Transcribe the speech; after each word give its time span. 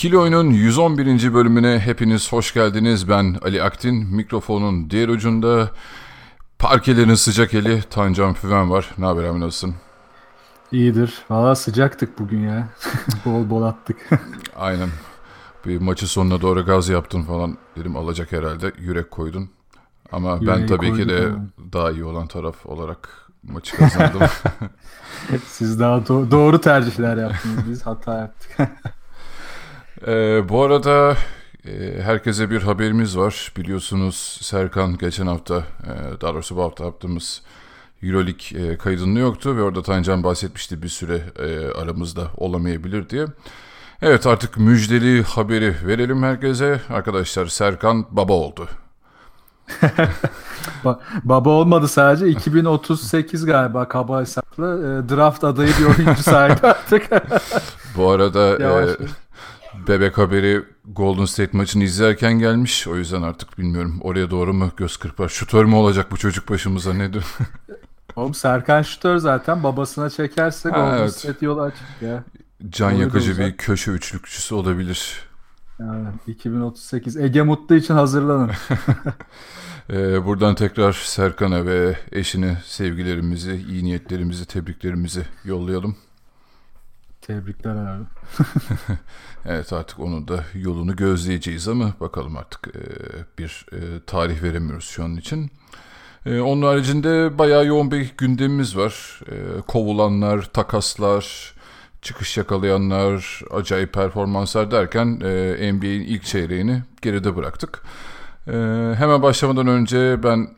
İkili 0.00 0.18
Oyun'un 0.18 0.50
111. 0.50 1.34
bölümüne 1.34 1.78
hepiniz 1.78 2.32
hoş 2.32 2.54
geldiniz. 2.54 3.08
Ben 3.08 3.36
Ali 3.42 3.62
Aktin. 3.62 4.14
Mikrofonun 4.14 4.90
diğer 4.90 5.08
ucunda 5.08 5.70
parkelerin 6.58 7.14
sıcak 7.14 7.54
eli 7.54 7.82
Tancan 7.82 8.34
Füven 8.34 8.70
var. 8.70 8.90
Ne 8.98 9.06
haber 9.06 9.24
abi 9.24 9.40
nasılsın? 9.40 9.74
İyidir. 10.72 11.14
Valla 11.30 11.54
sıcaktık 11.54 12.18
bugün 12.18 12.40
ya. 12.40 12.68
bol 13.24 13.50
bol 13.50 13.62
attık. 13.62 13.96
Aynen. 14.56 14.88
Bir 15.66 15.80
maçı 15.80 16.06
sonuna 16.06 16.40
doğru 16.40 16.66
gaz 16.66 16.88
yaptın 16.88 17.22
falan. 17.22 17.58
Dedim 17.76 17.96
alacak 17.96 18.32
herhalde. 18.32 18.72
Yürek 18.78 19.10
koydun. 19.10 19.50
Ama 20.12 20.40
ben 20.40 20.54
Yüreği 20.54 20.66
tabii 20.66 20.94
ki 20.94 21.08
de 21.08 21.26
ama. 21.26 21.44
daha 21.72 21.90
iyi 21.90 22.04
olan 22.04 22.26
taraf 22.26 22.66
olarak 22.66 23.28
maçı 23.42 23.76
kazandım. 23.76 24.20
Siz 25.46 25.80
daha 25.80 25.96
do- 25.98 26.30
doğru 26.30 26.60
tercihler 26.60 27.16
yaptınız. 27.16 27.70
Biz 27.70 27.86
hata 27.86 28.18
yaptık. 28.18 28.70
Ee, 30.06 30.48
bu 30.48 30.62
arada 30.62 31.16
e, 31.66 32.02
herkese 32.02 32.50
bir 32.50 32.62
haberimiz 32.62 33.18
var. 33.18 33.52
Biliyorsunuz 33.56 34.38
Serkan 34.42 34.98
geçen 34.98 35.26
hafta, 35.26 35.56
e, 35.58 36.20
daha 36.20 36.34
doğrusu 36.34 36.56
bu 36.56 36.62
hafta 36.62 36.84
yaptığımız 36.84 37.42
Euroleague 38.02 38.72
e, 38.72 38.78
kaydında 38.78 39.18
yoktu 39.18 39.56
ve 39.56 39.62
orada 39.62 39.82
Tancan 39.82 40.24
bahsetmişti 40.24 40.82
bir 40.82 40.88
süre 40.88 41.22
e, 41.38 41.80
aramızda 41.80 42.28
olamayabilir 42.36 43.08
diye. 43.08 43.26
Evet 44.02 44.26
artık 44.26 44.56
müjdeli 44.58 45.22
haberi 45.22 45.74
verelim 45.86 46.22
herkese. 46.22 46.80
Arkadaşlar 46.90 47.46
Serkan 47.46 48.06
baba 48.10 48.32
oldu. 48.32 48.68
Ba- 50.84 50.98
baba 51.24 51.50
olmadı 51.50 51.88
sadece 51.88 52.28
2038 52.28 53.46
galiba 53.46 53.88
kaba 53.88 54.20
hesapla 54.20 54.64
e, 54.64 55.08
draft 55.08 55.44
adayı 55.44 55.72
bir 55.80 55.84
oyuncu 55.84 56.22
sahibi 56.22 56.66
artık. 56.66 57.10
Bu 57.96 58.10
arada 58.10 58.48
e. 58.90 58.96
bebek 59.88 60.18
haberi 60.18 60.62
Golden 60.84 61.24
State 61.24 61.56
maçını 61.56 61.84
izlerken 61.84 62.38
gelmiş. 62.38 62.86
O 62.86 62.96
yüzden 62.96 63.22
artık 63.22 63.58
bilmiyorum 63.58 63.98
oraya 64.00 64.30
doğru 64.30 64.52
mu 64.52 64.70
göz 64.76 64.96
kırpar. 64.96 65.28
Şutör 65.28 65.64
mü 65.64 65.74
olacak 65.74 66.10
bu 66.10 66.16
çocuk 66.16 66.50
başımıza 66.50 66.94
nedir? 66.94 67.24
Oğlum 68.16 68.34
Serkan 68.34 68.82
Şütör 68.82 69.16
zaten 69.16 69.62
babasına 69.62 70.10
çekerse 70.10 70.70
Ha, 70.70 70.76
Golden 70.78 70.98
evet. 70.98 71.14
State 71.14 71.46
yolu 71.46 71.62
açık 71.62 72.02
ya. 72.02 72.24
Can 72.68 72.90
yakıcı 72.90 73.38
bir 73.38 73.56
köşe 73.56 73.90
üçlükçüsü 73.90 74.54
olabilir. 74.54 75.20
Yani 75.78 76.08
2038 76.26 77.16
Ege 77.16 77.42
Mutlu 77.42 77.74
için 77.74 77.94
hazırlanın. 77.94 78.50
Ee, 79.92 80.26
buradan 80.26 80.54
tekrar 80.54 80.92
Serkan'a 80.92 81.66
ve 81.66 81.96
eşine 82.12 82.58
sevgilerimizi, 82.64 83.64
iyi 83.68 83.84
niyetlerimizi, 83.84 84.46
tebriklerimizi 84.46 85.22
yollayalım. 85.44 85.96
Tebrikler 87.30 87.76
abi. 87.76 88.04
Evet 89.46 89.72
artık 89.72 90.00
onun 90.00 90.28
da 90.28 90.44
yolunu 90.54 90.96
gözleyeceğiz 90.96 91.68
ama 91.68 91.92
bakalım 92.00 92.36
artık 92.36 92.68
e, 92.68 92.80
bir 93.38 93.66
e, 93.72 93.78
tarih 94.06 94.42
veremiyoruz 94.42 94.84
şu 94.84 95.04
an 95.04 95.16
için. 95.16 95.50
E, 96.26 96.40
onun 96.40 96.62
haricinde 96.62 97.38
bayağı 97.38 97.66
yoğun 97.66 97.90
bir 97.90 98.14
gündemimiz 98.18 98.76
var. 98.76 99.20
E, 99.28 99.60
kovulanlar, 99.60 100.42
takaslar, 100.42 101.54
çıkış 102.02 102.36
yakalayanlar, 102.36 103.42
acayip 103.50 103.92
performanslar 103.92 104.70
derken 104.70 105.20
e, 105.24 105.72
NBA'in 105.72 106.00
ilk 106.00 106.24
çeyreğini 106.24 106.82
geride 107.02 107.36
bıraktık. 107.36 107.82
E, 108.46 108.52
hemen 108.96 109.22
başlamadan 109.22 109.66
önce 109.66 110.22
ben 110.22 110.48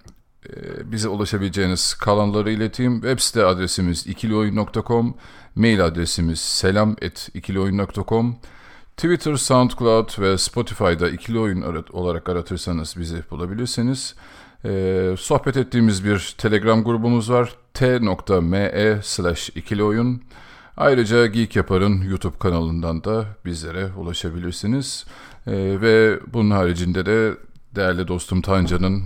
e, 0.49 0.93
bize 0.93 1.09
ulaşabileceğiniz 1.09 1.95
kanalları 1.95 2.51
ileteyim. 2.51 2.95
Web 2.95 3.19
site 3.19 3.45
adresimiz 3.45 4.07
ikilioyun.com, 4.07 5.15
mail 5.55 5.85
adresimiz 5.85 6.41
selam.ikilioyun.com, 6.41 8.37
Twitter, 8.97 9.37
SoundCloud 9.37 10.21
ve 10.21 10.39
Spotify'da 10.39 11.11
ikili 11.11 11.39
oyun 11.39 11.85
olarak 11.93 12.29
aratırsanız 12.29 12.95
bizi 12.99 13.23
bulabilirsiniz. 13.31 14.15
Ee, 14.65 15.15
sohbet 15.19 15.57
ettiğimiz 15.57 16.05
bir 16.05 16.35
Telegram 16.39 16.85
grubumuz 16.85 17.31
var. 17.31 17.55
t.me 17.75 19.01
slash 19.03 19.49
ikili 19.49 19.85
oyun. 19.85 20.23
Ayrıca 20.77 21.27
Geek 21.27 21.57
Yapar'ın 21.57 22.03
YouTube 22.03 22.39
kanalından 22.39 23.05
da 23.05 23.27
bizlere 23.45 23.91
ulaşabilirsiniz. 23.97 25.07
Ee, 25.47 25.53
ve 25.81 26.21
bunun 26.33 26.51
haricinde 26.51 27.07
de 27.07 27.35
değerli 27.75 28.09
dostum 28.09 28.43
Tancan'ın 28.43 29.03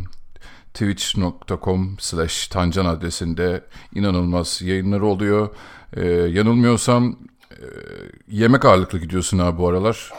twitch.com 0.77 1.97
slash 1.99 2.49
tancan 2.49 2.87
adresinde 2.87 3.65
inanılmaz 3.95 4.63
yayınları 4.63 5.07
oluyor. 5.07 5.49
Ee, 5.97 6.07
yanılmıyorsam 6.11 7.17
e, 7.51 7.65
yemek 8.29 8.65
ağırlıklı 8.65 8.99
gidiyorsun 8.99 9.39
abi 9.39 9.59
bu 9.59 9.69
aralar. 9.69 10.11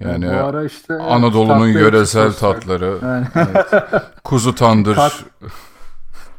Yani 0.00 0.26
Bu 0.26 0.30
ara 0.30 0.64
işte 0.64 0.94
Anadolu'nun 0.94 1.68
yöresel 1.68 2.32
tatları, 2.32 2.98
Yani, 3.02 3.26
kuzu 4.24 4.54
tandır, 4.54 4.94
Kat- 4.94 5.24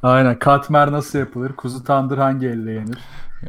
aynen 0.03 0.39
katmer 0.39 0.91
nasıl 0.91 1.19
yapılır? 1.19 1.53
Kuzu 1.53 1.83
tandır 1.83 2.17
hangi 2.17 2.47
elle 2.47 2.71
yenir? 2.71 2.97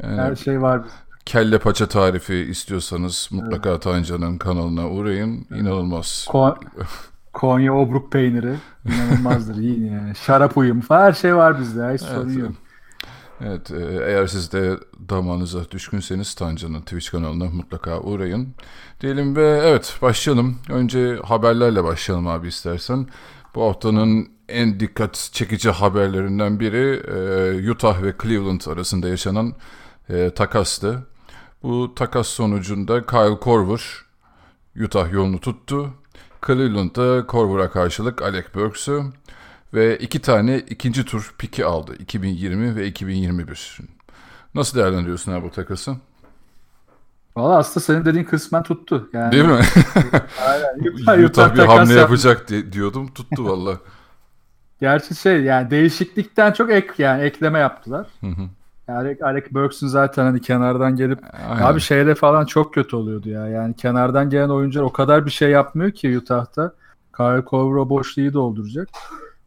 yani 0.03 0.21
Her 0.21 0.37
şey 0.37 0.63
var. 0.63 0.81
kelle 1.27 1.59
paça 1.59 1.87
tarifi 1.87 2.35
istiyorsanız 2.35 3.29
mutlaka 3.33 3.81
Tancan'ın 3.81 4.39
kanalına 4.39 4.89
uğrayın. 4.89 5.47
İnanılmaz. 5.51 6.27
Ko- 6.31 6.57
Konya 7.33 7.75
obruk 7.75 8.13
peyniri 8.13 8.55
inanılmazdır 8.85 9.57
yiyin 9.63 9.93
yani. 9.93 10.15
Şarap 10.15 10.55
falan 10.55 11.03
her 11.03 11.13
şey 11.13 11.37
var 11.37 11.61
bizde. 11.61 11.95
Hiç 11.95 12.01
sorun 12.01 12.29
Evet, 12.29 12.39
yok. 12.39 12.53
Evet, 13.41 13.71
e, 13.71 14.05
eğer 14.07 14.27
siz 14.27 14.53
de 14.53 14.79
damağınıza 15.09 15.71
düşkünseniz 15.71 16.35
Tancan'ın 16.35 16.81
Twitch 16.81 17.11
kanalına 17.11 17.45
mutlaka 17.45 18.01
uğrayın. 18.01 18.55
Diyelim 19.01 19.37
ve 19.37 19.61
evet 19.65 19.99
başlayalım. 20.03 20.59
Önce 20.69 21.17
haberlerle 21.25 21.85
başlayalım 21.85 22.27
abi 22.27 22.49
istersen. 22.49 23.07
Bu 23.55 23.63
haftanın 23.63 24.29
en 24.49 24.81
dikkat 24.81 25.31
çekici 25.33 25.71
haberlerinden 25.71 26.61
biri 26.61 27.03
e, 27.67 27.71
Utah 27.71 28.03
ve 28.03 28.15
Cleveland 28.23 28.61
arasında 28.67 29.09
yaşanan 29.09 29.55
e, 30.09 30.31
takastı. 30.31 31.07
Bu 31.63 31.95
takas 31.95 32.27
sonucunda 32.29 33.07
Kyle 33.07 33.41
Korver 33.41 33.83
Utah 34.85 35.13
yolunu 35.13 35.41
tuttu. 35.41 35.95
Cleveland'da 36.47 37.27
Korver'a 37.27 37.71
karşılık 37.71 38.23
Alec 38.23 38.45
Burks'u 38.55 39.05
ve 39.75 39.99
iki 39.99 40.19
tane 40.23 40.59
ikinci 40.59 41.05
tur 41.05 41.35
piki 41.39 41.65
aldı. 41.65 41.97
2020 41.99 42.77
ve 42.77 42.87
2021. 42.87 43.79
Nasıl 44.55 44.79
değerlendiriyorsun 44.79 45.33
abi 45.33 45.45
bu 45.45 45.51
takası? 45.51 45.97
Valla 47.37 47.59
aslında 47.59 47.85
senin 47.85 48.05
dediğin 48.05 48.25
kısmen 48.25 48.63
tuttu. 48.63 49.11
Yani, 49.13 49.33
Değil 49.33 49.45
mi? 49.45 49.53
Aynen. 50.47 50.95
Utah, 51.03 51.19
Utah 51.25 51.55
bir 51.55 51.59
hamle 51.61 51.95
yapacak 51.95 52.49
di- 52.49 52.73
diyordum. 52.73 53.15
Tuttu 53.15 53.45
valla. 53.45 53.77
Gerçi 54.81 55.15
şey 55.15 55.41
yani 55.43 55.71
değişiklikten 55.71 56.53
çok 56.53 56.71
ek 56.71 56.89
yani 56.99 57.23
ekleme 57.23 57.59
yaptılar. 57.59 58.07
Hı 58.21 58.27
hı. 58.27 58.49
Yani 58.89 59.19
Alec 59.23 59.45
Burks'ün 59.51 59.87
zaten 59.87 60.25
hani 60.25 60.41
kenardan 60.41 60.97
gelip 60.97 61.19
Aynen. 61.51 61.63
abi 61.63 61.81
şeyle 61.81 62.15
falan 62.15 62.45
çok 62.45 62.75
kötü 62.75 62.97
oluyordu 62.97 63.29
ya. 63.29 63.49
Yani 63.49 63.75
kenardan 63.75 64.31
gelen 64.31 64.49
oyuncular 64.49 64.85
o 64.85 64.93
kadar 64.93 65.27
bir 65.27 65.31
şey 65.31 65.51
yapmıyor 65.51 65.91
ki 65.91 66.19
Utah'ta. 66.19 66.73
Kyle 67.17 67.45
Korver 67.45 67.77
o 67.77 67.89
boşluğu 67.89 68.33
dolduracak. 68.33 68.89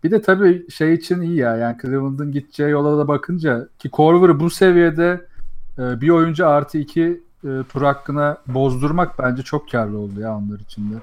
Bir 0.04 0.12
de 0.12 0.22
tabii 0.22 0.72
şey 0.72 0.94
için 0.94 1.22
iyi 1.22 1.36
ya. 1.36 1.56
Yani 1.56 1.78
Cleveland'ın 1.82 2.32
gideceği 2.32 2.70
yola 2.70 2.98
da 2.98 3.08
bakınca 3.08 3.68
ki 3.80 3.90
Korver'ı 3.90 4.40
bu 4.40 4.50
seviyede 4.50 5.26
e, 5.80 6.02
bir 6.02 6.10
oyuncu 6.10 6.48
artı 6.48 6.78
iki 6.78 7.24
e, 7.44 7.50
tur 7.70 7.82
hakkına 7.82 8.38
bozdurmak 8.48 9.20
bence 9.20 9.44
çok 9.44 9.72
karlı 9.72 9.98
oldu 9.98 10.20
ya 10.20 10.38
onlar 10.38 10.60
için 10.60 10.92
de. 10.92 10.96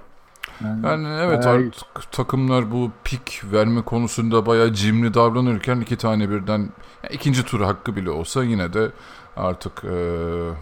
Yani, 0.61 0.87
Yani 0.87 1.09
evet 1.21 1.45
bayağı 1.45 1.57
artık 1.57 2.13
takımlar 2.13 2.71
bu 2.71 2.91
pik 3.05 3.43
verme 3.53 3.83
konusunda 3.83 4.47
bayağı 4.47 4.73
cimri 4.75 5.15
davranırken 5.15 5.81
iki 5.81 5.97
tane 5.97 6.31
birden 6.31 6.59
ya 7.03 7.09
ikinci 7.11 7.45
tur 7.45 7.61
hakkı 7.61 7.97
bile 7.97 8.11
olsa 8.11 8.45
yine 8.45 8.73
de 8.73 8.93
artık 9.37 9.85
eee, 9.85 10.53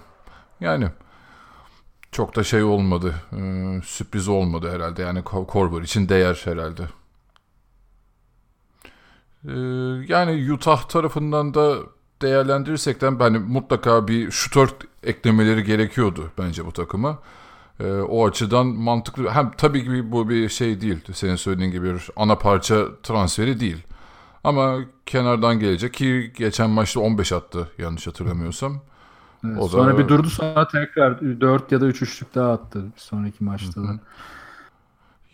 yani 0.60 0.88
çok 2.12 2.37
da 2.37 2.44
şey 2.44 2.62
olmadı. 2.62 3.14
eee, 3.32 3.81
sürpriz 3.84 4.28
olmadı 4.28 4.70
herhalde. 4.72 5.02
Yani 5.02 5.19
Ko- 5.20 5.46
Korver 5.46 5.82
için 5.82 6.08
değer 6.08 6.40
herhalde. 6.44 6.82
Eee, 9.48 9.52
yani 10.08 10.52
Utah 10.52 10.82
tarafından 10.88 11.54
da 11.54 11.76
değerlendirirsekten 12.22 13.20
ben 13.20 13.32
mutlaka 13.32 14.08
bir 14.08 14.31
şutör 14.31 14.69
eklemeleri 15.02 15.64
gerekiyordu 15.64 16.31
bence 16.38 16.66
bu 16.66 16.72
takıma. 16.72 17.19
E, 17.80 17.92
o 17.92 18.26
açıdan 18.28 18.66
mantıklı. 18.66 19.30
Hem 19.30 19.50
tabii 19.50 19.84
ki 19.84 20.12
bu 20.12 20.28
bir 20.28 20.48
şey 20.48 20.80
değil. 20.80 20.98
Senin 21.12 21.36
söylediğin 21.36 21.70
gibi 21.70 21.94
bir 21.94 22.08
ana 22.16 22.38
parça 22.38 22.86
transferi 23.02 23.60
değil. 23.60 23.82
Ama 24.44 24.78
kenardan 25.06 25.60
gelecek 25.60 25.94
ki 25.94 26.32
geçen 26.36 26.70
maçta 26.70 27.00
15 27.00 27.32
attı 27.32 27.68
yanlış 27.78 28.06
hatırlamıyorsam. 28.06 28.80
Evet, 29.44 29.56
O 29.58 29.64
da- 29.64 29.68
sonra 29.68 29.98
bir 29.98 30.08
durdu 30.08 30.30
sonra 30.30 30.68
tekrar 30.68 31.20
4 31.40 31.72
ya 31.72 31.80
da 31.80 31.86
3 31.86 32.02
üçlük 32.02 32.34
daha 32.34 32.52
attı 32.52 32.84
bir 32.96 33.00
sonraki 33.00 33.44
maçta 33.44 33.82
da. 33.82 34.00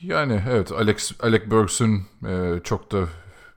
Yani 0.03 0.43
evet 0.51 0.73
Alex 0.73 1.13
Alec 1.23 1.51
Burks'ün 1.51 2.03
e, 2.29 2.61
çok 2.65 2.93
da 2.93 2.99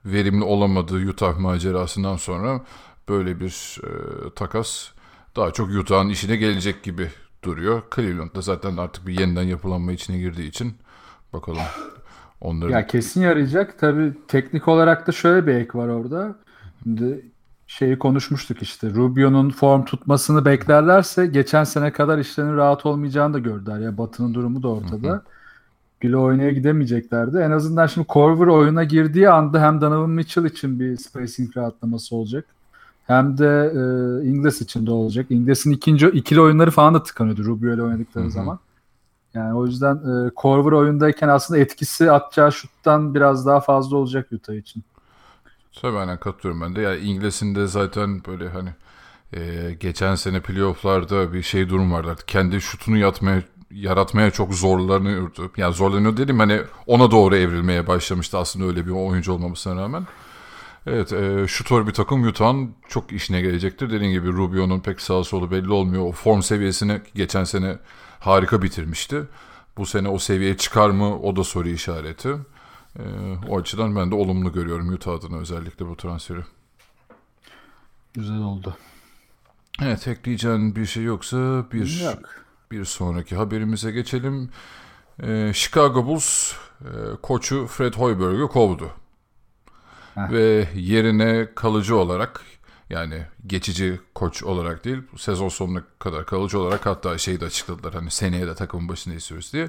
verimli 0.04 0.44
olamadığı 0.44 1.08
Utah 1.08 1.38
macerasından 1.38 2.16
sonra 2.16 2.60
böyle 3.08 3.40
bir 3.40 3.78
e, 3.84 3.90
takas 4.34 4.88
daha 5.36 5.50
çok 5.50 5.68
Utah'ın 5.70 6.08
işine 6.08 6.36
gelecek 6.36 6.82
gibi 6.82 7.10
duruyor. 7.44 7.82
Cleveland 7.94 8.34
da 8.34 8.40
zaten 8.40 8.76
artık 8.76 9.06
bir 9.06 9.20
yeniden 9.20 9.42
yapılanma 9.42 9.92
içine 9.92 10.18
girdiği 10.18 10.48
için 10.48 10.74
bakalım 11.32 11.62
onların 12.40 12.72
Ya 12.72 12.86
kesin 12.86 13.20
yarayacak. 13.20 13.78
Tabii 13.78 14.12
teknik 14.28 14.68
olarak 14.68 15.06
da 15.06 15.12
şöyle 15.12 15.46
bir 15.46 15.54
ek 15.54 15.78
var 15.78 15.88
orada. 15.88 16.36
Şimdi 16.82 17.24
şeyi 17.66 17.98
konuşmuştuk 17.98 18.62
işte. 18.62 18.90
Rubio'nun 18.90 19.50
form 19.50 19.84
tutmasını 19.84 20.44
beklerlerse 20.44 21.26
geçen 21.26 21.64
sene 21.64 21.92
kadar 21.92 22.18
işlerinin 22.18 22.56
rahat 22.56 22.86
olmayacağını 22.86 23.34
da 23.34 23.38
gördüler. 23.38 23.78
Ya 23.78 23.98
Batı'nın 23.98 24.34
durumu 24.34 24.62
da 24.62 24.68
ortada. 24.68 25.22
Güle 26.00 26.16
oynaya 26.16 26.50
gidemeyeceklerdi. 26.50 27.38
En 27.38 27.50
azından 27.50 27.86
şimdi 27.86 28.06
Korver 28.06 28.46
oyuna 28.46 28.84
girdiği 28.84 29.30
anda 29.30 29.62
hem 29.62 29.80
Donovan 29.80 30.10
Mitchell 30.10 30.44
için 30.44 30.80
bir 30.80 30.96
spacing 30.96 31.56
rahatlaması 31.56 32.16
olacak. 32.16 32.44
Hem 33.10 33.38
de 33.38 33.72
e, 33.74 34.28
Ingles 34.28 34.60
için 34.60 34.86
de 34.86 34.90
olacak. 34.90 35.26
Ingles'in 35.30 35.70
ikinci 35.70 36.06
ikili 36.06 36.40
oyunları 36.40 36.70
falan 36.70 36.94
da 36.94 37.02
tıkanıyordu 37.02 37.44
Rubio 37.44 37.74
ile 37.74 37.82
oynadıkları 37.82 38.24
Hı 38.24 38.28
hı. 38.28 38.32
zaman. 38.32 38.58
Yani 39.34 39.54
o 39.54 39.66
yüzden 39.66 39.94
e, 39.94 40.30
Korver 40.36 40.72
oyundayken 40.72 41.28
aslında 41.28 41.60
etkisi 41.60 42.12
atacağı 42.12 42.52
şuttan 42.52 43.14
biraz 43.14 43.46
daha 43.46 43.60
fazla 43.60 43.96
olacak 43.96 44.32
Utah 44.32 44.54
için. 44.54 44.84
Tabii 45.80 45.96
aynen 45.96 46.18
katılıyorum 46.18 46.62
ben 46.62 46.76
de. 46.76 46.80
Yani 46.80 46.98
İngiliz'in 46.98 47.54
de 47.54 47.66
zaten 47.66 48.22
böyle 48.26 48.48
hani 48.48 48.70
e, 49.32 49.72
geçen 49.80 50.14
sene 50.14 50.40
playofflarda 50.40 51.32
bir 51.32 51.42
şey 51.42 51.68
durum 51.68 51.92
vardı. 51.92 52.10
Artık 52.10 52.28
kendi 52.28 52.60
şutunu 52.60 52.96
yatmaya 52.96 53.42
yaratmaya 53.70 54.30
çok 54.30 54.54
zorlanıyordu. 54.54 55.52
Yani 55.56 55.74
zorlanıyor 55.74 56.16
dedim 56.16 56.38
hani 56.38 56.60
ona 56.86 57.10
doğru 57.10 57.36
evrilmeye 57.36 57.86
başlamıştı 57.86 58.38
aslında 58.38 58.66
öyle 58.66 58.86
bir 58.86 58.90
oyuncu 58.90 59.32
olmamasına 59.32 59.82
rağmen. 59.82 60.06
Evet, 60.86 61.12
e, 61.12 61.46
şutör 61.48 61.86
bir 61.86 61.92
takım 61.92 62.24
Utah'ın 62.28 62.74
çok 62.88 63.12
işine 63.12 63.40
gelecektir. 63.40 63.90
Dediğim 63.90 64.12
gibi 64.12 64.32
Rubio'nun 64.32 64.80
pek 64.80 65.00
sağ 65.00 65.24
solu 65.24 65.50
belli 65.50 65.72
olmuyor. 65.72 66.04
O 66.04 66.12
form 66.12 66.42
seviyesini 66.42 67.00
geçen 67.14 67.44
sene 67.44 67.78
harika 68.20 68.62
bitirmişti. 68.62 69.22
Bu 69.76 69.86
sene 69.86 70.08
o 70.08 70.18
seviyeye 70.18 70.56
çıkar 70.56 70.90
mı 70.90 71.20
o 71.20 71.36
da 71.36 71.44
soru 71.44 71.68
işareti. 71.68 72.36
E, 72.98 73.04
o 73.48 73.58
açıdan 73.58 73.96
ben 73.96 74.10
de 74.10 74.14
olumlu 74.14 74.52
görüyorum 74.52 74.92
Utah 74.92 75.12
adına 75.12 75.36
özellikle 75.36 75.86
bu 75.86 75.96
transferi. 75.96 76.40
Güzel 78.14 78.38
oldu. 78.38 78.76
Evet 79.82 80.08
ekleyeceğin 80.08 80.76
bir 80.76 80.86
şey 80.86 81.02
yoksa 81.02 81.66
bir 81.72 82.04
Yok. 82.04 82.18
bir 82.70 82.84
sonraki 82.84 83.36
haberimize 83.36 83.90
geçelim. 83.90 84.50
Ee, 85.22 85.52
Chicago 85.54 86.06
Bulls 86.06 86.52
e, 86.80 86.86
koçu 87.22 87.66
Fred 87.66 87.94
Hoiberg'ü 87.94 88.48
kovdu. 88.48 88.90
Heh. 90.14 90.30
Ve 90.30 90.68
yerine 90.74 91.48
kalıcı 91.54 91.96
olarak 91.96 92.42
yani 92.90 93.26
geçici 93.46 94.00
koç 94.14 94.42
olarak 94.42 94.84
değil 94.84 94.98
sezon 95.16 95.48
sonuna 95.48 95.82
kadar 95.98 96.26
kalıcı 96.26 96.60
olarak 96.60 96.86
hatta 96.86 97.18
şeyi 97.18 97.40
de 97.40 97.44
açıkladılar 97.44 97.94
hani 97.94 98.10
seneye 98.10 98.46
de 98.46 98.54
takımın 98.54 98.88
başında 98.88 99.14
istiyoruz 99.14 99.52
diye 99.52 99.68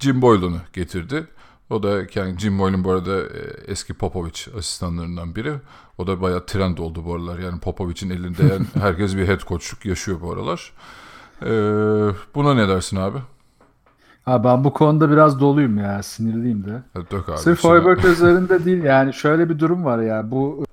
Jim 0.00 0.22
Boylan'ı 0.22 0.60
getirdi. 0.72 1.26
O 1.70 1.82
da 1.82 2.02
yani 2.14 2.38
Jim 2.38 2.58
Boylan 2.58 2.84
bu 2.84 2.90
arada 2.90 3.20
e, 3.20 3.40
eski 3.66 3.94
Popovich 3.94 4.56
asistanlarından 4.56 5.36
biri. 5.36 5.54
O 5.98 6.06
da 6.06 6.20
bayağı 6.20 6.46
trend 6.46 6.78
oldu 6.78 7.04
bu 7.04 7.14
aralar. 7.14 7.38
Yani 7.38 7.60
Popovich'in 7.60 8.10
elinde 8.10 8.42
yani 8.42 8.66
herkes 8.80 9.16
bir 9.16 9.28
head 9.28 9.40
coachluk 9.40 9.84
yaşıyor 9.84 10.20
bu 10.20 10.32
aralar. 10.32 10.72
Ee, 11.42 11.46
buna 12.34 12.54
ne 12.54 12.68
dersin 12.68 12.96
abi? 12.96 13.18
Ha 14.28 14.44
ben 14.44 14.64
bu 14.64 14.72
konuda 14.72 15.10
biraz 15.10 15.40
doluyum 15.40 15.78
ya. 15.78 16.02
Sinirliyim 16.02 16.64
de. 16.64 16.82
Dök 17.10 17.28
abi. 17.28 17.38
Sırf 17.38 17.56
üstüne. 17.56 17.72
Hoiberg 17.72 18.04
üzerinde 18.04 18.64
değil 18.64 18.84
yani 18.84 19.14
şöyle 19.14 19.48
bir 19.48 19.58
durum 19.58 19.84
var 19.84 19.98
ya 19.98 20.30
bu 20.30 20.64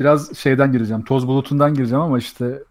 biraz 0.00 0.36
şeyden 0.36 0.72
gireceğim 0.72 1.04
toz 1.04 1.26
bulutundan 1.26 1.74
gireceğim 1.74 2.02
ama 2.02 2.18
işte 2.18 2.62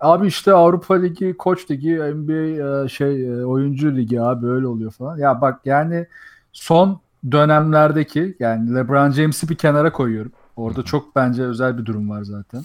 abi 0.00 0.26
işte 0.26 0.52
Avrupa 0.52 0.94
Ligi, 0.94 1.36
Koç 1.36 1.70
Ligi, 1.70 1.94
NBA 1.94 2.84
e, 2.84 2.88
şey 2.88 3.26
e, 3.26 3.44
oyuncu 3.44 3.96
ligi 3.96 4.22
abi 4.22 4.46
öyle 4.46 4.66
oluyor 4.66 4.90
falan. 4.90 5.18
Ya 5.18 5.40
bak 5.40 5.60
yani 5.64 6.06
son 6.52 7.00
dönemlerdeki 7.32 8.36
yani 8.40 8.74
LeBron 8.74 9.10
James'i 9.10 9.48
bir 9.48 9.56
kenara 9.56 9.92
koyuyorum. 9.92 10.32
Orada 10.56 10.82
çok 10.82 11.16
bence 11.16 11.42
özel 11.42 11.78
bir 11.78 11.86
durum 11.86 12.10
var 12.10 12.22
zaten. 12.22 12.64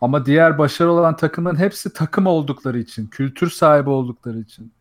Ama 0.00 0.26
diğer 0.26 0.58
başarılı 0.58 0.92
olan 0.92 1.16
takımların 1.16 1.56
hepsi 1.56 1.92
takım 1.92 2.26
oldukları 2.26 2.78
için, 2.78 3.06
kültür 3.06 3.50
sahibi 3.50 3.90
oldukları 3.90 4.38
için, 4.38 4.72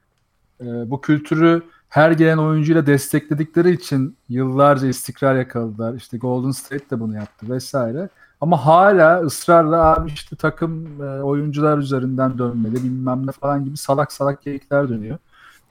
e, 0.62 0.90
bu 0.90 1.02
kültürü 1.02 1.62
her 1.90 2.12
gelen 2.12 2.38
oyuncuyla 2.38 2.86
destekledikleri 2.86 3.72
için 3.72 4.18
yıllarca 4.30 4.88
istikrar 4.88 5.36
yakaladılar. 5.36 5.94
İşte 5.94 6.18
Golden 6.18 6.52
State 6.52 6.90
de 6.90 7.00
bunu 7.00 7.16
yaptı 7.16 7.50
vesaire. 7.50 8.10
Ama 8.42 8.66
hala 8.66 9.20
ısrarla 9.22 9.84
abi 9.84 10.12
işte 10.12 10.36
takım 10.36 11.02
e, 11.04 11.24
oyuncular 11.24 11.78
üzerinden 11.78 12.38
dönmeli 12.38 12.76
bilmem 12.76 13.28
ne 13.28 13.32
falan 13.32 13.66
gibi 13.66 13.78
salak 13.78 14.12
salak 14.12 14.42
geyikler 14.42 14.90
dönüyor. 14.90 15.18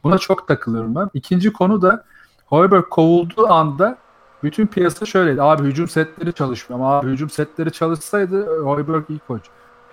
Buna 0.04 0.18
çok 0.18 0.48
takılıyorum 0.48 0.94
ben. 0.94 1.10
İkinci 1.14 1.52
konu 1.52 1.82
da 1.82 2.04
Hoiberg 2.46 2.84
kovulduğu 2.90 3.46
anda 3.48 3.98
bütün 4.42 4.66
piyasa 4.66 5.06
şöyleydi. 5.06 5.42
Abi 5.42 5.62
hücum 5.62 5.88
setleri 5.88 6.32
çalışmıyor 6.32 6.80
ama 6.80 6.98
abi 6.98 7.10
hücum 7.10 7.30
setleri 7.30 7.72
çalışsaydı 7.72 8.62
Hoiberg 8.64 9.04
iyi 9.10 9.20
koç. 9.28 9.42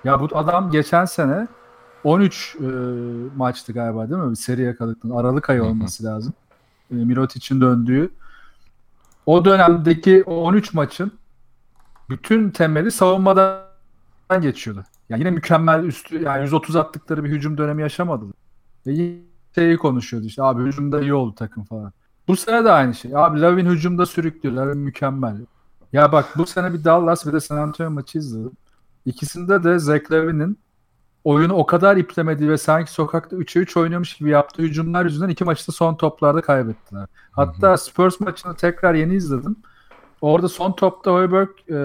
Ya 0.03 0.19
bu 0.19 0.27
adam 0.33 0.71
geçen 0.71 1.05
sene 1.05 1.47
13 2.05 2.55
e, 2.59 2.65
maçtı 3.35 3.73
galiba 3.73 4.09
değil 4.09 4.21
mi? 4.21 4.31
Bir 4.31 4.35
seri 4.35 4.61
yakaladıktan 4.61 5.09
Aralık 5.09 5.49
ayı 5.49 5.63
olması 5.63 6.03
lazım. 6.03 6.33
E, 6.91 6.95
Mirotic'in 6.95 7.61
döndüğü. 7.61 8.09
O 9.25 9.45
dönemdeki 9.45 10.23
o 10.25 10.35
13 10.35 10.73
maçın 10.73 11.11
bütün 12.09 12.49
temeli 12.49 12.91
savunmadan 12.91 13.61
geçiyordu. 14.41 14.83
Yani 15.09 15.19
yine 15.19 15.31
mükemmel 15.31 15.83
üstü 15.83 16.23
yani 16.23 16.41
130 16.41 16.75
attıkları 16.75 17.23
bir 17.23 17.29
hücum 17.29 17.57
dönemi 17.57 17.81
yaşamadılar. 17.81 18.35
Ve 18.87 19.15
şeyi 19.55 19.77
konuşuyordu 19.77 20.27
işte 20.27 20.43
abi 20.43 20.63
hücumda 20.63 21.01
iyi 21.01 21.13
oldu 21.13 21.35
takım 21.35 21.63
falan. 21.63 21.93
Bu 22.27 22.35
sene 22.35 22.65
de 22.65 22.71
aynı 22.71 22.93
şey. 22.93 23.11
Abi 23.15 23.41
Lavin 23.41 23.65
hücumda 23.65 24.05
sürüklüyor. 24.05 24.55
Lavin 24.55 24.77
mükemmel. 24.77 25.37
Ya 25.93 26.11
bak 26.11 26.25
bu 26.37 26.45
sene 26.45 26.73
bir 26.73 26.83
Dallas 26.83 27.25
bir 27.25 27.33
de 27.33 27.39
San 27.39 27.57
Antonio 27.57 27.91
maçı 27.91 28.17
izledim. 28.17 28.51
İkisinde 29.05 29.63
de 29.63 29.79
Zach 29.79 30.11
Lavin'in 30.11 30.64
oyunu 31.25 31.53
o 31.53 31.65
kadar 31.65 31.97
iplemediği 31.97 32.49
ve 32.49 32.57
sanki 32.57 32.91
sokakta 32.91 33.35
3'e 33.35 33.61
3 33.61 33.77
oynuyormuş 33.77 34.13
gibi 34.13 34.29
yaptığı 34.29 34.61
hücumlar 34.61 35.05
yüzünden 35.05 35.29
iki 35.29 35.43
maçta 35.43 35.71
son 35.71 35.95
toplarda 35.95 36.41
kaybettiler. 36.41 37.07
Hatta 37.31 37.77
Spurs 37.77 38.19
maçını 38.19 38.55
tekrar 38.55 38.93
yeni 38.93 39.15
izledim. 39.15 39.55
Orada 40.21 40.49
son 40.49 40.71
topta 40.71 41.11
Hoiberg 41.11 41.49
e, 41.71 41.79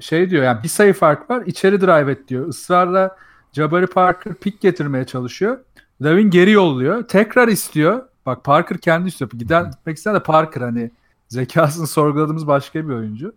şey 0.00 0.30
diyor 0.30 0.44
yani 0.44 0.62
bir 0.62 0.68
sayı 0.68 0.92
fark 0.92 1.30
var 1.30 1.42
içeri 1.46 1.80
drive 1.80 2.12
et 2.12 2.28
diyor. 2.28 2.48
Israrla 2.48 3.16
Jabari 3.52 3.86
Parker 3.86 4.34
pik 4.34 4.60
getirmeye 4.60 5.04
çalışıyor. 5.04 5.58
Lavin 6.02 6.30
geri 6.30 6.50
yolluyor. 6.50 7.02
Tekrar 7.02 7.48
istiyor. 7.48 8.02
Bak 8.26 8.44
Parker 8.44 8.78
kendi 8.78 9.08
istiyor. 9.08 9.30
Giden 9.30 9.70
gitmek 9.70 9.96
isteyen 9.96 10.16
de 10.16 10.22
Parker 10.22 10.60
hani 10.60 10.90
zekasını 11.28 11.86
sorguladığımız 11.86 12.46
başka 12.46 12.88
bir 12.88 12.94
oyuncu. 12.94 13.34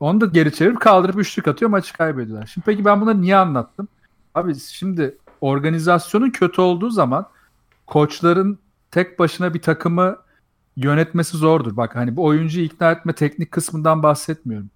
Onu 0.00 0.20
da 0.20 0.26
geri 0.26 0.54
çevirip 0.54 0.80
kaldırıp 0.80 1.18
üçlük 1.18 1.48
atıyor 1.48 1.70
maçı 1.70 1.92
kaybediyorlar. 1.92 2.46
Şimdi 2.46 2.64
peki 2.64 2.84
ben 2.84 3.00
bunları 3.00 3.20
niye 3.20 3.36
anlattım? 3.36 3.88
Abi 4.36 4.54
şimdi 4.54 5.18
organizasyonun 5.40 6.30
kötü 6.30 6.60
olduğu 6.60 6.90
zaman 6.90 7.28
koçların 7.86 8.58
tek 8.90 9.18
başına 9.18 9.54
bir 9.54 9.62
takımı 9.62 10.16
yönetmesi 10.76 11.36
zordur. 11.36 11.76
Bak 11.76 11.96
hani 11.96 12.16
bu 12.16 12.24
oyuncuyu 12.24 12.66
ikna 12.66 12.92
etme 12.92 13.12
teknik 13.12 13.52
kısmından 13.52 14.02
bahsetmiyorum. 14.02 14.70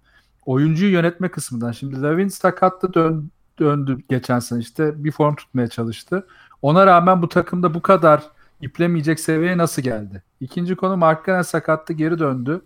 Oyuncuyu 0.45 0.91
yönetme 0.91 1.29
kısmından. 1.29 1.71
Şimdi 1.71 2.01
Lavin 2.01 2.27
sakatlı 2.27 2.93
dön, 2.93 3.31
döndü 3.59 3.97
geçen 4.09 4.39
sene 4.39 4.59
işte 4.59 5.03
bir 5.03 5.11
form 5.11 5.35
tutmaya 5.35 5.67
çalıştı. 5.67 6.27
Ona 6.61 6.85
rağmen 6.85 7.21
bu 7.21 7.29
takımda 7.29 7.73
bu 7.73 7.81
kadar 7.81 8.23
iplemeyecek 8.61 9.19
seviyeye 9.19 9.57
nasıl 9.57 9.81
geldi? 9.81 10.23
İkinci 10.39 10.75
konu 10.75 10.97
Markkanen 10.97 11.41
sakattı 11.41 11.93
geri 11.93 12.19
döndü. 12.19 12.61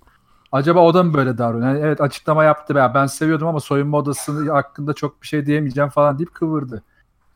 Acaba 0.55 0.79
o 0.79 0.93
da 0.93 1.03
mı 1.03 1.13
böyle 1.13 1.38
davranıyor? 1.38 1.69
Yani 1.69 1.79
evet 1.79 2.01
açıklama 2.01 2.43
yaptı. 2.43 2.74
Ya 2.74 2.93
ben 2.93 3.05
seviyordum 3.05 3.47
ama 3.47 3.59
soyunma 3.59 3.97
odası 3.97 4.51
hakkında 4.51 4.93
çok 4.93 5.21
bir 5.21 5.27
şey 5.27 5.45
diyemeyeceğim 5.45 5.89
falan 5.89 6.17
deyip 6.17 6.33
kıvırdı. 6.33 6.83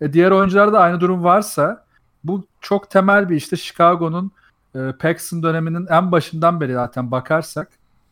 E 0.02 0.14
diğer 0.14 0.32
oyuncularda 0.32 0.80
aynı 0.80 1.00
durum 1.00 1.24
varsa 1.24 1.86
bu 2.24 2.48
çok 2.62 2.90
temel 2.90 3.30
bir 3.30 3.36
işte 3.36 3.58
Chicago'nun 3.58 4.32
e, 4.76 4.92
Paxson 5.00 5.44
döneminin 5.44 5.88
en 5.88 6.12
başından 6.12 6.62
beri 6.62 6.74
zaten 6.74 7.12
bakarsak 7.12 7.70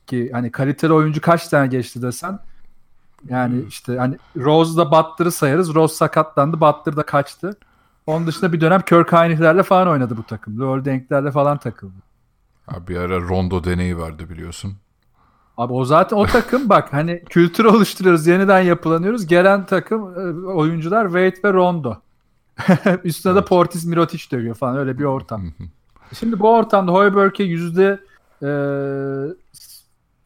ki 0.07 0.29
hani 0.33 0.51
kaliteli 0.51 0.93
oyuncu 0.93 1.21
kaç 1.21 1.47
tane 1.47 1.67
geçti 1.67 2.01
desen 2.01 2.39
yani 3.29 3.63
işte 3.67 3.97
hani 3.97 4.17
Rose'da 4.37 4.91
Butler'ı 4.91 5.31
sayarız. 5.31 5.75
Rose 5.75 5.95
sakatlandı. 5.95 6.61
Butler 6.61 6.95
da 6.95 7.03
kaçtı. 7.03 7.57
Onun 8.07 8.27
dışında 8.27 8.53
bir 8.53 8.61
dönem 8.61 8.81
Kirk 8.81 9.11
Heinrich'lerle 9.11 9.63
falan 9.63 9.87
oynadı 9.87 10.17
bu 10.17 10.23
takım. 10.23 10.59
Lowell 10.59 10.85
Denk'lerle 10.85 11.31
falan 11.31 11.57
takıldı. 11.57 11.95
Abi 12.67 12.87
bir 12.87 12.97
ara 12.97 13.19
Rondo 13.19 13.63
deneyi 13.63 13.97
vardı 13.97 14.29
biliyorsun. 14.29 14.77
Abi 15.57 15.73
o 15.73 15.85
zaten 15.85 16.17
o 16.17 16.25
takım 16.25 16.69
bak 16.69 16.93
hani 16.93 17.23
kültür 17.29 17.65
oluşturuyoruz, 17.65 18.27
yeniden 18.27 18.61
yapılanıyoruz. 18.61 19.27
Gelen 19.27 19.65
takım 19.65 20.01
e, 20.01 20.47
oyuncular 20.47 21.05
Wade 21.05 21.43
ve 21.43 21.53
Rondo. 21.53 21.95
Üstüne 23.03 23.35
de 23.35 23.45
Portis 23.45 23.85
Mirotic 23.85 24.31
dövüyor 24.31 24.55
falan 24.55 24.77
öyle 24.77 24.97
bir 24.97 25.03
ortam. 25.03 25.53
Şimdi 26.13 26.39
bu 26.39 26.49
ortamda 26.49 26.91
Hoiberg'e 26.91 27.43
yüzde 27.43 27.99
e, 28.43 28.49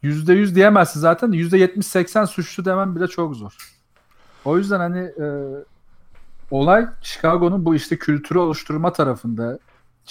yüzde 0.02 0.34
yüz 0.34 0.56
diyemezsin 0.56 1.00
zaten. 1.00 1.32
Yüzde 1.32 1.58
yetmiş 1.58 1.88
seksen 1.88 2.26
suçlu 2.26 2.66
demem 2.66 2.96
bile 2.96 3.08
çok 3.08 3.36
zor. 3.36 3.58
O 4.46 4.58
yüzden 4.58 4.80
hani 4.80 5.00
e, 5.00 5.26
olay 6.52 6.88
Chicago'nun 7.02 7.66
bu 7.66 7.76
işte 7.76 7.98
kültürü 7.98 8.40
oluşturma 8.40 8.94
tarafında, 8.94 9.60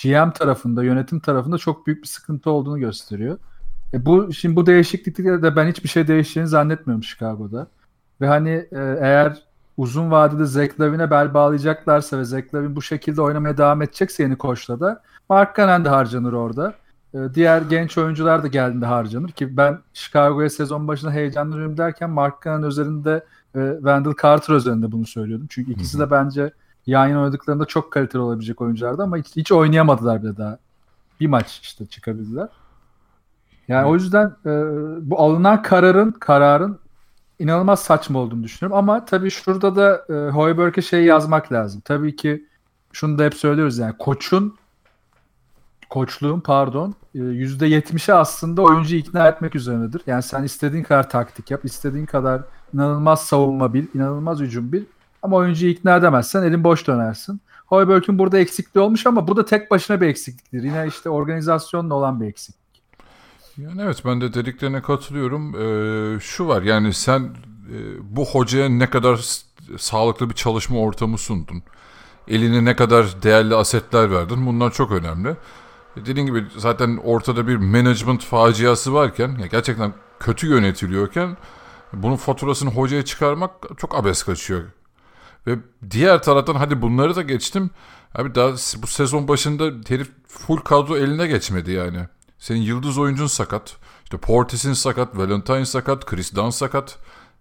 GM 0.02 0.30
tarafında, 0.30 0.84
yönetim 0.84 1.20
tarafında 1.20 1.58
çok 1.58 1.86
büyük 1.86 2.02
bir 2.02 2.08
sıkıntı 2.08 2.50
olduğunu 2.50 2.78
gösteriyor. 2.78 3.38
E 3.94 4.06
bu 4.06 4.32
şimdi 4.32 4.56
bu 4.56 4.66
değişiklikte 4.66 5.42
de 5.42 5.56
ben 5.56 5.66
hiçbir 5.68 5.88
şey 5.88 6.08
değişeceğini 6.08 6.48
zannetmiyorum 6.48 7.04
Chicago'da. 7.04 7.66
Ve 8.20 8.26
hani 8.26 8.50
e, 8.50 8.96
eğer 9.00 9.42
uzun 9.76 10.10
vadede 10.10 10.44
Zach 10.44 10.80
Lavin'e 10.80 11.10
bel 11.10 11.34
bağlayacaklarsa 11.34 12.18
ve 12.18 12.24
Zach 12.24 12.54
Lavin 12.54 12.76
bu 12.76 12.82
şekilde 12.82 13.22
oynamaya 13.22 13.58
devam 13.58 13.82
edecekse 13.82 14.22
yeni 14.22 14.38
koçla 14.38 14.80
da 14.80 15.02
Mark 15.28 15.56
Cannon 15.56 15.84
de 15.84 15.88
harcanır 15.88 16.32
orada. 16.32 16.74
E, 17.14 17.18
diğer 17.34 17.62
genç 17.62 17.98
oyuncular 17.98 18.42
da 18.42 18.46
geldiğinde 18.46 18.86
harcanır 18.86 19.30
ki 19.30 19.56
ben 19.56 19.78
Chicago'ya 19.92 20.50
sezon 20.50 20.88
başında 20.88 21.12
heyecanlıyım 21.12 21.78
derken 21.78 22.10
Mark 22.10 22.42
Cannon 22.44 22.68
üzerinde 22.68 23.24
ve 23.56 23.74
Wendell 23.74 24.14
Carter 24.22 24.54
üzerinde 24.54 24.92
bunu 24.92 25.06
söylüyordum. 25.06 25.46
Çünkü 25.50 25.72
ikisi 25.72 25.98
de 25.98 26.10
bence 26.10 26.52
yan 26.86 27.06
yana 27.06 27.20
oynadıklarında 27.20 27.64
çok 27.64 27.92
kaliteli 27.92 28.22
olabilecek 28.22 28.60
oyunculardı 28.60 29.02
ama 29.02 29.16
hiç, 29.16 29.36
hiç 29.36 29.52
oynayamadılar 29.52 30.22
bile 30.22 30.36
daha. 30.36 30.58
Bir 31.20 31.26
maç 31.26 31.60
işte 31.62 31.86
çıkabildiler. 31.86 32.48
Yani 33.70 33.86
o 33.86 33.94
yüzden 33.94 34.26
e, 34.46 34.50
bu 35.10 35.20
alınan 35.20 35.62
kararın 35.62 36.10
kararın 36.10 36.78
inanılmaz 37.38 37.80
saçma 37.80 38.18
olduğunu 38.18 38.42
düşünüyorum. 38.42 38.78
Ama 38.78 39.04
tabii 39.04 39.30
şurada 39.30 39.76
da 39.76 40.04
e, 40.14 40.30
Hoiberg'e 40.30 40.82
şey 40.82 41.04
yazmak 41.04 41.52
lazım. 41.52 41.82
Tabii 41.84 42.16
ki 42.16 42.46
şunu 42.92 43.18
da 43.18 43.24
hep 43.24 43.34
söylüyoruz 43.34 43.78
yani 43.78 43.94
koçun 43.98 44.56
koçluğun 45.90 46.40
pardon 46.40 46.94
%70'i 47.14 48.14
aslında 48.14 48.62
oyuncu 48.62 48.96
ikna 48.96 49.28
etmek 49.28 49.54
üzerinedir. 49.54 50.02
Yani 50.06 50.22
sen 50.22 50.42
istediğin 50.42 50.82
kadar 50.82 51.10
taktik 51.10 51.50
yap, 51.50 51.64
istediğin 51.64 52.06
kadar 52.06 52.42
inanılmaz 52.74 53.24
savunma 53.24 53.74
bil, 53.74 53.86
inanılmaz 53.94 54.40
hücum 54.40 54.72
bil 54.72 54.84
ama 55.22 55.36
oyuncuyu 55.36 55.72
ikna 55.72 55.96
edemezsen 55.96 56.42
elin 56.42 56.64
boş 56.64 56.86
dönersin. 56.86 57.40
Hoiberg'in 57.66 58.18
burada 58.18 58.38
eksikliği 58.38 58.84
olmuş 58.84 59.06
ama 59.06 59.28
bu 59.28 59.36
da 59.36 59.44
tek 59.44 59.70
başına 59.70 60.00
bir 60.00 60.06
eksikliktir. 60.06 60.62
Yine 60.62 60.86
işte 60.88 61.10
organizasyonla 61.10 61.94
olan 61.94 62.20
bir 62.20 62.26
eksiklik. 62.26 62.59
Yani 63.56 63.82
evet 63.82 64.02
ben 64.04 64.20
de 64.20 64.34
dediklerine 64.34 64.82
katılıyorum. 64.82 65.54
Ee, 65.54 66.20
şu 66.20 66.48
var 66.48 66.62
yani 66.62 66.94
sen 66.94 67.20
e, 67.20 67.76
bu 68.02 68.26
hocaya 68.26 68.68
ne 68.68 68.90
kadar 68.90 69.20
sağlıklı 69.78 70.30
bir 70.30 70.34
çalışma 70.34 70.78
ortamı 70.78 71.18
sundun. 71.18 71.62
Eline 72.28 72.64
ne 72.64 72.76
kadar 72.76 73.22
değerli 73.22 73.54
asetler 73.54 74.10
verdin. 74.10 74.46
Bunlar 74.46 74.72
çok 74.72 74.92
önemli. 74.92 75.28
E, 75.96 76.06
dediğim 76.06 76.26
gibi 76.26 76.46
zaten 76.56 76.96
ortada 77.04 77.48
bir 77.48 77.56
management 77.56 78.24
faciası 78.24 78.94
varken 78.94 79.38
ya 79.38 79.46
gerçekten 79.46 79.92
kötü 80.20 80.46
yönetiliyorken 80.46 81.36
bunun 81.92 82.16
faturasını 82.16 82.70
hocaya 82.70 83.04
çıkarmak 83.04 83.50
çok 83.78 83.98
abes 83.98 84.22
kaçıyor. 84.22 84.62
Ve 85.46 85.58
diğer 85.90 86.22
taraftan 86.22 86.54
hadi 86.54 86.82
bunları 86.82 87.16
da 87.16 87.22
geçtim. 87.22 87.70
Abi 88.14 88.34
daha 88.34 88.52
bu 88.52 88.86
sezon 88.86 89.28
başında 89.28 89.64
herif 89.88 90.10
full 90.28 90.56
kadro 90.56 90.96
eline 90.96 91.26
geçmedi 91.26 91.70
yani. 91.70 92.08
Senin 92.40 92.60
yıldız 92.60 92.98
oyuncun 92.98 93.26
sakat. 93.26 93.76
İşte 94.04 94.16
Portis'in 94.16 94.72
sakat, 94.72 95.16
Valentine 95.16 95.66
sakat, 95.66 96.06
Chris 96.06 96.34
Dunn 96.34 96.50
sakat. 96.50 96.98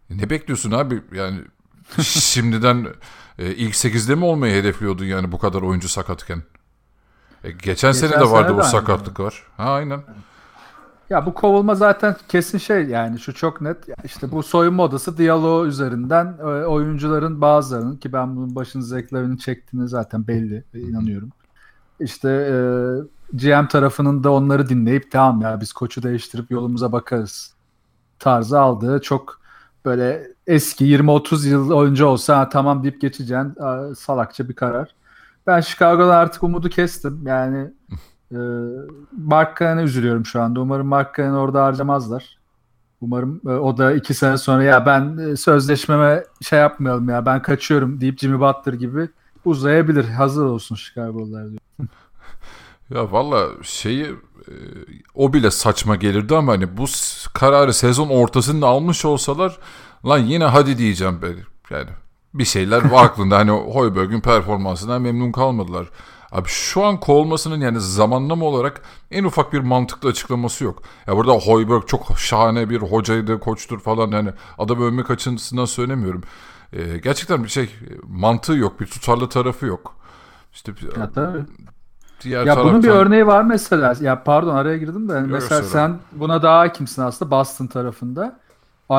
E 0.09 0.17
ne 0.17 0.29
bekliyorsun 0.29 0.71
abi? 0.71 1.03
Yani 1.13 1.41
şimdiden 2.01 2.87
e, 3.39 3.51
ilk 3.51 3.73
8'de 3.73 4.15
mi 4.15 4.25
olmayı 4.25 4.53
hedefliyordun 4.53 5.05
yani 5.05 5.31
bu 5.31 5.37
kadar 5.37 5.61
oyuncu 5.61 5.89
sakatken? 5.89 6.43
E, 7.43 7.51
geçen, 7.51 7.65
geçen 7.65 7.91
sene 7.91 8.11
de 8.11 8.29
vardı 8.31 8.57
bu 8.57 8.63
sakatlık 8.63 9.19
var. 9.19 9.43
Ha 9.57 9.71
aynen. 9.71 10.01
Ya 11.09 11.25
bu 11.25 11.33
kovulma 11.33 11.75
zaten 11.75 12.15
kesin 12.27 12.57
şey 12.57 12.85
yani 12.85 13.19
şu 13.19 13.33
çok 13.33 13.61
net. 13.61 13.77
İşte 14.03 14.31
bu 14.31 14.43
soyunma 14.43 14.83
odası 14.83 15.17
diyaloğu 15.17 15.67
üzerinden 15.67 16.37
e, 16.39 16.43
oyuncuların 16.43 17.41
bazılarının 17.41 17.97
ki 17.97 18.13
ben 18.13 18.35
bunun 18.35 18.55
başını 18.55 18.83
zeklerini 18.83 19.39
çektiğini 19.39 19.87
zaten 19.87 20.27
belli 20.27 20.63
inanıyorum. 20.73 21.29
İşte 21.99 22.29
e, 22.29 22.57
GM 23.33 23.67
tarafının 23.67 24.23
da 24.23 24.31
onları 24.31 24.69
dinleyip 24.69 25.11
tamam 25.11 25.41
ya 25.41 25.61
biz 25.61 25.73
koçu 25.73 26.03
değiştirip 26.03 26.51
yolumuza 26.51 26.91
bakarız 26.91 27.53
tarzı 28.19 28.59
aldığı 28.59 29.01
çok 29.01 29.39
böyle 29.85 30.27
eski 30.47 30.85
20-30 30.85 31.47
yıl 31.47 31.71
önce 31.71 32.05
olsa 32.05 32.49
tamam 32.49 32.83
deyip 32.83 33.01
geçeceğin 33.01 33.53
salakça 33.93 34.49
bir 34.49 34.53
karar. 34.53 34.95
Ben 35.47 35.61
Chicago'da 35.61 36.15
artık 36.15 36.43
umudu 36.43 36.69
kestim. 36.69 37.21
Yani 37.25 37.57
e, 38.31 38.37
Mark 39.17 39.59
Cannon'a 39.59 39.81
üzülüyorum 39.81 40.25
şu 40.25 40.41
anda. 40.41 40.61
Umarım 40.61 40.87
Mark 40.87 41.15
Cannon'ı 41.17 41.39
orada 41.39 41.63
harcamazlar. 41.65 42.39
Umarım 43.01 43.41
e, 43.45 43.49
o 43.49 43.77
da 43.77 43.91
iki 43.91 44.13
sene 44.13 44.37
sonra 44.37 44.63
ya 44.63 44.85
ben 44.85 45.17
e, 45.17 45.35
sözleşmeme 45.35 46.23
şey 46.41 46.59
yapmayalım 46.59 47.09
ya 47.09 47.25
ben 47.25 47.41
kaçıyorum 47.41 48.01
deyip 48.01 48.19
Jimmy 48.19 48.39
Butler 48.39 48.73
gibi 48.73 49.09
uzayabilir. 49.45 50.05
Hazır 50.05 50.45
olsun 50.45 50.75
Chicago'lular 50.75 51.49
diyor. 51.49 51.59
Ya 52.89 53.11
valla 53.11 53.47
şeyi 53.63 54.05
e, 54.47 54.53
o 55.15 55.33
bile 55.33 55.51
saçma 55.51 55.95
gelirdi 55.95 56.35
ama 56.35 56.51
hani 56.51 56.77
bu 56.77 56.85
kararı 57.33 57.73
sezon 57.73 58.09
ortasında 58.09 58.67
almış 58.67 59.05
olsalar 59.05 59.57
lan 60.05 60.17
yine 60.17 60.45
hadi 60.45 60.77
diyeceğim 60.77 61.19
ben. 61.21 61.35
Yani 61.77 61.89
bir 62.33 62.45
şeyler 62.45 62.89
var 62.91 63.05
aklında. 63.05 63.37
Hani 63.37 63.51
Hoiberg'in 63.51 64.21
performansından 64.21 65.01
memnun 65.01 65.31
kalmadılar. 65.31 65.89
Abi 66.31 66.47
şu 66.49 66.83
an 66.83 66.99
kovulmasının 66.99 67.61
yani 67.61 67.79
zamanlama 67.79 68.45
olarak 68.45 68.81
en 69.11 69.23
ufak 69.23 69.53
bir 69.53 69.59
mantıklı 69.59 70.09
açıklaması 70.09 70.63
yok. 70.63 70.83
Ya 71.07 71.15
burada 71.17 71.31
Hoiberg 71.31 71.87
çok 71.87 72.19
şahane 72.19 72.69
bir 72.69 72.81
hocaydı, 72.81 73.39
koçtur 73.39 73.79
falan 73.79 74.11
yani 74.11 74.31
adam 74.57 74.81
övmek 74.81 75.11
açısından 75.11 75.65
söylemiyorum. 75.65 76.23
Ee, 76.73 76.97
gerçekten 76.97 77.43
bir 77.43 77.49
şey 77.49 77.69
mantığı 78.03 78.53
yok, 78.53 78.79
bir 78.79 78.85
tutarlı 78.85 79.29
tarafı 79.29 79.65
yok. 79.65 79.95
İşte 80.53 80.71
ya, 80.97 81.11
tabii. 81.11 81.45
Diğer 82.23 82.45
ya 82.45 82.53
taraftan... 82.53 82.65
bunun 82.65 82.83
bir 82.83 82.89
örneği 82.89 83.27
var 83.27 83.43
mesela. 83.43 83.93
Ya 84.01 84.23
pardon 84.23 84.55
araya 84.55 84.77
girdim 84.77 85.09
de. 85.09 85.13
Yani 85.13 85.27
mesela 85.27 85.63
sen 85.63 85.97
buna 86.11 86.41
daha 86.41 86.59
hakimsin 86.59 87.01
aslında 87.01 87.31
Boston 87.31 87.67
tarafında. 87.67 88.39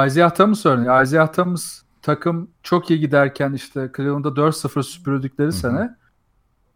Isaiah 0.06 0.30
Thomas 0.30 0.66
örneği. 0.66 1.02
Isaiah 1.02 1.32
Thomas 1.32 1.82
takım 2.02 2.50
çok 2.62 2.90
iyi 2.90 3.00
giderken 3.00 3.52
işte 3.52 3.90
Cleveland'da 3.96 4.28
4-0 4.28 4.82
süpürdükleri 4.82 5.48
Hı-hı. 5.48 5.56
sene 5.56 5.96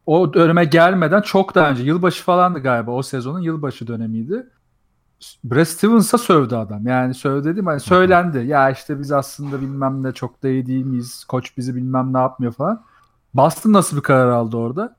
o 0.06 0.34
döneme 0.34 0.64
gelmeden 0.64 1.20
çok 1.20 1.54
daha 1.54 1.70
önce 1.70 1.82
yılbaşı 1.82 2.24
falandı 2.24 2.58
galiba 2.58 2.90
o 2.90 3.02
sezonun 3.02 3.40
yılbaşı 3.40 3.86
dönemiydi. 3.86 4.46
Brad 5.44 5.64
Stevens'a 5.64 6.18
sövdü 6.18 6.54
adam. 6.54 6.86
Yani 6.86 7.14
sövdü 7.14 7.48
dedim 7.48 7.66
hani 7.66 7.80
söylendi. 7.80 8.38
Ya 8.38 8.70
işte 8.70 9.00
biz 9.00 9.12
aslında 9.12 9.60
bilmem 9.60 10.02
ne 10.02 10.12
çok 10.12 10.42
da 10.42 10.48
iyi 10.48 10.66
değil 10.66 10.84
miyiz? 10.84 11.24
Koç 11.24 11.56
bizi 11.56 11.74
bilmem 11.74 12.12
ne 12.12 12.18
yapmıyor 12.18 12.52
falan. 12.52 12.84
Boston 13.34 13.72
nasıl 13.72 13.96
bir 13.96 14.02
karar 14.02 14.28
aldı 14.28 14.56
orada? 14.56 14.96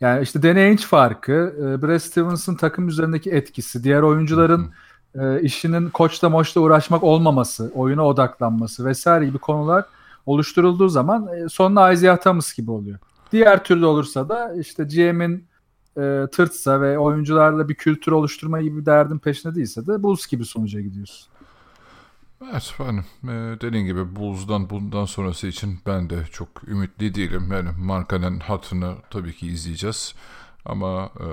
Yani 0.00 0.22
işte 0.22 0.42
Danny 0.42 0.60
Ainge 0.60 0.82
farkı, 0.82 1.54
e, 1.58 1.82
Brad 1.82 1.98
Stevens'ın 1.98 2.54
takım 2.56 2.88
üzerindeki 2.88 3.30
etkisi, 3.30 3.84
diğer 3.84 4.02
oyuncuların 4.02 4.70
e, 5.14 5.40
işinin 5.40 5.90
koçla 5.90 6.28
moçla 6.28 6.60
uğraşmak 6.60 7.02
olmaması, 7.02 7.72
oyuna 7.74 8.06
odaklanması 8.06 8.84
vesaire 8.84 9.26
gibi 9.26 9.38
konular 9.38 9.84
oluşturulduğu 10.26 10.88
zaman 10.88 11.28
e, 11.28 11.48
sonunda 11.48 11.92
Isaiah 11.92 12.16
Thomas 12.16 12.54
gibi 12.54 12.70
oluyor. 12.70 12.98
Diğer 13.32 13.64
türlü 13.64 13.86
olursa 13.86 14.28
da 14.28 14.54
işte 14.54 14.84
GM'in 14.84 15.44
e, 15.96 16.26
tırtsa 16.32 16.80
ve 16.80 16.98
oyuncularla 16.98 17.68
bir 17.68 17.74
kültür 17.74 18.12
oluşturma 18.12 18.60
gibi 18.60 18.80
bir 18.80 18.86
derdin 18.86 19.18
peşinde 19.18 19.54
değilse 19.54 19.86
de 19.86 20.02
Bulls 20.02 20.26
gibi 20.26 20.44
sonuca 20.44 20.80
gidiyorsun. 20.80 21.28
Evet 22.42 22.70
efendim 22.72 23.04
e, 23.24 23.60
dediğin 23.60 23.86
gibi 23.86 24.16
Bulls'dan 24.16 24.70
bundan 24.70 25.04
sonrası 25.04 25.46
için 25.46 25.80
ben 25.86 26.10
de 26.10 26.24
çok 26.32 26.68
ümitli 26.68 27.14
değilim. 27.14 27.52
Yani 27.52 27.68
markanın 27.78 28.40
hatını 28.40 28.96
tabii 29.10 29.36
ki 29.36 29.46
izleyeceğiz. 29.46 30.14
Ama 30.64 31.10
e, 31.20 31.28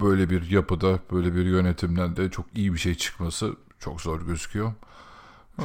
böyle 0.00 0.30
bir 0.30 0.50
yapıda 0.50 0.98
böyle 1.12 1.34
bir 1.34 1.44
yönetimden 1.44 2.16
de 2.16 2.30
çok 2.30 2.46
iyi 2.54 2.72
bir 2.72 2.78
şey 2.78 2.94
çıkması 2.94 3.56
çok 3.78 4.00
zor 4.00 4.26
gözüküyor. 4.26 4.72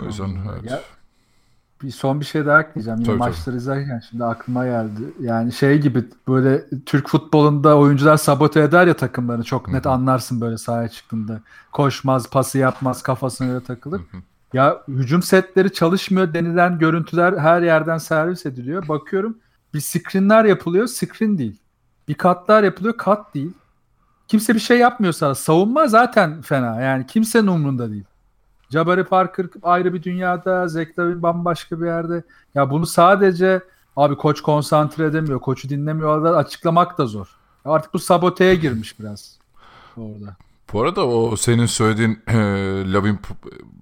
O 0.02 0.06
yüzden 0.06 0.38
evet. 0.52 0.72
Ya, 0.72 0.82
bir 1.84 1.92
son 1.92 2.20
bir 2.20 2.26
şey 2.26 2.46
daha 2.46 2.62
ekleyeceğim. 2.62 3.00
Yine 3.00 3.08
tabii, 3.08 3.18
maçları 3.18 3.46
tabii. 3.46 3.58
izlerken 3.58 4.02
şimdi 4.10 4.26
aklıma 4.26 4.66
geldi. 4.66 5.02
Yani 5.20 5.52
şey 5.52 5.82
gibi 5.82 6.06
böyle 6.28 6.64
Türk 6.86 7.08
futbolunda 7.10 7.78
oyuncular 7.78 8.18
sabote 8.18 8.62
eder 8.62 8.88
ya 8.88 8.94
takımlarını. 8.94 9.44
Çok 9.44 9.68
net 9.68 9.86
Hı-hı. 9.86 9.94
anlarsın 9.94 10.42
böyle 10.42 10.58
sahaya 10.58 10.90
çıktığında. 10.90 11.42
Koşmaz, 11.72 12.30
pası 12.30 12.58
yapmaz, 12.58 13.04
kafasına 13.04 13.48
göre 13.48 13.64
takılır. 13.64 14.00
Hı-hı. 14.00 14.22
Ya 14.54 14.78
hücum 14.88 15.22
setleri 15.24 15.74
çalışmıyor 15.74 16.34
denilen 16.34 16.80
görüntüler 16.80 17.38
her 17.38 17.62
yerden 17.62 17.98
servis 17.98 18.46
ediliyor. 18.46 18.88
Bakıyorum 18.88 19.38
Bir 19.74 19.80
screenler 19.80 20.46
yapılıyor, 20.46 20.88
screen 20.88 21.38
değil. 21.38 21.60
Bir 22.08 22.14
katlar 22.14 22.64
yapılıyor, 22.64 22.98
kat 22.98 23.34
değil. 23.34 23.52
Kimse 24.28 24.56
bir 24.56 24.60
şey 24.60 24.78
yapmıyorsa 24.78 25.36
savunma 25.36 25.88
zaten 25.88 26.42
fena. 26.42 26.82
Yani 26.82 27.08
kimsenin 27.08 27.48
umrunda 27.48 27.90
değil. 27.92 28.04
Jabari 28.74 29.04
Parker 29.04 29.46
ayrı 29.64 29.94
bir 29.94 30.04
dünyada, 30.04 30.68
Zach 30.68 30.88
Lavin 31.00 31.24
bambaşka 31.24 31.82
bir 31.82 31.86
yerde. 31.86 32.24
Ya 32.56 32.70
bunu 32.70 32.86
sadece 32.86 33.62
abi 33.98 34.16
koç 34.16 34.42
konsantre 34.42 35.06
edemiyor, 35.06 35.40
koçu 35.40 35.70
dinlemiyor 35.70 36.24
da 36.24 36.38
açıklamak 36.38 36.98
da 36.98 37.06
zor. 37.06 37.28
Artık 37.66 37.94
bu 37.94 38.00
saboteye 38.00 38.56
girmiş 38.56 39.00
biraz 39.00 39.38
orada. 39.98 40.36
Bu 40.74 40.82
arada 40.82 41.08
o 41.08 41.36
senin 41.36 41.66
söylediğin 41.66 42.20
e, 42.28 42.38
Lavin 42.94 43.20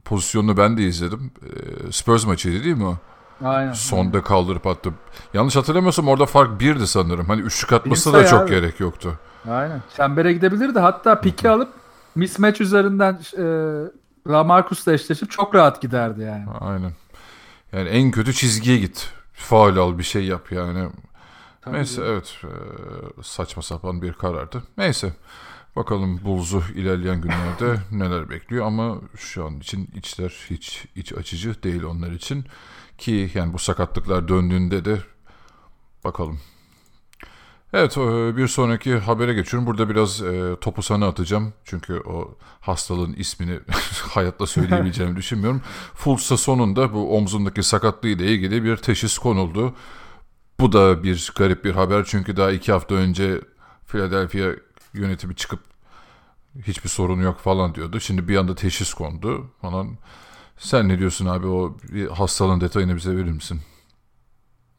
pozisyonunu 0.06 0.58
ben 0.58 0.78
de 0.78 0.84
izledim. 0.84 1.32
E, 1.42 1.92
Spurs 1.92 2.26
maçıydı 2.26 2.64
değil 2.64 2.78
mi 2.78 2.86
o? 2.86 2.98
Aynen. 3.44 3.74
Sonda 3.74 4.22
kaldırıp 4.22 4.68
attı. 4.68 4.94
Yanlış 5.34 5.56
hatırlamıyorsam 5.56 6.08
orada 6.08 6.26
fark 6.26 6.60
birdi 6.60 6.88
sanırım. 6.88 7.26
Hani 7.26 7.42
üçlük 7.42 7.74
atması 7.74 8.14
da 8.14 8.26
çok 8.26 8.42
abi. 8.42 8.50
gerek 8.50 8.80
yoktu. 8.80 9.20
Aynen. 9.50 9.82
Çembere 9.98 10.34
gidebilirdi. 10.34 10.80
Hatta 10.80 11.22
piki 11.22 11.50
alıp 11.50 11.70
mismatch 12.16 12.62
üzerinden 12.62 13.20
e, 13.38 13.44
Lamarcus'la 14.28 14.94
eşleşip 14.94 15.32
çok 15.32 15.56
rahat 15.56 15.82
giderdi 15.82 16.22
yani. 16.22 16.46
Aynen. 16.60 16.92
Yani 17.72 17.90
en 17.90 18.12
kötü 18.12 18.34
çizgiye 18.34 18.78
git. 18.78 19.14
Faul 19.34 19.78
al 19.78 19.98
bir 19.98 20.04
şey 20.04 20.26
yap 20.26 20.52
yani. 20.52 20.90
Tabii 21.62 21.76
Neyse 21.76 22.02
evet 22.06 22.38
e, 22.44 22.52
saçma 23.24 23.62
sapan 23.62 24.02
bir 24.02 24.14
karardı. 24.14 24.64
Neyse 24.78 25.14
bakalım 25.76 26.24
Bulls'u 26.24 26.64
ilerleyen 26.76 27.22
günlerde 27.22 27.80
neler 27.92 28.30
bekliyor 28.30 28.66
ama 28.66 29.02
şu 29.18 29.46
an 29.46 29.58
için 29.58 29.90
içler 29.96 30.46
hiç 30.50 30.86
iç 30.96 31.14
açıcı 31.14 31.64
değil 31.64 31.84
onlar 31.84 32.12
için. 32.12 32.46
Ki 32.98 33.32
yani 33.34 33.54
bu 33.54 33.60
sakatlıklar 33.60 34.28
döndüğünde 34.28 34.86
de 34.86 34.98
bakalım. 36.04 36.40
Evet 37.74 37.98
e, 37.98 38.38
bir 38.38 38.48
sonraki 38.48 38.96
habere 38.98 39.34
geçiyorum. 39.34 39.68
Burada 39.68 39.90
biraz 39.90 40.22
e, 40.22 40.56
topu 40.62 40.82
sana 40.82 41.08
atacağım. 41.08 41.54
Çünkü 41.66 42.00
o 42.00 42.38
hastalığın 42.62 43.14
ismini 43.14 43.60
hayatta 44.10 44.48
söyleyebileceğimi 44.48 45.16
düşünmüyorum. 45.18 45.62
Fultz'a 45.96 46.38
sonunda 46.38 46.94
bu 46.94 47.18
omzundaki 47.18 47.64
sakatlığı 47.64 48.10
ile 48.10 48.26
ilgili 48.26 48.64
bir 48.64 48.78
teşhis 48.78 49.18
konuldu. 49.18 49.74
Bu 50.60 50.72
da 50.72 51.04
bir 51.04 51.32
garip 51.38 51.66
bir 51.66 51.72
haber. 51.72 52.06
Çünkü 52.08 52.38
daha 52.38 52.52
iki 52.52 52.72
hafta 52.72 52.96
önce 52.96 53.42
Philadelphia 53.88 54.52
yönetimi 54.94 55.36
çıkıp 55.36 55.60
hiçbir 56.68 56.90
sorun 56.90 57.22
yok 57.22 57.40
falan 57.40 57.76
diyordu. 57.76 58.00
Şimdi 58.00 58.28
bir 58.28 58.38
anda 58.38 58.56
teşhis 58.56 58.94
kondu 58.94 59.52
falan. 59.62 59.98
Sen 60.58 60.90
ne 60.90 61.00
diyorsun 61.00 61.26
abi 61.26 61.48
o 61.48 61.78
hastalığın 62.16 62.62
detayını 62.62 62.96
bize 62.96 63.16
verir 63.18 63.32
misin? 63.32 63.62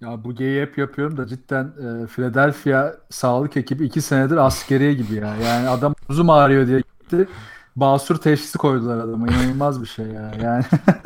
Ya 0.02 0.24
bu 0.24 0.34
geyi 0.34 0.62
hep 0.62 0.78
yapıyorum 0.78 1.16
da 1.16 1.26
cidden 1.26 1.64
e, 1.64 2.06
Philadelphia 2.06 2.92
sağlık 3.10 3.56
ekibi 3.56 3.84
iki 3.84 4.00
senedir 4.00 4.36
askeriye 4.36 4.94
gibi 4.94 5.14
ya. 5.14 5.36
Yani 5.36 5.68
adam 5.68 5.94
uzun 6.08 6.28
ağrıyor 6.28 6.66
diye 6.66 6.80
gitti. 6.80 7.28
Basur 7.76 8.16
teşhisi 8.16 8.58
koydular 8.58 8.98
adama. 8.98 9.28
İnanılmaz 9.28 9.82
bir 9.82 9.86
şey 9.86 10.06
ya. 10.06 10.32
Yani 10.42 10.64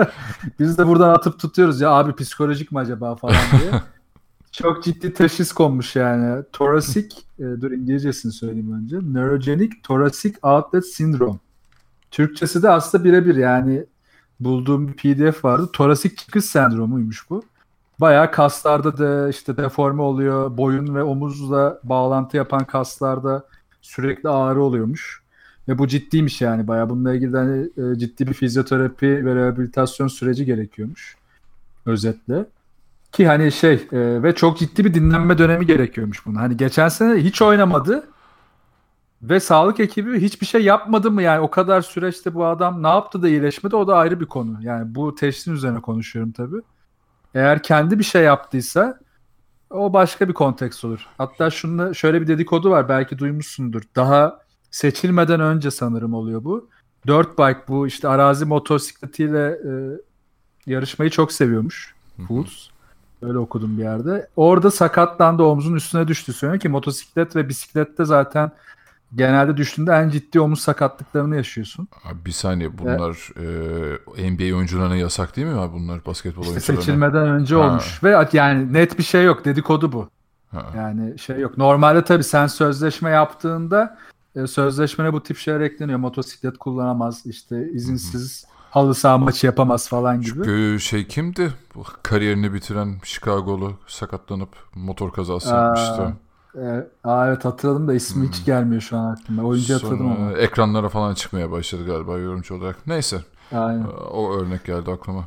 biz 0.59 0.79
de 0.79 0.87
buradan 0.87 1.11
atıp 1.11 1.39
tutuyoruz 1.39 1.81
ya 1.81 1.91
abi 1.91 2.15
psikolojik 2.15 2.73
mi 2.73 2.79
acaba 2.79 3.17
falan 3.17 3.37
diye. 3.61 3.81
Çok 4.53 4.85
ciddi 4.85 5.15
teşhis 5.15 5.53
konmuş 5.53 5.97
yani. 5.97 6.45
Thoracic, 6.53 7.17
e, 7.39 7.43
dur 7.43 7.71
İngilizcesini 7.71 8.33
söyleyeyim 8.33 8.73
önce. 8.73 8.97
Neurogenic 9.03 9.77
Thoracic 9.83 10.35
Outlet 10.43 10.87
Syndrome. 10.87 11.39
Türkçesi 12.11 12.63
de 12.63 12.71
aslında 12.71 13.05
birebir 13.05 13.37
yani 13.37 13.85
bulduğum 14.41 14.89
bir 14.89 14.93
pdf 14.93 15.45
vardı. 15.45 15.71
Torasik 15.73 16.19
çıkış 16.19 16.45
sendromuymuş 16.45 17.31
bu. 17.31 17.43
Bayağı 18.01 18.31
kaslarda 18.31 18.99
da 18.99 19.29
işte 19.29 19.57
deforme 19.57 20.03
oluyor. 20.03 20.57
Boyun 20.57 20.95
ve 20.95 21.03
omuzla 21.03 21.81
bağlantı 21.83 22.37
yapan 22.37 22.65
kaslarda 22.65 23.47
sürekli 23.83 24.29
ağrı 24.29 24.63
oluyormuş. 24.63 25.23
Ve 25.69 25.79
bu 25.79 25.89
ciddiymiş 25.89 26.41
yani 26.41 26.69
bayağı. 26.69 26.91
Bununla 26.91 27.15
ilgili 27.15 27.33
de 27.33 27.37
hani, 27.37 27.69
e, 27.77 27.99
ciddi 27.99 28.27
bir 28.27 28.33
fizyoterapi 28.33 29.07
ve 29.07 29.35
rehabilitasyon 29.35 30.09
süreci 30.09 30.45
gerekiyormuş. 30.45 31.17
Özetle. 31.87 32.47
Ki 33.13 33.27
hani 33.27 33.53
şey 33.53 33.75
e, 33.75 34.23
ve 34.23 34.35
çok 34.35 34.59
ciddi 34.59 34.85
bir 34.85 34.95
dinlenme 34.95 35.39
dönemi 35.39 35.67
gerekiyormuş 35.67 36.27
bunun. 36.27 36.37
Hani 36.37 36.57
geçen 36.57 36.89
sene 36.89 37.25
hiç 37.25 37.43
oynamadı. 37.43 38.09
Ve 39.23 39.41
sağlık 39.41 39.81
ekibi 39.81 40.21
hiçbir 40.21 40.47
şey 40.47 40.65
yapmadı 40.65 41.11
mı 41.11 41.23
yani 41.23 41.41
o 41.41 41.51
kadar 41.51 41.81
süreçte 41.81 42.35
bu 42.35 42.47
adam 42.47 42.83
ne 42.83 42.89
yaptı 42.89 43.23
da 43.23 43.29
iyileşmedi 43.29 43.77
o 43.77 43.87
da 43.87 43.97
ayrı 43.97 44.21
bir 44.21 44.27
konu. 44.27 44.59
Yani 44.61 44.95
bu 44.95 45.15
teşhisin 45.15 45.53
üzerine 45.53 45.81
konuşuyorum 45.81 46.33
tabii. 46.33 46.63
Eğer 47.35 47.63
kendi 47.63 47.99
bir 47.99 48.05
şey 48.05 48.23
yaptıysa 48.23 48.99
o 49.71 49.93
başka 49.93 50.29
bir 50.29 50.35
konteks 50.35 50.85
olur. 50.85 51.07
Hatta 51.19 51.51
şunda 51.51 51.95
şöyle 51.95 52.21
bir 52.21 52.27
dedikodu 52.27 52.71
var 52.71 52.89
belki 52.89 53.19
duymuşsundur. 53.19 53.83
Daha 53.97 54.41
seçilmeden 54.71 55.41
önce 55.41 55.71
sanırım 55.71 56.15
oluyor 56.15 56.45
bu. 56.45 56.69
Dirt 57.07 57.39
bike 57.39 57.61
bu 57.69 57.87
işte 57.87 58.09
arazi 58.09 58.45
motosikletiyle 58.45 59.49
e, 59.49 59.71
yarışmayı 60.67 61.11
çok 61.11 61.33
seviyormuş. 61.33 61.95
Fools. 62.29 62.69
Öyle 63.23 63.39
okudum 63.39 63.79
bir 63.79 63.83
yerde. 63.83 64.29
Orada 64.37 64.71
sakatlandı 64.71 65.43
omzun 65.43 65.75
üstüne 65.75 66.09
düştü 66.09 66.33
söylüyor 66.33 66.61
ki 66.61 66.69
motosiklet 66.69 67.37
ve 67.37 67.49
bisiklette 67.49 68.05
zaten 68.05 68.51
genelde 69.15 69.57
düştüğünde 69.57 69.93
en 69.93 70.09
ciddi 70.09 70.41
omuz 70.41 70.61
sakatlıklarını 70.61 71.37
yaşıyorsun. 71.37 71.89
Abi 72.05 72.25
bir 72.25 72.33
saniye 72.33 72.79
bunlar 72.79 73.31
e, 74.17 74.33
NBA 74.33 74.57
oyuncularına 74.57 74.97
yasak 74.97 75.37
değil 75.37 75.47
mi 75.47 75.61
abi 75.61 75.73
bunlar 75.73 76.07
basketbol 76.07 76.43
işte 76.43 76.53
oyuncularına? 76.53 76.83
Seçilmeden 76.83 77.29
önce 77.29 77.55
ha. 77.55 77.61
olmuş 77.61 78.05
ve 78.05 78.29
yani 78.33 78.73
net 78.73 78.99
bir 78.99 79.03
şey 79.03 79.25
yok 79.25 79.45
dedikodu 79.45 79.93
bu. 79.93 80.09
Ha. 80.51 80.67
Yani 80.77 81.19
şey 81.19 81.39
yok. 81.39 81.59
Normalde 81.59 82.05
tabii 82.05 82.25
sen 82.25 82.47
sözleşme 82.47 83.11
yaptığında 83.11 83.99
e, 84.37 84.47
sözleşmene 84.47 85.13
bu 85.13 85.23
tip 85.23 85.37
şeyler 85.39 85.61
ekleniyor. 85.61 85.99
Motosiklet 85.99 86.59
kullanamaz 86.59 87.27
işte 87.27 87.71
izinsiz 87.73 88.45
Hı-hı. 88.45 88.53
halı 88.71 88.95
saha 88.95 89.19
maçı 89.19 89.47
yapamaz 89.47 89.89
falan 89.89 90.21
gibi. 90.21 90.35
Çünkü 90.35 90.77
şey 90.81 91.07
kimdi? 91.07 91.53
Kariyerini 92.03 92.55
bitiren 92.55 92.99
Chicago'lu 93.05 93.73
sakatlanıp 93.87 94.49
motor 94.75 95.13
kazası 95.13 95.55
Aa, 95.55 95.65
yapmıştı. 95.65 96.17
E, 96.57 96.87
aa, 97.05 97.29
evet 97.29 97.45
hatırladım 97.45 97.89
da 97.89 97.95
ismi 97.95 98.23
hmm. 98.23 98.33
hiç 98.33 98.45
gelmiyor 98.45 98.83
şu 98.83 98.97
an 98.97 99.13
aklıma. 99.13 99.43
Oyuncu 99.43 99.67
Sonra 99.67 99.77
hatırladım 99.79 100.23
ama. 100.23 100.33
Ekranlara 100.33 100.89
falan 100.89 101.15
çıkmaya 101.15 101.51
başladı 101.51 101.87
galiba 101.87 102.19
yorumcu 102.19 102.55
olarak. 102.55 102.87
Neyse. 102.87 103.21
Aynen. 103.53 103.83
E, 103.83 103.87
o 103.87 104.37
örnek 104.37 104.65
geldi 104.65 104.91
aklıma. 104.91 105.25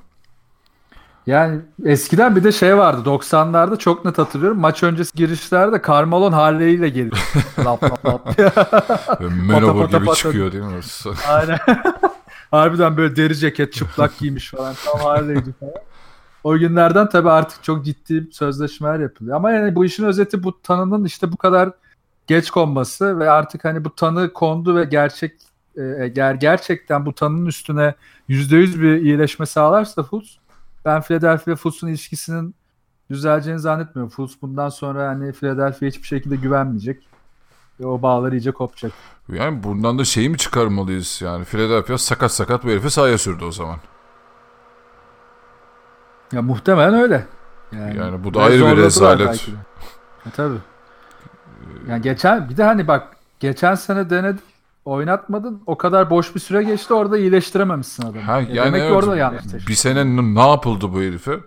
Yani 1.28 1.60
eskiden 1.86 2.36
bir 2.36 2.44
de 2.44 2.52
şey 2.52 2.78
vardı 2.78 3.10
90'larda 3.10 3.78
çok 3.78 4.06
net 4.06 4.18
hatırlıyorum. 4.18 4.60
Maç 4.60 4.84
öncesi 4.84 5.18
girişlerde 5.18 5.82
Carmelo'nun 5.88 6.32
halleriyle 6.32 6.90
gelir. 6.90 7.14
lap 7.66 7.84
lap 7.84 8.06
lap. 8.06 8.40
Menobur 9.48 9.88
gibi 9.88 10.06
pata. 10.06 10.16
çıkıyor 10.16 10.52
değil 10.52 10.64
mi? 10.64 10.82
Aynen. 11.28 11.60
Harbiden 12.52 12.98
böyle 12.98 13.16
deri 13.16 13.38
ceket 13.38 13.74
çıplak 13.74 14.18
giymiş 14.18 14.52
falan. 14.52 14.76
Tam 14.86 15.00
halleydi 15.00 15.54
falan. 15.60 15.74
O 16.44 16.58
günlerden 16.58 17.10
tabii 17.10 17.30
artık 17.30 17.64
çok 17.64 17.86
ciddi 17.86 18.28
sözleşmeler 18.32 19.00
yapılıyor. 19.00 19.36
Ama 19.36 19.52
yani 19.52 19.76
bu 19.76 19.86
işin 19.86 20.04
özeti 20.04 20.44
bu 20.44 20.62
tanının 20.62 21.06
işte 21.06 21.32
bu 21.32 21.38
kadar 21.38 21.72
geç 22.28 22.52
konması 22.52 23.20
ve 23.20 23.30
artık 23.30 23.66
hani 23.66 23.86
bu 23.86 23.96
tanı 23.96 24.34
kondu 24.34 24.76
ve 24.76 24.84
gerçek 24.84 25.34
eğer 25.78 26.34
gerçekten 26.34 27.06
bu 27.06 27.14
tanının 27.14 27.46
üstüne 27.46 27.94
%100 28.30 28.82
bir 28.82 29.02
iyileşme 29.02 29.46
sağlarsa 29.46 30.04
Fultz 30.04 30.40
ben 30.86 31.02
Philadelphia 31.02 31.56
Fultz'un 31.56 31.88
ilişkisinin 31.88 32.56
düzeleceğini 33.10 33.60
zannetmiyorum. 33.60 34.10
Fultz 34.10 34.42
bundan 34.42 34.70
sonra 34.70 35.08
hani 35.08 35.32
Philadelphia 35.32 35.86
hiçbir 35.86 36.08
şekilde 36.08 36.36
güvenmeyecek. 36.36 37.10
Ve 37.80 37.86
o 37.86 38.02
bağlar 38.02 38.32
iyice 38.32 38.52
kopacak. 38.52 38.92
Yani 39.34 39.64
bundan 39.64 40.00
da 40.00 40.06
şeyi 40.06 40.30
mi 40.30 40.38
çıkarmalıyız? 40.38 41.22
Yani 41.22 41.46
Philadelphia 41.46 41.98
sakat 41.98 42.32
sakat 42.32 42.64
bu 42.64 42.70
herifi 42.70 42.90
sahaya 42.90 43.18
sürdü 43.18 43.46
o 43.46 43.52
zaman. 43.52 43.78
Ya 46.32 46.42
muhtemelen 46.42 46.94
öyle. 46.94 47.26
Yani, 47.72 47.98
yani 47.98 48.24
bu 48.24 48.34
da 48.34 48.42
ayrı 48.42 48.66
bir 48.66 48.78
rezalet. 48.78 49.50
E, 50.26 50.30
tabii. 50.36 50.58
Yani 51.90 52.02
geçen 52.02 52.50
bir 52.50 52.58
de 52.58 52.64
hani 52.64 52.88
bak 52.88 53.08
geçen 53.40 53.76
sene 53.76 54.10
denedin 54.10 54.42
oynatmadın 54.86 55.62
o 55.66 55.78
kadar 55.78 56.10
boş 56.10 56.36
bir 56.36 56.40
süre 56.40 56.64
geçti 56.64 56.94
orada 56.94 57.18
iyileştirememişsin 57.18 58.04
adamı. 58.04 58.22
Ha, 58.22 58.40
yani 58.40 58.56
Demek 58.56 58.82
evet, 58.82 58.92
ki 58.92 58.96
orada 58.98 59.18
yanlış 59.18 59.68
Bir 59.68 59.74
sene 59.74 60.06
ne 60.36 60.50
yapıldı 60.50 60.94
bu 60.94 61.02
herife? 61.02 61.40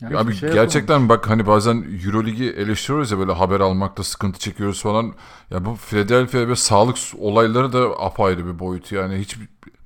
Yani 0.00 0.18
Abi 0.18 0.34
şey 0.34 0.52
gerçekten 0.52 0.94
yapamamış. 0.94 1.08
bak 1.08 1.30
hani 1.30 1.46
bazen 1.46 1.84
Euroligi 2.06 2.50
eleştiriyoruz 2.50 3.10
ya 3.10 3.18
böyle 3.18 3.32
haber 3.32 3.60
almakta 3.60 4.02
sıkıntı 4.02 4.38
çekiyoruz 4.38 4.82
falan. 4.82 5.14
Ya 5.50 5.64
bu 5.64 5.76
Philadelphia 5.76 6.48
ve 6.48 6.56
sağlık 6.56 6.96
olayları 7.18 7.72
da 7.72 7.78
apayrı 7.98 8.46
bir 8.46 8.58
boyut 8.58 8.92
yani 8.92 9.18
hiç 9.18 9.36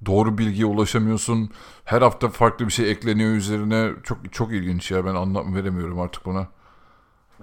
doğru 0.07 0.39
bilgiye 0.39 0.67
ulaşamıyorsun. 0.67 1.51
Her 1.85 2.03
hafta 2.03 2.29
farklı 2.29 2.67
bir 2.67 2.73
şey 2.73 2.91
ekleniyor 2.91 3.31
üzerine. 3.31 3.91
Çok 4.03 4.33
çok 4.33 4.53
ilginç 4.53 4.91
ya 4.91 5.05
ben 5.05 5.15
anlam 5.15 5.55
veremiyorum 5.55 6.01
artık 6.01 6.25
buna. 6.25 6.47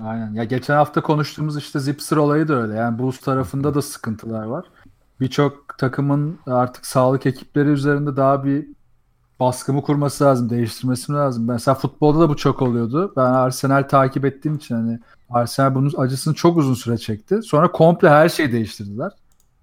Aynen. 0.04 0.34
Ya 0.34 0.43
geçen 0.43 0.76
hafta 0.76 1.02
konuştuğumuz 1.02 1.58
işte 1.58 1.80
Zipser 1.80 2.17
olayı 2.17 2.48
da 2.48 2.54
öyle. 2.62 2.74
Yani 2.74 3.00
Bulls 3.00 3.20
tarafında 3.20 3.74
da 3.74 3.82
sıkıntılar 3.82 4.43
var. 4.43 4.65
Birçok 5.20 5.78
takımın 5.78 6.39
artık 6.48 6.86
sağlık 6.86 7.26
ekipleri 7.26 7.70
üzerinde 7.70 8.15
daha 8.15 8.43
bir 8.46 8.67
baskımı 9.39 9.82
kurması 9.82 10.24
lazım, 10.24 10.50
değiştirmesi 10.50 11.12
lazım. 11.12 11.48
Mesela 11.48 11.76
futbolda 11.76 12.20
da 12.20 12.30
bu 12.30 12.36
çok 12.36 12.62
oluyordu. 12.62 13.13
Ben 13.17 13.22
Arsenal 13.22 13.84
takip 13.84 14.26
ettiğim 14.26 14.56
için 14.56 14.76
hani 14.76 15.00
Arsenal 15.30 15.76
bunun 15.76 15.93
acısını 15.98 16.34
çok 16.34 16.58
uzun 16.58 16.74
süre 16.74 16.98
çekti. 16.98 17.41
Sonra 17.41 17.72
komple 17.72 18.10
her 18.10 18.30
şeyi 18.30 18.52
değiştirdiler. 18.52 19.12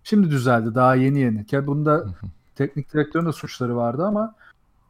Şimdi 0.04 0.30
düzeldi 0.30 0.74
daha 0.74 0.94
yeni 0.94 1.20
yeni. 1.20 1.46
Ki 1.46 1.66
bunda 1.66 2.04
teknik 2.56 2.94
direktörün 2.94 3.26
de 3.26 3.32
suçları 3.32 3.76
vardı 3.76 4.06
ama 4.06 4.34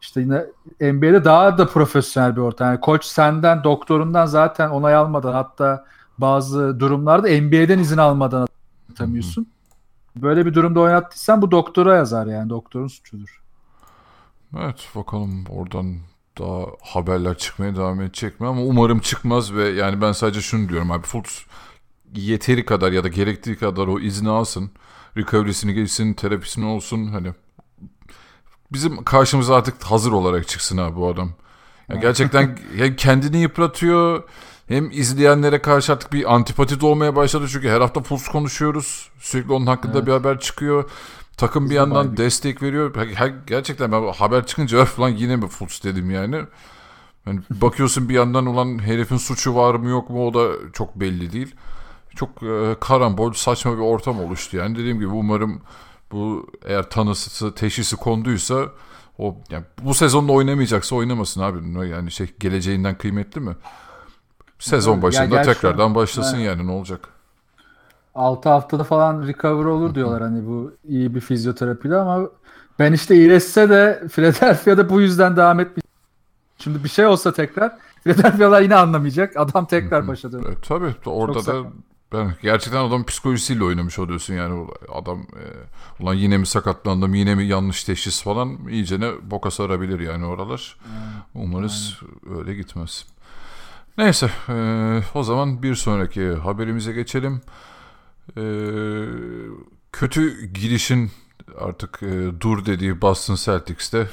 işte 0.00 0.20
yine 0.20 0.44
NBA'de 0.80 1.24
daha 1.24 1.58
da 1.58 1.66
profesyonel 1.66 2.36
bir 2.36 2.40
ortam. 2.40 2.68
Yani 2.68 2.80
koç 2.80 3.04
senden, 3.04 3.64
doktorundan 3.64 4.26
zaten 4.26 4.68
onay 4.68 4.94
almadan 4.94 5.32
hatta 5.32 5.84
bazı 6.18 6.80
durumlarda 6.80 7.28
NBA'den 7.28 7.78
izin 7.78 7.98
almadan 7.98 8.48
atamıyorsun. 8.92 9.46
Böyle 10.16 10.46
bir 10.46 10.54
durumda 10.54 10.80
oynattıysan 10.80 11.42
bu 11.42 11.50
doktora 11.50 11.96
yazar 11.96 12.26
yani. 12.26 12.50
Doktorun 12.50 12.88
suçudur. 12.88 13.42
Evet 14.58 14.88
bakalım 14.94 15.44
oradan 15.50 15.96
daha 16.38 16.66
haberler 16.82 17.38
çıkmaya 17.38 17.76
devam 17.76 18.00
edecek 18.00 18.40
mi 18.40 18.46
ama 18.46 18.62
umarım 18.62 18.98
çıkmaz 18.98 19.54
ve 19.54 19.68
yani 19.68 20.00
ben 20.00 20.12
sadece 20.12 20.40
şunu 20.40 20.68
diyorum 20.68 20.90
abi 20.90 21.06
Fultz 21.06 21.46
yeteri 22.14 22.64
kadar 22.64 22.92
ya 22.92 23.04
da 23.04 23.08
gerektiği 23.08 23.56
kadar 23.56 23.86
o 23.86 24.00
izni 24.00 24.30
alsın. 24.30 24.70
Recovery'sini 25.16 25.74
geçsin, 25.74 26.14
terapisini 26.14 26.64
olsun 26.64 27.06
hani 27.06 27.32
bizim 28.72 29.04
karşımıza 29.04 29.56
artık 29.56 29.82
hazır 29.82 30.12
olarak 30.12 30.48
çıksın 30.48 30.78
abi 30.78 30.96
bu 30.96 31.08
adam. 31.08 31.30
Yani 31.88 32.00
gerçekten 32.00 32.58
hem 32.76 32.96
kendini 32.96 33.38
yıpratıyor 33.38 34.22
hem 34.68 34.90
izleyenlere 34.90 35.62
karşı 35.62 35.92
artık 35.92 36.12
bir 36.12 36.34
antipati 36.34 36.80
doğmaya 36.80 37.16
başladı. 37.16 37.46
Çünkü 37.52 37.68
her 37.68 37.80
hafta 37.80 38.00
Fultz 38.00 38.28
konuşuyoruz. 38.28 39.10
Sürekli 39.18 39.52
onun 39.52 39.66
hakkında 39.66 39.98
evet. 39.98 40.06
bir 40.06 40.12
haber 40.12 40.40
çıkıyor. 40.40 40.90
Takım 41.36 41.70
bir 41.70 41.74
yandan 41.74 42.06
abi. 42.06 42.16
destek 42.16 42.62
veriyor. 42.62 42.94
Her, 43.14 43.32
gerçekten 43.46 43.92
ben 43.92 44.12
haber 44.12 44.46
çıkınca 44.46 44.78
öf 44.82 45.00
lan 45.00 45.08
yine 45.08 45.36
mi 45.36 45.48
Fultz 45.48 45.84
dedim 45.84 46.10
yani. 46.10 46.36
yani. 47.26 47.40
Bakıyorsun 47.50 48.08
bir 48.08 48.14
yandan 48.14 48.46
olan 48.46 48.78
herifin 48.78 49.16
suçu 49.16 49.54
var 49.54 49.74
mı 49.74 49.88
yok 49.88 50.10
mu 50.10 50.26
o 50.26 50.34
da 50.34 50.52
çok 50.72 51.00
belli 51.00 51.32
değil. 51.32 51.54
Çok 52.16 52.42
e, 52.42 52.76
karambol 52.80 53.32
saçma 53.32 53.72
bir 53.72 53.82
ortam 53.82 54.20
oluştu 54.20 54.56
yani. 54.56 54.78
Dediğim 54.78 54.96
gibi 54.96 55.08
umarım 55.08 55.62
bu 56.12 56.46
eğer 56.64 56.90
tanısı 56.90 57.54
teşhisi 57.54 57.96
konduysa 57.96 58.68
o 59.18 59.36
yani 59.50 59.64
bu 59.82 59.94
sezonda 59.94 60.32
oynamayacaksa 60.32 60.96
oynamasın 60.96 61.40
abi. 61.40 61.88
Yani 61.88 62.10
şey 62.10 62.26
geleceğinden 62.40 62.98
kıymetli 62.98 63.40
mi? 63.40 63.56
Sezon 64.58 65.02
başında 65.02 65.36
yani 65.36 65.46
tekrardan 65.46 65.94
başlasın 65.94 66.36
yani. 66.36 66.46
yani 66.46 66.66
ne 66.66 66.70
olacak? 66.70 67.08
6 68.14 68.48
haftada 68.48 68.84
falan 68.84 69.26
recover 69.26 69.64
olur 69.64 69.94
diyorlar 69.94 70.22
hani 70.22 70.46
bu 70.46 70.72
iyi 70.88 71.14
bir 71.14 71.20
fizyoterapiyle 71.20 71.96
ama 71.96 72.28
ben 72.78 72.92
işte 72.92 73.14
iyileşse 73.14 73.68
de 73.68 74.02
Philadelphia'da 74.12 74.90
bu 74.90 75.00
yüzden 75.00 75.36
devam 75.36 75.60
etmeyecek. 75.60 75.84
Şimdi 76.58 76.84
bir 76.84 76.88
şey 76.88 77.06
olsa 77.06 77.32
tekrar 77.32 77.78
Philadelphia'lar 78.04 78.62
yine 78.62 78.76
anlamayacak. 78.76 79.36
Adam 79.36 79.66
tekrar 79.66 80.08
başa 80.08 80.32
dönüyor. 80.32 80.52
E, 80.52 80.60
tabii 80.68 80.94
orada 81.06 81.32
Çok 81.32 81.46
da 81.46 81.52
sakat. 81.52 81.72
Ben 82.14 82.34
gerçekten 82.42 82.80
adam 82.80 83.04
psikolojisiyle 83.04 83.64
oynamış 83.64 83.98
oluyorsun 83.98 84.34
yani 84.34 84.66
adam 84.92 85.18
e, 85.20 85.44
ulan 86.02 86.14
yine 86.14 86.38
mi 86.38 86.46
sakatlandım 86.46 87.14
yine 87.14 87.34
mi 87.34 87.44
yanlış 87.44 87.84
teşhis 87.84 88.22
falan 88.22 88.58
iyice 88.68 89.00
ne 89.00 89.30
boka 89.30 89.50
sarabilir 89.50 90.00
yani 90.00 90.26
oralar. 90.26 90.76
Hmm. 90.82 91.42
Umarız 91.42 92.00
Aynen. 92.26 92.38
öyle 92.38 92.54
gitmez. 92.54 93.06
Neyse 93.98 94.30
e, 94.48 95.00
o 95.14 95.22
zaman 95.22 95.62
bir 95.62 95.74
sonraki 95.74 96.32
haberimize 96.32 96.92
geçelim. 96.92 97.40
E, 98.36 98.44
kötü 99.92 100.46
girişin 100.46 101.10
artık 101.58 102.02
e, 102.02 102.40
dur 102.40 102.66
dediği 102.66 103.00
Boston 103.00 103.34
Celtics'te 103.34 104.08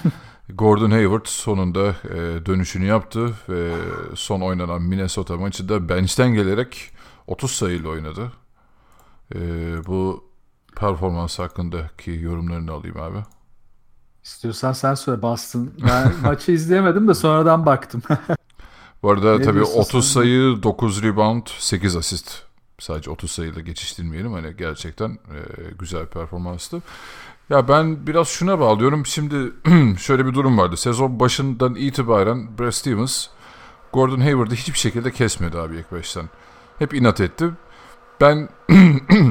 Gordon 0.54 0.90
Hayward 0.90 1.26
sonunda 1.26 1.88
e, 1.88 2.46
dönüşünü 2.46 2.84
yaptı 2.84 3.34
ve 3.48 3.72
son 4.14 4.40
oynanan 4.40 4.82
Minnesota 4.82 5.36
maçında 5.36 5.88
bench'ten 5.88 6.34
gelerek 6.34 6.90
30 7.26 7.50
sayıyla 7.50 7.88
oynadı. 7.88 8.32
E, 9.34 9.38
bu 9.86 10.24
performans 10.76 11.38
hakkındaki 11.38 12.10
yorumlarını 12.10 12.72
alayım 12.72 13.00
abi. 13.00 13.18
İstiyorsan 14.24 14.72
sen 14.72 14.94
söyle 14.94 15.22
Boston. 15.22 15.70
Ben 15.86 16.12
maçı 16.22 16.52
izleyemedim 16.52 17.08
de 17.08 17.14
sonradan 17.14 17.66
baktım. 17.66 18.02
Bu 19.02 19.10
arada 19.10 19.38
ne 19.38 19.44
tabii 19.44 19.62
30 19.62 20.04
sen? 20.04 20.20
sayı, 20.20 20.62
9 20.62 21.02
rebound, 21.02 21.46
8 21.58 21.96
asist. 21.96 22.42
Sadece 22.78 23.10
30 23.10 23.30
sayıyla 23.30 23.60
geçiştirmeyelim. 23.60 24.32
Hani 24.32 24.56
gerçekten 24.56 25.10
e, 25.10 25.38
güzel 25.78 26.02
bir 26.02 26.06
performanstı. 26.06 26.82
Ya 27.50 27.68
ben 27.68 28.06
biraz 28.06 28.28
şuna 28.28 28.60
bağlıyorum. 28.60 29.06
Şimdi 29.06 29.52
şöyle 29.98 30.26
bir 30.26 30.34
durum 30.34 30.58
vardı. 30.58 30.76
Sezon 30.76 31.20
başından 31.20 31.74
itibaren 31.74 32.58
Brad 32.58 32.70
Stevens 32.70 33.26
Gordon 33.92 34.20
Hayward'ı 34.20 34.54
hiçbir 34.54 34.78
şekilde 34.78 35.12
kesmedi 35.12 35.58
abi 35.58 35.76
ilk 35.76 35.92
baştan. 35.92 36.28
Hep 36.78 36.94
inat 36.94 37.20
etti. 37.20 37.50
Ben 38.20 38.48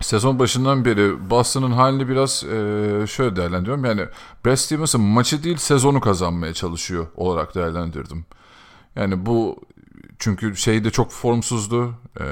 sezon 0.00 0.38
başından 0.38 0.84
beri 0.84 1.30
Boston'ın 1.30 1.72
halini 1.72 2.08
biraz 2.08 2.44
e, 2.44 3.06
şöyle 3.06 3.36
değerlendiriyorum. 3.36 3.84
Yani 3.84 4.06
Brad 4.46 4.56
Stevens'ın 4.56 5.00
maçı 5.00 5.42
değil 5.42 5.56
sezonu 5.56 6.00
kazanmaya 6.00 6.54
çalışıyor 6.54 7.06
olarak 7.16 7.54
değerlendirdim. 7.54 8.24
Yani 8.96 9.26
bu 9.26 9.56
çünkü 10.18 10.56
şey 10.56 10.84
de 10.84 10.90
çok 10.90 11.10
formsuzdu. 11.10 11.94
Ee, 12.20 12.24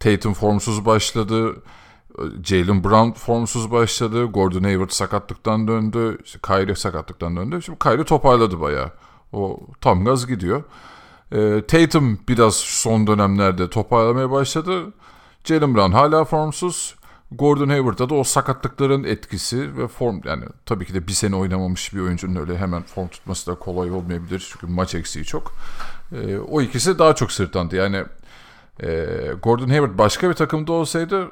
Tatum 0.00 0.34
formsuz 0.34 0.86
başladı. 0.86 1.62
Jalen 2.44 2.84
Brown 2.84 3.10
formsuz 3.10 3.70
başladı. 3.70 4.24
Gordon 4.24 4.62
Hayward 4.62 4.90
sakatlıktan 4.90 5.68
döndü. 5.68 6.18
İşte 6.24 6.38
Kyrie 6.46 6.74
sakatlıktan 6.74 7.36
döndü. 7.36 7.62
Şimdi 7.62 7.78
Kyrie 7.78 8.04
toparladı 8.04 8.60
bayağı. 8.60 8.90
O 9.32 9.60
tam 9.80 10.04
gaz 10.04 10.26
gidiyor. 10.26 10.62
Ee, 11.32 11.62
Tatum 11.68 12.18
biraz 12.28 12.56
son 12.56 13.06
dönemlerde 13.06 13.70
toparlamaya 13.70 14.30
başladı. 14.30 14.92
Jalen 15.44 15.74
Brown 15.74 15.92
hala 15.92 16.24
formsuz. 16.24 16.94
Gordon 17.32 17.68
Hayward'da 17.68 18.08
da 18.08 18.14
o 18.14 18.24
sakatlıkların 18.24 19.04
etkisi 19.04 19.76
ve 19.76 19.88
form 19.88 20.20
yani 20.24 20.44
tabii 20.66 20.86
ki 20.86 20.94
de 20.94 21.06
bir 21.06 21.12
sene 21.12 21.36
oynamamış 21.36 21.94
bir 21.94 22.00
oyuncunun 22.00 22.36
öyle 22.36 22.58
hemen 22.58 22.82
form 22.82 23.08
tutması 23.08 23.50
da 23.50 23.54
kolay 23.54 23.90
olmayabilir 23.90 24.48
çünkü 24.52 24.66
maç 24.66 24.94
eksiği 24.94 25.24
çok. 25.24 25.52
E, 26.12 26.38
o 26.38 26.60
ikisi 26.60 26.98
daha 26.98 27.14
çok 27.14 27.32
sırtlandı. 27.32 27.76
Yani 27.76 28.04
e, 28.82 29.06
Gordon 29.42 29.68
Hayward 29.68 29.98
başka 29.98 30.28
bir 30.28 30.34
takımda 30.34 30.72
olsaydı 30.72 31.30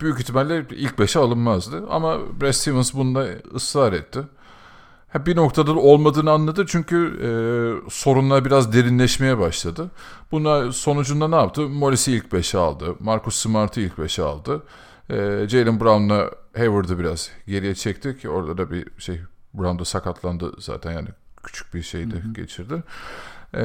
büyük 0.00 0.20
ihtimalle 0.20 0.66
ilk 0.70 0.98
beşe 0.98 1.18
alınmazdı. 1.18 1.86
Ama 1.90 2.18
Brad 2.40 2.52
Stevens 2.52 2.94
bunda 2.94 3.26
ısrar 3.54 3.92
etti. 3.92 4.20
Bir 5.14 5.36
noktada 5.36 5.72
olmadığını 5.72 6.30
anladı 6.30 6.64
çünkü 6.68 6.96
e, 7.22 7.30
sorunlar 7.90 8.44
biraz 8.44 8.72
derinleşmeye 8.72 9.38
başladı. 9.38 9.90
Buna 10.32 10.72
sonucunda 10.72 11.28
ne 11.28 11.36
yaptı? 11.36 11.68
Morris'i 11.68 12.12
ilk 12.12 12.32
beşe 12.32 12.58
aldı. 12.58 12.94
Marcus 13.00 13.36
Smart'ı 13.36 13.80
ilk 13.80 13.98
beşe 13.98 14.22
aldı. 14.22 14.62
E, 15.10 15.14
Jalen 15.48 15.80
Brown'la 15.80 16.30
Hayward'ı 16.56 16.98
biraz 16.98 17.30
geriye 17.46 17.74
çekti 17.74 18.18
ki 18.18 18.28
orada 18.28 18.58
da 18.58 18.70
bir 18.70 18.86
şey 18.98 19.20
Brown 19.54 19.78
da 19.78 19.84
sakatlandı 19.84 20.52
zaten 20.58 20.92
yani 20.92 21.08
küçük 21.42 21.74
bir 21.74 21.82
şeydi 21.82 22.14
hı 22.14 22.28
hı. 22.28 22.32
geçirdi. 22.32 22.82
E, 23.54 23.62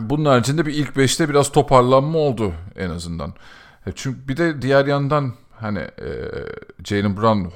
bunun 0.00 0.24
haricinde 0.24 0.66
bir 0.66 0.74
ilk 0.74 0.96
beşte 0.96 1.28
biraz 1.28 1.52
toparlanma 1.52 2.18
oldu 2.18 2.52
en 2.76 2.90
azından. 2.90 3.34
E, 3.86 3.92
çünkü 3.94 4.28
bir 4.28 4.36
de 4.36 4.62
diğer 4.62 4.86
yandan 4.86 5.34
hani 5.56 5.78
e, 5.78 6.30
Jalen 6.84 7.16
Brown 7.16 7.48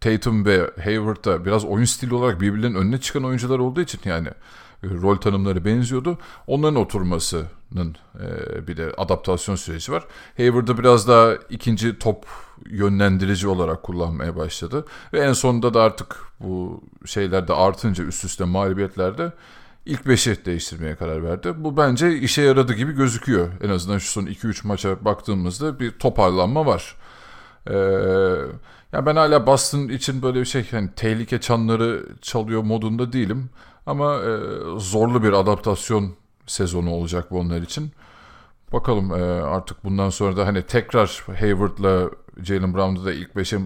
Tatum 0.00 0.44
ve 0.44 0.70
Hayward 0.84 1.24
da 1.24 1.44
biraz 1.44 1.64
oyun 1.64 1.84
stili 1.84 2.14
olarak 2.14 2.40
birbirlerinin 2.40 2.78
önüne 2.78 3.00
çıkan 3.00 3.24
oyuncular 3.24 3.58
olduğu 3.58 3.80
için 3.80 4.00
yani 4.04 4.28
e, 4.82 4.88
rol 4.88 5.16
tanımları 5.16 5.64
benziyordu. 5.64 6.18
Onların 6.46 6.76
oturmasının 6.76 7.96
e, 8.20 8.66
bir 8.66 8.76
de 8.76 8.92
adaptasyon 8.96 9.56
süreci 9.56 9.92
var. 9.92 10.04
Hayward'ı 10.36 10.78
biraz 10.78 11.08
daha 11.08 11.34
ikinci 11.50 11.98
top 11.98 12.26
yönlendirici 12.66 13.48
olarak 13.48 13.82
kullanmaya 13.82 14.36
başladı. 14.36 14.84
Ve 15.12 15.20
en 15.20 15.32
sonunda 15.32 15.74
da 15.74 15.82
artık 15.82 16.16
bu 16.40 16.84
şeylerde 17.04 17.52
artınca 17.52 18.04
üst 18.04 18.24
üste 18.24 18.44
mağlubiyetlerde 18.44 19.32
ilk 19.86 20.06
beşi 20.06 20.44
değiştirmeye 20.44 20.96
karar 20.96 21.24
verdi. 21.24 21.52
Bu 21.56 21.76
bence 21.76 22.18
işe 22.18 22.42
yaradı 22.42 22.74
gibi 22.74 22.92
gözüküyor. 22.92 23.48
En 23.62 23.68
azından 23.68 23.98
şu 23.98 24.10
son 24.10 24.26
2-3 24.26 24.66
maça 24.66 25.04
baktığımızda 25.04 25.80
bir 25.80 25.90
toparlanma 25.90 26.66
var. 26.66 26.96
Ee, 27.70 27.74
ya 28.96 29.06
ben 29.06 29.16
hala 29.16 29.46
Boston 29.46 29.88
için 29.88 30.22
böyle 30.22 30.40
bir 30.40 30.44
şey 30.44 30.70
hani 30.70 30.90
tehlike 30.96 31.40
çanları 31.40 32.06
çalıyor 32.22 32.62
modunda 32.62 33.12
değilim. 33.12 33.50
Ama 33.86 34.14
e, 34.14 34.38
zorlu 34.78 35.22
bir 35.22 35.32
adaptasyon 35.32 36.14
sezonu 36.46 36.90
olacak 36.90 37.30
bu 37.30 37.38
onlar 37.38 37.62
için. 37.62 37.90
Bakalım 38.72 39.10
e, 39.12 39.22
artık 39.42 39.84
bundan 39.84 40.10
sonra 40.10 40.36
da 40.36 40.46
hani 40.46 40.62
tekrar 40.62 41.24
Hayward'la 41.40 42.10
Jalen 42.42 42.74
Brown'u 42.74 43.04
da 43.04 43.12
ilk 43.12 43.36
beşe 43.36 43.56
e, 43.56 43.60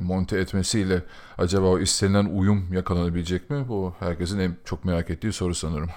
monte 0.00 0.38
etmesiyle 0.38 1.02
acaba 1.38 1.66
o 1.66 1.78
istenilen 1.78 2.24
uyum 2.24 2.72
yakalanabilecek 2.72 3.50
mi? 3.50 3.68
Bu 3.68 3.94
herkesin 4.00 4.38
en 4.38 4.56
çok 4.64 4.84
merak 4.84 5.10
ettiği 5.10 5.32
soru 5.32 5.54
sanırım. 5.54 5.90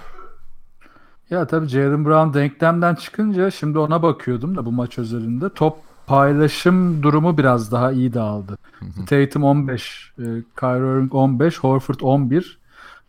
Ya 1.30 1.48
tabii 1.48 1.68
Jalen 1.68 2.06
Brown 2.06 2.40
denklemden 2.40 2.96
çıkınca 2.96 3.52
şimdi 3.52 3.80
ona 3.80 4.04
bakıyordum 4.04 4.58
da 4.58 4.66
bu 4.66 4.72
maç 4.72 4.98
özelinde 4.98 5.54
top 5.54 5.87
paylaşım 6.08 7.04
durumu 7.04 7.38
biraz 7.38 7.72
daha 7.72 7.92
iyi 7.92 8.14
dağıldı. 8.14 8.58
Tatum 9.10 9.44
15, 9.44 10.12
e, 10.20 10.24
Kyrie 10.60 10.98
Irving 10.98 11.16
15, 11.16 11.60
Horford 11.60 12.00
11, 12.02 12.60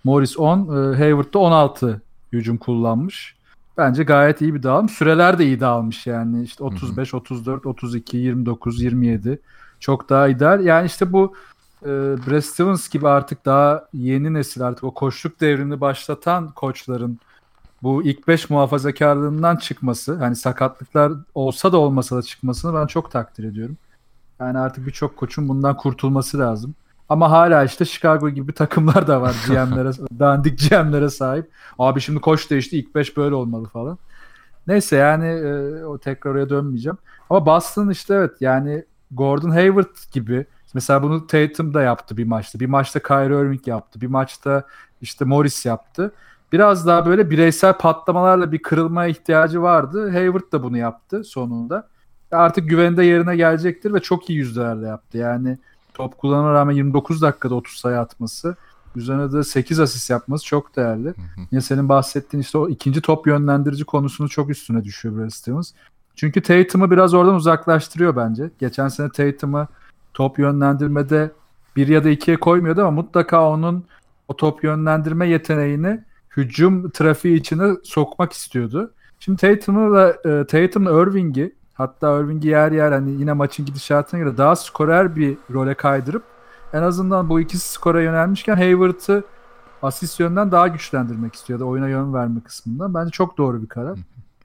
Morris 0.04 0.38
10, 0.38 0.58
e, 0.58 0.96
Hayward 0.96 1.34
da 1.34 1.38
16 1.38 2.02
hücum 2.32 2.56
kullanmış. 2.56 3.36
Bence 3.76 4.02
gayet 4.04 4.40
iyi 4.40 4.54
bir 4.54 4.62
dağılım. 4.62 4.88
Süreler 4.88 5.38
de 5.38 5.46
iyi 5.46 5.60
dağılmış 5.60 6.06
yani. 6.06 6.42
İşte 6.42 6.64
35, 6.64 7.14
34, 7.14 7.66
32, 7.66 8.16
29, 8.16 8.82
27. 8.82 9.40
Çok 9.80 10.08
daha 10.08 10.28
ideal. 10.28 10.64
Yani 10.64 10.86
işte 10.86 11.12
bu 11.12 11.34
e, 11.82 11.88
Brad 12.26 12.40
Stevens 12.40 12.88
gibi 12.88 13.08
artık 13.08 13.44
daha 13.44 13.88
yeni 13.92 14.34
nesil 14.34 14.62
artık 14.62 14.84
o 14.84 14.94
koçluk 14.94 15.40
devrini 15.40 15.80
başlatan 15.80 16.50
koçların 16.50 17.18
bu 17.82 18.02
ilk 18.02 18.28
5 18.28 18.50
muhafazakarlığından 18.50 19.56
çıkması 19.56 20.14
hani 20.14 20.36
sakatlıklar 20.36 21.12
olsa 21.34 21.72
da 21.72 21.78
olmasa 21.78 22.16
da 22.16 22.22
çıkmasını 22.22 22.74
ben 22.74 22.86
çok 22.86 23.10
takdir 23.10 23.44
ediyorum. 23.44 23.76
Yani 24.40 24.58
artık 24.58 24.86
birçok 24.86 25.16
koçun 25.16 25.48
bundan 25.48 25.76
kurtulması 25.76 26.38
lazım. 26.38 26.74
Ama 27.08 27.30
hala 27.30 27.64
işte 27.64 27.84
Chicago 27.84 28.30
gibi 28.30 28.52
takımlar 28.54 29.06
da 29.06 29.22
var 29.22 29.36
GM'lere, 29.46 29.90
dandik 30.18 30.70
GM'lere 30.70 31.10
sahip. 31.10 31.50
Abi 31.78 32.00
şimdi 32.00 32.20
koç 32.20 32.50
değişti 32.50 32.78
ilk 32.78 32.94
5 32.94 33.16
böyle 33.16 33.34
olmalı 33.34 33.68
falan. 33.68 33.98
Neyse 34.66 34.96
yani 34.96 35.26
e, 35.26 35.84
o 35.84 35.98
tekrar 35.98 36.30
oraya 36.30 36.48
dönmeyeceğim. 36.48 36.98
Ama 37.30 37.46
Boston 37.46 37.90
işte 37.90 38.14
evet 38.14 38.32
yani 38.40 38.84
Gordon 39.10 39.50
Hayward 39.50 40.12
gibi 40.12 40.46
mesela 40.74 41.02
bunu 41.02 41.26
Tatum 41.26 41.74
da 41.74 41.82
yaptı 41.82 42.16
bir 42.16 42.24
maçta. 42.24 42.60
Bir 42.60 42.66
maçta 42.66 43.00
Kyrie 43.00 43.40
Irving 43.40 43.68
yaptı. 43.68 44.00
Bir 44.00 44.06
maçta 44.06 44.62
işte 45.00 45.24
Morris 45.24 45.66
yaptı. 45.66 46.12
Biraz 46.52 46.86
daha 46.86 47.06
böyle 47.06 47.30
bireysel 47.30 47.72
patlamalarla 47.72 48.52
bir 48.52 48.58
kırılmaya 48.58 49.08
ihtiyacı 49.08 49.62
vardı. 49.62 50.10
Hayward 50.10 50.52
da 50.52 50.62
bunu 50.62 50.78
yaptı 50.78 51.24
sonunda. 51.24 51.88
Artık 52.32 52.68
güvende 52.68 53.04
yerine 53.04 53.36
gelecektir 53.36 53.94
ve 53.94 54.00
çok 54.00 54.30
iyi 54.30 54.38
yüzdelerle 54.38 54.86
yaptı. 54.86 55.18
Yani 55.18 55.58
top 55.94 56.18
kullanana 56.18 56.52
rağmen 56.52 56.74
29 56.74 57.22
dakikada 57.22 57.54
30 57.54 57.74
sayı 57.74 57.98
atması. 57.98 58.56
Üzerine 58.96 59.32
de 59.32 59.44
8 59.44 59.80
asist 59.80 60.10
yapması 60.10 60.44
çok 60.44 60.76
değerli. 60.76 61.14
Yine 61.50 61.60
senin 61.60 61.88
bahsettiğin 61.88 62.42
işte 62.42 62.58
o 62.58 62.68
ikinci 62.68 63.00
top 63.00 63.26
yönlendirici 63.26 63.84
konusunu 63.84 64.28
çok 64.28 64.50
üstüne 64.50 64.84
düşüyor 64.84 65.18
Brad 65.18 65.30
Stevens. 65.30 65.72
Çünkü 66.16 66.42
Tatum'u 66.42 66.90
biraz 66.90 67.14
oradan 67.14 67.34
uzaklaştırıyor 67.34 68.16
bence. 68.16 68.50
Geçen 68.58 68.88
sene 68.88 69.08
Tatum'u 69.10 69.66
top 70.14 70.38
yönlendirmede 70.38 71.30
bir 71.76 71.88
ya 71.88 72.04
da 72.04 72.10
ikiye 72.10 72.36
koymuyordu 72.36 72.80
ama 72.80 72.90
mutlaka 72.90 73.50
onun 73.50 73.84
o 74.28 74.36
top 74.36 74.64
yönlendirme 74.64 75.28
yeteneğini 75.28 76.04
hücum 76.38 76.90
trafiği 76.90 77.36
içine 77.40 77.76
sokmak 77.82 78.32
istiyordu. 78.32 78.92
Şimdi 79.20 79.40
Tatum'la 79.40 80.08
e, 80.10 80.46
Tatum'la 80.46 81.02
Irving'i 81.02 81.52
hatta 81.74 82.18
Irving'i 82.20 82.48
yer 82.48 82.72
yer 82.72 82.92
hani 82.92 83.10
yine 83.10 83.32
maçın 83.32 83.66
gidişatına 83.66 84.20
göre 84.20 84.36
daha 84.36 84.56
skorer 84.56 85.16
bir 85.16 85.36
role 85.50 85.74
kaydırıp 85.74 86.22
en 86.72 86.82
azından 86.82 87.28
bu 87.28 87.40
ikisi 87.40 87.72
skora 87.72 88.02
yönelmişken 88.02 88.56
Hayward'ı 88.56 89.24
asist 89.82 90.20
yönden 90.20 90.52
daha 90.52 90.68
güçlendirmek 90.68 91.34
istiyordu 91.34 91.64
oyuna 91.64 91.88
yön 91.88 92.14
verme 92.14 92.40
kısmından. 92.40 92.94
Bence 92.94 93.10
çok 93.10 93.38
doğru 93.38 93.62
bir 93.62 93.68
karar. 93.68 93.98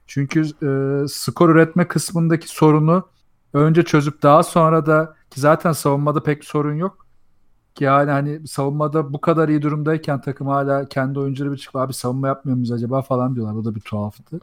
Çünkü 0.06 0.40
e, 0.40 1.08
skor 1.08 1.48
üretme 1.48 1.88
kısmındaki 1.88 2.48
sorunu 2.48 3.08
önce 3.52 3.82
çözüp 3.82 4.22
daha 4.22 4.42
sonra 4.42 4.86
da 4.86 5.14
ki 5.30 5.40
zaten 5.40 5.72
savunmada 5.72 6.22
pek 6.22 6.44
sorun 6.44 6.74
yok. 6.74 7.03
Yani 7.80 8.10
hani 8.10 8.48
savunmada 8.48 9.12
bu 9.12 9.20
kadar 9.20 9.48
iyi 9.48 9.62
durumdayken 9.62 10.20
takım 10.20 10.46
hala 10.46 10.88
kendi 10.88 11.18
oyuncuları 11.18 11.52
bir 11.52 11.58
çıkıp 11.58 11.76
abi 11.76 11.92
savunma 11.94 12.28
yapmıyor 12.28 12.56
muyuz 12.56 12.72
acaba 12.72 13.02
falan 13.02 13.34
diyorlar. 13.36 13.54
O 13.54 13.64
da 13.64 13.74
bir 13.74 13.80
tuhaftı. 13.80 14.40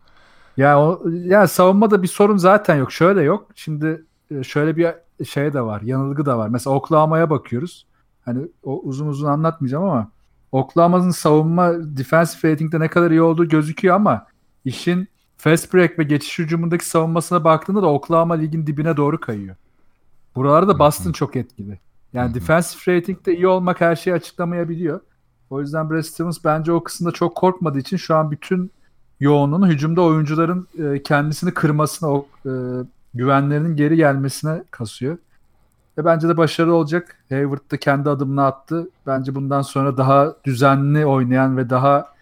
yani 0.56 0.76
o 0.76 1.02
yani 1.10 1.48
savunmada 1.48 2.02
bir 2.02 2.08
sorun 2.08 2.36
zaten 2.36 2.76
yok. 2.76 2.92
Şöyle 2.92 3.22
yok. 3.22 3.48
Şimdi 3.54 4.04
e, 4.30 4.42
şöyle 4.42 4.76
bir 4.76 4.94
şey 5.24 5.52
de 5.52 5.60
var. 5.62 5.80
Yanılgı 5.82 6.26
da 6.26 6.38
var. 6.38 6.48
Mesela 6.48 6.76
Oklahoma'ya 6.76 7.30
bakıyoruz. 7.30 7.86
Hani 8.24 8.48
o 8.62 8.80
uzun 8.80 9.06
uzun 9.06 9.28
anlatmayacağım 9.28 9.84
ama 9.84 10.10
Oklahoma'nın 10.52 11.10
savunma 11.10 11.72
defensive 11.96 12.52
rating'de 12.52 12.80
ne 12.80 12.88
kadar 12.88 13.10
iyi 13.10 13.22
olduğu 13.22 13.48
gözüküyor 13.48 13.96
ama 13.96 14.26
işin 14.64 15.08
fast 15.36 15.74
break 15.74 15.98
ve 15.98 16.02
geçiş 16.02 16.38
hücumundaki 16.38 16.86
savunmasına 16.86 17.44
baktığında 17.44 17.82
da 17.82 17.86
Oklahoma 17.86 18.34
ligin 18.34 18.66
dibine 18.66 18.96
doğru 18.96 19.20
kayıyor. 19.20 19.56
Buralarda 20.36 20.78
Boston 20.78 21.12
çok 21.12 21.36
etkili. 21.36 21.78
Yani 22.12 22.34
defensive 22.34 22.96
rating'de 22.96 23.36
iyi 23.36 23.46
olmak 23.46 23.80
her 23.80 23.96
şeyi 23.96 24.14
açıklamayabiliyor. 24.14 25.00
O 25.50 25.60
yüzden 25.60 25.90
Brad 25.90 26.02
Stevens 26.02 26.38
bence 26.44 26.72
o 26.72 26.84
kısımda 26.84 27.12
çok 27.12 27.36
korkmadığı 27.36 27.78
için 27.78 27.96
şu 27.96 28.16
an 28.16 28.30
bütün 28.30 28.72
yoğunluğunu 29.20 29.68
hücumda 29.68 30.02
oyuncuların 30.02 30.68
e, 30.78 31.02
kendisini 31.02 31.54
kırmasına, 31.54 32.10
o 32.10 32.26
e, 32.46 32.50
güvenlerinin 33.14 33.76
geri 33.76 33.96
gelmesine 33.96 34.64
kasıyor. 34.70 35.18
Ve 35.98 36.04
bence 36.04 36.28
de 36.28 36.36
başarılı 36.36 36.74
olacak. 36.74 37.16
Hayward 37.28 37.70
da 37.70 37.76
kendi 37.76 38.10
adımını 38.10 38.44
attı. 38.44 38.90
Bence 39.06 39.34
bundan 39.34 39.62
sonra 39.62 39.96
daha 39.96 40.34
düzenli 40.44 41.06
oynayan 41.06 41.56
ve 41.56 41.70
daha 41.70 42.12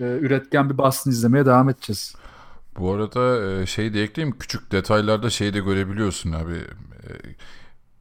e, 0.00 0.04
üretken 0.04 0.70
bir 0.70 0.78
Boston 0.78 1.10
izlemeye 1.10 1.46
devam 1.46 1.68
edeceğiz. 1.68 2.14
Bu 2.78 2.92
arada 2.92 3.50
e, 3.50 3.66
şey 3.66 3.94
de 3.94 4.02
ekleyeyim 4.02 4.38
küçük 4.38 4.72
detaylarda 4.72 5.30
şey 5.30 5.54
de 5.54 5.60
görebiliyorsun 5.60 6.32
abi. 6.32 6.60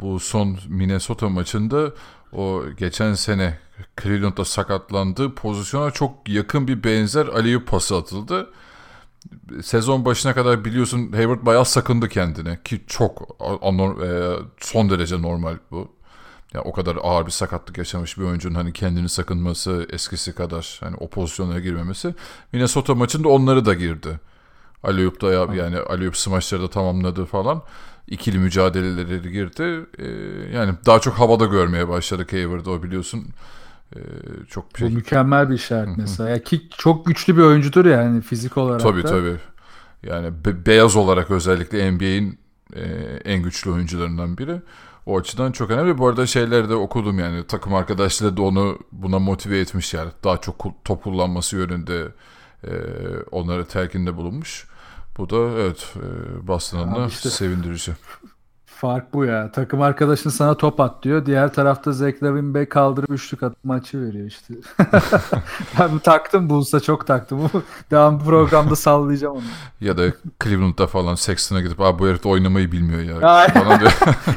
Bu 0.03 0.19
son 0.19 0.57
Minnesota 0.67 1.29
maçında 1.29 1.91
o 2.33 2.63
geçen 2.77 3.13
sene 3.13 3.59
Cleveland'da 4.01 4.45
sakatlandığı 4.45 5.35
pozisyona 5.35 5.91
çok 5.91 6.29
yakın 6.29 6.67
bir 6.67 6.83
benzer 6.83 7.27
Aliyu 7.27 7.65
pası 7.65 7.95
atıldı. 7.95 8.49
Sezon 9.63 10.05
başına 10.05 10.33
kadar 10.33 10.65
biliyorsun 10.65 11.11
Hayward 11.11 11.45
bayağı 11.45 11.65
sakındı 11.65 12.09
kendine 12.09 12.59
ki 12.63 12.81
çok 12.87 13.21
e, 13.41 14.33
son 14.59 14.89
derece 14.89 15.21
normal 15.21 15.57
bu. 15.71 15.91
Ya 16.53 16.61
o 16.61 16.71
kadar 16.71 16.97
ağır 17.01 17.25
bir 17.25 17.31
sakatlık 17.31 17.77
yaşamış 17.77 18.17
bir 18.17 18.23
oyuncunun 18.23 18.55
hani 18.55 18.73
kendini 18.73 19.09
sakınması 19.09 19.87
eskisi 19.89 20.35
kadar 20.35 20.79
hani 20.83 20.95
o 20.95 21.09
pozisyonlara 21.09 21.59
girmemesi. 21.59 22.15
Minnesota 22.53 22.95
maçında 22.95 23.29
onları 23.29 23.65
da 23.65 23.73
girdi. 23.73 24.19
Aliyup 24.83 25.21
da 25.21 25.31
ya, 25.31 25.47
yani 25.55 25.79
Aliyup 25.79 26.17
smaçları 26.17 26.61
da 26.61 26.69
tamamladı 26.69 27.25
falan. 27.25 27.63
İkili 28.07 28.37
mücadeleleri 28.37 29.31
girdi. 29.31 29.85
Ee, 29.97 30.05
yani 30.55 30.73
daha 30.85 30.99
çok 30.99 31.13
havada 31.13 31.45
görmeye 31.45 31.87
başladık 31.87 32.33
Hayward'ı 32.33 32.71
o 32.71 32.83
biliyorsun. 32.83 33.27
Ee, 33.95 33.99
çok 34.49 34.65
şey... 34.77 34.89
Bu 34.89 34.93
mükemmel 34.93 35.49
bir 35.49 35.55
işaret 35.55 35.97
mesela. 35.97 36.29
Ya 36.29 36.43
ki 36.43 36.61
çok 36.77 37.05
güçlü 37.05 37.37
bir 37.37 37.41
oyuncudur 37.41 37.85
yani 37.85 38.21
fizik 38.21 38.57
olarak 38.57 38.81
tabii, 38.81 39.03
da. 39.03 39.07
Tabii 39.07 39.21
tabii. 39.21 39.37
Yani 40.13 40.45
be- 40.45 40.65
beyaz 40.65 40.95
olarak 40.95 41.31
özellikle 41.31 41.91
NBA'in 41.91 42.39
e, 42.75 42.81
en 43.25 43.43
güçlü 43.43 43.71
oyuncularından 43.71 44.37
biri. 44.37 44.61
O 45.05 45.19
açıdan 45.19 45.51
çok 45.51 45.71
önemli. 45.71 45.97
Bu 45.97 46.07
arada 46.07 46.25
şeyleri 46.25 46.69
de 46.69 46.75
okudum 46.75 47.19
yani 47.19 47.47
takım 47.47 47.73
arkadaşları 47.73 48.37
da 48.37 48.41
onu 48.41 48.79
buna 48.91 49.19
motive 49.19 49.59
etmiş 49.59 49.93
yani. 49.93 50.11
Daha 50.23 50.37
çok 50.37 50.65
top 50.85 51.03
kullanması 51.03 51.57
yönünde 51.57 52.07
e, 52.63 52.71
onlara 53.31 53.65
telkinde 53.65 54.15
bulunmuş. 54.17 54.67
Bu 55.17 55.29
da 55.29 55.35
evet 55.35 55.93
e, 55.95 56.47
Boston 56.47 56.87
adına 56.87 57.07
işte, 57.07 57.29
sevindirici. 57.29 57.91
Fark 58.83 59.13
bu 59.13 59.25
ya. 59.25 59.51
Takım 59.51 59.81
arkadaşın 59.81 60.29
sana 60.29 60.57
top 60.57 60.79
at 60.79 61.03
diyor. 61.03 61.25
Diğer 61.25 61.53
tarafta 61.53 61.91
Zach 61.91 62.23
Lavin 62.23 62.53
Bey 62.53 62.65
kaldırıp 62.65 63.09
üçlük 63.09 63.43
at 63.43 63.53
maçı 63.63 64.01
veriyor 64.01 64.27
işte. 64.27 64.53
ben 65.79 65.99
taktım 65.99 66.49
Bulls'a 66.49 66.79
çok 66.79 67.07
taktım. 67.07 67.49
Devam 67.91 68.23
programda 68.23 68.75
sallayacağım 68.75 69.35
onu. 69.35 69.43
Ya 69.81 69.97
da 69.97 70.03
Cleveland'da 70.43 70.87
falan 70.87 71.15
Sexton'a 71.15 71.61
gidip 71.61 71.81
abi 71.81 71.99
bu 71.99 72.07
herif 72.07 72.25
oynamayı 72.25 72.71
bilmiyor 72.71 73.01
ya. 73.01 73.21
Bana 73.55 73.79
diyor. 73.79 73.91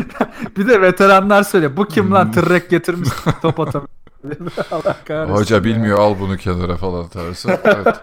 bir 0.57 0.69
de 0.69 0.81
veteranlar 0.81 1.43
söylüyor. 1.43 1.77
Bu 1.77 1.89
kim 1.89 2.13
lan 2.13 2.25
hmm. 2.25 2.33
tırrek 2.33 2.71
getirmiş 2.71 3.09
top 3.43 3.61
atamıyor. 3.61 3.89
Allah 4.71 4.97
kahretsin. 5.05 5.35
Hoca 5.35 5.65
bilmiyor 5.65 5.99
al 5.99 6.15
bunu 6.21 6.37
kenara 6.37 6.77
falan 6.77 7.09
tarzı. 7.09 7.61
Evet. 7.65 7.97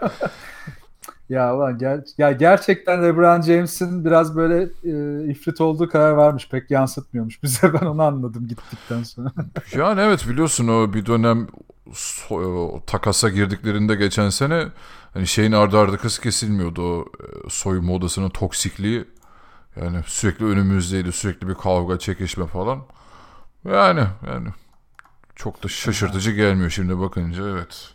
Ya 1.29 1.55
ulan 1.55 1.77
ger 1.77 2.03
ya 2.17 2.31
gerçekten 2.31 3.03
LeBron 3.03 3.41
James'in 3.41 4.05
biraz 4.05 4.36
böyle 4.36 4.69
e, 4.83 5.25
ifrit 5.31 5.62
olduğu 5.62 5.89
karar 5.89 6.12
varmış. 6.12 6.49
Pek 6.49 6.71
yansıtmıyormuş 6.71 7.43
bize. 7.43 7.73
Ben 7.81 7.86
onu 7.86 8.01
anladım 8.03 8.47
gittikten 8.47 9.03
sonra. 9.03 9.31
yani 9.75 10.01
evet 10.01 10.27
biliyorsun 10.29 10.67
o 10.67 10.93
bir 10.93 11.05
dönem 11.05 11.47
so 11.93 12.36
o, 12.36 12.83
takasa 12.88 13.29
girdiklerinde 13.29 13.95
geçen 13.95 14.29
sene 14.29 14.67
hani 15.13 15.27
şeyin 15.27 15.51
ardı 15.51 15.77
ardı 15.77 15.97
kız 15.97 16.19
kesilmiyordu. 16.19 16.81
O 16.81 17.01
e, 17.01 17.49
soyunma 17.49 17.93
odasının 17.93 18.29
toksikliği 18.29 19.05
yani 19.81 19.97
sürekli 20.05 20.45
önümüzdeydi. 20.45 21.12
Sürekli 21.12 21.47
bir 21.47 21.55
kavga, 21.55 21.99
çekişme 21.99 22.47
falan. 22.47 22.79
Yani 23.65 24.03
yani 24.27 24.49
çok 25.36 25.63
da 25.63 25.67
şaşırtıcı 25.67 26.31
gelmiyor 26.31 26.69
şimdi 26.69 26.99
bakınca 26.99 27.49
evet. 27.49 27.93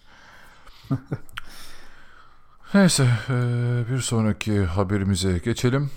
Neyse 2.75 3.09
bir 3.91 3.99
sonraki 4.01 4.61
haberimize 4.65 5.39
geçelim. 5.39 5.91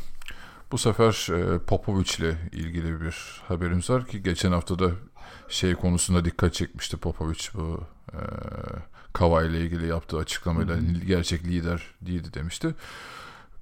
Bu 0.71 0.77
sefer 0.77 1.27
Popovic 1.67 2.15
ile 2.19 2.37
ilgili 2.51 3.01
bir 3.01 3.41
haberimiz 3.47 3.89
var 3.89 4.07
ki 4.07 4.23
geçen 4.23 4.51
hafta 4.51 4.79
da 4.79 4.91
şey 5.49 5.75
konusunda 5.75 6.25
dikkat 6.25 6.53
çekmişti 6.53 6.97
Popovic 6.97 7.47
bu 7.53 7.83
e, 8.13 8.19
Kava 9.13 9.43
ile 9.43 9.61
ilgili 9.61 9.87
yaptığı 9.87 10.17
açıklamayla 10.17 10.77
gerçek 11.07 11.43
lider 11.43 11.81
değildi 12.01 12.33
demişti. 12.33 12.75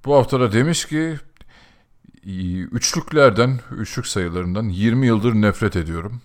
Bu 0.04 0.14
hafta 0.14 0.40
da 0.40 0.52
demiş 0.52 0.84
ki 0.84 1.18
üçlüklerden, 2.72 3.60
üçlük 3.70 4.06
sayılarından 4.06 4.68
20 4.68 5.06
yıldır 5.06 5.34
nefret 5.34 5.76
ediyorum. 5.76 6.20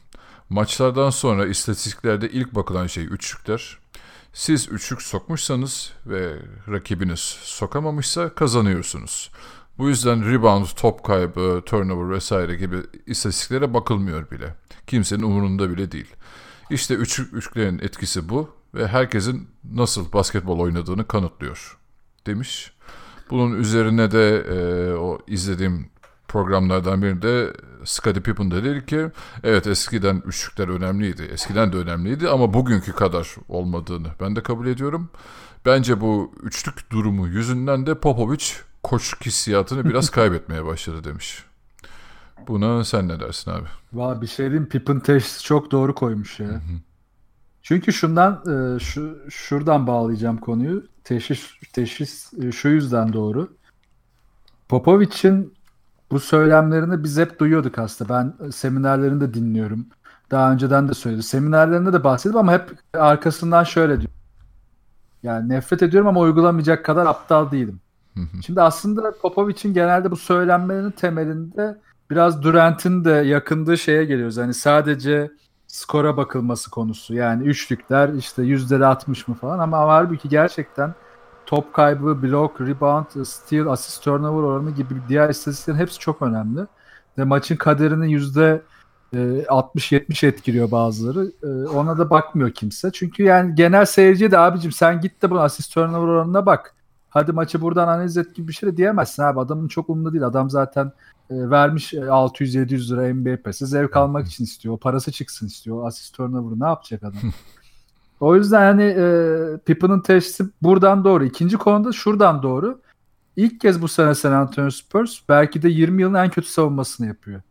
Maçlardan 0.49 1.09
sonra 1.09 1.45
istatistiklerde 1.45 2.29
ilk 2.29 2.55
bakılan 2.55 2.87
şey 2.87 3.05
üçlükler. 3.05 3.77
Siz 4.35 4.69
üçlük 4.71 5.01
sokmuşsanız 5.01 5.93
ve 6.05 6.35
rakibiniz 6.67 7.19
sokamamışsa 7.41 8.35
kazanıyorsunuz. 8.35 9.31
Bu 9.77 9.89
yüzden 9.89 10.31
rebound, 10.31 10.65
top 10.75 11.03
kaybı, 11.03 11.61
turnover 11.65 12.15
vesaire 12.15 12.55
gibi 12.55 12.77
istatistiklere 13.05 13.73
bakılmıyor 13.73 14.31
bile. 14.31 14.55
Kimsenin 14.87 15.23
umurunda 15.23 15.69
bile 15.69 15.91
değil. 15.91 16.15
İşte 16.69 16.93
üçlük, 16.93 17.33
üçlüklerin 17.33 17.79
etkisi 17.79 18.29
bu 18.29 18.49
ve 18.73 18.87
herkesin 18.87 19.47
nasıl 19.71 20.13
basketbol 20.13 20.59
oynadığını 20.59 21.07
kanıtlıyor 21.07 21.77
demiş. 22.25 22.73
Bunun 23.29 23.59
üzerine 23.59 24.11
de 24.11 24.37
e, 24.37 24.93
o 24.93 25.19
izlediğim 25.27 25.89
programlardan 26.27 27.01
birinde 27.01 27.53
Scottie 27.83 28.23
Pippen 28.23 28.51
de 28.51 28.63
dedi 28.63 28.85
ki 28.85 29.11
evet 29.43 29.67
eskiden 29.67 30.23
üçlükler 30.25 30.67
önemliydi. 30.67 31.23
Eskiden 31.23 31.73
de 31.73 31.77
önemliydi 31.77 32.29
ama 32.29 32.53
bugünkü 32.53 32.93
kadar 32.93 33.35
olmadığını 33.49 34.07
ben 34.21 34.35
de 34.35 34.43
kabul 34.43 34.67
ediyorum. 34.67 35.09
Bence 35.65 36.01
bu 36.01 36.33
üçlük 36.43 36.91
durumu 36.91 37.27
yüzünden 37.27 37.85
de 37.85 37.95
Popovic 37.95 38.45
koç 38.83 39.25
hissiyatını 39.25 39.85
biraz 39.85 40.09
kaybetmeye 40.11 40.65
başladı 40.65 41.03
demiş. 41.03 41.43
Buna 42.47 42.83
sen 42.83 43.07
ne 43.07 43.19
dersin 43.19 43.51
abi? 43.51 43.67
Valla 43.93 44.21
bir 44.21 44.27
şey 44.27 44.45
diyeyim 44.45 44.69
Pippen 44.69 44.99
teşhisi 44.99 45.43
çok 45.43 45.71
doğru 45.71 45.95
koymuş 45.95 46.39
ya. 46.39 46.47
Hı 46.47 46.53
hı. 46.53 46.79
Çünkü 47.61 47.93
şundan 47.93 48.33
e, 48.33 48.79
şu 48.79 49.17
şuradan 49.29 49.87
bağlayacağım 49.87 50.37
konuyu. 50.37 50.83
Teşhis 51.03 51.51
teşhis 51.73 52.33
e, 52.33 52.51
şu 52.51 52.69
yüzden 52.69 53.13
doğru. 53.13 53.53
Popovic'in 54.69 55.54
bu 56.11 56.19
söylemlerini 56.19 57.03
biz 57.03 57.17
hep 57.17 57.39
duyuyorduk 57.39 57.79
aslında. 57.79 58.13
Ben 58.13 58.49
seminerlerinde 58.49 59.33
dinliyorum. 59.33 59.85
Daha 60.31 60.51
önceden 60.51 60.87
de 60.89 60.93
söyledi. 60.93 61.23
Seminerlerinde 61.23 61.93
de 61.93 62.03
bahsedip 62.03 62.35
ama 62.35 62.51
hep 62.51 62.71
arkasından 62.93 63.63
şöyle 63.63 64.01
diyor. 64.01 64.11
Yani 65.23 65.49
nefret 65.49 65.83
ediyorum 65.83 66.07
ama 66.07 66.19
uygulamayacak 66.19 66.85
kadar 66.85 67.05
aptal 67.05 67.51
değilim. 67.51 67.79
Şimdi 68.45 68.61
aslında 68.61 69.13
Popovic'in 69.21 69.73
genelde 69.73 70.11
bu 70.11 70.15
söylenmelerinin 70.15 70.91
temelinde 70.91 71.77
biraz 72.11 72.43
Durant'in 72.43 73.05
de 73.05 73.11
yakındığı 73.11 73.77
şeye 73.77 74.05
geliyoruz. 74.05 74.37
Yani 74.37 74.53
sadece 74.53 75.31
skora 75.67 76.17
bakılması 76.17 76.71
konusu. 76.71 77.13
Yani 77.13 77.47
üçlükler 77.47 78.09
işte 78.13 78.43
yüzde 78.43 78.85
60 78.85 79.27
mı 79.27 79.35
falan 79.35 79.59
ama 79.59 79.77
halbuki 79.77 80.29
gerçekten 80.29 80.93
top 81.45 81.73
kaybı, 81.73 82.23
blok, 82.23 82.61
rebound, 82.61 83.25
steal, 83.25 83.67
assist, 83.67 84.03
turnover 84.03 84.43
oranı 84.43 84.71
gibi 84.71 84.93
diğer 85.09 85.29
istatistiklerin 85.29 85.77
hepsi 85.77 85.99
çok 85.99 86.21
önemli. 86.21 86.61
Ve 87.17 87.23
maçın 87.23 87.55
kaderini 87.55 88.11
yüzde 88.11 88.61
60-70 89.13 90.25
e, 90.25 90.29
etkiliyor 90.29 90.71
bazıları. 90.71 91.31
E, 91.43 91.69
ona 91.69 91.97
da 91.97 92.09
bakmıyor 92.09 92.51
kimse. 92.51 92.91
Çünkü 92.91 93.23
yani 93.23 93.55
genel 93.55 93.85
seyirciye 93.85 94.31
de 94.31 94.39
abicim 94.39 94.71
sen 94.71 95.01
git 95.01 95.21
de 95.21 95.31
bu 95.31 95.39
assist 95.39 95.73
turnover 95.73 96.07
oranına 96.07 96.45
bak. 96.45 96.75
Hadi 97.09 97.31
maçı 97.31 97.61
buradan 97.61 97.87
analiz 97.87 98.17
et 98.17 98.35
gibi 98.35 98.47
bir 98.47 98.53
şey 98.53 98.71
de 98.71 98.77
diyemezsin 98.77 99.23
abi. 99.23 99.39
Adamın 99.39 99.67
çok 99.67 99.89
umurunda 99.89 100.13
değil. 100.13 100.25
Adam 100.25 100.49
zaten 100.49 100.91
e, 101.29 101.49
vermiş 101.49 101.93
600-700 101.93 102.93
lira 102.93 103.13
NBA 103.13 103.43
pası. 103.43 103.67
Zevk 103.67 103.95
almak 103.97 104.27
için 104.27 104.43
istiyor. 104.43 104.75
O 104.75 104.77
parası 104.77 105.11
çıksın 105.11 105.47
istiyor. 105.47 105.87
Asist 105.87 106.15
turnover 106.15 106.59
ne 106.59 106.67
yapacak 106.67 107.03
adam? 107.03 107.13
o 108.19 108.35
yüzden 108.35 108.61
hani 108.61 108.83
e, 108.83 109.57
Pippen'ın 109.65 109.99
teşhisi 109.99 110.45
buradan 110.61 111.03
doğru. 111.03 111.25
İkinci 111.25 111.57
konuda 111.57 111.91
şuradan 111.91 112.43
doğru. 112.43 112.81
İlk 113.35 113.61
kez 113.61 113.81
bu 113.81 113.87
sene 113.87 114.15
San 114.15 114.31
Antonio 114.31 114.69
Spurs 114.69 115.19
belki 115.29 115.61
de 115.61 115.69
20 115.69 116.01
yılın 116.01 116.13
en 116.13 116.29
kötü 116.29 116.47
savunmasını 116.47 117.07
yapıyor. 117.07 117.41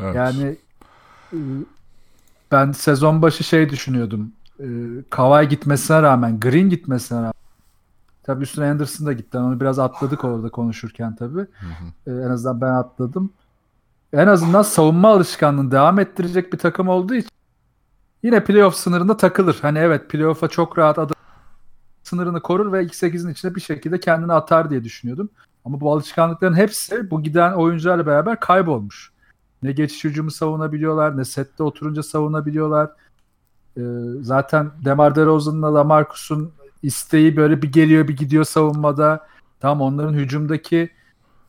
Evet. 0.00 0.14
Yani 0.14 0.56
e, 1.32 1.38
ben 2.52 2.72
sezon 2.72 3.22
başı 3.22 3.44
şey 3.44 3.70
düşünüyordum. 3.70 4.32
E, 4.60 4.66
Kawhi 5.10 5.48
gitmesine 5.48 6.02
rağmen, 6.02 6.40
Green 6.40 6.68
gitmesine 6.68 7.18
rağmen 7.18 7.32
Tabii 8.28 8.42
üstüne 8.42 8.70
Anderson 8.70 9.06
da 9.06 9.12
gitti. 9.12 9.38
Onu 9.38 9.60
biraz 9.60 9.78
atladık 9.78 10.24
orada 10.24 10.48
konuşurken 10.48 11.16
tabii. 11.16 11.38
Hı 11.40 11.66
hı. 11.66 11.84
Ee, 12.06 12.26
en 12.26 12.30
azından 12.30 12.60
ben 12.60 12.72
atladım. 12.72 13.32
En 14.12 14.26
azından 14.26 14.62
savunma 14.62 15.08
alışkanlığını 15.08 15.70
devam 15.70 15.98
ettirecek 15.98 16.52
bir 16.52 16.58
takım 16.58 16.88
olduğu 16.88 17.14
için 17.14 17.30
yine 18.22 18.44
playoff 18.44 18.74
sınırında 18.74 19.16
takılır. 19.16 19.58
Hani 19.62 19.78
evet 19.78 20.10
playoff'a 20.10 20.48
çok 20.48 20.78
rahat 20.78 20.98
adım 20.98 21.16
sınırını 22.02 22.40
korur 22.40 22.72
ve 22.72 22.84
ilk 22.84 22.94
8'in 22.94 23.32
içine 23.32 23.54
bir 23.54 23.60
şekilde 23.60 24.00
kendini 24.00 24.32
atar 24.32 24.70
diye 24.70 24.84
düşünüyordum. 24.84 25.30
Ama 25.64 25.80
bu 25.80 25.92
alışkanlıkların 25.92 26.54
hepsi 26.54 27.10
bu 27.10 27.22
giden 27.22 27.52
oyuncularla 27.52 28.06
beraber 28.06 28.40
kaybolmuş. 28.40 29.12
Ne 29.62 29.72
geçiş 29.72 30.04
hücumu 30.04 30.30
savunabiliyorlar, 30.30 31.16
ne 31.16 31.24
sette 31.24 31.62
oturunca 31.62 32.02
savunabiliyorlar. 32.02 32.90
Ee, 33.76 33.82
zaten 34.20 34.70
Demar 34.84 35.14
DeRozan'la 35.14 35.74
Lamarcus'un 35.74 36.52
isteği 36.82 37.36
böyle 37.36 37.62
bir 37.62 37.72
geliyor 37.72 38.08
bir 38.08 38.16
gidiyor 38.16 38.44
savunmada. 38.44 39.26
Tam 39.60 39.80
onların 39.80 40.14
hücumdaki 40.14 40.90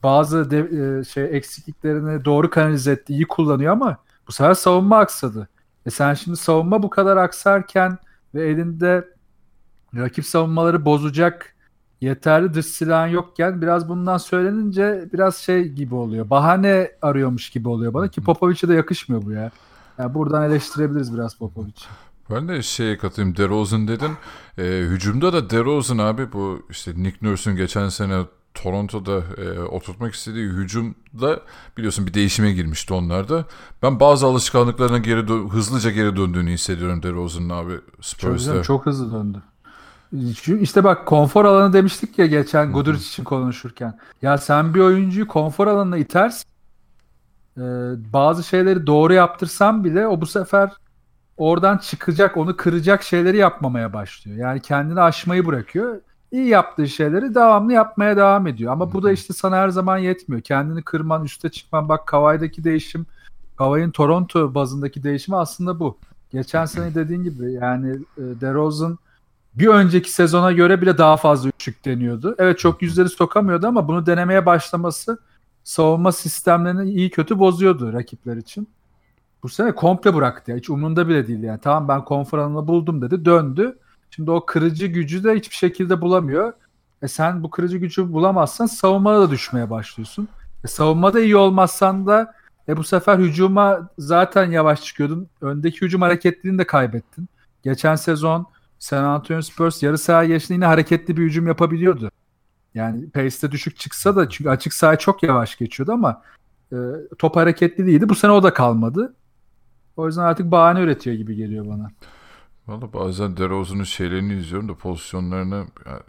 bazı 0.04 0.52
de, 0.52 0.60
e, 1.00 1.04
şey 1.04 1.38
eksikliklerini 1.38 2.26
doğru 2.26 2.50
kanalize 2.50 2.92
etti, 2.92 3.14
iyi 3.14 3.28
kullanıyor 3.28 3.74
ama 3.74 3.98
bu 4.28 4.32
sefer 4.32 4.54
savunma 4.54 4.98
aksadı. 4.98 5.50
E 5.86 5.90
sen 5.90 6.14
şimdi 6.14 6.38
savunma 6.38 6.84
bu 6.84 6.90
kadar 6.90 7.18
aksarken 7.18 7.98
ve 8.36 8.50
elinde 8.50 9.08
rakip 9.96 10.26
savunmaları 10.26 10.86
bozacak 10.86 11.56
yeterli 12.02 12.54
dış 12.54 12.66
silahın 12.66 13.08
yokken 13.08 13.62
biraz 13.62 13.90
bundan 13.90 14.18
söylenince 14.18 15.10
biraz 15.14 15.36
şey 15.36 15.70
gibi 15.70 15.96
oluyor. 15.96 16.30
Bahane 16.30 16.92
arıyormuş 17.02 17.50
gibi 17.50 17.70
oluyor 17.70 17.94
bana 17.94 18.08
ki 18.08 18.22
Popovic'e 18.22 18.68
de 18.68 18.74
yakışmıyor 18.74 19.26
bu 19.26 19.32
ya. 19.32 19.52
Yani 19.98 20.14
buradan 20.14 20.44
eleştirebiliriz 20.44 21.14
biraz 21.14 21.38
Popovic'i. 21.38 21.86
Ben 22.30 22.48
de 22.48 22.62
şeye 22.62 22.98
katılayım. 22.98 23.38
DeRozan 23.38 23.88
dedin. 23.88 24.12
E, 24.58 24.64
hücumda 24.64 25.34
da 25.34 25.50
DeRozan 25.50 25.98
abi 25.98 26.34
bu 26.34 26.66
işte 26.70 26.92
Nick 26.96 27.18
Nurse'un 27.22 27.56
geçen 27.56 27.90
sene 27.90 28.22
Toronto'da 28.54 29.22
e, 29.38 29.60
oturtmak 29.60 30.14
istediği 30.14 30.50
hücumda 30.50 31.40
biliyorsun 31.78 32.08
bir 32.08 32.14
değişime 32.14 32.52
girmişti 32.52 32.94
onlarda. 32.94 33.46
Ben 33.84 34.00
bazı 34.00 34.26
alışkanlıklarına 34.26 34.98
geri 34.98 35.22
hızlıca 35.50 35.92
geri 35.92 36.16
döndüğünü 36.16 36.52
hissediyorum 36.52 37.04
DeRozan'ın 37.04 37.50
abi 37.50 37.74
Spurs'ta. 38.02 38.54
Çok, 38.54 38.64
çok 38.64 38.86
hızlı 38.86 39.14
döndü. 39.14 39.42
İşte 40.62 40.84
bak 40.84 41.06
konfor 41.06 41.46
alanı 41.46 41.74
demiştik 41.74 42.20
ya 42.20 42.26
geçen 42.26 42.72
Goodrich 42.72 43.08
için 43.08 43.24
konuşurken. 43.24 44.00
Ya 44.22 44.38
sen 44.38 44.74
bir 44.74 44.80
oyuncuyu 44.80 45.28
konfor 45.28 45.68
alanına 45.68 45.98
itersin. 45.98 46.44
Ee, 47.58 47.62
bazı 48.14 48.44
şeyleri 48.44 48.88
doğru 48.88 49.14
yaptırsan 49.14 49.84
bile 49.84 50.08
o 50.08 50.22
bu 50.22 50.26
sefer 50.26 50.72
oradan 51.38 51.78
çıkacak, 51.78 52.38
onu 52.38 52.58
kıracak 52.58 53.04
şeyleri 53.04 53.38
yapmamaya 53.38 53.94
başlıyor. 53.94 54.38
Yani 54.38 54.62
kendini 54.62 55.02
aşmayı 55.02 55.46
bırakıyor. 55.46 56.02
İyi 56.32 56.48
yaptığı 56.48 56.88
şeyleri 56.88 57.36
devamlı 57.36 57.74
yapmaya 57.74 58.18
devam 58.18 58.48
ediyor. 58.48 58.72
Ama 58.72 58.94
bu 58.94 59.04
da 59.04 59.12
işte 59.12 59.34
sana 59.34 59.58
her 59.58 59.70
zaman 59.70 59.98
yetmiyor. 59.98 60.42
Kendini 60.42 60.84
kırman, 60.84 61.26
üste 61.26 61.50
çıkman. 61.50 61.90
Bak 61.90 62.08
Kavai'deki 62.08 62.64
değişim, 62.64 63.06
Kavai'nin 63.58 63.92
Toronto 63.92 64.56
bazındaki 64.56 65.04
değişimi 65.04 65.38
aslında 65.38 65.80
bu. 65.80 65.98
Geçen 66.32 66.66
sene 66.66 66.96
dediğin 66.96 67.24
gibi 67.24 67.54
yani 67.54 67.92
e, 68.18 68.22
DeRozan 68.42 68.98
bir 69.54 69.68
önceki 69.68 70.12
sezona 70.12 70.52
göre 70.52 70.82
bile 70.82 70.98
daha 70.98 71.18
fazla 71.18 71.50
üçlük 71.50 71.86
deniyordu. 71.86 72.36
Evet 72.40 72.60
çok 72.60 72.82
yüzleri 72.82 73.10
sokamıyordu 73.10 73.68
ama 73.68 73.88
bunu 73.88 74.06
denemeye 74.06 74.46
başlaması 74.46 75.20
savunma 75.64 76.12
sistemlerini 76.12 76.92
iyi 76.92 77.10
kötü 77.10 77.40
bozuyordu 77.40 77.94
rakipler 77.94 78.38
için. 78.38 78.70
Bu 79.44 79.50
sene 79.50 79.72
komple 79.72 80.16
bıraktı 80.16 80.52
ya. 80.52 80.58
Hiç 80.58 80.70
umurunda 80.70 81.08
bile 81.08 81.28
değil 81.28 81.44
yani. 81.44 81.60
Tamam 81.64 81.88
ben 81.88 82.06
konfor 82.06 82.38
alanını 82.38 82.68
buldum 82.68 83.02
dedi. 83.02 83.26
Döndü. 83.26 83.78
Şimdi 84.10 84.32
o 84.32 84.46
kırıcı 84.46 84.88
gücü 84.88 85.24
de 85.24 85.36
hiçbir 85.36 85.56
şekilde 85.56 86.02
bulamıyor. 86.02 86.54
E 87.02 87.08
sen 87.08 87.44
bu 87.44 87.50
kırıcı 87.50 87.78
gücü 87.78 88.14
bulamazsan 88.14 88.66
savunmada 88.66 89.22
da 89.22 89.32
düşmeye 89.32 89.70
başlıyorsun. 89.70 90.28
E 90.64 90.68
savunmada 90.68 91.20
iyi 91.20 91.36
olmazsan 91.36 92.08
da 92.08 92.34
e 92.68 92.78
bu 92.78 92.84
sefer 92.84 93.20
hücuma 93.20 93.90
zaten 93.98 94.52
yavaş 94.52 94.84
çıkıyordun. 94.84 95.28
Öndeki 95.42 95.82
hücum 95.82 96.02
hareketliliğini 96.02 96.60
de 96.60 96.68
kaybettin. 96.68 97.30
Geçen 97.64 97.96
sezon 97.96 98.48
San 98.80 99.04
Antonio 99.04 99.42
Spurs 99.42 99.84
yarı 99.84 99.98
saha 99.98 100.26
geçtiğinde 100.26 100.54
yine 100.54 100.66
hareketli 100.66 101.18
bir 101.18 101.24
hücum 101.24 101.48
yapabiliyordu. 101.48 102.12
Yani 102.76 103.10
pace'te 103.10 103.52
düşük 103.52 103.78
çıksa 103.78 104.16
da 104.16 104.30
çünkü 104.30 104.50
açık 104.50 104.74
saha 104.74 104.96
çok 104.96 105.24
yavaş 105.24 105.58
geçiyordu 105.58 105.92
ama 105.92 106.22
e, 106.72 106.78
top 107.18 107.36
hareketli 107.36 107.86
değildi. 107.86 108.10
Bu 108.10 108.16
sene 108.16 108.32
o 108.32 108.44
da 108.44 108.54
kalmadı. 108.54 109.14
O 109.98 110.08
yüzden 110.08 110.24
artık 110.24 110.52
bahane 110.52 110.82
üretiyor 110.82 111.16
gibi 111.16 111.36
geliyor 111.36 111.68
bana. 111.68 111.92
Valla 112.70 112.94
bazen 112.94 113.38
DeRozan'ın 113.38 113.84
şeylerini 113.84 114.34
izliyorum 114.34 114.70
da 114.70 114.76
pozisyonlarını 114.76 115.66
yani 115.86 116.02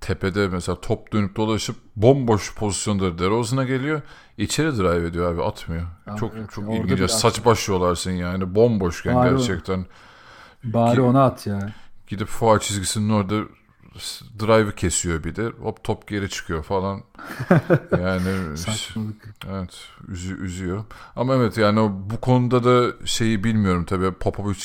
tepede 0.00 0.48
mesela 0.48 0.80
top 0.80 1.12
dönüp 1.12 1.36
dolaşıp 1.36 1.76
bomboş 1.96 2.54
pozisyonda 2.54 3.18
DeRozan'a 3.18 3.64
geliyor. 3.64 4.02
İçeri 4.38 4.76
drive 4.76 5.06
ediyor 5.06 5.34
abi 5.34 5.42
atmıyor. 5.42 5.86
Abi 6.06 6.20
çok 6.20 6.32
evet, 6.36 6.50
çok 6.50 6.74
ilginç. 6.74 7.10
Saç 7.10 7.44
baş 7.44 7.68
yolarsın 7.68 8.10
yani 8.10 8.54
bomboşken 8.54 9.14
bari 9.14 9.30
gerçekten. 9.30 9.86
Bari 10.64 11.00
ona 11.00 11.24
at 11.24 11.46
ya. 11.46 11.72
Gidip 12.06 12.28
fuar 12.28 12.58
çizgisinin 12.58 13.10
orada 13.10 13.44
drive'ı 14.40 14.74
kesiyor 14.74 15.24
bir 15.24 15.36
de. 15.36 15.46
Hop 15.46 15.84
top 15.84 16.08
geri 16.08 16.28
çıkıyor 16.30 16.62
falan. 16.62 17.02
Yani 18.00 18.56
Saçmalık. 18.56 19.34
evet 19.50 19.88
üzü, 20.08 20.44
üzüyor. 20.44 20.84
Ama 21.16 21.34
evet 21.34 21.58
yani 21.58 21.90
bu 22.10 22.20
konuda 22.20 22.64
da 22.64 23.06
şeyi 23.06 23.44
bilmiyorum 23.44 23.84
tabii 23.84 24.12
Popovic 24.12 24.64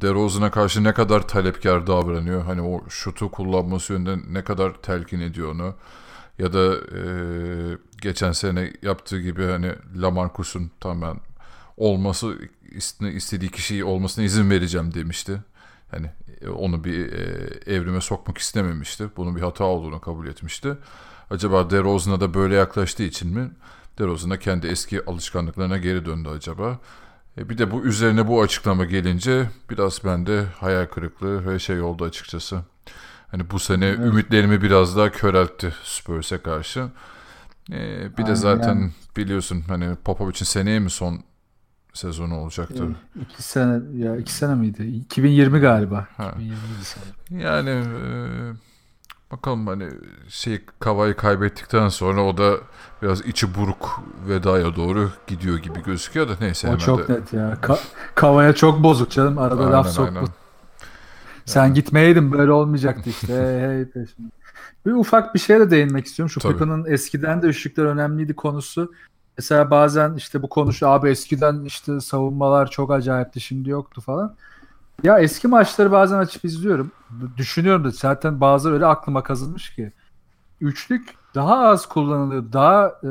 DeRozan'a 0.00 0.50
karşı 0.50 0.84
ne 0.84 0.94
kadar 0.94 1.28
talepkar 1.28 1.86
davranıyor. 1.86 2.42
Hani 2.42 2.62
o 2.62 2.88
şutu 2.88 3.30
kullanması 3.30 3.92
yönünden 3.92 4.22
ne 4.30 4.44
kadar 4.44 4.74
telkin 4.82 5.20
ediyor 5.20 5.52
onu. 5.52 5.74
Ya 6.38 6.52
da 6.52 6.74
e, 6.74 7.02
geçen 8.02 8.32
sene 8.32 8.72
yaptığı 8.82 9.20
gibi 9.20 9.44
hani 9.44 9.72
Lamarcus'un 9.96 10.70
tamamen 10.80 11.20
olması 11.76 12.38
iste- 12.72 13.12
istediği 13.12 13.50
kişiyi 13.50 13.84
olmasına 13.84 14.24
izin 14.24 14.50
vereceğim 14.50 14.94
demişti. 14.94 15.42
Hani 15.90 16.10
e, 16.40 16.48
onu 16.48 16.84
bir 16.84 17.12
e, 17.12 17.24
evrime 17.74 18.00
sokmak 18.00 18.38
istememişti. 18.38 19.08
Bunun 19.16 19.36
bir 19.36 19.40
hata 19.40 19.64
olduğunu 19.64 20.00
kabul 20.00 20.26
etmişti. 20.26 20.76
Acaba 21.30 21.70
DeRozan'a 21.70 22.20
da 22.20 22.34
böyle 22.34 22.54
yaklaştığı 22.54 23.02
için 23.02 23.38
mi? 23.38 23.50
DeRozan'a 23.98 24.38
kendi 24.38 24.66
eski 24.66 25.04
alışkanlıklarına 25.04 25.78
geri 25.78 26.04
döndü 26.04 26.28
acaba? 26.28 26.78
E 27.38 27.48
bir 27.48 27.58
de 27.58 27.70
bu 27.70 27.84
üzerine 27.84 28.28
bu 28.28 28.42
açıklama 28.42 28.84
gelince 28.84 29.50
biraz 29.70 30.04
bende 30.04 30.44
hayal 30.60 30.86
kırıklığı 30.86 31.46
ve 31.46 31.58
şey 31.58 31.80
oldu 31.80 32.04
açıkçası. 32.04 32.62
Hani 33.30 33.50
bu 33.50 33.58
sene 33.58 33.90
ümitlerimi 33.90 34.62
biraz 34.62 34.96
daha 34.96 35.10
köreltti 35.12 35.74
Spurs'e 35.84 36.38
karşı. 36.38 36.88
E, 37.72 38.10
bir 38.12 38.22
de 38.22 38.22
Aynen. 38.22 38.34
zaten 38.34 38.92
biliyorsun 39.16 39.64
hani 39.68 39.94
Popovic'in 40.04 40.44
seneye 40.44 40.78
mi 40.78 40.90
son 40.90 41.20
sezonu 41.92 42.36
olacaktı? 42.36 42.88
İki 43.22 43.42
sene 43.42 43.80
ya 44.04 44.16
iki 44.16 44.32
sene 44.32 44.54
miydi? 44.54 44.82
2020 44.86 45.60
galiba. 45.60 46.08
Ha. 46.16 46.28
2020 46.34 46.58
sanırım. 46.82 47.44
Yani 47.44 47.70
e, 47.70 48.69
bakalım 49.32 49.66
hani 49.66 49.88
şey 50.28 50.60
Kava'yı 50.78 51.14
kaybettikten 51.14 51.88
sonra 51.88 52.24
o 52.24 52.36
da 52.36 52.56
biraz 53.02 53.20
içi 53.20 53.54
buruk 53.54 54.00
vedaya 54.28 54.76
doğru 54.76 55.10
gidiyor 55.26 55.58
gibi 55.58 55.82
gözüküyor 55.82 56.28
da 56.28 56.32
neyse 56.40 56.68
O 56.68 56.78
çok 56.78 57.08
de. 57.08 57.12
net 57.12 57.32
ya. 57.32 57.58
Ka- 57.62 57.80
kavaya 58.14 58.54
çok 58.54 58.82
bozuk 58.82 59.10
canım. 59.10 59.38
Arada 59.38 59.60
Aynen, 59.60 59.72
laf 59.72 59.98
aynen. 59.98 60.26
Sen 61.44 61.74
gitmeyeydin 61.74 62.32
böyle 62.32 62.52
olmayacaktı 62.52 63.10
işte. 63.10 63.34
hey, 63.60 63.84
peşinde. 63.84 64.30
Bir 64.86 64.92
ufak 64.92 65.34
bir 65.34 65.38
şeye 65.40 65.60
de 65.60 65.70
değinmek 65.70 66.06
istiyorum. 66.06 66.30
Şu 66.30 66.40
Tabii. 66.40 66.52
Pippen'ın 66.52 66.84
eskiden 66.84 67.42
de 67.42 67.46
üçlükler 67.46 67.84
önemliydi 67.84 68.34
konusu. 68.34 68.92
Mesela 69.38 69.70
bazen 69.70 70.14
işte 70.14 70.42
bu 70.42 70.48
konuşu 70.48 70.88
abi 70.88 71.08
eskiden 71.10 71.64
işte 71.64 72.00
savunmalar 72.00 72.70
çok 72.70 72.90
acayipti 72.90 73.40
şimdi 73.40 73.70
yoktu 73.70 74.00
falan. 74.00 74.36
Ya 75.02 75.18
eski 75.18 75.48
maçları 75.48 75.92
bazen 75.92 76.18
açıp 76.18 76.44
izliyorum. 76.44 76.92
Düşünüyorum 77.36 77.84
da 77.84 77.90
zaten 77.90 78.40
bazıları 78.40 78.74
öyle 78.74 78.86
aklıma 78.86 79.22
kazınmış 79.22 79.74
ki. 79.74 79.92
Üçlük 80.60 81.14
daha 81.34 81.58
az 81.58 81.86
kullanılıyor. 81.86 82.52
Daha 82.52 82.86
e, 82.86 83.10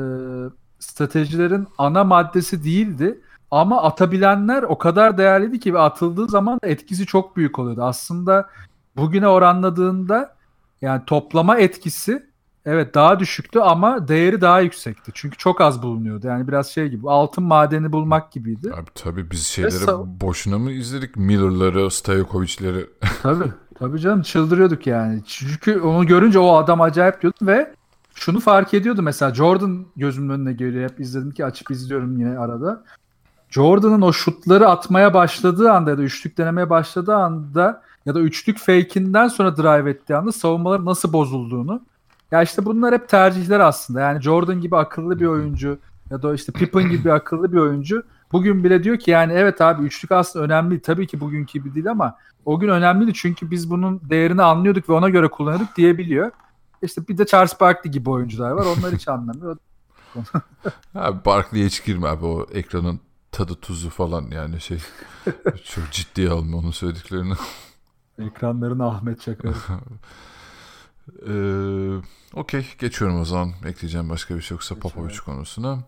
stratejilerin 0.78 1.68
ana 1.78 2.04
maddesi 2.04 2.64
değildi. 2.64 3.20
Ama 3.50 3.82
atabilenler 3.82 4.62
o 4.62 4.78
kadar 4.78 5.18
değerliydi 5.18 5.60
ki 5.60 5.74
ve 5.74 5.78
atıldığı 5.78 6.28
zaman 6.28 6.58
etkisi 6.62 7.06
çok 7.06 7.36
büyük 7.36 7.58
oluyordu. 7.58 7.82
Aslında 7.82 8.48
bugüne 8.96 9.28
oranladığında 9.28 10.36
yani 10.82 11.02
toplama 11.06 11.58
etkisi 11.58 12.29
evet 12.66 12.94
daha 12.94 13.20
düşüktü 13.20 13.58
ama 13.58 14.08
değeri 14.08 14.40
daha 14.40 14.60
yüksekti. 14.60 15.10
Çünkü 15.14 15.36
çok 15.36 15.60
az 15.60 15.82
bulunuyordu. 15.82 16.26
Yani 16.26 16.48
biraz 16.48 16.68
şey 16.68 16.88
gibi 16.88 17.10
altın 17.10 17.44
madeni 17.44 17.92
bulmak 17.92 18.32
gibiydi. 18.32 18.72
Abi 18.74 18.90
tabii 18.94 19.30
biz 19.30 19.46
şeyleri 19.46 19.72
sav- 19.72 20.20
boşuna 20.20 20.58
mı 20.58 20.70
izledik? 20.70 21.16
Miller'ları, 21.16 21.90
Stajkovic'leri. 21.90 22.86
tabii. 23.22 23.52
Tabii 23.78 24.00
canım 24.00 24.22
çıldırıyorduk 24.22 24.86
yani. 24.86 25.22
Çünkü 25.26 25.80
onu 25.80 26.06
görünce 26.06 26.38
o 26.38 26.56
adam 26.56 26.80
acayip 26.80 27.22
diyordum 27.22 27.46
ve 27.46 27.74
şunu 28.14 28.40
fark 28.40 28.74
ediyordu 28.74 29.02
mesela 29.02 29.34
Jordan 29.34 29.86
gözümün 29.96 30.28
önüne 30.34 30.52
geliyor. 30.52 30.90
Hep 30.90 31.00
izledim 31.00 31.30
ki 31.30 31.44
açıp 31.44 31.70
izliyorum 31.70 32.18
yine 32.18 32.38
arada. 32.38 32.84
Jordan'ın 33.50 34.02
o 34.02 34.12
şutları 34.12 34.68
atmaya 34.68 35.14
başladığı 35.14 35.72
anda 35.72 35.90
ya 35.90 35.98
da 35.98 36.02
üçlük 36.02 36.38
denemeye 36.38 36.70
başladığı 36.70 37.14
anda 37.14 37.82
ya 38.06 38.14
da 38.14 38.20
üçlük 38.20 38.58
fake'inden 38.58 39.28
sonra 39.28 39.56
drive 39.56 39.90
ettiği 39.90 40.16
anda 40.16 40.32
savunmaların 40.32 40.86
nasıl 40.86 41.12
bozulduğunu. 41.12 41.82
Ya 42.30 42.42
işte 42.42 42.64
bunlar 42.64 42.94
hep 42.94 43.08
tercihler 43.08 43.60
aslında. 43.60 44.00
Yani 44.00 44.22
Jordan 44.22 44.60
gibi 44.60 44.76
akıllı 44.76 45.20
bir 45.20 45.26
oyuncu 45.26 45.78
ya 46.10 46.22
da 46.22 46.34
işte 46.34 46.52
Pippen 46.52 46.90
gibi 46.90 47.12
akıllı 47.12 47.52
bir 47.52 47.58
oyuncu 47.58 48.02
bugün 48.32 48.64
bile 48.64 48.84
diyor 48.84 48.98
ki 48.98 49.10
yani 49.10 49.32
evet 49.32 49.60
abi 49.60 49.82
üçlük 49.82 50.12
aslında 50.12 50.44
önemli. 50.44 50.82
Tabii 50.82 51.06
ki 51.06 51.20
bugünkü 51.20 51.52
gibi 51.52 51.74
değil 51.74 51.90
ama 51.90 52.16
o 52.44 52.60
gün 52.60 52.68
önemliydi 52.68 53.14
çünkü 53.14 53.50
biz 53.50 53.70
bunun 53.70 54.00
değerini 54.10 54.42
anlıyorduk 54.42 54.88
ve 54.88 54.92
ona 54.92 55.08
göre 55.08 55.28
kullanıyorduk 55.28 55.76
diyebiliyor. 55.76 56.30
İşte 56.82 57.08
bir 57.08 57.18
de 57.18 57.26
Charles 57.26 57.60
Barkley 57.60 57.92
gibi 57.92 58.10
oyuncular 58.10 58.50
var. 58.50 58.66
Onlar 58.78 58.94
hiç 58.94 59.08
anlamıyor. 59.08 59.56
Abi 60.94 61.24
Barkley'e 61.24 61.66
hiç 61.66 61.84
girme 61.84 62.08
abi 62.08 62.24
o 62.24 62.46
ekranın 62.52 63.00
tadı 63.32 63.54
tuzu 63.54 63.90
falan 63.90 64.30
yani 64.30 64.60
şey. 64.60 64.78
çok 65.64 65.90
ciddiye 65.90 66.30
alma 66.30 66.56
onun 66.56 66.70
söylediklerini. 66.70 67.34
Ekranların 68.18 68.78
Ahmet 68.78 69.20
Çakar. 69.20 69.54
Ee, 71.28 72.02
Okey 72.34 72.66
geçiyorum 72.78 73.20
o 73.20 73.24
zaman. 73.24 73.52
Ekleyeceğim 73.66 74.08
başka 74.08 74.36
bir 74.36 74.40
şey 74.40 74.54
yoksa 74.54 74.74
Popovic 74.74 75.16
konusuna. 75.16 75.78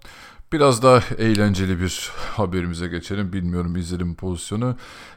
Biraz 0.52 0.82
daha 0.82 1.00
eğlenceli 1.18 1.80
bir 1.80 2.10
haberimize 2.36 2.88
geçelim. 2.88 3.32
Bilmiyorum 3.32 3.76
izledim 3.76 4.14
pozisyonu. 4.14 4.76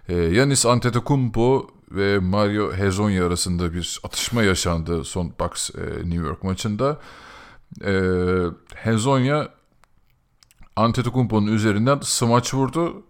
Ee, 0.10 0.16
Yanis 0.16 0.66
Antetokounmpo 0.66 1.68
ve 1.91 2.20
Mario 2.20 2.74
Hezonja 2.74 3.28
arasında 3.28 3.74
bir 3.74 3.99
atışma 4.03 4.43
yaşandı 4.43 5.03
son 5.03 5.34
Bucks 5.39 5.70
e, 5.76 6.10
New 6.10 6.28
York 6.28 6.43
maçında. 6.43 6.99
Ee, 7.86 8.45
Hezonja 8.76 9.49
Antetokounmpo'nun 10.76 11.47
üzerinden 11.47 11.99
smaç 12.03 12.53
vurdu. 12.53 13.03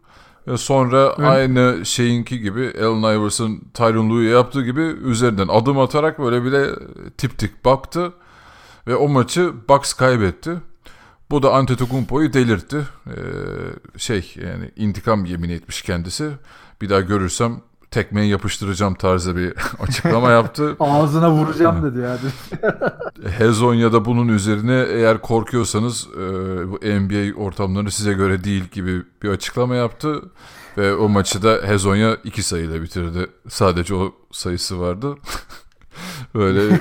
Ve 0.47 0.57
sonra 0.57 1.15
Evet. 1.17 1.29
aynı 1.29 1.85
şeyinki 1.85 2.39
gibi 2.39 2.73
Allen 2.81 3.19
Iverson 3.19 3.61
Tyronn 3.73 4.09
Lue'ye 4.09 4.31
yaptığı 4.31 4.63
gibi 4.63 4.81
üzerinden 4.81 5.47
adım 5.47 5.79
atarak 5.79 6.19
böyle 6.19 6.43
bile 6.43 6.69
tip 7.17 7.37
tik 7.37 7.65
baktı. 7.65 8.13
Ve 8.87 8.95
o 8.95 9.07
maçı 9.07 9.53
Bucks 9.69 9.93
kaybetti. 9.93 10.51
Bu 11.31 11.43
da 11.43 11.53
Antetokounmpo'yu 11.53 12.33
delirtti. 12.33 12.77
Ee, 13.07 13.11
şey 13.99 14.33
yani 14.35 14.71
intikam 14.75 15.25
yemin 15.25 15.49
etmiş 15.49 15.81
kendisi. 15.81 16.29
Bir 16.81 16.89
daha 16.89 17.01
görürsem 17.01 17.61
tekmeyi 17.95 18.31
yapıştıracağım 18.31 18.93
tarzı 18.95 19.35
bir 19.35 19.53
açıklama 19.79 20.31
yaptı. 20.31 20.75
Ağzına 20.79 21.31
vuracağım 21.31 21.83
dedi 21.83 21.99
yani. 21.99 22.19
Hezonya'da 23.37 24.05
bunun 24.05 24.27
üzerine 24.27 24.85
eğer 24.89 25.21
korkuyorsanız 25.21 26.07
e, 26.13 26.21
bu 26.71 26.79
NBA 26.83 27.39
ortamları 27.43 27.91
size 27.91 28.13
göre 28.13 28.43
değil 28.43 28.63
gibi 28.63 29.03
bir 29.23 29.29
açıklama 29.29 29.75
yaptı. 29.75 30.21
Ve 30.77 30.95
o 30.95 31.09
maçı 31.09 31.43
da 31.43 31.59
Hezonya 31.63 32.17
iki 32.23 32.43
sayıyla 32.43 32.81
bitirdi. 32.81 33.27
Sadece 33.49 33.95
o 33.95 34.13
sayısı 34.31 34.79
vardı. 34.79 35.15
Böyle 36.35 36.79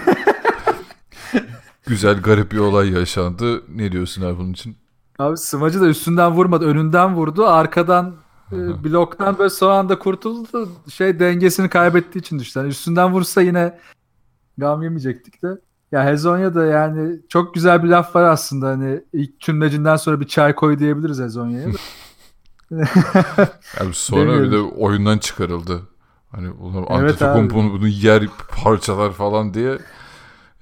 güzel 1.86 2.22
garip 2.22 2.52
bir 2.52 2.58
olay 2.58 2.92
yaşandı. 2.92 3.62
Ne 3.68 3.92
diyorsun 3.92 4.22
abi 4.22 4.38
bunun 4.38 4.52
için? 4.52 4.76
Abi 5.18 5.36
smacı 5.36 5.80
da 5.80 5.86
üstünden 5.86 6.32
vurmadı. 6.32 6.64
Önünden 6.64 7.14
vurdu. 7.14 7.46
Arkadan 7.46 8.23
e, 8.52 8.84
bloktan 8.84 9.38
böyle 9.38 9.50
son 9.50 9.70
anda 9.70 9.98
kurtuldu. 9.98 10.68
Şey 10.92 11.20
dengesini 11.20 11.68
kaybettiği 11.68 12.20
için 12.20 12.38
düştü. 12.38 12.58
Yani 12.58 12.68
üstünden 12.68 13.12
vursa 13.12 13.42
yine 13.42 13.78
gam 14.58 14.82
yemeyecektik 14.82 15.42
de. 15.42 15.58
Ya 15.92 16.04
Hezonya 16.04 16.54
da 16.54 16.64
yani 16.64 17.20
çok 17.28 17.54
güzel 17.54 17.82
bir 17.82 17.88
laf 17.88 18.16
var 18.16 18.22
aslında. 18.22 18.68
Hani 18.68 19.00
ilk 19.12 19.40
tümlecinden 19.40 19.96
sonra 19.96 20.20
bir 20.20 20.26
çay 20.26 20.54
koy 20.54 20.78
diyebiliriz 20.78 21.20
Hezonya'ya. 21.20 21.68
da. 21.68 21.78
Yani 23.80 23.94
sonra 23.94 24.42
bir 24.42 24.52
de 24.52 24.58
oyundan 24.58 25.18
çıkarıldı. 25.18 25.82
Hani 26.30 26.50
ulan 26.50 26.86
Evet 26.90 26.90
Antetokounmpo'nu 26.90 27.72
bunu 27.72 27.88
yer 27.88 28.22
parçalar 28.64 29.12
falan 29.12 29.54
diye. 29.54 29.78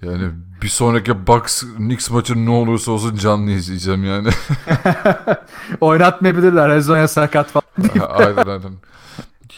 Yani 0.03 0.31
bir 0.63 0.69
sonraki 0.69 1.27
Bucks 1.27 1.63
Knicks 1.77 2.11
maçı 2.11 2.47
ne 2.47 2.51
olursa 2.51 2.93
olsun 2.93 3.17
canlı 3.17 3.51
izleyeceğim 3.51 4.05
yani. 4.05 4.29
Oynatmayabilirler. 5.81 6.71
Hezonya 6.71 7.09
sakat 7.09 7.47
falan. 7.51 7.62
aynen 8.09 8.47
aynen. 8.47 8.73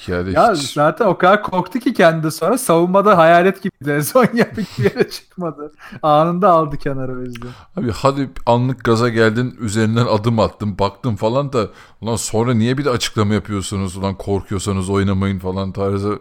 Yani 0.07 0.33
Ya 0.33 0.53
hiç- 0.53 0.73
zaten 0.73 1.07
o 1.07 1.19
kadar 1.19 1.43
korktu 1.43 1.79
ki 1.79 1.95
kendi 1.95 2.31
sonra 2.31 2.59
savunmada 2.59 3.19
hayalet 3.19 3.63
gibi 3.63 3.73
Hezonya 3.87 4.47
bir 4.57 4.85
yere 4.85 5.11
çıkmadı. 5.11 5.73
Anında 6.03 6.51
aldı 6.51 6.77
kenara 6.77 7.13
o 7.13 7.21
yüzden. 7.21 7.49
Abi 7.77 7.91
hadi 7.93 8.31
anlık 8.47 8.85
gaza 8.85 9.09
geldin 9.09 9.57
üzerinden 9.61 10.07
adım 10.07 10.39
attın 10.39 10.79
baktın 10.79 11.17
falan 11.17 11.53
da 11.53 11.69
ulan 12.01 12.17
sonra 12.17 12.55
niye 12.55 12.79
bir 12.79 12.85
de 12.85 12.91
açıklama 12.91 13.35
yapıyorsunuz 13.35 13.97
ulan 13.97 14.15
korkuyorsanız 14.15 14.91
oynamayın 14.91 15.39
falan 15.39 15.73
tarzı. 15.73 16.19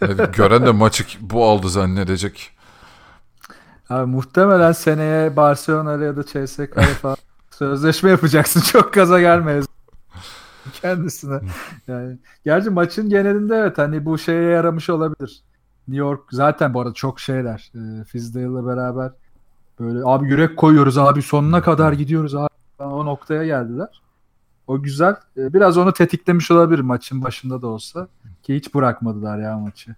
Yani 0.00 0.16
gören 0.36 0.66
de 0.66 0.70
maçı 0.70 1.04
bu 1.20 1.44
aldı 1.44 1.68
zannedecek. 1.68 2.50
Abi 3.90 4.10
muhtemelen 4.10 4.72
seneye 4.72 5.36
Barcelona 5.36 6.04
ya 6.04 6.16
da 6.16 6.22
CSK'ya 6.22 6.82
falan 7.02 7.16
sözleşme 7.50 8.10
yapacaksın. 8.10 8.60
Çok 8.60 8.92
gaza 8.92 9.20
gelmeyiz 9.20 9.66
kendisine. 10.82 11.40
Yani 11.88 12.18
gerçi 12.44 12.70
maçın 12.70 13.08
genelinde 13.08 13.56
evet 13.56 13.78
hani 13.78 14.04
bu 14.04 14.18
şeye 14.18 14.42
yaramış 14.42 14.90
olabilir. 14.90 15.42
New 15.88 16.06
York 16.06 16.20
zaten 16.30 16.74
bu 16.74 16.80
arada 16.80 16.94
çok 16.94 17.20
şeyler. 17.20 17.72
E, 17.74 18.04
Fizdale'la 18.04 18.66
beraber 18.66 19.12
böyle 19.80 20.00
abi 20.04 20.28
yürek 20.28 20.56
koyuyoruz 20.56 20.98
abi 20.98 21.22
sonuna 21.22 21.62
kadar 21.62 21.92
gidiyoruz 21.92 22.34
abi. 22.34 22.48
O 22.78 23.06
noktaya 23.06 23.44
geldiler. 23.44 24.02
O 24.66 24.82
güzel. 24.82 25.16
E, 25.36 25.54
biraz 25.54 25.78
onu 25.78 25.92
tetiklemiş 25.92 26.50
olabilir 26.50 26.80
maçın 26.80 27.24
başında 27.24 27.62
da 27.62 27.66
olsa. 27.66 28.08
Ki 28.42 28.56
hiç 28.56 28.74
bırakmadılar 28.74 29.38
ya 29.38 29.58
maçı. 29.58 29.96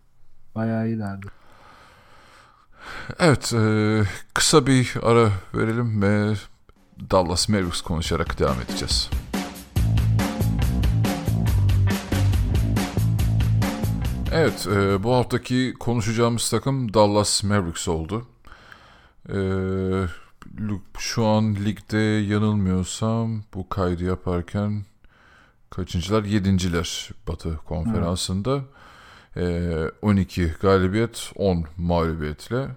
Bayağı 0.54 0.88
iyilerdi. 0.88 1.26
Evet, 3.18 3.52
e, 3.54 4.02
kısa 4.34 4.66
bir 4.66 4.94
ara 5.02 5.28
verelim 5.54 6.02
ve 6.02 6.34
Dallas 7.10 7.48
Mavericks 7.48 7.80
konuşarak 7.80 8.38
devam 8.38 8.60
edeceğiz. 8.60 9.10
Evet, 14.37 14.66
e, 14.66 15.03
bu 15.03 15.14
haftaki 15.14 15.74
konuşacağımız 15.80 16.51
takım 16.51 16.95
Dallas 16.95 17.45
Mavericks 17.45 17.89
oldu. 17.89 18.26
E, 19.28 19.39
şu 20.99 21.26
an 21.26 21.55
ligde 21.55 21.99
yanılmıyorsam 21.99 23.43
bu 23.55 23.68
kaydı 23.68 24.05
yaparken 24.05 24.85
kaçıncılar? 25.70 26.24
Yedinciler 26.24 27.11
Batı 27.28 27.57
konferansında. 27.57 28.61
E, 29.37 29.70
12 30.03 30.55
galibiyet, 30.61 31.32
10 31.37 31.64
mağlubiyetle. 31.76 32.68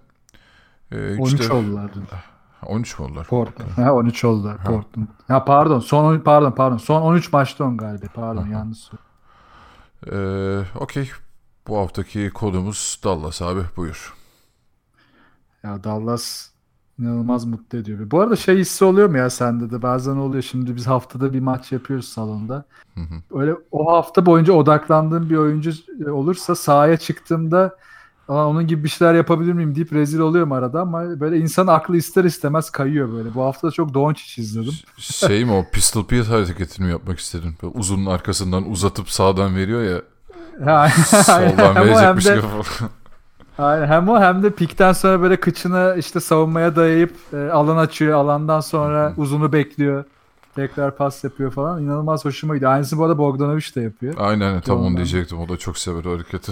E, 0.92 1.18
13 1.18 1.42
işte, 1.42 1.54
oldular 1.54 1.94
dün. 1.94 2.04
13 2.66 3.00
mi 3.00 3.06
oldular? 3.06 3.28
Portland. 3.28 3.70
Ha 3.70 3.94
13 3.94 4.24
oldular. 4.24 4.58
Ha. 4.58 4.64
Portland. 4.64 5.08
Ha 5.28 5.46
pardon. 5.46 5.80
Son 5.80 6.20
pardon 6.20 6.52
pardon. 6.52 6.78
Son 6.78 7.02
13 7.02 7.34
maçta 7.34 7.64
10 7.64 7.78
galibiyet. 7.78 8.14
Pardon 8.14 8.44
Aha. 8.44 8.50
yanlış. 8.50 8.90
Ee, 10.12 10.62
Okey. 10.80 11.12
Bu 11.68 11.78
haftaki 11.78 12.30
kodumuz 12.34 13.00
Dallas 13.04 13.42
abi 13.42 13.62
buyur. 13.78 14.14
Ya 15.64 15.84
Dallas 15.84 16.50
inanılmaz 17.00 17.46
mutlu 17.46 17.78
ediyor. 17.78 18.12
Bu 18.12 18.22
arada 18.22 18.36
şey 18.36 18.58
hissi 18.58 18.86
oluyor 18.86 19.10
mu 19.10 19.18
ya 19.18 19.30
sende 19.30 19.72
de? 19.72 19.82
Bazen 19.82 20.16
oluyor. 20.16 20.44
Şimdi 20.44 20.76
biz 20.76 20.88
haftada 20.88 21.34
bir 21.34 21.40
maç 21.40 21.72
yapıyoruz 21.72 22.08
salonda. 22.08 22.66
Hı 22.94 23.02
hı. 23.02 23.40
Öyle 23.40 23.56
o 23.72 23.92
hafta 23.94 24.26
boyunca 24.26 24.54
odaklandığım 24.54 25.30
bir 25.30 25.36
oyuncu 25.36 25.72
olursa 26.12 26.56
sahaya 26.56 26.98
çıktığımda 26.98 27.78
onun 28.28 28.68
gibi 28.68 28.84
bir 28.84 28.90
şeyler 28.90 29.14
yapabilir 29.14 29.54
miyim 29.54 29.76
deyip 29.76 29.94
rezil 29.94 30.20
oluyorum 30.20 30.52
arada 30.52 30.82
ama 30.82 31.20
böyle 31.20 31.38
insan 31.38 31.68
aklı 31.68 31.98
ister 31.98 32.24
istemez 32.24 32.70
kayıyor 32.70 33.12
böyle. 33.12 33.36
Bu 33.36 33.44
hafta 33.44 33.68
da 33.68 33.72
çok 33.72 33.94
Doncic 33.94 34.42
izledim. 34.42 34.74
Şey 34.98 35.46
mi 35.46 35.52
o 35.52 35.66
Pistol 35.72 36.06
Pete 36.06 36.30
hareketini 36.30 36.86
mi 36.86 36.92
yapmak 36.92 37.20
istedin? 37.20 37.56
Böyle 37.64 37.74
uzunun 37.78 38.06
arkasından 38.06 38.72
uzatıp 38.72 39.10
sağdan 39.10 39.56
veriyor 39.56 39.84
ya. 39.84 40.02
soldan 41.06 41.76
verecekmiş 41.76 42.26
gibi. 42.26 42.42
Aynen. 43.58 43.88
Hem 43.88 44.10
o 44.10 44.20
hem 44.20 44.44
de 44.44 44.50
pikten 44.50 44.94
sonra 44.94 45.22
böyle 45.22 45.40
kıçını 45.40 45.96
işte 46.00 46.20
savunmaya 46.20 46.76
dayayıp 46.76 47.16
e, 47.34 47.38
alan 47.38 47.78
açıyor. 47.78 48.18
Alandan 48.18 48.60
sonra 48.60 49.14
uzunu 49.18 49.54
bekliyor. 49.54 50.04
Tekrar 50.56 50.98
pas 50.98 51.24
yapıyor 51.24 51.52
falan. 51.52 51.84
İnanılmaz 51.84 52.26
hoşuma 52.26 52.56
gidiyor. 52.56 52.72
Aynısını 52.72 53.00
bu 53.00 53.04
arada 53.04 53.18
Bogdanovic 53.18 53.76
de 53.76 53.82
yapıyor. 53.82 54.14
Aynen 54.18 54.62
tam 54.62 54.82
onu 54.82 54.96
diyecektim. 54.98 55.40
O 55.40 55.50
da 55.50 55.58
çok 55.58 55.78
sever 55.78 56.06
o 56.06 56.16
hareketi. 56.16 56.52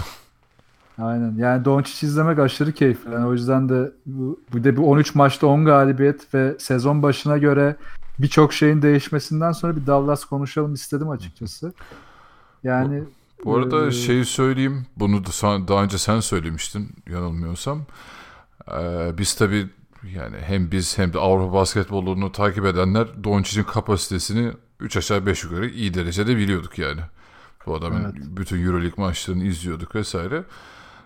Aynen. 0.98 1.34
Yani 1.36 1.64
Doncic 1.64 2.06
izlemek 2.06 2.38
aşırı 2.38 2.72
keyifli. 2.72 3.12
Yani 3.12 3.26
o 3.26 3.32
yüzden 3.32 3.68
de 3.68 3.92
bu, 4.06 4.40
bir 4.54 4.64
de 4.64 4.76
bu 4.76 4.90
13 4.90 5.14
maçta 5.14 5.46
10 5.46 5.64
galibiyet 5.64 6.34
ve 6.34 6.56
sezon 6.58 7.02
başına 7.02 7.38
göre 7.38 7.76
birçok 8.18 8.52
şeyin 8.52 8.82
değişmesinden 8.82 9.52
sonra 9.52 9.76
bir 9.76 9.86
Dallas 9.86 10.24
konuşalım 10.24 10.74
istedim 10.74 11.10
açıkçası. 11.10 11.72
Yani 12.64 13.02
bu, 13.44 13.56
arada 13.56 13.86
e, 13.86 13.90
şeyi 13.90 14.24
söyleyeyim. 14.24 14.86
Bunu 14.96 15.24
da 15.24 15.68
daha 15.68 15.82
önce 15.82 15.98
sen 15.98 16.20
söylemiştin 16.20 16.88
yanılmıyorsam. 17.10 17.86
Ee, 18.72 19.18
biz 19.18 19.34
tabii 19.34 19.66
yani 20.14 20.36
hem 20.40 20.70
biz 20.70 20.98
hem 20.98 21.12
de 21.12 21.18
Avrupa 21.18 21.52
basketbolunu 21.52 22.32
takip 22.32 22.64
edenler 22.64 23.24
Doncic'in 23.24 23.64
kapasitesini 23.64 24.52
3 24.80 24.96
aşağı 24.96 25.26
5 25.26 25.44
yukarı 25.44 25.68
iyi 25.68 25.94
derecede 25.94 26.36
biliyorduk 26.36 26.78
yani. 26.78 27.00
Bu 27.66 27.74
adamın 27.74 28.04
evet. 28.04 28.14
bütün 28.16 28.66
Euroleague 28.66 29.04
maçlarını 29.04 29.44
izliyorduk 29.44 29.94
vesaire. 29.94 30.44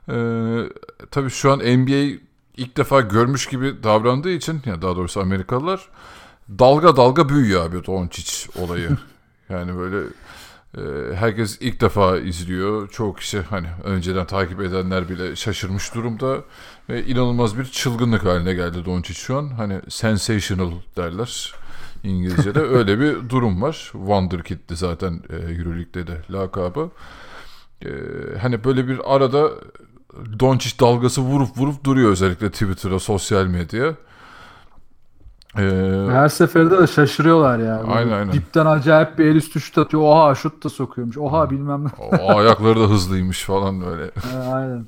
Ee, 0.09 0.69
tabii 1.11 1.31
şu 1.31 1.53
an 1.53 1.59
NBA 1.59 2.21
ilk 2.57 2.77
defa 2.77 3.01
görmüş 3.01 3.47
gibi 3.47 3.83
davrandığı 3.83 4.31
için 4.31 4.63
ya 4.67 4.83
daha 4.83 4.97
doğrusu 4.97 5.21
Amerikalılar 5.21 5.89
dalga 6.59 6.97
dalga 6.97 7.29
büyüyor 7.29 7.67
abi 7.67 7.87
Doncic 7.87 8.61
olayı. 8.61 8.91
yani 9.49 9.79
böyle 9.79 10.07
herkes 11.15 11.59
ilk 11.61 11.81
defa 11.81 12.19
izliyor. 12.19 12.89
Çoğu 12.89 13.15
kişi 13.15 13.41
hani 13.41 13.67
önceden 13.85 14.27
takip 14.27 14.61
edenler 14.61 15.09
bile 15.09 15.37
şaşırmış 15.37 15.95
durumda 15.95 16.39
ve 16.89 17.07
inanılmaz 17.07 17.59
bir 17.59 17.65
çılgınlık 17.65 18.25
haline 18.25 18.55
geldi 18.55 18.85
Doncic 18.85 19.15
şu 19.15 19.39
an. 19.39 19.49
Hani 19.49 19.81
sensational 19.89 20.73
derler. 20.97 21.55
İngilizce'de 22.05 22.61
öyle 22.77 23.01
bir 23.01 23.29
durum 23.29 23.63
var. 23.63 23.75
Wonderkid'di 23.93 24.77
zaten 24.77 25.23
e, 25.31 25.37
Euroleague'de 25.37 26.07
de 26.07 26.23
lakabı. 26.31 26.91
E, 27.85 27.89
hani 28.43 28.65
böyle 28.65 28.89
bir 28.89 29.15
arada 29.15 29.51
Doncic 30.41 30.79
dalgası 30.81 31.21
vurup 31.21 31.59
vurup 31.59 31.85
duruyor 31.85 32.11
özellikle 32.11 32.51
Twitter'a, 32.51 32.99
sosyal 32.99 33.47
medyaya. 33.47 33.95
Ee, 35.59 36.07
Her 36.11 36.29
seferinde 36.29 36.79
de 36.79 36.87
şaşırıyorlar 36.87 37.59
ya. 37.59 37.83
Aynen 37.89 38.13
aynen. 38.13 38.33
Dipten 38.33 38.67
acayip 38.67 39.19
bir 39.19 39.27
el 39.27 39.37
üstü 39.37 39.61
şut 39.61 39.79
atıyor. 39.79 40.03
Oha 40.03 40.35
şut 40.35 40.65
da 40.65 40.69
sokuyormuş. 40.69 41.19
Oha 41.19 41.51
bilmem 41.51 41.85
ne. 41.85 41.89
o 42.19 42.39
ayakları 42.39 42.81
da 42.81 42.85
hızlıymış 42.85 43.45
falan 43.45 43.81
böyle. 43.81 44.11
aynen. 44.53 44.87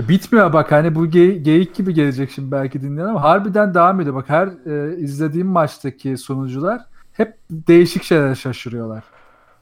E, 0.00 0.08
bitmiyor 0.08 0.52
bak 0.52 0.72
hani 0.72 0.94
bu 0.94 1.06
ge- 1.06 1.36
geyik 1.36 1.74
gibi 1.74 1.94
gelecek 1.94 2.30
şimdi 2.30 2.52
belki 2.52 2.82
dinleyen 2.82 3.06
ama 3.08 3.22
harbiden 3.22 3.74
devam 3.74 4.00
ediyor. 4.00 4.14
Bak 4.16 4.24
her 4.28 4.46
e, 4.66 4.96
izlediğim 4.96 5.46
maçtaki 5.48 6.16
sonucular 6.16 6.80
hep 7.12 7.36
değişik 7.50 8.02
şeyler 8.02 8.34
şaşırıyorlar. 8.34 9.02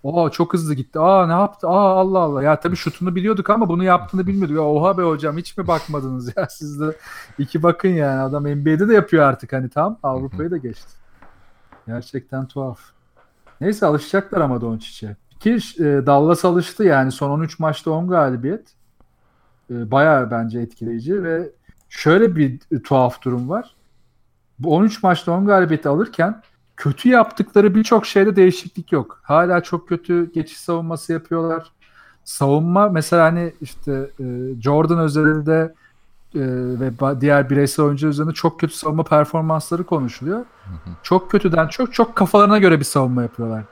Oha 0.02 0.30
çok 0.30 0.54
hızlı 0.54 0.74
gitti. 0.74 0.98
Aa 0.98 1.26
ne 1.26 1.32
yaptı? 1.32 1.68
Aa 1.68 2.00
Allah 2.00 2.18
Allah. 2.18 2.42
Ya 2.42 2.60
tabii 2.60 2.76
şutunu 2.76 3.14
biliyorduk 3.14 3.50
ama 3.50 3.68
bunu 3.68 3.84
yaptığını 3.84 4.26
bilmiyorduk. 4.26 4.56
Ya 4.56 4.62
oha 4.62 4.98
be 4.98 5.02
hocam 5.02 5.36
hiç 5.36 5.56
mi 5.58 5.66
bakmadınız 5.66 6.36
ya 6.36 6.46
siz 6.50 6.80
de 6.80 6.96
iki 7.38 7.62
bakın 7.62 7.88
yani 7.88 8.20
adam 8.20 8.42
NBA'de 8.42 8.88
de 8.88 8.94
yapıyor 8.94 9.24
artık 9.24 9.52
hani 9.52 9.68
tam 9.68 9.98
Avrupa'yı 10.02 10.50
da 10.50 10.56
geçti. 10.56 10.92
Gerçekten 11.86 12.46
tuhaf. 12.46 12.80
Neyse 13.60 13.86
alışacaklar 13.86 14.40
ama 14.40 14.60
Doncic'e. 14.60 15.16
Ki 15.40 15.58
e, 15.78 15.84
Dallas 15.84 16.44
alıştı 16.44 16.84
yani 16.84 17.12
son 17.12 17.30
13 17.30 17.58
maçta 17.58 17.90
10 17.90 18.08
galibiyet. 18.08 18.74
E, 19.70 19.90
bayağı 19.90 20.30
bence 20.30 20.60
etkileyici 20.60 21.24
ve 21.24 21.50
şöyle 21.88 22.36
bir 22.36 22.60
e, 22.72 22.82
tuhaf 22.82 23.22
durum 23.22 23.48
var. 23.48 23.74
Bu 24.58 24.74
13 24.76 25.02
maçta 25.02 25.32
10 25.32 25.46
galibiyeti 25.46 25.88
alırken 25.88 26.42
kötü 26.80 27.08
yaptıkları 27.08 27.74
birçok 27.74 28.06
şeyde 28.06 28.36
değişiklik 28.36 28.92
yok. 28.92 29.20
Hala 29.22 29.62
çok 29.62 29.88
kötü 29.88 30.32
geçiş 30.32 30.58
savunması 30.58 31.12
yapıyorlar. 31.12 31.72
Savunma 32.24 32.88
mesela 32.88 33.24
hani 33.24 33.52
işte 33.60 34.10
e, 34.20 34.24
Jordan 34.60 34.98
özelinde 34.98 35.74
e, 36.34 36.40
ve 36.80 37.20
diğer 37.20 37.50
bireysel 37.50 37.84
oyuncu 37.86 38.08
üzerinde 38.08 38.32
çok 38.32 38.60
kötü 38.60 38.74
savunma 38.74 39.04
performansları 39.04 39.84
konuşuluyor. 39.84 40.38
Hı 40.38 40.70
hı. 40.70 40.90
Çok 41.02 41.30
kötüden 41.30 41.68
çok 41.68 41.94
çok 41.94 42.16
kafalarına 42.16 42.58
göre 42.58 42.78
bir 42.78 42.84
savunma 42.84 43.22
yapıyorlar. 43.22 43.64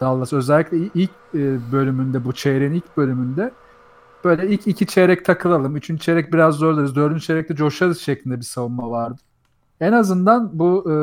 Dallas 0.00 0.32
özellikle 0.32 0.76
ilk 0.94 1.10
e, 1.34 1.72
bölümünde 1.72 2.24
bu 2.24 2.32
çeyreğin 2.32 2.72
ilk 2.72 2.96
bölümünde 2.96 3.52
böyle 4.24 4.48
ilk 4.48 4.66
iki 4.66 4.86
çeyrek 4.86 5.24
takılalım. 5.24 5.76
Üçüncü 5.76 6.02
çeyrek 6.02 6.32
biraz 6.32 6.54
zorlarız. 6.54 6.96
Dördüncü 6.96 7.22
çeyrekte 7.22 7.56
coşarız 7.56 8.00
şeklinde 8.00 8.36
bir 8.36 8.44
savunma 8.44 8.90
vardı 8.90 9.20
en 9.80 9.92
azından 9.92 10.58
bu 10.58 10.84
e, 10.90 10.94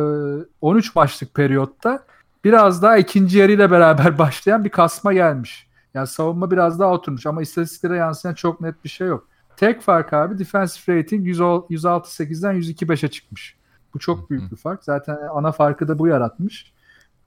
13 0.61 0.95
maçlık 0.95 1.33
periyotta 1.33 2.03
biraz 2.43 2.81
daha 2.81 2.97
ikinci 2.97 3.37
yarıyla 3.37 3.71
beraber 3.71 4.17
başlayan 4.17 4.63
bir 4.63 4.69
kasma 4.69 5.13
gelmiş. 5.13 5.67
Yani 5.93 6.07
savunma 6.07 6.51
biraz 6.51 6.79
daha 6.79 6.91
oturmuş 6.91 7.25
ama 7.25 7.41
istatistiklere 7.41 7.97
yansıyan 7.97 8.33
çok 8.33 8.61
net 8.61 8.83
bir 8.83 8.89
şey 8.89 9.07
yok. 9.07 9.27
Tek 9.57 9.81
fark 9.81 10.13
abi 10.13 10.39
defensive 10.39 10.97
rating 10.97 11.27
106.8'den 11.27 12.55
102.5'e 12.55 13.07
çıkmış. 13.07 13.55
Bu 13.93 13.99
çok 13.99 14.29
büyük 14.29 14.51
bir 14.51 14.57
fark. 14.57 14.83
Zaten 14.83 15.17
ana 15.33 15.51
farkı 15.51 15.87
da 15.87 15.99
bu 15.99 16.07
yaratmış. 16.07 16.73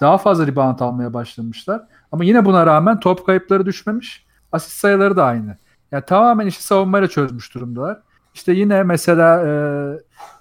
Daha 0.00 0.18
fazla 0.18 0.46
rebound 0.46 0.80
almaya 0.80 1.14
başlamışlar. 1.14 1.82
Ama 2.12 2.24
yine 2.24 2.44
buna 2.44 2.66
rağmen 2.66 3.00
top 3.00 3.26
kayıpları 3.26 3.66
düşmemiş. 3.66 4.26
Asist 4.52 4.76
sayıları 4.76 5.16
da 5.16 5.24
aynı. 5.24 5.56
Yani 5.92 6.04
tamamen 6.04 6.46
işi 6.46 6.62
savunmayla 6.62 7.08
çözmüş 7.08 7.54
durumdalar. 7.54 8.02
İşte 8.34 8.52
yine 8.52 8.82
mesela 8.82 9.46
e, 9.46 9.50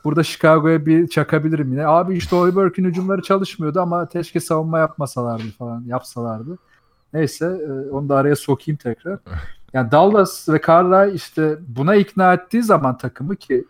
burada 0.04 0.24
Chicago'ya 0.24 0.86
bir 0.86 1.08
çakabilirim 1.08 1.72
yine. 1.72 1.88
Abi 1.88 2.18
işte 2.18 2.36
Hoiberg'in 2.36 2.86
hücumları 2.86 3.22
çalışmıyordu 3.22 3.80
ama 3.80 4.10
keşke 4.10 4.40
savunma 4.40 4.80
yapmasalardı 4.80 5.52
falan 5.58 5.84
yapsalardı. 5.86 6.58
Neyse 7.14 7.46
e, 7.46 7.92
onu 7.92 8.10
da 8.10 8.16
araya 8.16 8.36
sokayım 8.36 8.78
tekrar. 8.78 9.20
Yani 9.74 9.92
Dallas 9.92 10.50
ve 10.50 10.62
Carlisle 10.68 11.16
işte 11.16 11.58
buna 11.68 11.96
ikna 11.96 12.34
ettiği 12.34 12.64
zaman 12.64 12.98
takımı 12.98 13.36
ki 13.36 13.66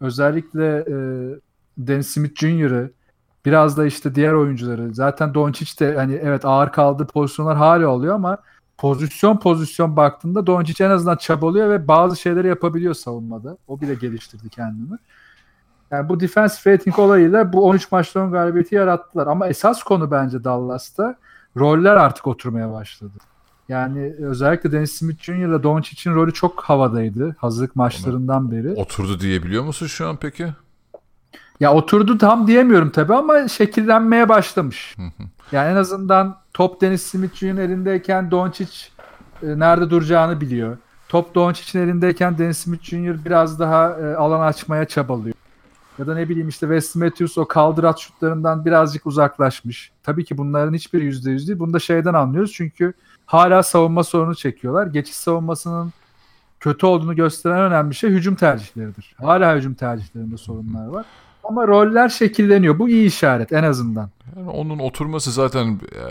özellikle 0.00 0.76
e, 0.76 0.94
Dennis 1.78 2.08
Smith 2.08 2.40
Jr.'ı 2.40 2.90
biraz 3.44 3.76
da 3.76 3.86
işte 3.86 4.14
diğer 4.14 4.32
oyuncuları 4.32 4.94
zaten 4.94 5.34
Doncic 5.34 5.86
de 5.86 5.96
hani 5.96 6.14
evet 6.14 6.44
ağır 6.44 6.72
kaldığı 6.72 7.06
pozisyonlar 7.06 7.56
hala 7.56 7.88
oluyor 7.88 8.14
ama 8.14 8.38
pozisyon 8.78 9.36
pozisyon 9.36 9.96
baktığında 9.96 10.46
Doncic 10.46 10.84
en 10.84 10.90
azından 10.90 11.16
çabalıyor 11.16 11.70
ve 11.70 11.88
bazı 11.88 12.16
şeyleri 12.16 12.48
yapabiliyor 12.48 12.94
savunmada. 12.94 13.56
O 13.68 13.80
bile 13.80 13.94
geliştirdi 13.94 14.48
kendini. 14.48 14.98
Yani 15.90 16.08
bu 16.08 16.20
defense 16.20 16.72
rating 16.72 16.98
olayıyla 16.98 17.52
bu 17.52 17.66
13 17.66 17.92
maçta 17.92 18.20
10 18.20 18.32
galibiyeti 18.32 18.74
yarattılar. 18.74 19.26
Ama 19.26 19.48
esas 19.48 19.82
konu 19.82 20.10
bence 20.10 20.44
Dallas'ta 20.44 21.16
roller 21.56 21.96
artık 21.96 22.26
oturmaya 22.26 22.72
başladı. 22.72 23.12
Yani 23.68 24.14
özellikle 24.18 24.72
Dennis 24.72 24.92
Smith 24.92 25.22
Jr. 25.22 25.62
Doncic'in 25.62 26.14
rolü 26.14 26.32
çok 26.32 26.60
havadaydı 26.60 27.36
hazırlık 27.38 27.76
maçlarından 27.76 28.50
beri. 28.50 28.72
Oturdu 28.72 29.20
diyebiliyor 29.20 29.64
musun 29.64 29.86
şu 29.86 30.08
an 30.08 30.16
peki? 30.16 30.52
Ya 31.60 31.72
oturdu 31.74 32.18
tam 32.18 32.46
diyemiyorum 32.46 32.90
tabii 32.90 33.14
ama 33.14 33.48
şekillenmeye 33.48 34.28
başlamış. 34.28 34.96
yani 35.52 35.72
en 35.72 35.76
azından 35.76 36.36
top 36.54 36.80
Dennis 36.80 37.02
Smith 37.02 37.34
Jr. 37.34 37.44
elindeyken 37.58 38.30
Doncic 38.30 38.70
e, 39.42 39.46
nerede 39.58 39.90
duracağını 39.90 40.40
biliyor. 40.40 40.76
Top 41.08 41.34
Doncic'in 41.34 41.82
elindeyken 41.84 42.38
Dennis 42.38 42.58
Smith 42.58 42.82
Jr. 42.82 43.24
biraz 43.24 43.60
daha 43.60 43.90
e, 43.90 44.14
alan 44.14 44.40
açmaya 44.40 44.84
çabalıyor. 44.84 45.34
Ya 45.98 46.06
da 46.06 46.14
ne 46.14 46.28
bileyim 46.28 46.48
işte 46.48 46.66
Wes 46.66 46.94
Matthews 46.94 47.38
o 47.38 47.48
kaldırat 47.48 47.98
şutlarından 47.98 48.64
birazcık 48.64 49.06
uzaklaşmış. 49.06 49.92
Tabii 50.02 50.24
ki 50.24 50.38
bunların 50.38 50.74
hiçbiri 50.74 51.04
yüzde 51.04 51.30
yüz 51.30 51.48
değil. 51.48 51.58
Bunu 51.58 51.72
da 51.72 51.78
şeyden 51.78 52.14
anlıyoruz 52.14 52.52
çünkü 52.52 52.92
hala 53.26 53.62
savunma 53.62 54.04
sorunu 54.04 54.34
çekiyorlar. 54.34 54.86
Geçiş 54.86 55.16
savunmasının 55.16 55.92
kötü 56.60 56.86
olduğunu 56.86 57.16
gösteren 57.16 57.60
önemli 57.60 57.94
şey 57.94 58.10
hücum 58.10 58.34
tercihleridir. 58.34 59.14
Hala 59.20 59.56
hücum 59.56 59.74
tercihlerinde 59.74 60.36
sorunlar 60.36 60.86
var. 60.86 61.06
Ama 61.48 61.66
roller 61.66 62.08
şekilleniyor. 62.08 62.78
Bu 62.78 62.88
iyi 62.88 63.06
işaret 63.06 63.52
en 63.52 63.62
azından. 63.62 64.10
Yani 64.36 64.50
onun 64.50 64.78
oturması 64.78 65.32
zaten 65.32 65.66
e, 65.66 66.02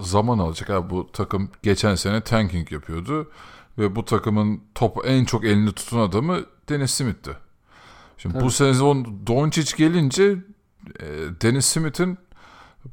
zaman 0.00 0.38
alacak. 0.38 0.70
Abi 0.70 0.90
bu 0.90 1.12
takım 1.12 1.48
geçen 1.62 1.94
sene 1.94 2.20
tanking 2.20 2.72
yapıyordu. 2.72 3.30
Ve 3.78 3.96
bu 3.96 4.04
takımın 4.04 4.60
topu 4.74 5.04
en 5.04 5.24
çok 5.24 5.44
elini 5.44 5.72
tutan 5.72 5.98
adamı 5.98 6.38
Dennis 6.68 6.90
Smith'ti. 6.90 7.30
Şimdi 8.18 8.34
Tabii. 8.34 8.44
bu 8.44 8.50
sezon 8.50 9.20
Doncic 9.26 9.76
gelince 9.76 10.36
e, 11.00 11.06
Dennis 11.42 11.66
Smith'in 11.66 12.18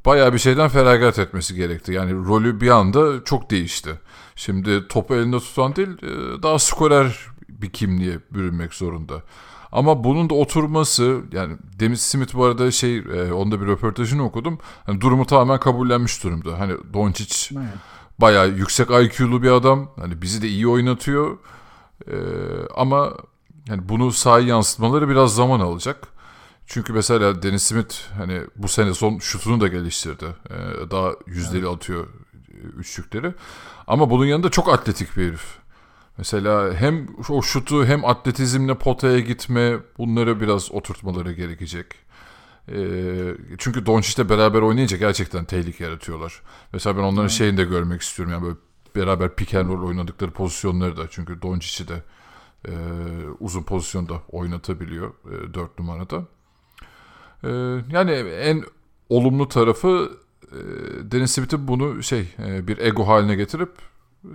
bayağı 0.05 0.33
bir 0.33 0.39
şeyden 0.39 0.69
feragat 0.69 1.19
etmesi 1.19 1.55
gerekti. 1.55 1.93
Yani 1.93 2.13
rolü 2.13 2.61
bir 2.61 2.69
anda 2.69 3.23
çok 3.23 3.51
değişti. 3.51 3.99
Şimdi 4.35 4.87
topu 4.87 5.15
elinde 5.15 5.39
tutan 5.39 5.75
değil 5.75 5.89
e, 6.03 6.43
daha 6.43 6.59
skorer 6.59 7.17
bir 7.49 7.69
kimliğe 7.69 8.19
bürünmek 8.31 8.73
zorunda. 8.73 9.23
Ama 9.73 10.03
bunun 10.03 10.29
da 10.29 10.33
oturması 10.33 11.21
yani 11.31 11.57
Dennis 11.79 12.01
Smith 12.01 12.33
bu 12.33 12.45
arada 12.45 12.71
şey 12.71 12.97
e, 12.97 13.33
onda 13.33 13.61
bir 13.61 13.65
röportajını 13.65 14.23
okudum. 14.25 14.59
Hani 14.85 15.01
durumu 15.01 15.25
tamamen 15.25 15.59
kabullenmiş 15.59 16.23
durumda. 16.23 16.59
Hani 16.59 16.73
Doncic 16.93 17.55
Evet. 17.57 17.67
bayağı 18.19 18.49
yüksek 18.49 18.87
IQ'lu 18.89 19.43
bir 19.43 19.51
adam. 19.51 19.91
Hani 19.99 20.21
bizi 20.21 20.41
de 20.41 20.47
iyi 20.47 20.67
oynatıyor. 20.67 21.37
Ee, 22.07 22.15
ama 22.75 23.13
yani 23.69 23.89
bunu 23.89 24.11
sahaya 24.11 24.47
yansıtmaları 24.47 25.09
biraz 25.09 25.35
zaman 25.35 25.59
alacak. 25.59 26.07
Çünkü 26.67 26.93
mesela 26.93 27.43
Dennis 27.43 27.63
Smith 27.63 27.95
hani 28.17 28.41
bu 28.55 28.67
sene 28.67 28.93
son 28.93 29.19
şutunu 29.19 29.61
da 29.61 29.67
geliştirdi. 29.67 30.25
Ee, 30.49 30.91
daha 30.91 31.11
yüzdeli 31.27 31.67
atıyor 31.67 32.07
e, 32.47 32.57
üçlükleri. 32.77 33.33
Ama 33.87 34.09
bunun 34.09 34.25
yanında 34.25 34.49
çok 34.49 34.69
atletik 34.73 35.17
bir 35.17 35.27
herif. 35.27 35.62
Mesela 36.17 36.73
hem 36.73 37.07
o 37.29 37.41
şutu 37.41 37.85
hem 37.85 38.05
atletizmle 38.05 38.77
potaya 38.77 39.19
gitme 39.19 39.77
bunları 39.97 40.41
biraz 40.41 40.71
oturtmaları 40.71 41.33
gerekecek. 41.33 41.87
Ee, 42.71 43.35
çünkü 43.57 43.85
Doncic'le 43.85 44.29
beraber 44.29 44.61
oynayınca 44.61 44.97
gerçekten 44.97 45.45
tehlike 45.45 45.83
yaratıyorlar. 45.83 46.41
Mesela 46.73 46.97
ben 46.97 47.03
onların 47.03 47.27
şeyini 47.27 47.57
de 47.57 47.63
görmek 47.63 48.01
istiyorum. 48.01 48.33
Yani 48.33 48.43
böyle 48.43 48.57
beraber 48.95 49.35
pick 49.35 49.53
and 49.53 49.69
roll 49.69 49.87
oynadıkları 49.87 50.31
pozisyonları 50.31 50.97
da. 50.97 51.07
Çünkü 51.09 51.41
Doncic'i 51.41 51.87
de 51.87 52.03
e, 52.67 52.71
uzun 53.39 53.63
pozisyonda 53.63 54.21
oynatabiliyor 54.31 55.13
e, 55.49 55.53
4 55.53 55.79
numarada. 55.79 56.25
E, 57.43 57.49
yani 57.91 58.11
en 58.11 58.63
olumlu 59.09 59.47
tarafı 59.47 60.11
e, 60.51 60.57
Dennis 61.11 61.31
Smith'in 61.31 61.67
bunu 61.67 62.03
şey 62.03 62.35
e, 62.45 62.67
bir 62.67 62.77
ego 62.77 63.07
haline 63.07 63.35
getirip 63.35 63.71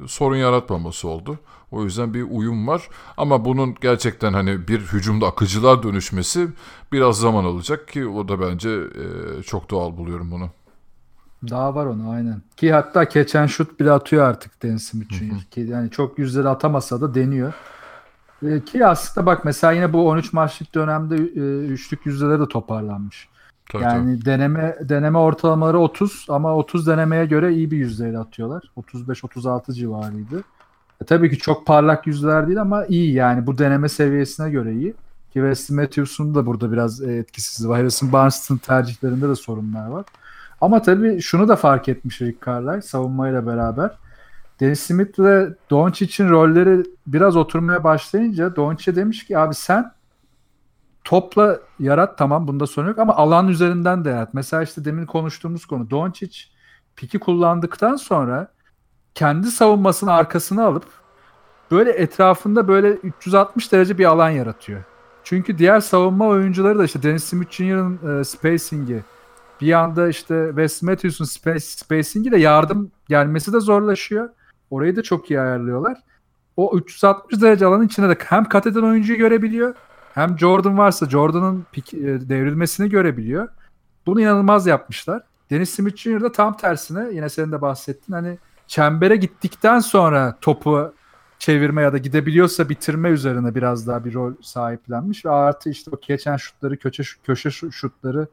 sorun 0.07 0.36
yaratmaması 0.36 1.09
oldu. 1.09 1.39
O 1.70 1.84
yüzden 1.84 2.14
bir 2.14 2.22
uyum 2.22 2.68
var. 2.68 2.89
Ama 3.16 3.45
bunun 3.45 3.74
gerçekten 3.80 4.32
hani 4.32 4.68
bir 4.68 4.80
hücumda 4.80 5.26
akıcılar 5.26 5.82
dönüşmesi 5.82 6.49
biraz 6.93 7.18
zaman 7.18 7.45
alacak 7.45 7.89
ki 7.89 8.07
o 8.07 8.28
da 8.28 8.41
bence 8.41 8.70
e, 8.70 9.43
çok 9.43 9.70
doğal 9.70 9.97
buluyorum 9.97 10.30
bunu. 10.30 10.51
Daha 11.51 11.74
var 11.74 11.86
onu 11.86 12.11
aynen. 12.11 12.43
Ki 12.57 12.72
hatta 12.72 13.05
geçen 13.05 13.47
şut 13.47 13.80
bile 13.80 13.93
atıyor 13.93 14.24
artık 14.24 14.62
Dennis 14.62 14.89
Smith 14.89 15.14
Jr. 15.14 15.61
Yani 15.61 15.91
çok 15.91 16.18
yüzleri 16.18 16.49
atamasa 16.49 17.01
da 17.01 17.14
deniyor. 17.14 17.53
E, 18.43 18.64
ki 18.64 18.86
aslında 18.86 19.26
bak 19.26 19.45
mesela 19.45 19.72
yine 19.72 19.93
bu 19.93 20.09
13 20.09 20.32
maçlık 20.32 20.74
dönemde 20.74 21.16
e, 21.16 21.66
üçlük 21.66 22.07
yüzdeleri 22.07 22.41
de 22.41 22.49
toparlanmış. 22.49 23.28
Tabii, 23.72 23.82
yani 23.82 24.24
deneme 24.24 24.76
deneme 24.80 25.18
ortalamaları 25.18 25.78
30 25.78 26.26
ama 26.28 26.56
30 26.56 26.86
denemeye 26.86 27.26
göre 27.26 27.54
iyi 27.54 27.70
bir 27.70 27.76
yüzdeyle 27.76 28.18
atıyorlar. 28.18 28.62
35-36 28.76 29.72
civarıydı. 29.72 30.44
E, 31.02 31.04
tabii 31.04 31.30
ki 31.30 31.38
çok 31.38 31.66
parlak 31.66 32.06
yüzdeler 32.06 32.46
değil 32.46 32.60
ama 32.60 32.86
iyi 32.86 33.12
yani 33.12 33.46
bu 33.46 33.58
deneme 33.58 33.88
seviyesine 33.88 34.50
göre 34.50 34.72
iyi. 34.72 34.94
Ki 35.32 35.34
Wesley 35.34 35.76
Matthews'un 35.76 36.34
da 36.34 36.46
burada 36.46 36.72
biraz 36.72 37.02
e, 37.02 37.16
etkisizliği 37.16 37.70
var. 37.70 37.78
Harrison 37.78 38.12
Barnes'ın 38.12 38.56
tercihlerinde 38.56 39.28
de 39.28 39.34
sorunlar 39.34 39.88
var. 39.88 40.04
Ama 40.60 40.82
tabii 40.82 41.20
şunu 41.20 41.48
da 41.48 41.56
fark 41.56 41.88
etmiş 41.88 42.22
Rick 42.22 42.46
Carlisle 42.46 42.82
savunmayla 42.82 43.46
beraber. 43.46 43.90
Dennis 44.60 44.80
Smith 44.80 45.18
ve 45.18 45.48
Doncic'in 45.70 46.28
rolleri 46.28 46.82
biraz 47.06 47.36
oturmaya 47.36 47.84
başlayınca 47.84 48.56
Doncic'e 48.56 48.96
demiş 48.96 49.26
ki 49.26 49.38
abi 49.38 49.54
sen 49.54 49.92
topla 51.09 51.61
yarat 51.78 52.18
tamam 52.18 52.48
bunda 52.48 52.66
sorun 52.66 52.88
yok 52.88 52.98
ama 52.98 53.16
alan 53.16 53.48
üzerinden 53.48 54.04
de 54.04 54.09
yarat. 54.09 54.34
Mesela 54.34 54.62
işte 54.62 54.84
demin 54.84 55.06
konuştuğumuz 55.06 55.66
konu 55.66 55.90
Doncic 55.90 56.38
piki 56.96 57.18
kullandıktan 57.18 57.96
sonra 57.96 58.48
kendi 59.14 59.46
savunmasının 59.50 60.11
arkasına 60.11 60.66
alıp 60.66 60.84
böyle 61.70 61.90
etrafında 61.90 62.68
böyle 62.68 62.88
360 62.90 63.72
derece 63.72 63.98
bir 63.98 64.04
alan 64.04 64.30
yaratıyor. 64.30 64.82
Çünkü 65.24 65.59
diğer 65.59 65.80
savunma 65.80 66.26
oyuncuları 66.26 66.78
da 66.78 66.84
işte 66.84 67.02
Dennis 67.02 67.24
Smith 67.24 67.50
Jr.'ın 67.50 68.20
e, 68.20 68.24
spacing'i 68.24 69.04
bir 69.61 69.72
anda 69.72 70.09
işte 70.09 70.46
Wes 70.48 70.82
Matthews'un 70.82 71.24
space, 71.24 71.61
spacing'i 71.61 72.32
de 72.32 72.38
yardım 72.38 72.90
gelmesi 73.09 73.52
de 73.52 73.61
zorlaşıyor. 73.61 74.28
Orayı 74.70 74.96
da 74.96 75.02
çok 75.02 75.30
iyi 75.30 75.40
ayarlıyorlar. 75.40 75.98
O 76.56 76.76
360 76.78 77.42
derece 77.42 77.66
alanın 77.66 77.86
içinde 77.86 78.09
de 78.09 78.16
hem 78.24 78.44
kat 78.44 78.66
eden 78.66 78.82
oyuncuyu 78.82 79.18
görebiliyor 79.18 79.74
hem 80.14 80.38
Jordan 80.38 80.78
varsa 80.78 81.06
Jordan'ın 81.11 81.66
e, 81.76 82.28
devrilmesini 82.28 82.88
görebiliyor. 82.88 83.48
Bunu 84.06 84.20
inanılmaz 84.20 84.66
yapmışlar. 84.66 85.22
Dennis 85.50 85.70
Smith 85.70 85.96
Jr. 85.96 86.20
da 86.20 86.32
tam 86.32 86.56
tersine 86.56 87.09
yine 87.12 87.28
senin 87.28 87.52
de 87.52 87.61
bahsettin 87.61 88.12
hani 88.12 88.38
çembere 88.66 89.16
gittikten 89.16 89.78
sonra 89.78 90.38
topu 90.40 90.92
çevirme 91.38 91.82
ya 91.82 91.92
da 91.92 91.98
gidebiliyorsa 91.98 92.68
bitirme 92.68 93.09
üzerine 93.09 93.54
biraz 93.54 93.86
daha 93.86 94.04
bir 94.04 94.14
rol 94.14 94.32
sahiplenmiş 94.42 95.24
ve 95.24 95.30
artı 95.30 95.70
işte 95.70 95.90
o 95.94 96.00
geçen 96.06 96.36
şutları 96.36 96.76
köşe 96.76 97.02
köşe 97.24 97.50
şu- 97.50 97.72
şutları 97.72 98.26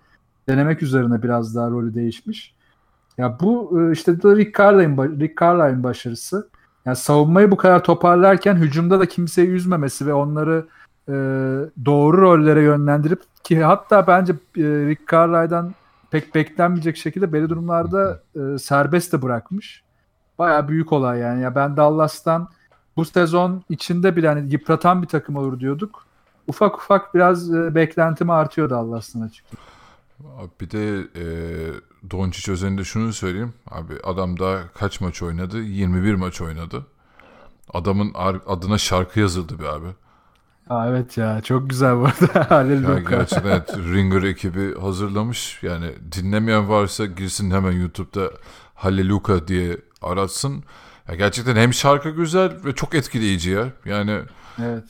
denemek 0.50 0.84
üzerine 0.84 1.24
biraz 1.24 1.56
daha 1.56 1.70
rolü 1.70 1.96
değişmiş. 1.96 2.56
Ya 3.18 3.38
bu 3.40 3.82
e, 3.82 3.92
işte 3.92 4.12
Rick 4.12 4.60
Carlisle'in 4.60 5.20
Rick 5.20 5.42
Carlisle'in 5.42 5.84
başarısı. 5.84 6.50
Yani 6.86 6.96
savunmayı 6.96 7.52
bu 7.52 7.58
kadar 7.58 7.84
toparlarken 7.84 8.56
hücumda 8.56 9.00
da 9.00 9.06
kimseyi 9.06 9.48
üzmemesi 9.48 10.08
ve 10.08 10.14
onları 10.14 10.66
e, 11.10 11.14
doğru 11.86 12.22
rollere 12.22 12.62
yönlendirip 12.62 13.22
ki 13.44 13.64
hatta 13.64 14.08
bence 14.08 14.34
e, 14.34 14.64
Rick 14.64 15.12
Carlisle'dan 15.12 15.74
pek 16.12 16.36
beklenmeyecek 16.36 16.98
şekilde 16.98 17.34
belli 17.34 17.50
durumlarda 17.50 18.22
e, 18.36 18.58
serbest 18.58 19.14
de 19.14 19.22
bırakmış. 19.22 19.84
Baya 20.40 20.68
büyük 20.68 20.94
olay 20.94 21.20
yani. 21.20 21.42
Ya 21.42 21.56
ben 21.56 21.78
Dallas'tan 21.78 22.50
bu 22.98 23.06
sezon 23.06 23.64
içinde 23.70 24.16
bile 24.16 24.28
hani 24.28 24.52
yıpratan 24.52 25.02
bir 25.02 25.08
takım 25.08 25.36
olur 25.36 25.60
diyorduk. 25.60 26.06
Ufak 26.48 26.78
ufak 26.78 27.16
biraz 27.16 27.54
e, 27.54 27.76
beklentim 27.76 28.30
artıyor 28.30 28.70
Dallas'tan 28.70 29.22
açıkçası. 29.22 29.64
Bir 30.62 30.72
de 30.72 30.98
e, 31.16 31.26
Doncic 32.12 32.52
özelinde 32.52 32.84
şunu 32.84 33.14
söyleyeyim. 33.14 33.54
Abi 33.72 33.94
adam 34.04 34.40
daha 34.40 34.68
kaç 34.74 35.02
maç 35.02 35.22
oynadı? 35.22 35.62
21 35.62 36.14
maç 36.16 36.42
oynadı. 36.42 36.86
Adamın 37.74 38.12
adına 38.46 38.78
şarkı 38.78 39.20
yazıldı 39.20 39.60
be 39.60 39.70
abi. 39.70 39.88
Aa, 40.70 40.88
evet 40.90 41.18
ya 41.18 41.42
çok 41.42 41.70
güzel 41.70 41.96
bu 41.96 42.06
arada. 42.06 42.40
Ya 42.40 42.52
Hallelujah. 42.52 43.10
gerçekten 43.10 43.50
evet, 43.50 43.78
Ringer 43.78 44.24
ekibi 44.24 44.80
hazırlamış. 44.80 45.60
Yani 45.64 45.92
dinlemeyen 46.12 46.70
varsa 46.70 47.06
girsin 47.06 47.52
hemen 47.52 47.72
YouTube'da 47.72 48.32
Halleluka 48.76 49.48
diye 49.48 49.78
aratsın. 50.02 50.64
Ya 51.10 51.16
gerçekten 51.16 51.56
hem 51.56 51.74
şarkı 51.74 52.10
güzel 52.10 52.66
ve 52.66 52.76
çok 52.76 52.96
etkileyici 52.96 53.50
ya. 53.50 53.68
Yani 53.86 54.20
Evet. 54.64 54.84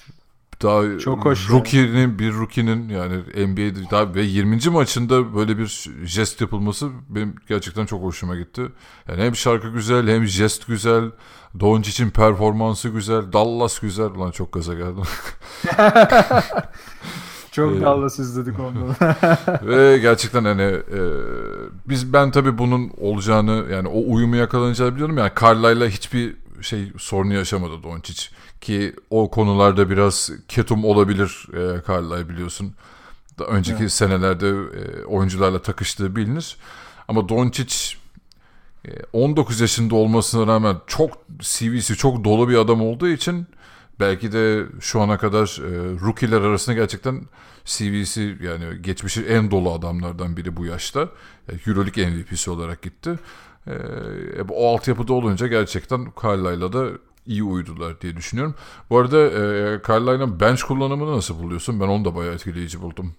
Daha 0.64 1.00
Çok 1.00 1.26
hoş 1.26 1.50
rookie'nin 1.50 2.20
bir 2.20 2.34
rookie'nin 2.34 2.90
yani 2.90 3.18
NBA'de 3.48 3.90
daha 3.92 4.16
ve 4.16 4.22
20. 4.22 4.70
maçında 4.70 5.36
böyle 5.36 5.58
bir 5.58 5.90
jest 6.04 6.42
yapılması 6.42 6.90
benim 7.10 7.36
gerçekten 7.48 7.86
çok 7.86 8.04
hoşuma 8.04 8.36
gitti. 8.36 8.62
Yani 9.10 9.24
hem 9.24 9.36
şarkı 9.36 9.70
güzel 9.70 10.08
hem 10.08 10.26
jest 10.26 10.68
güzel. 10.68 11.12
Doncic'in 11.60 12.10
performansı 12.10 12.90
güzel. 12.90 13.34
Dallas 13.34 13.80
güzel. 13.80 14.06
Ulan 14.06 14.32
çok 14.32 14.54
gaza 14.54 14.74
geldim. 14.74 15.04
Çok 17.56 17.78
Ee, 17.78 17.82
Dallas 17.82 18.20
izledik 18.20 18.60
onu. 18.60 18.96
Ve 19.68 19.98
gerçekten 19.98 20.46
hani 20.46 20.62
e, 20.62 21.02
biz 21.90 22.14
ben 22.14 22.32
tabii 22.32 22.58
bunun 22.58 22.92
olacağını 22.98 23.66
yani 23.72 23.88
o 23.88 24.14
uyumu 24.14 24.36
yakalanacağını 24.36 24.94
biliyorum. 24.94 25.18
Yani 25.18 25.32
Carlisle'la 25.42 25.88
hiçbir 25.88 26.36
şey 26.62 26.92
sorunu 26.98 27.34
yaşamadı 27.34 27.84
Doncic. 27.84 28.30
Ki 28.62 28.96
o 29.10 29.32
konularda 29.32 29.90
biraz 29.90 30.30
ketum 30.48 30.86
olabilir 30.86 31.48
e, 31.54 31.82
Carlisle 31.88 32.30
biliyorsun. 32.30 32.74
Daha 33.40 33.48
önceki 33.48 33.82
Evet. 33.82 33.92
senelerde 33.92 34.50
e, 34.50 35.06
oyuncularla 35.06 35.62
takıştığı 35.62 36.16
bilinir. 36.16 36.58
Ama 37.08 37.30
Doncic 37.30 37.76
e, 38.88 38.90
19 39.14 39.60
yaşında 39.60 39.96
olmasına 39.96 40.48
rağmen 40.48 40.78
çok 40.88 41.12
CV'si 41.40 41.96
çok 41.96 42.24
dolu 42.24 42.50
bir 42.50 42.58
adam 42.58 42.82
olduğu 42.82 43.08
için 43.08 43.48
belki 44.00 44.32
de 44.32 44.66
şu 44.80 45.02
ana 45.02 45.18
kadar 45.18 45.60
e, 45.62 46.00
rookie'ler 46.02 46.42
arasında 46.42 46.76
gerçekten 46.76 47.22
CV'si 47.66 48.38
yani 48.42 48.82
geçmişi 48.82 49.26
en 49.26 49.52
dolu 49.52 49.72
adamlardan 49.72 50.38
biri 50.38 50.58
bu 50.58 50.66
yaşta. 50.66 51.10
E, 51.50 51.70
Euroleague 51.70 52.10
MVP'si 52.10 52.52
olarak 52.52 52.82
gitti. 52.82 53.20
E, 53.68 53.74
e, 53.74 54.42
o 54.50 54.74
altyapıda 54.74 55.14
olunca 55.14 55.48
gerçekten 55.48 56.14
Carlisle'la 56.24 56.74
da 56.74 56.90
iyi 57.26 57.44
uydular 57.44 58.02
diye 58.02 58.16
düşünüyorum. 58.16 58.56
Bu 58.90 59.00
arada 59.00 59.18
e, 59.18 59.82
Carlisle'ın 59.88 60.40
bench 60.40 60.62
kullanımını 60.62 61.18
nasıl 61.18 61.44
buluyorsun? 61.44 61.80
Ben 61.80 61.88
onu 61.88 62.06
da 62.06 62.16
bayağı 62.16 62.34
etkileyici 62.34 62.82
buldum. 62.82 63.14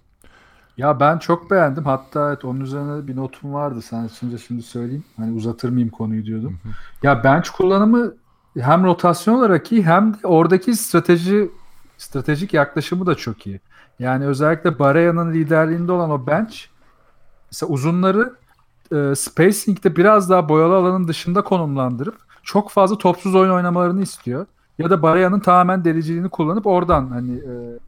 Ya 0.77 0.99
ben 0.99 1.17
çok 1.17 1.51
beğendim. 1.51 1.85
Hatta 1.85 2.29
evet, 2.29 2.45
onun 2.45 2.59
üzerine 2.59 3.07
bir 3.07 3.15
notum 3.15 3.53
vardı. 3.53 3.81
Sen 3.81 4.05
açınca 4.05 4.37
şimdi 4.37 4.61
söyleyeyim. 4.61 5.03
Hani 5.17 5.35
uzatır 5.35 5.69
mıyım 5.69 5.89
konuyu 5.89 6.25
diyordum. 6.25 6.59
Ya 7.03 7.23
bench 7.23 7.49
kullanımı 7.49 8.13
hem 8.59 8.83
rotasyon 8.83 9.35
olarak 9.35 9.71
iyi 9.71 9.83
hem 9.83 10.13
de 10.13 10.27
oradaki 10.27 10.75
strateji 10.75 11.51
stratejik 11.97 12.53
yaklaşımı 12.53 13.05
da 13.05 13.15
çok 13.15 13.47
iyi. 13.47 13.59
Yani 13.99 14.25
özellikle 14.25 14.79
Baraya'nın 14.79 15.33
liderliğinde 15.33 15.91
olan 15.91 16.09
o 16.09 16.27
bench 16.27 16.55
mesela 17.51 17.69
uzunları 17.69 18.35
e, 18.91 19.15
spacing'de 19.15 19.95
biraz 19.95 20.29
daha 20.29 20.49
boyalı 20.49 20.75
alanın 20.75 21.07
dışında 21.07 21.41
konumlandırıp 21.43 22.26
çok 22.47 22.69
fazla 22.69 22.97
topsuz 22.97 23.35
oyun 23.35 23.51
oynamalarını 23.51 24.01
istiyor. 24.01 24.45
Ya 24.77 24.89
da 24.89 25.01
Baraya'nın 25.01 25.39
tamamen 25.39 25.85
deliciliğini 25.85 26.29
kullanıp 26.29 26.67
oradan 26.67 27.07
hani 27.09 27.35
e, 27.35 27.79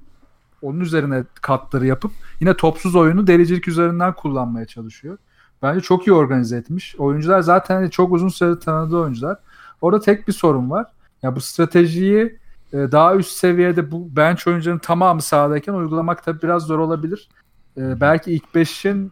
onun 0.61 0.79
üzerine 0.79 1.23
katları 1.41 1.85
yapıp 1.85 2.11
yine 2.39 2.53
topsuz 2.53 2.95
oyunu 2.95 3.27
delicilik 3.27 3.67
üzerinden 3.67 4.13
kullanmaya 4.13 4.65
çalışıyor. 4.65 5.17
Bence 5.61 5.81
çok 5.81 6.07
iyi 6.07 6.13
organize 6.13 6.57
etmiş. 6.57 6.95
Oyuncular 6.95 7.41
zaten 7.41 7.75
hani 7.75 7.91
çok 7.91 8.13
uzun 8.13 8.29
süredir 8.29 8.59
tanıdığı 8.59 8.97
oyuncular. 8.97 9.37
Orada 9.81 10.01
tek 10.01 10.27
bir 10.27 10.33
sorun 10.33 10.69
var. 10.69 10.85
Ya 11.23 11.35
bu 11.35 11.41
stratejiyi 11.41 12.39
e, 12.73 12.77
daha 12.77 13.15
üst 13.15 13.31
seviyede 13.31 13.91
bu 13.91 14.15
bench 14.15 14.47
oyuncuların 14.47 14.79
tamamı 14.79 15.21
sahadayken 15.21 15.73
uygulamak 15.73 16.23
tabii 16.23 16.41
biraz 16.41 16.63
zor 16.63 16.79
olabilir. 16.79 17.29
E, 17.77 18.01
belki 18.01 18.31
ilk 18.31 18.55
beşin 18.55 19.11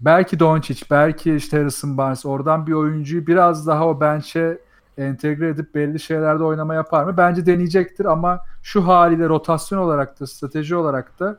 belki 0.00 0.40
Doncic, 0.40 0.84
belki 0.90 1.34
işte 1.34 1.58
Harrison 1.58 1.98
Barnes 1.98 2.26
oradan 2.26 2.66
bir 2.66 2.72
oyuncuyu 2.72 3.26
biraz 3.26 3.66
daha 3.66 3.88
o 3.88 4.00
bench'e 4.00 4.67
entegre 4.98 5.48
edip 5.48 5.74
belli 5.74 6.00
şeylerde 6.00 6.44
oynama 6.44 6.74
yapar 6.74 7.04
mı? 7.04 7.14
Bence 7.16 7.46
deneyecektir 7.46 8.04
ama 8.04 8.40
şu 8.62 8.86
haliyle 8.86 9.28
rotasyon 9.28 9.78
olarak 9.78 10.20
da 10.20 10.26
strateji 10.26 10.76
olarak 10.76 11.20
da 11.20 11.38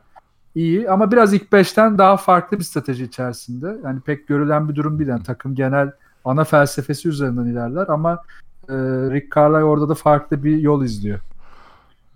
iyi 0.54 0.90
ama 0.90 1.12
biraz 1.12 1.34
ilk 1.34 1.52
5'ten 1.52 1.98
daha 1.98 2.16
farklı 2.16 2.58
bir 2.58 2.64
strateji 2.64 3.04
içerisinde. 3.04 3.76
Yani 3.84 4.00
pek 4.00 4.28
görülen 4.28 4.68
bir 4.68 4.74
durum 4.74 4.98
değil. 4.98 5.10
Yani 5.10 5.22
takım 5.22 5.54
genel 5.54 5.92
ana 6.24 6.44
felsefesi 6.44 7.08
üzerinden 7.08 7.44
ilerler 7.44 7.86
ama 7.88 8.22
e, 8.68 8.74
Rick 9.10 9.34
Carlisle 9.36 9.64
orada 9.64 9.88
da 9.88 9.94
farklı 9.94 10.44
bir 10.44 10.58
yol 10.58 10.84
izliyor. 10.84 11.20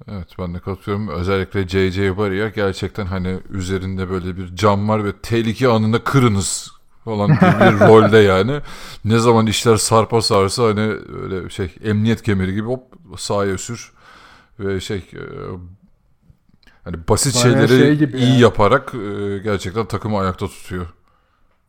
Evet 0.09 0.28
ben 0.38 0.55
de 0.55 0.59
katılıyorum. 0.59 1.09
Özellikle 1.09 1.68
JJ 1.68 1.99
Barry'a 1.99 2.49
gerçekten 2.49 3.07
hani 3.07 3.38
üzerinde 3.51 4.11
böyle 4.11 4.36
bir 4.36 4.57
cam 4.57 4.88
var 4.88 5.05
ve 5.05 5.12
tehlike 5.12 5.68
anında 5.68 6.05
kırınız 6.05 6.70
falan 7.05 7.30
bir 7.30 7.80
rolde 7.88 8.18
yani. 8.18 8.61
Ne 9.05 9.18
zaman 9.18 9.46
işler 9.46 9.76
sarpa 9.76 10.22
sarsa 10.22 10.64
hani 10.64 10.92
öyle 11.22 11.50
şey 11.50 11.74
emniyet 11.84 12.22
kemeri 12.22 12.55
gibi 12.55 12.66
hop 12.66 12.82
sahaya 13.16 13.59
sür 13.59 13.92
ve 14.61 14.80
şey 14.80 14.96
e, 14.98 15.22
hani 16.84 16.96
basit 17.09 17.34
Bayağı 17.34 17.68
şeyleri 17.68 17.98
şey 17.98 18.20
iyi 18.20 18.30
yani. 18.30 18.40
yaparak 18.40 18.94
e, 18.94 19.38
gerçekten 19.38 19.86
takımı 19.86 20.18
ayakta 20.18 20.48
tutuyor. 20.48 20.86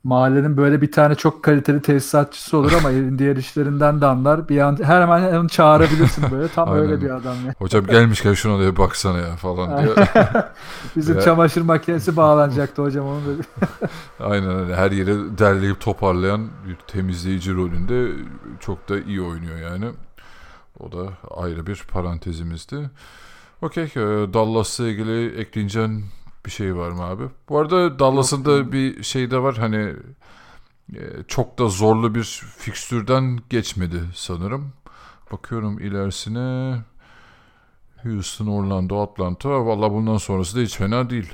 Mahallenin 0.05 0.57
böyle 0.57 0.81
bir 0.81 0.91
tane 0.91 1.15
çok 1.15 1.43
kaliteli 1.43 1.81
tesisatçısı 1.81 2.57
olur 2.57 2.71
ama 2.79 2.91
elin 2.91 3.19
diğer 3.19 3.35
işlerinden 3.35 4.01
de 4.01 4.05
anlar. 4.05 4.49
Bir 4.49 4.59
an 4.59 4.77
her 4.83 5.01
hemen 5.01 5.35
onu 5.35 5.49
çağırabilirsin 5.49 6.25
böyle. 6.31 6.47
Tam 6.47 6.69
Aynen. 6.71 6.81
öyle 6.83 7.01
bir 7.01 7.09
adam 7.09 7.35
ya. 7.47 7.53
Hocam 7.57 7.85
gelmişken 7.85 8.33
şuna 8.33 8.59
da 8.59 8.71
bir 8.73 8.77
baksana 8.77 9.17
ya 9.17 9.35
falan 9.35 9.83
diye. 9.83 9.93
Bizim 10.95 11.15
Ya. 11.15 11.21
çamaşır 11.21 11.61
makinesi 11.61 12.17
bağlanacaktı 12.17 12.81
hocam 12.81 13.05
onu 13.07 13.19
da. 13.25 13.31
Aynen 14.25 14.49
öyle. 14.59 14.75
Her 14.75 14.91
yeri 14.91 15.37
derleyip 15.37 15.79
toparlayan 15.79 16.47
bir 16.67 16.75
temizleyici 16.87 17.53
rolünde 17.53 18.11
çok 18.59 18.89
da 18.89 18.99
iyi 18.99 19.21
oynuyor 19.21 19.57
yani. 19.71 19.85
O 20.79 20.91
da 20.91 21.09
ayrı 21.37 21.67
bir 21.67 21.83
parantezimizdi. 21.91 22.89
Okey. 23.61 23.83
e, 23.83 23.89
Dallas'la 24.33 24.87
ilgili 24.87 25.39
ekleyeceğin 25.39 26.05
bir 26.45 26.51
şey 26.51 26.75
var 26.75 26.91
mı 26.91 27.03
abi? 27.03 27.23
Bu 27.49 27.59
arada 27.59 27.99
Dallas'ın 27.99 28.45
da 28.45 28.71
bir 28.71 29.03
şey 29.03 29.31
de 29.31 29.37
var. 29.37 29.55
Hani 29.55 29.93
e, 30.93 31.01
çok 31.27 31.59
da 31.59 31.67
zorlu 31.67 32.15
bir 32.15 32.43
fikstürden 32.57 33.39
geçmedi 33.49 34.01
sanırım. 34.13 34.73
Bakıyorum 35.31 35.79
ilerisine. 35.79 36.77
Houston, 38.03 38.47
Orlando, 38.47 39.01
Atlanta. 39.01 39.65
Valla 39.65 39.91
bundan 39.91 40.17
sonrası 40.17 40.57
da 40.57 40.61
hiç 40.61 40.77
fena 40.77 41.09
değil. 41.09 41.33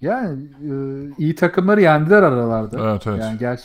Yani 0.00 0.42
e, 0.42 0.72
iyi 1.18 1.34
takımları 1.34 1.80
yendiler 1.82 2.22
aralarda. 2.22 2.90
Evet, 2.90 3.06
evet. 3.06 3.20
Yani 3.20 3.38
gerçi 3.38 3.64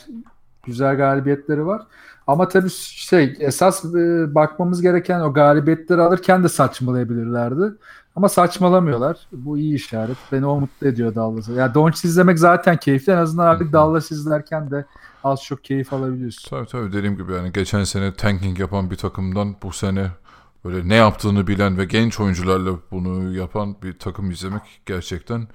güzel 0.64 0.96
galibiyetleri 0.96 1.66
var. 1.66 1.82
Ama 2.26 2.48
tabii 2.48 2.70
şey 2.70 3.36
esas 3.40 3.84
e, 3.84 4.34
bakmamız 4.34 4.82
gereken 4.82 5.20
o 5.20 5.32
galibiyetleri 5.32 6.00
alırken 6.00 6.44
de 6.44 6.48
saçmalayabilirlerdi. 6.48 7.74
Ama 8.18 8.28
saçmalamıyorlar. 8.28 9.16
Bu 9.32 9.58
iyi 9.58 9.74
işaret. 9.74 10.16
Beni 10.32 10.46
o 10.46 10.60
mutlu 10.60 10.86
ediyor 10.86 11.14
Dallas'a. 11.14 11.52
Ya 11.52 11.74
Doncic 11.74 12.08
izlemek 12.08 12.38
zaten 12.38 12.76
keyifli. 12.76 13.12
En 13.12 13.16
azından 13.16 13.46
artık 13.46 13.72
Dallas 13.72 14.10
izlerken 14.10 14.70
de 14.70 14.84
az 15.24 15.42
çok 15.42 15.64
keyif 15.64 15.92
alabiliyorsun. 15.92 16.50
Tabii 16.50 16.66
tabii 16.66 16.92
dediğim 16.92 17.16
gibi 17.16 17.32
yani 17.32 17.52
geçen 17.52 17.84
sene 17.84 18.14
tanking 18.14 18.60
yapan 18.60 18.90
bir 18.90 18.96
takımdan 18.96 19.56
bu 19.62 19.72
sene 19.72 20.10
böyle 20.64 20.88
ne 20.88 20.94
yaptığını 20.94 21.46
bilen 21.46 21.78
ve 21.78 21.84
genç 21.84 22.20
oyuncularla 22.20 22.72
bunu 22.90 23.36
yapan 23.36 23.76
bir 23.82 23.98
takım 23.98 24.30
izlemek 24.30 24.62
gerçekten 24.86 25.48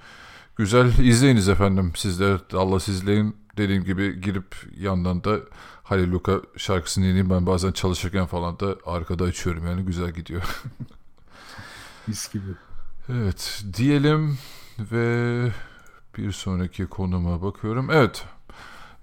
güzel. 0.56 0.98
İzleyiniz 0.98 1.48
efendim 1.48 1.92
siz 1.96 2.20
de 2.20 2.36
Dallas 2.52 2.88
izleyin. 2.88 3.36
Dediğim 3.56 3.84
gibi 3.84 4.20
girip 4.20 4.56
yandan 4.76 5.24
da 5.24 5.36
Halil 5.82 6.12
Luka 6.12 6.40
şarkısını 6.56 7.04
dinleyeyim. 7.04 7.30
Ben 7.30 7.46
bazen 7.46 7.72
çalışırken 7.72 8.26
falan 8.26 8.60
da 8.60 8.76
arkada 8.86 9.24
açıyorum 9.24 9.66
yani 9.66 9.82
güzel 9.82 10.10
gidiyor. 10.10 10.42
Mis 12.06 12.32
gibi. 12.32 12.50
Evet 13.08 13.64
diyelim 13.76 14.38
ve 14.78 15.48
bir 16.18 16.32
sonraki 16.32 16.86
konuma 16.86 17.42
bakıyorum. 17.42 17.90
Evet 17.90 18.24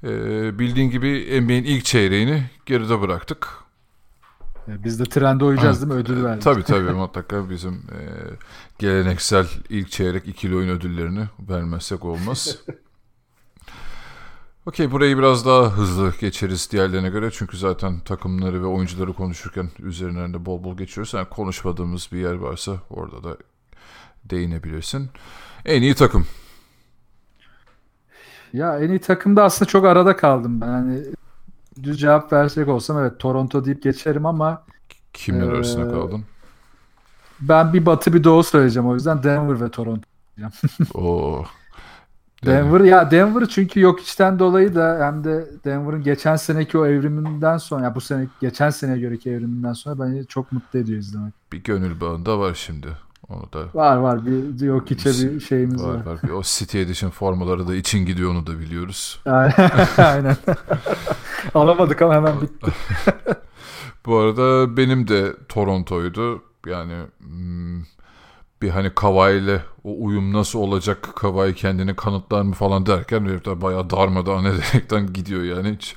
ee, 0.04 0.60
bildiğin 0.60 0.90
gibi 0.90 1.42
NBA'in 1.42 1.64
ilk 1.64 1.86
çeyreğini 1.86 2.50
geride 2.66 3.02
bıraktık. 3.02 3.48
E, 4.68 4.84
Biz 4.84 5.00
de 5.00 5.04
trende 5.04 5.44
uyacağız 5.44 5.82
değil 5.82 5.94
mi? 5.94 6.00
Ödül 6.00 6.24
verdik. 6.24 6.44
Tabii 6.44 6.64
tabii 6.64 6.92
mutlaka 6.92 7.50
bizim 7.50 7.74
e, 7.74 8.00
geleneksel 8.80 9.48
ilk 9.70 9.92
çeyrek 9.92 10.28
ikili 10.28 10.56
oyun 10.56 10.70
ödüllerini 10.70 11.26
vermezsek 11.50 12.06
olmaz. 12.06 12.58
Okey 14.66 14.92
burayı 14.92 15.18
biraz 15.18 15.46
daha 15.46 15.64
hızlı 15.78 16.14
geçeriz 16.20 16.70
diğerlerine 16.72 17.10
göre. 17.10 17.32
Çünkü 17.32 17.58
zaten 17.58 18.00
takımları 18.00 18.62
ve 18.62 18.66
oyuncuları 18.66 19.14
konuşurken 19.14 19.70
üzerinden 19.80 20.34
de 20.34 20.46
bol 20.46 20.64
bol 20.64 20.78
geçiyoruz. 20.78 21.14
Yani 21.14 21.30
konuşmadığımız 21.30 22.10
bir 22.12 22.18
yer 22.18 22.34
varsa 22.36 22.72
orada 22.90 23.24
da 23.24 23.38
değinebilirsin. 24.26 25.10
En 25.66 25.82
iyi 25.82 25.96
takım. 25.96 26.28
Ya 28.54 28.80
en 28.80 28.90
iyi 28.90 29.00
takımda 29.00 29.44
aslında 29.44 29.70
çok 29.70 29.86
arada 29.86 30.16
kaldım 30.18 30.62
ben. 30.62 30.68
Hani 30.68 31.04
düz 31.84 32.00
cevap 32.00 32.34
versek 32.34 32.68
olsam 32.68 33.00
evet 33.00 33.20
Toronto 33.20 33.66
deyip 33.66 33.84
geçerim 33.84 34.26
ama 34.26 34.64
Kimler 35.14 35.52
Ee, 35.52 35.52
arasında 35.56 35.88
kaldın? 35.92 36.26
ben 37.40 37.74
bir 37.74 37.86
batı 37.86 38.14
bir 38.14 38.24
doğu 38.24 38.44
söyleyeceğim 38.44 38.90
o 38.90 38.94
yüzden 38.94 39.24
Denver 39.24 39.62
ve 39.62 39.72
Toronto. 39.72 40.02
Oo. 40.94 41.46
Denver 42.46 42.80
ya 42.80 43.12
Denver 43.12 43.46
çünkü 43.46 43.80
yok 43.80 44.00
içten 44.02 44.40
dolayı 44.40 44.76
da 44.76 45.00
hem 45.02 45.24
de 45.24 45.46
Denver'ın 45.66 46.04
geçen 46.04 46.36
seneki 46.36 46.78
o 46.78 46.86
evriminden 46.86 47.58
sonra 47.58 47.84
ya 47.84 47.96
bu 47.96 48.02
sene 48.02 48.28
geçen 48.42 48.70
seneye 48.70 49.00
göreki 49.00 49.30
evriminden 49.30 49.74
sonra 49.74 50.00
beni 50.00 50.28
çok 50.28 50.52
mutlu 50.52 50.80
ediyor 50.80 51.00
izlemek. 51.00 51.34
Bir 51.54 51.64
gönül 51.64 52.02
bağında 52.02 52.40
var 52.40 52.54
şimdi. 52.54 52.88
Onu 53.30 53.54
da 53.54 53.60
Var 53.74 53.98
var 53.98 54.26
bir 54.26 54.66
Jokic'e 54.66 55.10
bir 55.10 55.40
şeyimiz 55.40 55.84
var. 55.84 55.96
var, 55.96 56.06
var. 56.06 56.20
Bir 56.24 56.30
o 56.30 56.42
City 56.44 56.82
Edition 56.82 57.10
formaları 57.12 57.68
da 57.68 57.76
için 57.76 58.06
gidiyor 58.06 58.32
onu 58.32 58.48
da 58.48 58.60
biliyoruz. 58.60 59.20
Aynen. 59.98 60.38
Alamadık 61.54 62.02
ama 62.02 62.14
hemen 62.14 62.42
bitti. 62.42 62.72
Bu 64.06 64.18
arada 64.18 64.78
benim 64.78 65.08
de 65.08 65.34
Toronto'ydu. 65.50 66.42
Yani 66.68 66.94
hmm, 67.20 67.82
bir 68.62 68.70
hani 68.70 68.90
Kawhi 68.96 69.38
ile 69.38 69.62
o 69.84 70.06
uyum 70.06 70.34
nasıl 70.34 70.60
olacak 70.60 71.10
Kawhi 71.16 71.56
kendini 71.56 71.96
kanıtlar 71.96 72.42
mı 72.42 72.54
falan 72.54 72.86
derken 72.86 73.22
herif 73.26 73.46
de 73.46 73.62
bayağı 73.62 73.90
darmadağın 73.90 74.46
ederekten 74.46 75.14
gidiyor 75.14 75.44
yani 75.44 75.74
hiç 75.76 75.96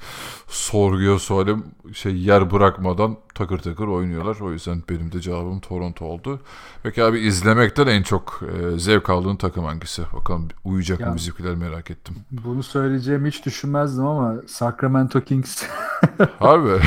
sorguya 0.49 1.19
suale 1.19 1.57
şey 1.93 2.17
yer 2.17 2.51
bırakmadan 2.51 3.17
takır 3.35 3.59
takır 3.59 3.87
oynuyorlar. 3.89 4.37
O 4.41 4.53
yüzden 4.53 4.83
benim 4.91 5.13
de 5.13 5.21
cevabım 5.21 5.61
Toronto 5.61 6.05
oldu. 6.05 6.41
Peki 6.83 7.05
abi 7.05 7.19
izlemekten 7.21 7.87
en 7.87 8.03
çok 8.03 8.41
e, 8.43 8.79
zevk 8.79 9.11
aldığın 9.11 9.37
takım 9.37 9.65
hangisi? 9.65 10.03
Bakalım 10.17 10.49
uyuyacak 10.65 11.01
Ya. 11.01 11.07
mı 11.09 11.17
bizimkiler 11.17 11.55
merak 11.55 11.91
ettim. 11.91 12.15
Bunu 12.31 12.63
söyleyeceğimi 12.63 13.29
hiç 13.29 13.47
düşünmezdim 13.47 14.07
ama 14.07 14.35
Sacramento 14.47 15.21
Kings. 15.21 15.63
Harbi. 16.39 16.81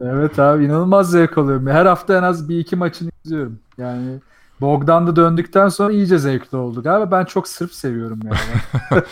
evet 0.00 0.38
abi 0.38 0.64
inanılmaz 0.64 1.10
zevk 1.10 1.38
alıyorum. 1.38 1.66
Her 1.66 1.86
hafta 1.86 2.18
en 2.18 2.22
az 2.22 2.48
bir 2.48 2.58
iki 2.58 2.76
maçını 2.76 3.10
izliyorum. 3.24 3.58
Yani 3.78 4.20
Bogdan 4.64 5.06
da 5.06 5.16
döndükten 5.16 5.68
sonra 5.68 5.92
iyice 5.92 6.18
zevkli 6.18 6.56
oldu. 6.58 6.82
Galiba 6.82 7.10
ben 7.10 7.24
çok 7.24 7.48
sırf 7.48 7.72
seviyorum 7.72 8.20
yani. 8.24 9.02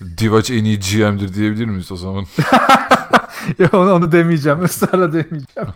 Divac 0.18 0.50
en 0.50 0.64
iyi 0.64 0.78
GM'dir 0.78 1.34
diyebilir 1.34 1.64
miyiz 1.66 1.92
o 1.92 1.96
zaman? 1.96 2.24
Ya 3.58 3.68
onu, 3.72 3.92
onu 3.92 4.12
demeyeceğim. 4.12 4.64
Israrla 4.64 5.12
demeyeceğim. 5.12 5.68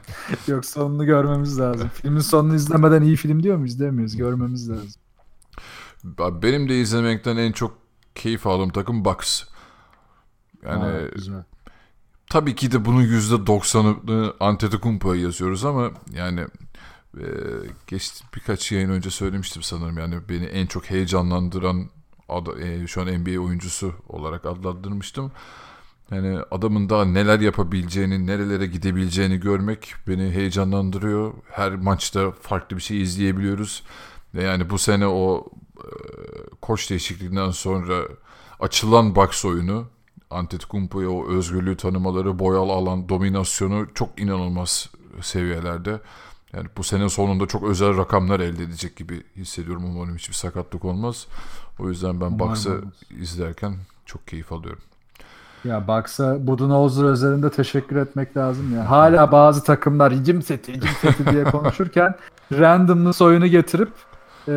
Yok 0.49 0.65
sonunu 0.65 1.07
görmemiz 1.07 1.59
lazım. 1.61 1.91
Filmin 1.95 2.21
sonunu 2.21 2.55
izlemeden 2.55 3.03
iyi 3.03 3.17
film 3.17 3.43
diyor 3.43 3.57
muyuz? 3.57 3.81
Demiyoruz. 3.81 4.17
Görmemiz 4.17 4.71
lazım. 4.71 4.93
Benim 6.43 6.69
de 6.69 6.81
izlemekten 6.81 7.37
en 7.37 7.53
çok 7.53 7.79
keyif 8.15 8.47
aldığım 8.47 8.71
takım 8.71 9.05
Bucks. 9.05 9.43
Yani 10.65 10.85
Aa, 10.85 11.07
güzel. 11.15 11.45
tabii 12.31 12.55
ki 12.55 12.73
de 12.73 12.85
bunun 12.85 13.03
%90'ını 13.03 14.33
Antetokounmpo'ya 14.41 15.23
yazıyoruz 15.23 15.65
ama 15.65 15.91
yani 16.15 16.47
e, 17.19 17.25
geç 17.87 18.13
birkaç 18.35 18.73
yayın 18.73 18.91
önce 18.91 19.11
söylemiştim 19.11 19.63
sanırım 19.63 19.99
yani 19.99 20.15
beni 20.29 20.45
en 20.45 20.67
çok 20.67 20.91
heyecanlandıran 20.91 21.89
ad- 22.29 22.61
e, 22.61 22.87
şu 22.87 23.03
an 23.03 23.07
NBA 23.09 23.41
oyuncusu 23.41 23.95
olarak 24.09 24.47
adlandırmıştım. 24.47 25.33
Yani 26.11 26.39
adamın 26.51 26.89
daha 26.89 27.05
neler 27.05 27.41
yapabileceğini, 27.41 28.27
nerelere 28.27 28.67
gidebileceğini 28.67 29.41
görmek 29.41 29.95
beni 30.09 30.31
heyecanlandırıyor. 30.31 31.33
Her 31.51 31.75
maçta 31.77 32.31
farklı 32.31 32.77
bir 32.77 32.83
şey 32.83 33.03
izleyebiliyoruz. 33.03 33.83
Yani 34.35 34.71
bu 34.71 34.79
sene 34.79 35.07
o 35.07 35.47
e, 35.79 35.89
koç 36.61 36.91
değişikliğinden 36.91 37.51
sonra 37.51 38.03
açılan 38.61 39.17
box 39.17 39.45
oyunu 39.45 39.87
Antetokounmpo'ya 40.31 41.11
o 41.11 41.29
özgürlüğü 41.29 41.77
tanımaları, 41.77 42.39
boyal 42.39 42.69
alan 42.69 43.09
dominasyonu 43.09 43.87
çok 43.95 44.21
inanılmaz 44.21 44.91
seviyelerde. 45.23 46.01
Yani 46.53 46.67
bu 46.77 46.83
sene 46.83 47.09
sonunda 47.09 47.47
çok 47.47 47.63
özel 47.63 47.97
rakamlar 47.97 48.41
elde 48.41 48.63
edecek 48.63 48.97
gibi 48.97 49.23
hissediyorum. 49.37 49.85
Umarım 49.85 50.17
hiçbir 50.17 50.35
sakatlık 50.35 50.85
olmaz. 50.85 51.27
O 51.79 51.89
yüzden 51.89 52.21
ben 52.21 52.39
Bucks'ı 52.39 52.85
izlerken 53.21 53.75
çok 54.07 54.29
keyif 54.29 54.53
alıyorum. 54.53 54.83
Ya 55.65 55.89
Bucks'a 55.89 56.47
Budenholzer 56.47 57.05
özelinde 57.05 57.51
teşekkür 57.51 57.97
etmek 57.97 58.37
lazım 58.37 58.75
ya. 58.75 58.91
Hala 58.91 59.33
bazı 59.33 59.65
takımlar 59.65 60.13
hicim 60.13 60.43
seti, 60.43 60.73
hicim 60.73 60.91
seti 61.01 61.27
diye 61.27 61.45
konuşurken 61.51 62.15
randomness 62.53 63.23
oyunu 63.23 63.47
getirip 63.47 63.93
e, 64.49 64.55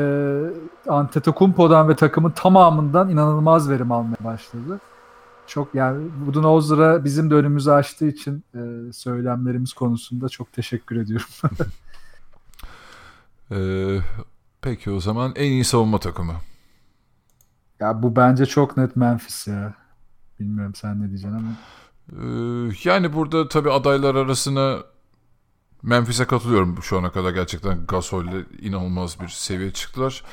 Antetokounmpo'dan 0.87 1.89
ve 1.89 1.95
takımın 1.95 2.31
tamamından 2.31 3.09
inanılmaz 3.09 3.69
verim 3.69 3.91
almaya 3.91 4.23
başladı. 4.23 4.79
Çok 5.47 5.75
yani 5.75 6.09
Budenholzer'a 6.25 7.03
bizim 7.03 7.29
de 7.31 7.35
önümüzü 7.35 7.71
açtığı 7.71 8.07
için 8.07 8.43
e, 8.55 8.93
söylemlerimiz 8.93 9.73
konusunda 9.73 10.29
çok 10.29 10.53
teşekkür 10.53 10.95
ediyorum. 10.95 11.27
Ee, 13.51 13.99
peki 14.61 14.91
o 14.91 14.99
zaman 14.99 15.33
en 15.35 15.51
iyi 15.51 15.63
savunma 15.63 15.99
takımı. 15.99 16.33
ya 17.79 18.03
bu 18.03 18.15
bence 18.15 18.45
çok 18.45 18.77
net 18.77 18.95
Memphis 18.95 19.47
ya. 19.47 19.73
Bilmiyorum 20.39 20.75
sen 20.75 21.01
ne 21.01 21.07
diyeceksin 21.09 21.37
ama. 21.37 21.51
Ee, 22.11 22.71
yani 22.83 23.13
burada 23.13 23.47
tabii 23.47 23.71
adaylar 23.71 24.15
arasına 24.15 24.83
Memphis'e 25.83 26.25
katılıyorum 26.25 26.83
şu 26.83 26.99
ana 26.99 27.11
kadar 27.11 27.31
gerçekten 27.31 27.85
Gasol'le 27.85 28.45
inanılmaz 28.61 29.19
bir 29.21 29.27
seviye 29.27 29.71
çıktılar. 29.71 30.23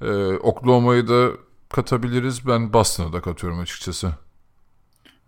Ee, 0.00 0.36
Oklahoma'yı 0.36 1.08
da 1.08 1.30
katabiliriz. 1.68 2.46
Ben 2.46 2.72
Boston'a 2.72 3.12
da 3.12 3.20
katıyorum 3.20 3.60
açıkçası. 3.60 4.12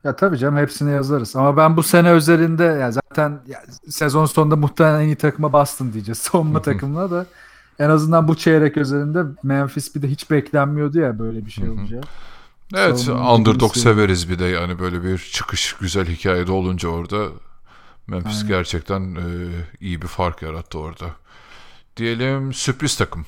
Ya 0.04 0.16
tabii 0.16 0.38
canım 0.38 0.56
hepsini 0.56 0.92
yazarız. 0.92 1.36
Ama 1.36 1.56
ben 1.56 1.76
bu 1.76 1.82
sene 1.82 2.10
özelinde 2.10 2.64
ya 2.64 2.92
zaten 2.92 3.40
ya 3.46 3.62
sezon 3.88 4.26
sonunda 4.26 4.56
muhtemelen 4.56 5.00
en 5.00 5.06
iyi 5.06 5.16
takıma 5.16 5.52
Boston 5.52 5.92
diyeceğiz. 5.92 6.18
Savunma 6.22 6.62
takımına 6.62 7.10
da 7.10 7.26
en 7.78 7.90
azından 7.90 8.28
bu 8.28 8.36
çeyrek 8.36 8.76
özelinde 8.76 9.24
Memphis 9.42 9.94
bir 9.94 10.02
de 10.02 10.08
hiç 10.08 10.30
beklenmiyordu 10.30 11.00
ya 11.00 11.18
böyle 11.18 11.46
bir 11.46 11.50
şey 11.50 11.68
olacak. 11.68 12.04
Evet 12.74 13.00
Savunma 13.00 13.34
underdog 13.34 13.74
severiz 13.74 14.30
bir 14.30 14.38
de 14.38 14.44
yani 14.44 14.78
böyle 14.78 15.04
bir 15.04 15.18
çıkış 15.18 15.72
güzel 15.72 16.06
hikayede 16.06 16.52
olunca 16.52 16.88
orada 16.88 17.26
Memphis 18.06 18.36
Aynen. 18.36 18.48
gerçekten 18.48 19.00
e, 19.14 19.48
iyi 19.80 20.02
bir 20.02 20.06
fark 20.06 20.42
yarattı 20.42 20.78
orada. 20.78 21.06
Diyelim 21.96 22.52
sürpriz 22.52 22.96
takım. 22.96 23.26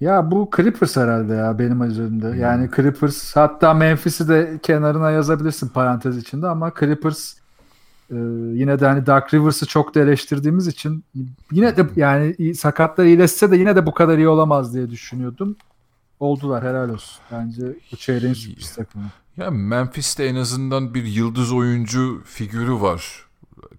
Ya 0.00 0.30
bu 0.30 0.50
Clippers 0.56 0.96
herhalde 0.96 1.34
ya 1.34 1.58
benim 1.58 1.82
üzerimde. 1.82 2.26
Yani 2.38 2.70
Clippers 2.76 3.36
hatta 3.36 3.74
Memphis'i 3.74 4.28
de 4.28 4.58
kenarına 4.62 5.10
yazabilirsin 5.10 5.68
parantez 5.68 6.16
içinde 6.16 6.46
ama 6.48 6.72
Clippers 6.80 7.34
e, 8.10 8.16
yine 8.54 8.80
de 8.80 8.86
hani 8.86 9.06
Dark 9.06 9.34
Rivers'ı 9.34 9.66
çok 9.66 9.94
da 9.94 10.00
eleştirdiğimiz 10.00 10.66
için 10.66 11.04
yine 11.52 11.76
de 11.76 11.86
yani 11.96 12.34
iyi- 12.38 12.54
sakatlar 12.54 13.04
iyileşse 13.04 13.50
de 13.50 13.56
yine 13.56 13.76
de 13.76 13.86
bu 13.86 13.94
kadar 13.94 14.18
iyi 14.18 14.28
olamaz 14.28 14.74
diye 14.74 14.90
düşünüyordum. 14.90 15.56
Oldular 16.20 16.64
helal 16.64 16.88
olsun. 16.88 17.20
Bence 17.32 17.62
bu 17.92 17.96
çeyreğin 17.96 18.34
sürpriz 18.34 18.74
takımı. 18.74 19.04
Ya 19.36 19.50
Memphis'te 19.50 20.24
en 20.24 20.34
azından 20.36 20.94
bir 20.94 21.04
yıldız 21.04 21.52
oyuncu 21.52 22.22
figürü 22.24 22.72
var. 22.80 23.24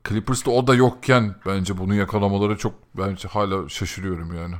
Clippers'ta 0.09 0.51
o 0.51 0.67
da 0.67 0.75
yokken 0.75 1.35
bence 1.45 1.77
bunu 1.77 1.95
yakalamaları 1.95 2.57
çok 2.57 2.73
bence 2.97 3.27
hala 3.27 3.69
şaşırıyorum 3.69 4.35
yani. 4.35 4.55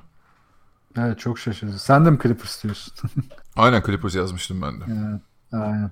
Evet 0.98 1.20
çok 1.20 1.39
şaşırıcı. 1.39 1.80
Sen 1.80 2.06
de 2.06 2.12
mi 2.12 2.20
Clippers 2.24 2.64
diyorsun? 2.64 2.94
Aynen 3.56 3.82
Clippers 3.82 4.16
yazmıştım 4.16 4.62
ben 4.62 4.82
de. 4.82 4.84
evet, 4.88 5.22
aynen. 5.52 5.92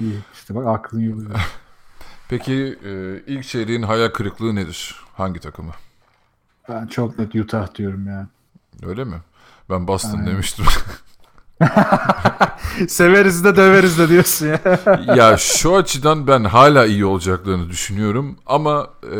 İyi. 0.00 0.18
İşte 0.34 0.54
bak 0.54 0.66
aklın 0.66 1.00
yolu. 1.00 1.24
Peki 2.28 2.78
e, 2.84 3.22
ilk 3.26 3.44
çeyreğin 3.44 3.82
hayal 3.82 4.08
kırıklığı 4.08 4.54
nedir? 4.54 4.96
Hangi 5.14 5.40
takımı? 5.40 5.72
Ben 6.68 6.86
çok 6.86 7.18
net 7.18 7.34
Utah 7.34 7.74
diyorum 7.74 8.06
ya. 8.06 8.28
Öyle 8.82 9.04
mi? 9.04 9.16
Ben 9.70 9.88
Boston 9.88 10.18
Aynen. 10.18 10.26
demiştim. 10.26 10.64
Severiz 12.88 13.44
de 13.44 13.56
döveriz 13.56 13.98
de 13.98 14.08
diyorsun 14.08 14.46
ya. 14.46 14.60
ya 15.16 15.36
şu 15.36 15.76
açıdan 15.76 16.26
ben 16.26 16.44
hala 16.44 16.86
iyi 16.86 17.04
olacaklarını 17.04 17.68
düşünüyorum. 17.68 18.36
Ama 18.46 18.88
e, 19.04 19.16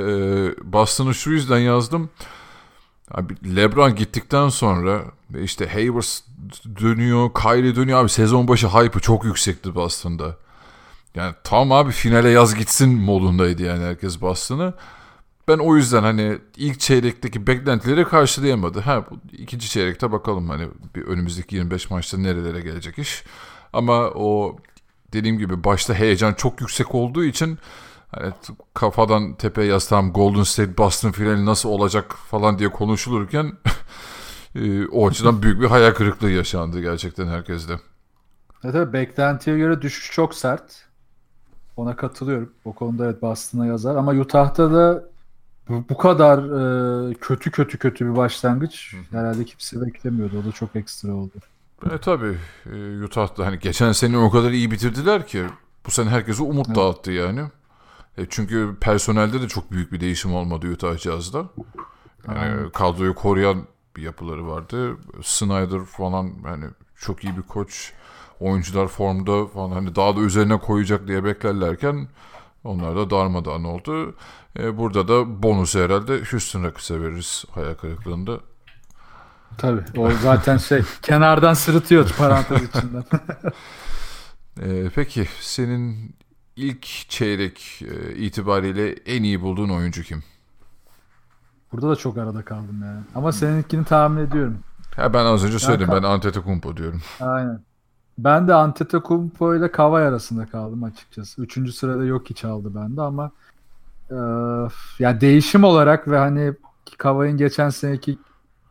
Boston'ı 0.72 1.14
şu 1.14 1.30
yüzden 1.30 1.58
yazdım. 1.58 2.10
Abi 3.10 3.56
LeBron 3.56 3.94
gittikten 3.94 4.48
sonra 4.48 5.04
işte 5.42 5.68
Hayward 5.68 6.04
dönüyor, 6.80 7.30
Kyrie 7.34 7.76
dönüyor. 7.76 8.00
Abi 8.00 8.08
sezon 8.08 8.48
başı 8.48 8.68
hype'ı 8.68 9.00
çok 9.00 9.24
yüksekti 9.24 9.74
Boston'da. 9.74 10.36
Yani 11.14 11.34
tam 11.44 11.72
abi 11.72 11.92
finale 11.92 12.28
yaz 12.28 12.54
gitsin 12.54 12.94
modundaydı 12.94 13.62
yani 13.62 13.84
herkes 13.84 14.20
Boston'ı. 14.20 14.74
Ben 15.48 15.58
o 15.58 15.76
yüzden 15.76 16.02
hani 16.02 16.38
ilk 16.56 16.80
çeyrekteki 16.80 17.46
beklentileri 17.46 18.04
karşılayamadı. 18.04 18.80
Ha 18.80 19.04
ikinci 19.32 19.68
çeyrekte 19.68 20.12
bakalım 20.12 20.48
hani 20.48 20.68
bir 20.94 21.02
önümüzdeki 21.02 21.56
25 21.56 21.90
maçta 21.90 22.18
nerelere 22.18 22.60
gelecek 22.60 22.98
iş. 22.98 23.24
Ama 23.72 24.00
o 24.00 24.56
dediğim 25.12 25.38
gibi 25.38 25.64
başta 25.64 25.94
heyecan 25.94 26.34
çok 26.34 26.60
yüksek 26.60 26.94
olduğu 26.94 27.24
için 27.24 27.58
hani 28.20 28.32
kafadan 28.74 29.34
tepeye 29.34 29.68
yaslan 29.68 30.12
Golden 30.12 30.42
State 30.42 30.78
Boston 30.78 31.12
finali 31.12 31.46
nasıl 31.46 31.68
olacak 31.68 32.14
falan 32.30 32.58
diye 32.58 32.68
konuşulurken 32.72 33.52
e, 34.54 34.86
o 34.86 35.08
açıdan 35.08 35.42
büyük 35.42 35.60
bir 35.60 35.66
hayal 35.66 35.94
kırıklığı 35.94 36.30
yaşandı 36.30 36.80
gerçekten 36.80 37.26
herkeste. 37.26 37.80
Evet, 38.64 38.74
evet 38.74 38.92
beklentiye 38.92 39.58
göre 39.58 39.82
düşüş 39.82 40.12
çok 40.12 40.34
sert. 40.34 40.84
Ona 41.76 41.96
katılıyorum. 41.96 42.52
O 42.64 42.72
konuda 42.72 43.04
evet 43.04 43.22
Boston'a 43.22 43.66
yazar. 43.66 43.96
Ama 43.96 44.12
Utah'ta 44.12 44.72
da 44.72 45.04
bu, 45.68 45.84
bu 45.88 45.96
kadar 45.96 46.38
e, 47.10 47.14
kötü 47.14 47.50
kötü 47.50 47.78
kötü 47.78 48.06
bir 48.12 48.16
başlangıç 48.16 48.94
herhalde 49.10 49.44
kimse 49.44 49.86
beklemiyordu. 49.86 50.38
O 50.42 50.44
da 50.44 50.52
çok 50.52 50.76
ekstra 50.76 51.12
oldu. 51.14 51.32
E 51.92 51.98
tabii 51.98 52.38
e, 52.72 53.04
Utah'da 53.04 53.46
hani 53.46 53.58
geçen 53.58 53.92
sene 53.92 54.18
o 54.18 54.30
kadar 54.30 54.50
iyi 54.50 54.70
bitirdiler 54.70 55.26
ki 55.26 55.44
bu 55.86 55.90
sene 55.90 56.10
herkese 56.10 56.42
umut 56.42 56.66
Evet. 56.66 56.76
dağıttı 56.76 57.12
yani. 57.12 57.40
E 58.18 58.26
çünkü 58.30 58.76
personelde 58.80 59.42
de 59.42 59.48
çok 59.48 59.70
büyük 59.70 59.92
bir 59.92 60.00
değişim 60.00 60.34
olmadı 60.34 60.66
Utah 60.72 60.98
Jazz'da. 60.98 61.48
Yani 62.28 62.72
kadroyu 62.72 63.14
koruyan 63.14 63.66
bir 63.96 64.02
yapıları 64.02 64.46
vardı. 64.46 64.96
Snyder 65.22 65.84
falan 65.84 66.32
hani 66.44 66.64
çok 66.96 67.24
iyi 67.24 67.36
bir 67.36 67.42
koç. 67.42 67.92
Oyuncular 68.40 68.88
formda 68.88 69.46
falan 69.46 69.70
hani 69.70 69.96
daha 69.96 70.16
da 70.16 70.20
üzerine 70.20 70.58
koyacak 70.58 71.08
diye 71.08 71.24
beklerlerken 71.24 72.08
onlar 72.64 72.96
da 72.96 73.10
darmadağın 73.10 73.64
oldu. 73.64 74.14
E, 74.58 74.78
burada 74.78 75.08
da 75.08 75.42
bonus 75.42 75.74
herhalde 75.74 76.22
Houston 76.30 76.64
Rockets'e 76.64 77.00
veririz 77.00 77.44
hayal 77.50 77.74
kırıklığında. 77.74 78.40
Tabii. 79.58 79.84
O 79.96 80.10
zaten 80.10 80.56
şey 80.56 80.82
kenardan 81.02 81.54
sırıtıyor 81.54 82.10
parantez 82.18 82.62
içinden. 82.62 83.04
e, 84.62 84.90
peki 84.94 85.28
senin 85.40 86.16
ilk 86.56 86.82
çeyrek 87.08 87.82
e, 87.82 88.14
itibariyle 88.16 88.92
en 88.92 89.22
iyi 89.22 89.40
bulduğun 89.42 89.68
oyuncu 89.68 90.02
kim? 90.02 90.22
Burada 91.72 91.90
da 91.90 91.96
çok 91.96 92.18
arada 92.18 92.42
kaldım 92.44 92.80
yani. 92.84 93.00
Ama 93.14 93.32
seninkini 93.32 93.84
tahmin 93.84 94.26
ediyorum. 94.26 94.58
Ha 94.96 95.14
ben 95.14 95.24
az 95.24 95.44
önce 95.44 95.58
söyledim. 95.58 95.88
Ben- 95.92 96.02
Ben 96.02 96.08
Antetokounmpo 96.08 96.76
diyorum. 96.76 97.02
Aynen. 97.20 97.60
Ben 98.18 98.48
de 98.48 98.54
Antetokounmpo 98.54 99.54
ile 99.56 99.70
Kawhi 99.72 100.02
arasında 100.04 100.46
kaldım 100.46 100.84
açıkçası. 100.84 101.42
Üçüncü 101.42 101.72
sırada 101.72 102.04
yok 102.04 102.30
hiç 102.30 102.44
aldı 102.44 102.74
bende 102.74 103.02
ama 103.02 103.30
e, 104.10 104.16
ya 104.98 105.20
değişim 105.20 105.64
olarak 105.64 106.08
ve 106.08 106.18
hani 106.18 106.54
Kawhi'nin 106.98 107.36
geçen 107.36 107.70
seneki 107.70 108.18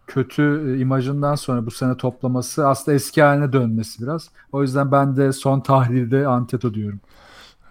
kötü 0.07 0.73
e, 0.75 0.79
imajından 0.79 1.35
sonra 1.35 1.65
bu 1.65 1.71
sene 1.71 1.97
toplaması 1.97 2.67
aslında 2.67 2.95
eski 2.95 3.21
haline 3.23 3.53
dönmesi 3.53 4.03
biraz. 4.03 4.29
O 4.51 4.61
yüzden 4.61 4.91
ben 4.91 5.17
de 5.17 5.33
son 5.33 5.59
tahlilde 5.59 6.27
Anteto 6.27 6.73
diyorum. 6.73 6.99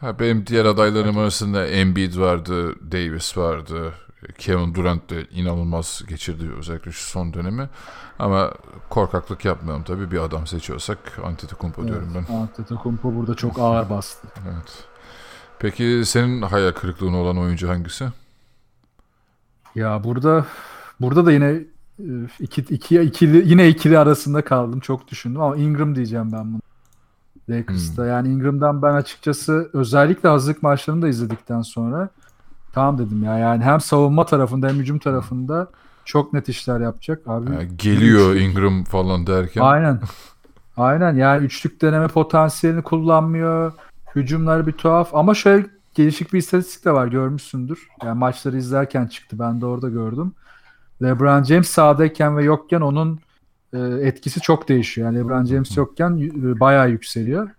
Ha, 0.03 0.18
benim 0.18 0.46
diğer 0.46 0.64
adaylarım 0.64 1.18
arasında 1.18 1.66
Embiid 1.66 2.18
vardı, 2.18 2.74
Davis 2.92 3.36
vardı. 3.36 3.92
Kevin 4.38 4.74
Durant 4.74 5.11
de 5.11 5.26
inanılmaz 5.30 6.03
geçirdi 6.09 6.50
özellikle 6.59 6.92
şu 6.92 7.11
son 7.11 7.34
dönemi. 7.34 7.68
Ama 8.18 8.50
korkaklık 8.90 9.44
yapmayalım 9.44 9.84
tabii. 9.84 10.11
Bir 10.11 10.18
adam 10.18 10.46
seçiyorsak 10.46 10.98
Antetokounmpo 11.24 11.88
diyorum 11.88 12.12
ben. 12.14 12.34
Antetokounmpo 12.34 13.14
burada 13.14 13.34
çok 13.34 13.59
ağır 13.59 13.90
bastı. 13.90 14.28
Evet. 14.44 14.84
Peki 15.59 16.03
senin 16.07 16.42
hayal 16.42 16.72
kırıklığına 16.72 17.16
olan 17.16 17.38
oyuncu 17.38 17.68
hangisi? 17.68 18.05
Ya 19.74 20.05
burada 20.05 20.46
burada 21.00 21.26
da 21.26 21.32
yine 21.32 21.61
e, 21.98 22.07
iki, 22.40 22.61
iki, 22.61 23.00
ikili 23.00 23.48
yine 23.50 23.68
ikili 23.68 23.98
arasında 23.98 24.44
kaldım. 24.44 24.80
Çok 24.80 25.09
düşündüm 25.09 25.40
ama 25.40 25.57
Ingram 25.57 25.94
diyeceğim 25.96 26.32
ben 26.32 26.53
bunu. 26.53 26.61
Lakers'ta. 27.49 28.07
Yani 28.07 28.28
Ingram'dan 28.28 28.82
ben 28.82 28.95
açıkçası 28.95 29.70
özellikle 29.72 30.28
hazırlık 30.28 30.62
maçlarını 30.62 31.03
da 31.03 31.09
izledikten 31.09 31.62
sonra 31.62 32.09
tamam 32.72 32.99
dedim 32.99 33.24
ya. 33.24 33.38
Yani 33.38 33.64
hem 33.64 33.80
savunma 33.80 34.26
tarafında 34.26 34.68
hem 34.68 34.76
hücum 34.76 34.99
tarafında 34.99 35.68
çok 36.05 36.32
net 36.32 36.49
işler 36.49 36.80
yapacak 36.80 37.28
abi. 37.28 37.55
Ha, 37.55 37.62
geliyor 37.76 38.34
Ingram 38.36 38.84
falan 38.84 39.26
derken. 39.26 39.61
Aynen. 39.61 40.01
Aynen 40.76 41.14
yani 41.16 41.45
üçlük 41.45 41.82
deneme 41.82 42.09
potansiyelini 42.09 42.82
kullanmıyor. 42.82 43.72
Hücumları 44.14 44.66
bir 44.66 44.72
tuhaf 44.72 45.14
ama 45.14 45.34
şöyle 45.34 45.66
gelişik 45.95 46.32
bir 46.32 46.38
istatistik 46.38 46.84
de 46.84 46.93
var 46.93 47.07
görmüşsündür. 47.07 47.88
Yani 48.05 48.18
maçları 48.18 48.57
izlerken 48.57 49.07
çıktı 49.07 49.38
ben 49.38 49.61
de 49.61 49.66
orada 49.66 49.88
gördüm. 49.88 50.32
LeBron 51.03 51.43
James 51.43 51.68
sahadayken 51.68 52.36
ve 52.36 52.45
yokken 52.45 52.80
onun 52.80 53.20
e, 53.73 53.79
etkisi 53.79 54.41
çok 54.41 54.68
değişiyor. 54.68 55.07
Yani 55.07 55.18
LeBron 55.18 55.45
James 55.45 55.77
yokken 55.77 56.18
e, 56.18 56.61
bayağı 56.61 56.91
yükseliyor. 56.91 57.51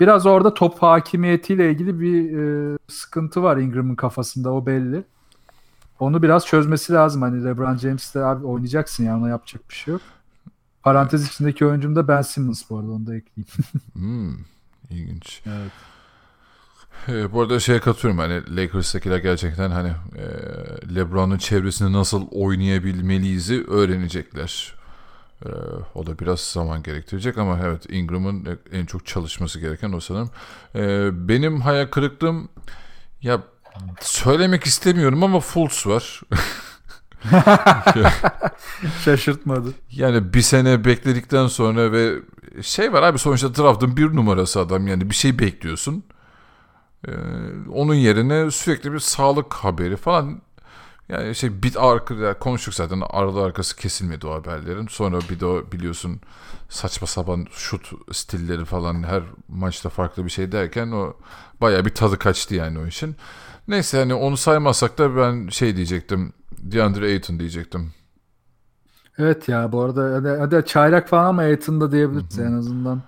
Biraz 0.00 0.26
orada 0.26 0.54
top 0.54 0.82
hakimiyetiyle 0.82 1.70
ilgili 1.70 2.00
bir 2.00 2.38
e, 2.38 2.78
sıkıntı 2.88 3.42
var 3.42 3.56
Ingram'ın 3.56 3.94
kafasında 3.94 4.52
o 4.52 4.66
belli. 4.66 5.04
Onu 6.00 6.22
biraz 6.22 6.46
çözmesi 6.46 6.92
lazım. 6.92 7.22
Hani 7.22 7.44
LeBron 7.44 7.76
James'le 7.76 8.16
abi 8.16 8.46
oynayacaksın 8.46 9.04
ya 9.04 9.16
ona 9.18 9.28
yapacak 9.28 9.68
bir 9.70 9.74
şey 9.74 9.92
yok. 9.92 10.02
Parantez 10.82 11.26
içindeki 11.26 11.66
oyuncum 11.66 11.96
da 11.96 12.08
Ben 12.08 12.22
Simmons 12.22 12.62
bu 12.70 12.78
arada 12.78 12.90
onu 12.90 13.06
da 13.06 13.16
ekleyeyim. 13.16 13.50
Hmm, 13.92 14.36
ilginç. 14.90 15.42
Evet. 15.46 15.72
Ee, 17.08 17.32
bu 17.32 17.40
arada 17.40 17.60
şeye 17.60 17.80
katılıyorum 17.80 18.18
hani 18.18 18.56
Lakers'takiler 18.56 19.18
gerçekten 19.18 19.70
hani 19.70 19.88
e, 19.88 20.24
LeBron'un 20.94 21.38
çevresinde 21.38 21.92
nasıl 21.92 22.26
oynayabilmeliyiz'i 22.30 23.64
öğrenecekler. 23.68 24.79
Ee, 25.46 25.48
o 25.94 26.06
da 26.06 26.18
biraz 26.18 26.40
zaman 26.40 26.82
gerektirecek 26.82 27.38
ama 27.38 27.58
evet 27.64 27.90
Ingram'ın 27.90 28.58
en 28.72 28.86
çok 28.86 29.06
çalışması 29.06 29.60
gereken 29.60 29.92
o 29.92 30.00
sanırım. 30.00 30.30
Ee, 30.74 31.28
benim 31.28 31.60
hayal 31.60 31.86
kırıklığım 31.86 32.48
ya 33.22 33.42
söylemek 34.00 34.64
istemiyorum 34.64 35.24
ama 35.24 35.40
Fultz 35.40 35.86
var. 35.86 36.20
Şaşırtmadı. 39.04 39.68
Yani 39.90 40.34
bir 40.34 40.42
sene 40.42 40.84
bekledikten 40.84 41.46
sonra 41.46 41.92
ve 41.92 42.14
şey 42.62 42.92
var 42.92 43.02
abi 43.02 43.18
sonuçta 43.18 43.54
draft'ın 43.54 43.96
bir 43.96 44.16
numarası 44.16 44.60
adam 44.60 44.86
yani 44.86 45.10
bir 45.10 45.14
şey 45.14 45.38
bekliyorsun. 45.38 46.04
Ee, 47.08 47.12
onun 47.72 47.94
yerine 47.94 48.50
sürekli 48.50 48.92
bir 48.92 48.98
sağlık 48.98 49.54
haberi 49.54 49.96
falan 49.96 50.42
yani 51.10 51.34
şey 51.34 51.62
bit 51.62 51.76
arka 51.76 52.14
yani 52.14 52.38
konuştuk 52.38 52.74
zaten 52.74 53.02
arada 53.10 53.42
arkası 53.42 53.76
kesilmedi 53.76 54.26
o 54.26 54.34
haberlerin. 54.34 54.86
Sonra 54.86 55.18
bir 55.30 55.40
de 55.40 55.46
o 55.46 55.72
biliyorsun 55.72 56.20
saçma 56.68 57.06
sapan 57.06 57.46
şut 57.52 57.92
stilleri 58.12 58.64
falan 58.64 59.02
her 59.02 59.22
maçta 59.48 59.88
farklı 59.88 60.24
bir 60.24 60.30
şey 60.30 60.52
derken 60.52 60.90
o 60.90 61.16
baya 61.60 61.84
bir 61.84 61.94
tadı 61.94 62.18
kaçtı 62.18 62.54
yani 62.54 62.78
o 62.78 62.86
işin. 62.86 63.16
Neyse 63.68 63.98
hani 63.98 64.14
onu 64.14 64.36
saymazsak 64.36 64.98
da 64.98 65.16
ben 65.16 65.48
şey 65.48 65.76
diyecektim. 65.76 66.32
DeAndre 66.58 67.04
Ayton 67.06 67.38
diyecektim. 67.38 67.92
Evet 69.18 69.48
ya 69.48 69.72
bu 69.72 69.80
arada 69.82 70.14
hadi, 70.14 70.28
hadi 70.28 70.66
çaylak 70.66 71.08
falan 71.08 71.24
ama 71.24 71.42
Aiton'da 71.42 71.92
diyebiliriz 71.92 72.38
en 72.38 72.52
azından. 72.52 73.02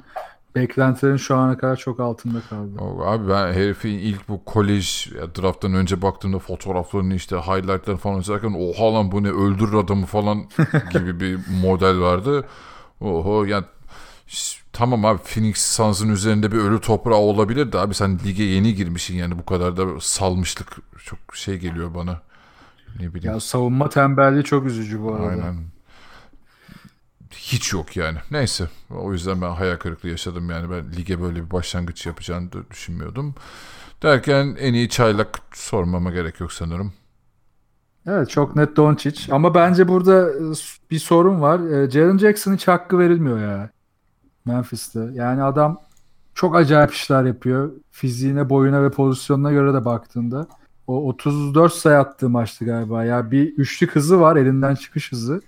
Beklentilerin 0.54 1.16
şu 1.16 1.36
ana 1.36 1.58
kadar 1.58 1.76
çok 1.76 2.00
altında 2.00 2.40
kaldı. 2.50 2.70
Abi 3.04 3.28
ben 3.28 3.52
herifin 3.52 3.98
ilk 3.98 4.28
bu 4.28 4.44
kolej 4.44 5.12
drafttan 5.12 5.74
önce 5.74 6.02
baktığımda 6.02 6.38
fotoğraflarını 6.38 7.14
işte 7.14 7.36
highlightlarını 7.36 8.00
falan 8.00 8.20
izlerken 8.20 8.54
oha 8.58 8.94
lan 8.94 9.12
bu 9.12 9.22
ne 9.22 9.30
öldürür 9.30 9.74
adamı 9.74 10.06
falan 10.06 10.38
gibi 10.92 11.20
bir 11.20 11.40
model 11.62 12.00
vardı. 12.00 12.44
Oho 13.00 13.44
yani 13.44 13.64
tamam 14.72 15.04
abi 15.04 15.18
Phoenix 15.22 15.56
Suns'ın 15.76 16.08
üzerinde 16.08 16.52
bir 16.52 16.58
ölü 16.58 16.80
toprağı 16.80 17.18
olabilir 17.18 17.72
de 17.72 17.78
abi 17.78 17.94
sen 17.94 18.18
lige 18.24 18.42
yeni 18.42 18.74
girmişsin 18.74 19.16
yani 19.16 19.38
bu 19.38 19.44
kadar 19.44 19.76
da 19.76 19.86
salmışlık 20.00 20.76
çok 21.04 21.18
şey 21.34 21.58
geliyor 21.58 21.94
bana. 21.94 22.20
Ne 23.00 23.14
bileyim. 23.14 23.34
Ya 23.34 23.40
savunma 23.40 23.88
tembelliği 23.88 24.44
çok 24.44 24.66
üzücü 24.66 25.02
bu 25.02 25.14
arada. 25.14 25.28
Aynen. 25.28 25.56
Hiç 27.36 27.72
yok 27.72 27.96
yani. 27.96 28.18
Neyse. 28.30 28.68
O 28.90 29.12
yüzden 29.12 29.42
ben 29.42 29.50
hayal 29.50 29.76
kırıklığı 29.76 30.08
yaşadım 30.08 30.50
yani. 30.50 30.70
Ben 30.70 30.92
lige 30.96 31.20
böyle 31.22 31.44
bir 31.44 31.50
başlangıç 31.50 32.06
yapacağını 32.06 32.48
düşünmüyordum. 32.70 33.34
Derken 34.02 34.56
en 34.60 34.74
iyi 34.74 34.88
çaylak 34.88 35.40
sormama 35.54 36.10
gerek 36.10 36.40
yok 36.40 36.52
sanırım. 36.52 36.92
Evet 38.06 38.30
çok 38.30 38.56
net 38.56 38.76
Doncic 38.76 39.34
ama 39.34 39.54
bence 39.54 39.88
burada 39.88 40.30
e, 40.30 40.42
bir 40.90 40.98
sorun 40.98 41.40
var. 41.40 41.60
E, 41.60 41.90
Jaren 41.90 42.18
Jackson 42.18 42.54
hiç 42.54 42.68
hakkı 42.68 42.98
verilmiyor 42.98 43.38
ya. 43.38 43.70
Memphis'te. 44.44 45.00
Yani 45.12 45.42
adam 45.42 45.80
çok 46.34 46.56
acayip 46.56 46.92
işler 46.92 47.24
yapıyor. 47.24 47.72
Fiziğine, 47.90 48.50
boyuna 48.50 48.82
ve 48.82 48.90
pozisyonuna 48.90 49.52
göre 49.52 49.74
de 49.74 49.84
baktığında. 49.84 50.46
O 50.86 51.08
34 51.08 51.72
sayı 51.72 51.98
attığı 51.98 52.28
maçtı 52.28 52.64
galiba. 52.64 53.04
Ya 53.04 53.30
bir 53.30 53.52
üçlük 53.52 53.96
hızı 53.96 54.20
var, 54.20 54.36
elinden 54.36 54.74
çıkış 54.74 55.12
hızı. 55.12 55.42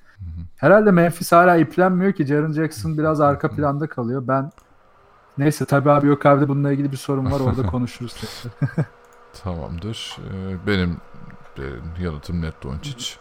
Herhalde 0.57 0.91
Memphis 0.91 1.33
hala 1.33 1.57
iplenmiyor 1.57 2.12
ki. 2.12 2.27
Jaren 2.27 2.53
Jackson 2.53 2.99
biraz 2.99 3.21
arka 3.21 3.51
planda 3.51 3.87
kalıyor. 3.89 4.29
Ben 4.29 4.51
neyse 5.39 5.65
tabii 5.65 5.91
abi 5.91 6.07
yok 6.07 6.27
abi 6.27 6.41
de 6.41 6.49
bununla 6.49 6.73
ilgili 6.73 6.93
bir 6.93 6.97
sorun 6.97 7.31
var. 7.31 7.41
Orada 7.41 7.67
konuşuruz. 7.67 8.15
Tamamdır. 9.43 10.17
Ee, 10.19 10.67
benim 10.67 10.97
e, 11.59 11.65
yanıtım 12.03 12.43
net 12.43 12.62
Doncic. 12.62 13.15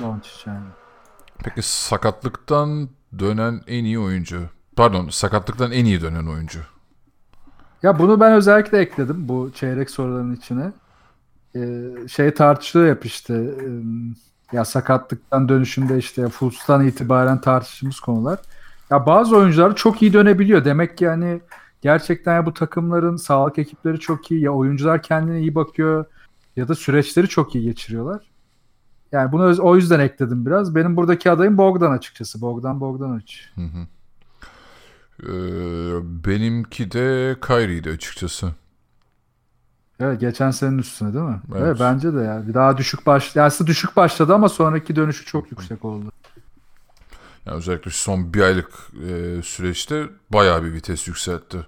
Doncic 0.00 0.32
yani. 0.46 0.66
Peki 1.44 1.62
sakatlıktan 1.62 2.88
dönen 3.18 3.60
en 3.66 3.84
iyi 3.84 3.98
oyuncu. 3.98 4.42
Pardon 4.76 5.08
sakatlıktan 5.08 5.72
en 5.72 5.84
iyi 5.84 6.00
dönen 6.00 6.26
oyuncu. 6.26 6.60
Ya 7.82 7.98
bunu 7.98 8.20
ben 8.20 8.32
özellikle 8.32 8.78
ekledim 8.78 9.28
bu 9.28 9.50
çeyrek 9.54 9.90
soruların 9.90 10.36
içine. 10.36 10.72
Ee, 11.56 12.08
şey 12.08 12.34
tartışılıyor 12.34 12.96
hep 12.96 13.06
işte 13.06 13.34
e, 13.34 13.68
ya 14.52 14.64
sakatlıktan 14.64 15.48
dönüşünde 15.48 15.98
işte 15.98 16.28
Fultz'tan 16.28 16.86
itibaren 16.86 17.40
tartıştığımız 17.40 18.00
konular. 18.00 18.38
Ya 18.90 19.06
bazı 19.06 19.36
oyuncular 19.36 19.76
çok 19.76 20.02
iyi 20.02 20.12
dönebiliyor. 20.12 20.64
Demek 20.64 20.98
ki 20.98 21.04
yani 21.04 21.40
gerçekten 21.82 22.34
ya 22.34 22.46
bu 22.46 22.54
takımların 22.54 23.16
sağlık 23.16 23.58
ekipleri 23.58 24.00
çok 24.00 24.30
iyi 24.30 24.40
ya 24.40 24.50
oyuncular 24.50 25.02
kendine 25.02 25.40
iyi 25.40 25.54
bakıyor 25.54 26.04
ya 26.56 26.68
da 26.68 26.74
süreçleri 26.74 27.28
çok 27.28 27.54
iyi 27.54 27.64
geçiriyorlar. 27.64 28.32
Yani 29.12 29.32
bunu 29.32 29.62
o 29.62 29.76
yüzden 29.76 30.00
ekledim 30.00 30.46
biraz. 30.46 30.74
Benim 30.74 30.96
buradaki 30.96 31.30
adayım 31.30 31.58
Bogdan 31.58 31.90
açıkçası. 31.90 32.40
Bogdan 32.40 32.80
Bogdanovic. 32.80 33.34
Hı 33.54 33.60
hı. 33.60 33.86
Ee, 35.22 35.34
benimki 36.24 36.92
de 36.92 37.36
Kyrie'ydi 37.46 37.90
açıkçası. 37.90 38.52
Evet 40.00 40.20
geçen 40.20 40.50
senenin 40.50 40.78
üstüne 40.78 41.14
değil 41.14 41.24
mi? 41.24 41.40
Evet. 41.52 41.62
Evet, 41.62 41.76
bence 41.80 42.14
de 42.14 42.20
ya. 42.20 42.48
Bir 42.48 42.54
daha 42.54 42.78
düşük 42.78 43.06
baş 43.06 43.36
ya 43.36 43.44
aslında 43.44 43.68
düşük 43.68 43.96
başladı 43.96 44.34
ama 44.34 44.48
sonraki 44.48 44.96
dönüşü 44.96 45.24
çok 45.24 45.50
yüksek 45.50 45.84
oldu. 45.84 46.12
Yani 47.46 47.56
özellikle 47.56 47.90
son 47.90 48.34
bir 48.34 48.40
aylık 48.40 48.70
e, 49.08 49.42
süreçte 49.42 50.06
bayağı 50.30 50.64
bir 50.64 50.72
vites 50.72 51.08
yükseltti. 51.08 51.66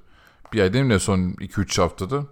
Bir 0.52 0.60
ay 0.62 0.72
değil 0.72 0.84
mi 0.84 0.90
ne 0.90 0.98
son 0.98 1.18
2-3 1.18 1.80
haftada. 1.80 2.26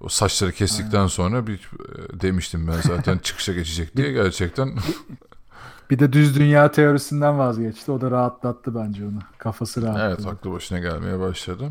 O 0.00 0.08
saçları 0.08 0.52
kestikten 0.52 0.98
Aynen. 0.98 1.06
sonra 1.06 1.46
bir 1.46 1.56
e, 1.56 2.20
demiştim 2.20 2.68
ben 2.68 2.80
zaten 2.80 3.18
çıkışa 3.22 3.52
geçecek 3.52 3.96
diye 3.96 4.12
gerçekten. 4.12 4.78
Bir 5.90 5.98
de 5.98 6.12
düz 6.12 6.36
dünya 6.36 6.70
teorisinden 6.70 7.38
vazgeçti. 7.38 7.92
O 7.92 8.00
da 8.00 8.10
rahatlattı 8.10 8.74
bence 8.74 9.04
onu. 9.04 9.18
Kafası 9.38 9.82
rahatladı. 9.82 10.14
Evet 10.16 10.26
aklı 10.26 10.52
başına 10.52 10.78
gelmeye 10.78 11.20
başladı. 11.20 11.70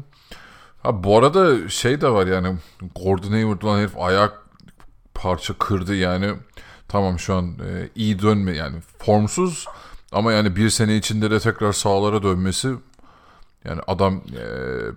Ha 0.84 1.04
bu 1.04 1.18
arada 1.18 1.70
şey 1.70 2.02
de 2.02 2.10
var 2.10 2.28
yani 2.28 2.58
Gordon 2.96 3.32
Hayward 3.32 3.62
olan 3.62 3.80
herif 3.80 3.98
ayak 3.98 4.34
parça 5.14 5.54
kırdı 5.54 5.96
yani. 5.96 6.34
Tamam 6.88 7.20
şu 7.20 7.36
an 7.36 7.46
e, 7.46 7.90
iyi 7.96 8.22
dönme 8.22 8.52
yani 8.56 8.76
formsuz 9.00 9.66
ama 10.12 10.32
yani 10.32 10.56
bir 10.56 10.70
sene 10.70 10.96
içinde 10.96 11.32
de 11.32 11.40
tekrar 11.40 11.74
sağlara 11.74 12.24
dönmesi 12.24 12.74
yani 13.66 13.82
adam 13.88 14.14
e, 14.16 14.46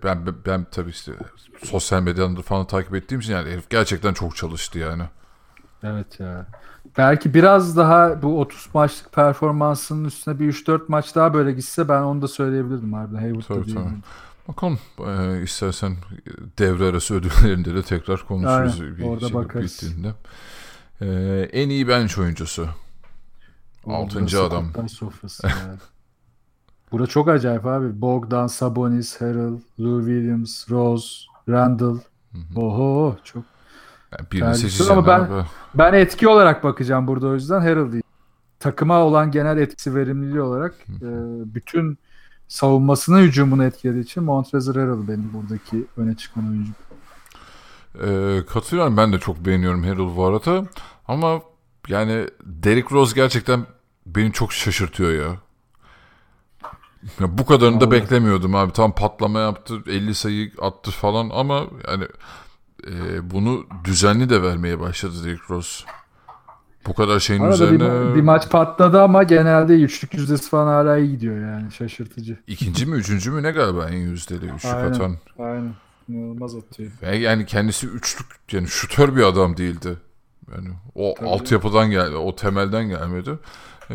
ben 0.03 0.27
ben 0.47 0.67
tabii 0.71 0.91
işte 0.91 1.13
sosyal 1.65 2.03
medyadan 2.03 2.35
falan 2.35 2.67
takip 2.67 2.95
ettiğim 2.95 3.21
için 3.21 3.33
yani 3.33 3.51
herif 3.51 3.71
gerçekten 3.71 4.13
çok 4.13 4.37
çalıştı 4.37 4.79
yani. 4.79 5.03
Evet 5.83 6.21
ya. 6.21 6.47
Belki 6.99 7.35
biraz 7.35 7.77
daha 7.77 8.23
bu 8.23 8.41
30 8.41 8.69
maçlık 8.75 9.13
performansının 9.13 10.05
üstüne 10.05 10.39
bir 10.39 10.53
3-4 10.53 10.81
maç 10.89 11.15
daha 11.15 11.35
böyle 11.35 11.53
gitse 11.53 11.89
ben 11.89 12.03
onu 12.03 12.23
da 12.23 12.29
söyleyebilirdim 12.29 12.93
harbiden. 12.93 13.19
Hayward'da 13.21 13.55
tabii, 13.55 13.75
tabii. 13.75 13.95
Bakalım 14.49 14.79
e, 15.07 15.43
istersen 15.43 15.97
devre 16.59 16.85
arası 16.85 17.15
ödüllerinde 17.15 17.75
de 17.75 17.83
tekrar 17.83 18.27
konuşuruz. 18.27 18.81
Aynen, 18.81 18.97
bir 18.97 19.03
orada 19.03 19.35
bakarız. 19.35 19.73
Bittiğinde. 19.73 20.15
E, 21.01 21.09
en 21.53 21.69
iyi 21.69 21.89
bench 21.89 22.19
oyuncusu. 22.19 22.69
Altıncı 23.87 24.43
adam. 24.43 24.89
sofrası 24.89 25.47
yani. 25.47 25.79
Burada 26.93 27.07
çok 27.07 27.29
acayip 27.29 27.67
abi. 27.67 28.01
Bogdan, 28.01 28.47
Sabonis, 28.47 29.21
Harrell, 29.21 29.61
Lou 29.81 29.99
Williams, 30.07 30.71
Rose, 30.71 31.27
Randall. 31.49 31.99
Oho 32.57 33.17
çok. 33.25 33.45
Yani 34.13 34.31
birini 34.33 34.55
seçeceğim 34.55 34.93
ama 34.93 35.07
ben, 35.07 35.21
abi. 35.21 35.47
ben 35.75 35.93
etki 35.93 36.29
olarak 36.29 36.65
bakacağım 36.65 37.07
burada 37.07 37.27
o 37.27 37.35
yüzden 37.35 37.61
Harrell 37.61 37.93
değil. 37.93 38.03
Takıma 38.61 39.03
olan 39.03 39.31
genel 39.31 39.59
etkisi 39.59 39.95
verimliliği 39.95 40.41
olarak 40.41 40.75
e, 40.89 41.09
bütün 41.55 41.99
savunmasını 42.49 43.19
hücumunu 43.19 43.65
etkilediği 43.65 44.05
için 44.05 44.23
Montrezl 44.23 44.75
Harrell 44.75 45.09
benim 45.09 45.33
buradaki 45.33 45.87
öne 45.97 46.17
çıkan 46.17 46.49
oyuncu. 46.49 46.73
Ee, 48.03 48.47
katılıyorum 48.47 48.97
ben 48.97 49.13
de 49.13 49.19
çok 49.19 49.37
beğeniyorum 49.47 49.85
Harrell 49.85 50.17
bu 50.17 50.25
arada 50.25 50.67
ama 51.09 51.41
yani 51.89 52.29
Derrick 52.45 52.95
Rose 52.95 53.15
gerçekten 53.15 53.67
beni 54.07 54.33
çok 54.33 54.53
şaşırtıyor 54.53 55.13
ya. 55.13 55.37
ya 57.21 57.39
bu 57.39 57.47
kadarını 57.47 57.81
da 57.81 57.91
beklemiyordum 57.91 58.55
abi. 58.55 58.73
Tam 58.73 58.93
patlama 58.93 59.41
yaptı, 59.41 59.83
50 59.87 60.15
sayı 60.15 60.53
attı 60.63 60.91
falan 60.91 61.31
ama 61.33 61.67
yani 61.89 62.05
e, 62.87 63.31
bunu 63.31 63.67
düzenli 63.85 64.29
de 64.29 64.43
vermeye 64.43 64.81
başladı 64.81 65.15
Derrick 65.25 65.45
Rose. 65.51 65.85
Bu 66.87 66.95
kadar 66.95 67.21
şeyin 67.21 67.41
Arada 67.41 67.55
üzerine... 67.55 68.11
Bir, 68.11 68.15
bir 68.15 68.21
maç 68.21 68.51
patladı 68.51 69.03
ama 69.03 69.23
genelde 69.23 69.83
üçlük 69.83 70.15
yüzdesi 70.15 70.51
falan 70.51 70.67
hala 70.67 70.99
iyi 70.99 71.11
gidiyor 71.11 71.41
yani 71.41 71.73
şaşırtıcı. 71.73 72.37
İkinci 72.47 72.87
mi 72.87 72.97
üçüncü 72.97 73.31
mü 73.31 73.43
ne 73.43 73.51
galiba 73.51 73.89
en 73.89 73.97
yüzdeli 73.97 74.47
üçlük 74.47 74.75
aynen, 74.75 74.93
atan. 74.93 75.17
Aynen 75.39 75.73
inanılmaz 76.09 76.55
atıyor. 76.55 76.91
Yani 77.15 77.47
kendisi 77.47 77.87
üçlük 77.87 78.27
yani 78.53 78.69
şutör 78.69 79.17
bir 79.17 79.23
adam 79.23 79.57
değildi. 79.57 79.97
Yani 80.55 80.69
o 80.95 81.15
Tabii. 81.19 81.29
altyapıdan 81.29 81.91
geldi, 81.91 82.17
o 82.17 82.37
temelden 82.37 82.89
gelmedi. 82.89 83.39
Ee, 83.91 83.95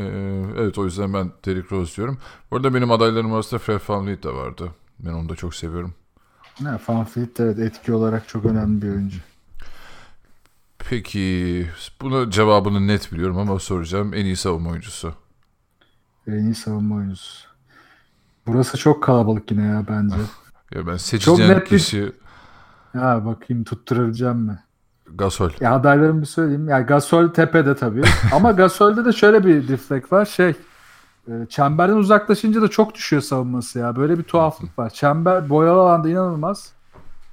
evet 0.58 0.78
o 0.78 0.86
yüzden 0.86 1.14
ben 1.14 1.32
Derrick 1.46 1.76
Rose 1.76 1.96
diyorum. 1.96 2.18
Bu 2.52 2.56
arada 2.56 2.74
benim 2.74 2.92
adaylarım 2.92 3.34
arasında 3.34 3.60
Fred 3.60 3.82
VanVleet 3.88 4.24
de 4.24 4.30
vardı. 4.30 4.70
Ben 5.00 5.14
onu 5.14 5.30
da 5.30 5.36
çok 5.36 5.56
seviyorum. 5.56 5.94
Ne, 6.62 6.80
VanVleet 6.88 7.40
evet 7.40 7.60
etki 7.60 7.94
olarak 7.94 8.28
çok 8.28 8.46
önemli 8.46 8.82
bir 8.82 8.90
oyuncu. 8.90 9.18
Peki 10.90 11.68
buna 12.02 12.32
cevabını 12.32 12.88
net 12.88 13.12
biliyorum 13.12 13.38
ama 13.38 13.60
soracağım. 13.60 14.14
En 14.14 14.26
iyi 14.26 14.36
savunma 14.36 14.70
oyuncusu. 14.70 15.14
En 16.28 16.44
iyi 16.44 16.56
savunma 16.56 16.96
oyuncusu. 16.96 17.48
Burası 18.48 18.78
çok 18.78 19.04
kalabalık 19.04 19.52
yine 19.52 19.66
ya 19.66 19.86
bence. 19.90 20.16
ya 20.72 20.88
ben 20.88 20.98
seçeceğim 20.98 21.40
çok 21.40 21.50
net 21.50 21.70
kişi... 21.70 22.02
Bir... 22.02 22.14
Ya 23.00 23.26
bakayım 23.26 23.64
tutturabileceğim 23.64 24.38
mi? 24.38 24.60
Gasol. 25.16 25.50
Ya 25.60 25.76
adaylarımı 25.76 26.22
bir 26.22 26.26
söyleyeyim. 26.26 26.70
Yani 26.70 26.86
Gasol 26.86 27.28
tepede 27.28 27.76
tabii. 27.76 28.02
Ama 28.34 28.52
Gasol'de 28.52 29.06
de 29.06 29.12
şöyle 29.14 29.46
bir 29.46 29.68
deflek 29.68 30.12
var. 30.12 30.26
Şey 30.26 30.54
e, 31.28 31.32
çemberden 31.50 31.96
uzaklaşınca 31.96 32.62
da 32.62 32.68
çok 32.68 32.96
düşüyor 32.96 33.22
savunması 33.22 33.80
ya. 33.80 33.96
Böyle 33.96 34.18
bir 34.18 34.24
tuhaflık 34.24 34.80
var. 34.80 34.90
Çember 34.90 35.50
boyalı 35.50 35.80
alanda 35.82 36.10
inanılmaz. 36.10 36.74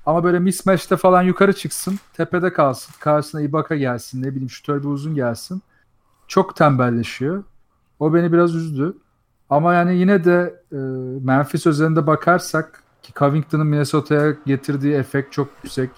Ama 0.09 0.25
böyle 0.25 0.39
mismatch'te 0.39 0.97
falan 0.97 1.23
yukarı 1.23 1.53
çıksın. 1.53 1.99
Tepede 2.13 2.53
kalsın. 2.53 2.95
Karşısına 3.01 3.41
Ibaka 3.41 3.77
gelsin. 3.77 4.23
Ne 4.23 4.31
bileyim 4.31 4.51
şutör 4.51 4.83
bir 4.83 4.89
uzun 4.89 5.15
gelsin. 5.15 5.63
Çok 6.29 6.57
tembelleşiyor. 6.57 7.45
O 8.01 8.15
beni 8.15 8.33
biraz 8.33 8.55
üzdü. 8.55 8.97
Ama 9.51 9.75
yani 9.75 9.97
yine 9.97 10.25
de 10.25 10.63
e, 10.73 10.77
Memphis 11.25 11.67
özelinde 11.67 12.07
bakarsak 12.07 12.83
ki 13.03 13.13
Covington'ın 13.17 13.67
Minnesota'ya 13.67 14.35
getirdiği 14.47 14.95
efekt 14.95 15.33
çok 15.33 15.49
yüksek. 15.63 15.91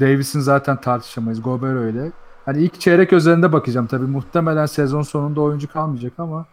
Davis'in 0.00 0.40
zaten 0.40 0.80
tartışamayız. 0.80 1.42
Gobert 1.42 1.76
öyle. 1.76 2.12
Hani 2.44 2.62
ilk 2.62 2.80
çeyrek 2.80 3.12
özelinde 3.12 3.52
bakacağım. 3.52 3.86
Tabii 3.86 4.06
muhtemelen 4.06 4.66
sezon 4.66 5.02
sonunda 5.02 5.40
oyuncu 5.40 5.72
kalmayacak 5.72 6.12
ama 6.18 6.46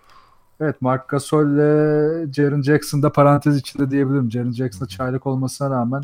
evet 0.59 0.81
Mark 0.81 1.07
Gasol 1.07 1.45
ile 1.47 2.33
Jaren 2.33 2.61
Jackson 2.61 3.03
da 3.03 3.11
parantez 3.11 3.57
içinde 3.57 3.91
diyebilirim. 3.91 4.31
Jaren 4.31 4.51
Jackson 4.51 4.85
çaylak 4.85 5.27
olmasına 5.27 5.69
rağmen 5.69 6.03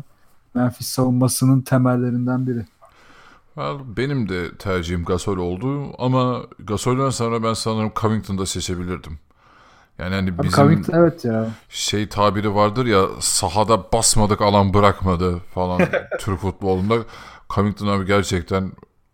Memphis 0.54 0.86
savunmasının 0.86 1.60
temellerinden 1.60 2.46
biri. 2.46 2.64
Benim 3.96 4.28
de 4.28 4.56
tercihim 4.56 5.04
Gasol 5.04 5.36
oldu 5.36 5.92
ama 5.98 6.42
Gasol'den 6.58 7.10
sonra 7.10 7.42
ben 7.42 7.54
sanırım 7.54 7.92
Covington'da 8.00 8.46
seçebilirdim. 8.46 9.18
Yani 9.98 10.14
hani 10.14 10.38
bizim 10.38 10.50
Covington, 10.50 10.98
evet 10.98 11.24
ya. 11.24 11.46
şey 11.68 12.08
tabiri 12.08 12.54
vardır 12.54 12.86
ya 12.86 13.06
sahada 13.20 13.92
basmadık 13.92 14.40
alan 14.40 14.74
bırakmadı 14.74 15.38
falan 15.54 15.80
Türk 16.20 16.40
futbolunda. 16.40 16.94
Covington 17.50 17.86
abi 17.86 18.06
gerçekten 18.06 18.72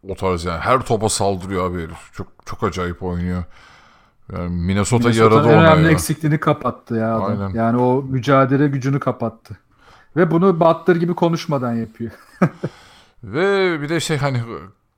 o 0.08 0.14
tarz 0.14 0.44
yani 0.44 0.58
her 0.58 0.80
topa 0.80 1.08
saldırıyor 1.08 1.70
abi 1.70 1.82
herif. 1.82 2.12
Çok 2.12 2.26
çok 2.46 2.62
acayip 2.62 3.02
oynuyor. 3.02 3.44
Yani 4.32 4.48
Minnesota, 4.48 5.08
Minnesota 5.08 5.24
yaradı 5.24 5.48
ona 5.48 5.62
ya. 5.62 5.74
önemli 5.74 5.88
eksikliğini 5.88 6.40
kapattı 6.40 6.94
ya 6.94 7.16
adam. 7.16 7.40
Aynen. 7.42 7.54
Yani 7.54 7.76
o 7.78 8.02
mücadele 8.02 8.68
gücünü 8.68 9.00
kapattı. 9.00 9.58
Ve 10.16 10.30
bunu 10.30 10.60
Butler 10.60 10.96
gibi 10.96 11.14
konuşmadan 11.14 11.72
yapıyor. 11.74 12.10
Ve 13.24 13.80
bir 13.82 13.88
de 13.88 14.00
şey 14.00 14.16
hani 14.16 14.42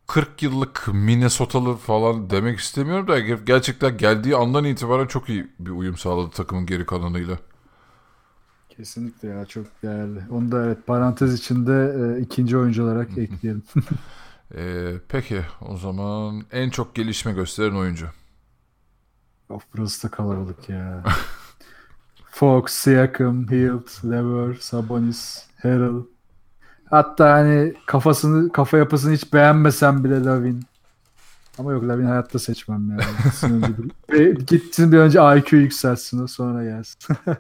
40 0.07 0.43
yıllık 0.43 0.89
Minnesota'lı 0.93 1.77
falan 1.77 2.31
demek 2.31 2.59
istemiyorum 2.59 3.09
da 3.09 3.19
gerçekten 3.21 3.97
geldiği 3.97 4.37
andan 4.37 4.65
itibaren 4.65 5.07
çok 5.07 5.29
iyi 5.29 5.51
bir 5.59 5.71
uyum 5.71 5.97
sağladı 5.97 6.31
takımın 6.31 6.67
geri 6.67 6.87
kalanıyla. 6.87 7.39
Kesinlikle 8.69 9.29
ya 9.29 9.47
çok 9.47 9.83
değerli. 9.83 10.21
Onu 10.31 10.53
da 10.53 10.67
evet 10.67 10.87
parantez 10.87 11.35
içinde 11.35 11.95
e, 11.99 12.21
ikinci 12.21 12.57
oyuncu 12.57 12.85
olarak 12.85 13.19
ekleyelim. 13.19 13.63
e, 14.55 14.93
peki 15.09 15.43
o 15.61 15.77
zaman 15.77 16.43
en 16.53 16.71
çok 16.71 16.95
gelişme 16.95 17.33
gösteren 17.33 17.75
oyuncu. 17.75 18.07
Of 19.49 19.63
burası 19.75 20.09
da 20.09 20.11
kalabalık 20.11 20.69
ya. 20.69 21.05
Fox, 22.31 22.73
Siakam, 22.73 23.51
Hilt, 23.51 24.05
Lever, 24.05 24.55
Sabonis, 24.61 25.45
Harrell. 25.63 26.03
Hatta 26.91 27.33
hani 27.33 27.75
kafasını 27.87 28.53
kafa 28.53 28.79
yapısını 28.79 29.15
hiç 29.15 29.33
beğenmesem 29.33 30.05
bile 30.05 30.25
Lavin. 30.25 30.63
Ama 31.59 31.73
yok 31.73 31.85
Lavin 31.89 32.07
hayatta 32.07 32.39
seçmem 32.39 32.91
yani. 32.91 33.03
bir, 34.13 34.47
gitsin 34.47 34.93
bir 34.93 34.99
önce 34.99 35.19
IQ 35.39 35.57
yükselsin 35.57 36.27
sonra 36.27 36.65
gelsin. 36.65 37.17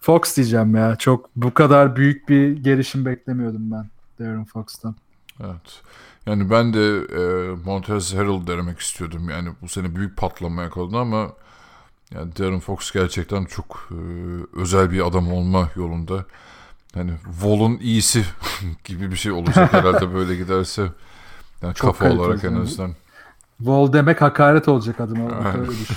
Fox 0.00 0.36
diyeceğim 0.36 0.74
ya. 0.74 0.96
Çok 0.96 1.30
bu 1.36 1.54
kadar 1.54 1.96
büyük 1.96 2.28
bir 2.28 2.56
gelişim 2.56 3.04
beklemiyordum 3.04 3.70
ben 3.70 3.86
Darren 4.18 4.44
Fox'tan. 4.44 4.94
Evet. 5.40 5.82
Yani 6.26 6.50
ben 6.50 6.74
de 6.74 6.98
e, 6.98 7.54
Montez 7.64 8.14
Harrell 8.14 8.46
demek 8.46 8.78
istiyordum. 8.78 9.30
Yani 9.30 9.48
bu 9.62 9.68
sene 9.68 9.96
büyük 9.96 10.16
patlama 10.16 10.62
yakaladı 10.62 10.96
ama 10.96 11.32
yani 12.14 12.36
Darren 12.36 12.60
Fox 12.60 12.92
gerçekten 12.92 13.44
çok 13.44 13.88
e, 13.90 13.96
özel 14.60 14.90
bir 14.90 15.06
adam 15.06 15.32
olma 15.32 15.70
yolunda. 15.76 16.24
Yani 16.96 17.12
Vol'un 17.42 17.78
iyisi 17.78 18.24
gibi 18.84 19.10
bir 19.10 19.16
şey 19.16 19.32
olacak 19.32 19.72
herhalde 19.72 20.14
böyle 20.14 20.36
giderse. 20.36 20.88
Yani 21.62 21.74
çok 21.74 21.98
kafa 21.98 22.14
olarak 22.14 22.44
en 22.44 22.54
azından. 22.54 22.94
Vol 23.60 23.92
demek 23.92 24.22
hakaret 24.22 24.68
olacak 24.68 25.00
adıma. 25.00 25.54
Düşün. 25.68 25.96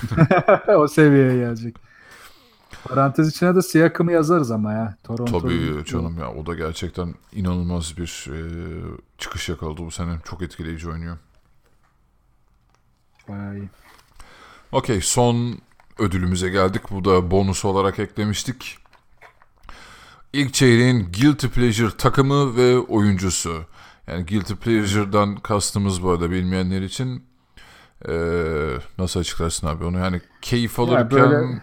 o 0.78 0.88
seviyeye 0.88 1.36
gelecek. 1.36 1.76
Parantez 2.84 3.30
içine 3.30 3.56
de 3.56 3.62
Siakam'ı 3.62 4.12
yazarız 4.12 4.52
ama 4.52 4.74
ya. 4.74 4.96
Toronto 5.04 5.42
Tabii 5.42 5.86
canım 5.86 6.20
ya 6.20 6.32
o 6.32 6.46
da 6.46 6.54
gerçekten 6.54 7.16
inanılmaz 7.32 7.98
bir 7.98 8.30
e, 8.30 8.38
çıkış 9.18 9.50
yakaladı 9.50 9.82
bu 9.86 9.92
sene. 9.92 10.18
Çok 10.24 10.42
etkileyici 10.42 10.90
oynuyor. 10.90 11.18
Bayağı 13.30 13.58
iyi. 13.58 13.70
Okey 14.72 15.02
son 15.02 15.58
ödülümüze 16.00 16.50
geldik. 16.50 16.82
Bu 16.92 17.06
da 17.06 17.32
bonus 17.32 17.66
olarak 17.66 18.00
eklemiştik. 18.00 18.78
İlk 20.34 20.54
çeyreğin 20.54 21.12
Guilty 21.22 21.48
Pleasure 21.48 21.98
takımı 21.98 22.58
ve 22.58 22.78
oyuncusu. 22.78 23.64
Yani 24.08 24.26
Guilty 24.26 24.54
Pleasure'dan 24.54 25.36
kastımız 25.36 26.04
bu 26.04 26.10
arada 26.12 26.32
bilmeyenler 26.32 26.82
için. 26.82 27.26
Ee, 28.10 28.14
nasıl 28.98 29.20
açıklarsın 29.20 29.68
abi 29.68 29.86
onu? 29.86 29.98
Yani 30.00 30.22
keyif 30.42 30.80
alırken... 30.80 31.10
böyle- 31.10 31.62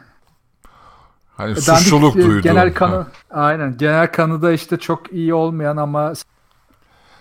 Hani 1.36 1.57
Dandik, 1.57 1.65
suçluluk 1.65 2.16
e, 2.16 2.23
duyduğun. 2.23 2.43
Genel 2.43 2.69
Ha. 2.69 2.74
kanı 2.74 3.07
aynen. 3.31 3.77
Genel 3.77 4.12
kanı 4.12 4.43
da 4.43 4.52
işte 4.52 4.77
çok 4.77 5.12
iyi 5.12 5.35
olmayan 5.35 5.77
ama 5.77 6.12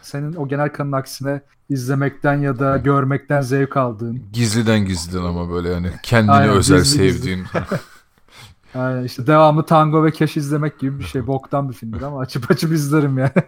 senin 0.02 0.34
o 0.36 0.48
genel 0.48 0.70
kanın 0.70 0.92
aksine 0.92 1.42
izlemekten 1.70 2.34
ya 2.38 2.60
da 2.60 2.78
görmekten 2.78 3.42
zevk 3.42 3.78
aldığın. 3.78 4.22
Gizliden 4.34 4.86
gizliden 4.86 5.24
ama 5.26 5.50
böyle 5.52 5.70
yani 5.70 5.92
kendini 6.04 6.32
Aynen, 6.32 6.54
özel 6.56 6.78
gizli 6.80 7.02
gizli. 7.04 7.18
sevdiğin. 7.18 7.46
Aynen 8.76 9.04
işte 9.04 9.28
devamlı 9.28 9.64
tango 9.66 10.04
ve 10.04 10.12
keş 10.12 10.38
izlemek 10.38 10.80
gibi 10.80 11.00
bir 11.00 11.04
şey. 11.04 11.28
Boktan 11.28 11.70
bir 11.70 11.74
filmdir 11.74 12.02
ama 12.02 12.20
açıp 12.20 12.52
açıp 12.52 12.72
izlerim 12.72 13.18
yani. 13.18 13.32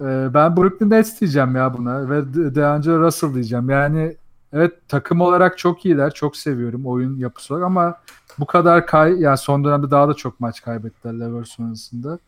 Ee, 0.00 0.28
ben 0.34 0.56
Brooklyn 0.56 0.90
Nets 0.90 1.20
diyeceğim 1.20 1.56
ya 1.56 1.74
buna 1.78 2.10
ve 2.10 2.34
De- 2.34 2.54
DeAngelo 2.54 3.00
Russell 3.00 3.34
diyeceğim. 3.34 3.70
Yani 3.70 4.16
evet 4.52 4.72
takım 4.88 5.20
olarak 5.20 5.58
çok 5.58 5.84
iyiler. 5.86 6.14
Çok 6.14 6.36
seviyorum 6.36 6.86
oyun 6.86 7.16
yapısı 7.16 7.54
olarak 7.54 7.66
ama 7.66 7.94
bu 8.38 8.46
kadar 8.46 8.86
kay 8.86 9.20
yani 9.20 9.38
son 9.38 9.64
dönemde 9.64 9.90
daha 9.90 10.08
da 10.08 10.14
çok 10.14 10.40
maç 10.40 10.62
kaybettiler 10.62 11.20
lever 11.20 11.44
sonrasında. 11.44 12.18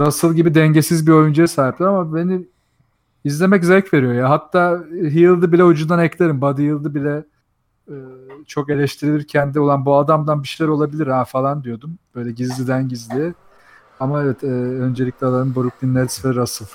Russell 0.00 0.32
gibi 0.34 0.54
dengesiz 0.54 1.06
bir 1.06 1.12
oyuncuya 1.12 1.48
sahipler 1.48 1.86
ama 1.86 2.14
beni 2.14 2.46
izlemek 3.24 3.64
zevk 3.64 3.94
veriyor 3.94 4.12
ya. 4.12 4.30
Hatta 4.30 4.84
Hield'ı 4.90 5.52
bile 5.52 5.64
ucundan 5.64 5.98
eklerim. 5.98 6.40
Buddy 6.40 6.62
Hield'ı 6.62 6.94
bile 6.94 7.24
e, 7.88 7.94
çok 8.46 8.70
eleştirilirken 8.70 9.54
de 9.54 9.60
olan 9.60 9.86
bu 9.86 9.96
adamdan 9.96 10.42
bir 10.42 10.48
şeyler 10.48 10.70
olabilir 10.70 11.06
ha 11.06 11.24
falan 11.24 11.64
diyordum. 11.64 11.98
Böyle 12.14 12.32
gizliden 12.32 12.88
gizliye. 12.88 13.34
Ama 14.00 14.22
evet 14.22 14.44
e, 14.44 14.46
öncelikle 14.46 15.26
alalım 15.26 15.54
Brooklyn 15.54 15.94
Nets 15.94 16.24
ve 16.24 16.34
Russell. 16.34 16.68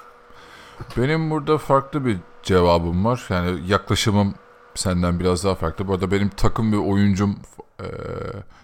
Benim 0.97 1.29
burada 1.31 1.57
farklı 1.57 2.05
bir 2.05 2.17
cevabım 2.43 3.05
var. 3.05 3.25
Yani 3.29 3.59
yaklaşımım 3.67 4.33
senden 4.75 5.19
biraz 5.19 5.43
daha 5.43 5.55
farklı. 5.55 5.87
Bu 5.87 5.93
arada 5.93 6.11
benim 6.11 6.29
takım 6.29 6.71
ve 6.71 6.77
oyuncum 6.77 7.35
e, 7.79 7.85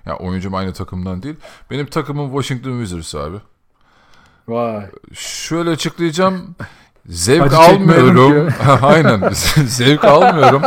yani 0.05 0.17
oyuncum 0.17 0.55
aynı 0.55 0.73
takımdan 0.73 1.23
değil. 1.23 1.35
Benim 1.71 1.85
takımım 1.85 2.41
Washington 2.41 2.79
Wizards 2.79 3.15
abi. 3.15 3.37
Vay. 4.47 4.91
Şöyle 5.13 5.69
açıklayacağım. 5.69 6.55
Zevk 7.09 7.41
Acı 7.41 7.57
almıyorum. 7.57 8.53
Aynen. 8.81 9.29
Zevk 9.67 10.05
almıyorum. 10.05 10.61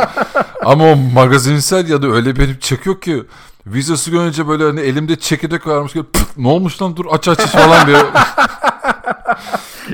Ama 0.65 0.83
o 0.91 0.95
magazinsel 0.95 1.89
ya 1.89 2.01
da 2.01 2.07
öyle 2.07 2.35
benim 2.35 2.57
çekiyor 2.59 3.01
ki 3.01 3.23
Wizards'ı 3.63 4.11
görünce 4.11 4.47
böyle 4.47 4.63
hani 4.63 4.79
elimde 4.79 5.15
çekirdek 5.15 5.67
varmış 5.67 5.93
gibi 5.93 6.03
"Pıt, 6.03 6.37
ne 6.37 6.47
olmuş 6.47 6.81
lan 6.81 6.97
dur 6.97 7.05
aç 7.11 7.27
aç 7.27 7.39
falan 7.39 7.87
diye. 7.87 7.97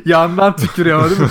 Yandan 0.05 0.55
tükürüyor 0.55 1.09
değil 1.09 1.21
mi? 1.21 1.27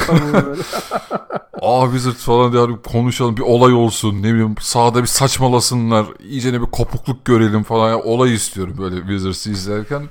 Aa 1.62 1.85
Wizards 1.85 2.24
falan 2.24 2.53
diye 2.53 2.66
konuşalım 2.93 3.36
bir 3.36 3.43
olay 3.43 3.73
olsun 3.73 4.23
ne 4.23 4.32
bileyim 4.35 4.55
sahada 4.61 5.03
bir 5.03 5.07
saçmalasınlar 5.07 6.07
iyice 6.28 6.53
bir 6.62 6.66
kopukluk 6.66 7.24
görelim 7.24 7.62
falan 7.62 7.89
yani 7.90 8.03
olay 8.03 8.35
istiyorum 8.35 8.74
böyle 8.78 8.97
Wizards'ı 8.97 9.51
izlerken. 9.51 10.03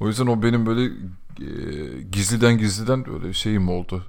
O 0.00 0.08
yüzden 0.08 0.26
o 0.26 0.42
benim 0.42 0.66
böyle 0.66 0.84
e, 0.84 0.90
gizliden 2.12 2.58
gizliden 2.58 3.04
böyle 3.06 3.32
şeyim 3.32 3.68
oldu. 3.68 4.04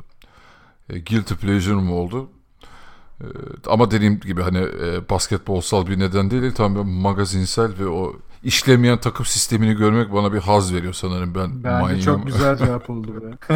E, 0.90 1.00
guilty 1.00 1.34
pleasure'ım 1.34 1.92
oldu. 1.92 2.30
E, 3.22 3.26
ama 3.68 3.92
dediğim 3.92 4.20
gibi 4.20 4.42
hani 4.42 4.58
e, 4.58 5.10
basketbolsal 5.10 5.88
bir 5.88 6.00
neden 6.00 6.32
değil 6.32 6.54
tam 6.54 6.88
magazinsel 6.88 7.72
ve 7.80 7.88
o 7.88 8.16
işlemeyen 8.44 8.98
takım 8.98 9.26
sistemini 9.26 9.74
görmek 9.74 10.14
bana 10.14 10.34
bir 10.34 10.40
haz 10.40 10.74
veriyor 10.74 10.94
sanırım 10.94 11.36
ben. 11.36 11.64
Bence 11.64 11.82
manyağım. 11.82 12.02
çok 12.02 12.26
güzel 12.26 12.58
cevap 12.66 12.90
oldu 12.90 13.08
be. 13.22 13.56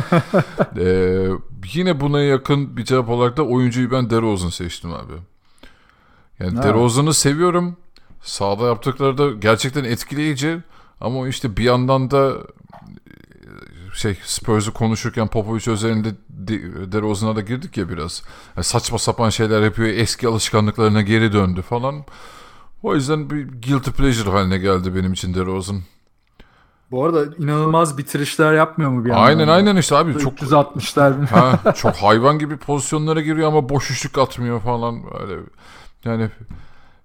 Ee, 0.82 1.30
yine 1.74 2.00
buna 2.00 2.22
yakın 2.22 2.78
bir 2.78 2.86
cevap 2.86 3.10
olarak 3.10 3.38
da 3.38 3.44
oyuncuyu 3.44 3.92
ben 3.92 4.10
DeRozan 4.10 4.50
seçtim 4.50 4.94
abi. 4.94 5.14
Yani 6.40 6.56
Ha. 6.56 6.64
DeRozan'ı 6.64 7.14
seviyorum. 7.14 7.78
Sahada 8.22 8.68
yaptıkları 8.68 9.18
da 9.18 9.32
gerçekten 9.32 9.84
etkileyici. 9.84 10.58
Ama 11.02 11.28
işte 11.28 11.58
bir 11.58 11.64
yandan 11.64 12.12
da 12.12 12.34
şey 13.94 14.18
Spurs'u 14.24 14.74
konuşurken 14.74 15.28
Popovic 15.28 15.72
özelinde 15.72 16.10
De- 16.12 16.16
DeRozan'a 16.92 17.36
da 17.36 17.42
girdik 17.42 17.78
ya 17.78 17.90
biraz. 17.90 18.24
Yani 18.56 18.64
saçma 18.64 18.98
sapan 18.98 19.30
şeyler 19.30 19.62
yapıyor. 19.62 19.88
Eski 19.90 20.28
alışkanlıklarına 20.28 21.02
geri 21.02 21.34
döndü 21.34 21.62
falan. 21.62 22.04
O 22.84 22.96
yüzden 22.96 23.30
bir 23.30 23.48
guilty 23.48 23.90
pleasure 23.90 24.30
haline 24.30 24.58
geldi 24.58 24.96
benim 24.96 25.14
için 25.14 25.34
DeRozan. 25.34 25.82
Bu 26.92 27.06
arada 27.06 27.26
inanılmaz 27.40 27.98
bitirişler 27.98 28.54
yapmıyor 28.54 28.92
mu 28.92 29.06
bir 29.06 29.10
yandan? 29.10 29.26
Aynen 29.26 29.48
aynen 29.48 29.76
işte 29.76 29.96
abi. 29.96 30.18
Çok 30.18 30.34
360'lar. 30.40 31.26
Ha, 31.28 31.74
çok 31.76 31.96
hayvan 31.96 32.40
gibi 32.40 32.58
pozisyonlara 32.58 33.22
giriyor 33.22 33.48
ama 33.48 33.70
boş 33.70 33.92
üçlük 33.92 34.18
atmıyor 34.18 34.62
falan. 34.62 35.04
Öyle 35.22 35.40
yani 36.06 36.30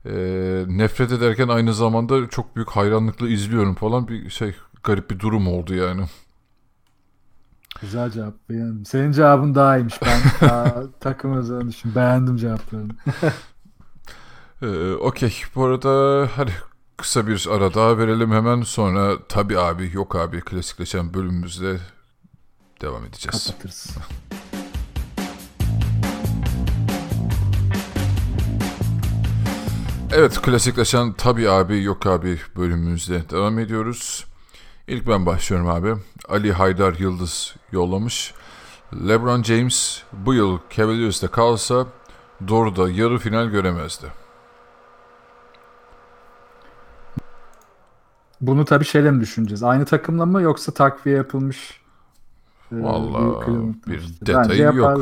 e, 0.06 0.14
nefret 0.68 1.12
ederken 1.12 1.48
aynı 1.48 1.74
zamanda 1.74 2.28
çok 2.28 2.56
büyük 2.56 2.70
hayranlıkla 2.70 3.28
izliyorum 3.28 3.74
falan 3.74 4.08
bir 4.08 4.30
şey 4.30 4.54
garip 4.82 5.10
bir 5.10 5.18
durum 5.20 5.48
oldu 5.48 5.74
yani. 5.74 6.02
Güzel 7.80 8.10
cevap. 8.10 8.34
Beğendim. 8.50 8.84
Senin 8.86 9.12
cevabın 9.12 9.54
daha 9.54 9.76
iyiymiş. 9.78 10.02
Ben 10.02 10.20
daha 10.48 10.74
takım 11.00 11.36
özelini 11.36 11.68
düşün. 11.70 11.94
Beğendim 11.94 12.36
cevaplarını. 12.36 12.92
E, 14.62 14.92
Okey 14.92 15.34
bu 15.54 15.64
arada 15.64 16.28
hadi 16.36 16.52
kısa 16.96 17.26
bir 17.26 17.46
ara 17.50 17.74
daha 17.74 17.98
verelim 17.98 18.30
hemen 18.32 18.62
sonra 18.62 19.16
tabi 19.28 19.58
abi 19.58 19.90
yok 19.94 20.16
abi 20.16 20.40
klasikleşen 20.40 21.14
bölümümüzde 21.14 21.76
devam 22.80 23.04
edeceğiz. 23.04 23.46
Kapatırız. 23.46 23.96
Evet 30.12 30.42
klasikleşen 30.42 31.12
tabi 31.12 31.50
abi 31.50 31.82
yok 31.82 32.06
abi 32.06 32.38
bölümümüzde 32.56 33.30
devam 33.30 33.58
ediyoruz. 33.58 34.27
İlk 34.88 35.06
ben 35.06 35.26
başlıyorum 35.26 35.68
abi. 35.68 35.94
Ali 36.28 36.52
Haydar 36.52 36.94
Yıldız 36.98 37.56
yollamış. 37.72 38.34
LeBron 39.08 39.42
James 39.42 40.02
bu 40.12 40.34
yıl 40.34 40.58
Cavaliers'te 40.70 41.26
kalsa 41.28 41.86
doğruda 42.48 42.90
yarı 42.90 43.18
final 43.18 43.46
göremezdi. 43.46 44.06
Bunu 48.40 48.64
tabii 48.64 48.84
şeyle 48.84 49.10
mi 49.10 49.20
düşüneceğiz? 49.20 49.62
Aynı 49.62 49.84
takımla 49.84 50.26
mı 50.26 50.42
yoksa 50.42 50.72
takviye 50.72 51.16
yapılmış? 51.16 51.80
e, 52.72 52.74
Cleveland'da 53.44 53.86
bir 53.86 53.98
işte. 53.98 54.26
detayı 54.26 54.62
yok. 54.62 55.00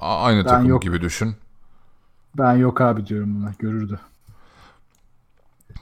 Aynı 0.00 0.44
Ben 0.44 0.48
takım 0.48 0.68
yok. 0.68 0.82
gibi 0.82 1.00
düşün. 1.00 1.36
Ben 2.38 2.56
yok 2.56 2.80
abi 2.80 3.06
diyorum 3.06 3.36
buna. 3.36 3.52
Görürdü. 3.58 4.00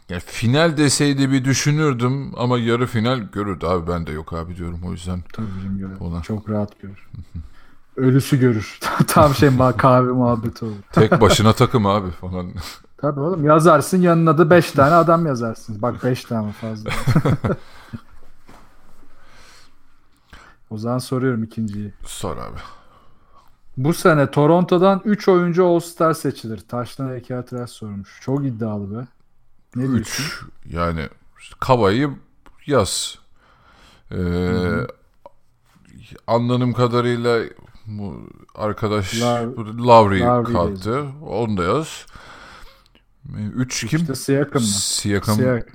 Yani 0.09 0.20
final 0.27 0.77
deseydi 0.77 1.31
bir 1.31 1.45
düşünürdüm 1.45 2.33
ama 2.37 2.59
yarı 2.59 2.87
final 2.87 3.19
görürdü 3.19 3.66
abi 3.66 3.91
ben 3.93 4.07
de 4.07 4.12
yok 4.12 4.33
abi 4.33 4.57
diyorum 4.57 4.81
o 4.87 4.93
yüzden. 4.93 5.23
Tabii 5.33 5.47
bizim 5.59 5.78
görür. 5.78 6.01
Ona. 6.01 6.23
Çok 6.23 6.51
rahat 6.51 6.81
görür. 6.81 7.09
Ölüsü 7.97 8.41
görür. 8.41 8.78
Tam 9.07 9.35
şey 9.35 9.51
kahve 9.78 10.12
muhabbeti 10.12 10.65
olur. 10.65 10.74
Tek 10.93 11.20
başına 11.20 11.53
takım 11.53 11.87
abi 11.87 12.11
falan. 12.11 12.53
Tabii 12.97 13.20
oğlum 13.20 13.45
yazarsın 13.45 14.01
yanına 14.01 14.39
da 14.39 14.51
5 14.51 14.70
tane 14.70 14.95
adam 14.95 15.27
yazarsın. 15.27 15.83
Bak 15.83 16.05
5 16.05 16.24
tane 16.24 16.53
fazla. 16.53 16.91
o 20.70 20.78
zaman 20.78 20.99
soruyorum 20.99 21.43
ikinciyi. 21.45 21.95
Sor 22.05 22.37
abi. 22.37 22.59
Bu 23.77 23.95
sene 23.95 24.31
Toronto'dan 24.31 25.03
3 25.05 25.28
oyuncu 25.28 25.66
All-Star 25.66 26.12
seçilir. 26.12 26.59
Taştan 26.69 27.09
heykeltıraş 27.09 27.70
sormuş. 27.70 28.19
Çok 28.23 28.45
iddialı 28.45 28.99
be. 28.99 29.07
Ne 29.77 29.82
diyorsun? 29.89 30.24
3 30.24 30.43
yani 30.74 31.09
işte 31.40 31.55
Kava'yı 31.61 32.11
yaz. 32.66 33.19
Ee, 34.12 34.16
anladığım 36.27 36.73
kadarıyla 36.73 37.40
bu 37.86 38.28
arkadaş 38.55 39.15
Lav- 39.15 39.57
bu 39.57 39.86
Lowry 39.89 40.20
Lowry 40.20 40.53
kalktı. 40.53 41.05
Onu 41.27 41.57
da 41.57 41.65
yaz. 41.65 42.07
3 43.55 43.86
kim? 43.86 44.01
İşte 44.01 44.15
Siakam 44.15 44.62
mı? 44.62 44.69
Siakam. 44.69 45.39
Siak- 45.39 45.66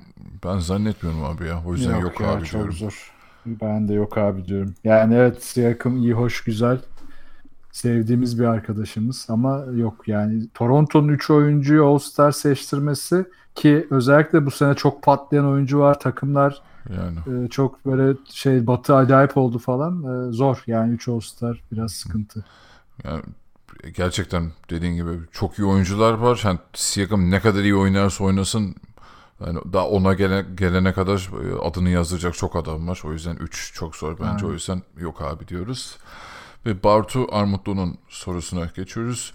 Ben 0.44 0.58
zannetmiyorum 0.58 1.24
abi 1.24 1.46
ya. 1.46 1.62
O 1.66 1.74
yüzden 1.74 1.98
yok, 2.00 2.20
ya, 2.20 2.28
abi 2.28 2.44
çok 2.44 2.52
diyorum. 2.52 2.72
zor. 2.72 3.12
Ben 3.46 3.88
de 3.88 3.92
yok 3.94 4.18
abi 4.18 4.44
diyorum. 4.46 4.74
Yani 4.84 5.14
evet 5.14 5.44
Siakam 5.44 5.96
iyi, 5.96 6.12
hoş, 6.12 6.44
güzel. 6.44 6.78
Sevdiğimiz 7.72 8.40
bir 8.40 8.44
arkadaşımız 8.44 9.26
ama 9.28 9.64
yok 9.74 10.08
yani 10.08 10.48
Toronto'nun 10.54 11.08
3 11.08 11.30
oyuncuyu 11.30 11.86
All-Star 11.86 12.32
seçtirmesi 12.32 13.24
ki 13.54 13.86
özellikle 13.90 14.46
bu 14.46 14.50
sene 14.50 14.74
çok 14.74 15.02
patlayan 15.02 15.46
oyuncu 15.46 15.78
var. 15.78 16.00
Takımlar 16.00 16.62
Yani 16.96 17.44
e, 17.44 17.48
çok 17.48 17.86
böyle 17.86 18.16
şey 18.30 18.66
batı 18.66 18.96
acayip 18.96 19.36
oldu 19.36 19.58
falan. 19.58 20.28
E, 20.28 20.32
zor 20.32 20.62
yani 20.66 20.92
3 20.94 21.08
All-Star 21.08 21.60
biraz 21.72 21.92
sıkıntı. 21.92 22.44
Yani 23.04 23.22
gerçekten 23.94 24.52
dediğin 24.70 24.94
gibi 24.94 25.10
çok 25.32 25.58
iyi 25.58 25.64
oyuncular 25.64 26.12
var. 26.12 26.42
Yani 26.44 26.58
Siakam 26.74 27.30
ne 27.30 27.40
kadar 27.40 27.60
iyi 27.60 27.76
oynarsa 27.76 28.24
oynasın 28.24 28.74
Yani 29.46 29.58
daha 29.72 29.88
ona 29.88 30.14
gele, 30.14 30.46
gelene 30.54 30.92
kadar 30.92 31.30
e, 31.44 31.68
adını 31.68 31.88
yazdıracak 31.90 32.34
çok 32.34 32.56
adam 32.56 32.88
var. 32.88 33.02
O 33.04 33.12
yüzden 33.12 33.36
3 33.36 33.72
çok 33.74 33.96
zor 33.96 34.12
bence. 34.12 34.30
Aynen. 34.30 34.44
O 34.44 34.52
yüzden 34.52 34.82
yok 34.96 35.22
abi 35.22 35.48
diyoruz. 35.48 35.96
Ve 36.66 36.82
Bartu 36.82 37.26
Armutlu'nun 37.32 37.98
sorusuna 38.08 38.64
geçiyoruz. 38.76 39.32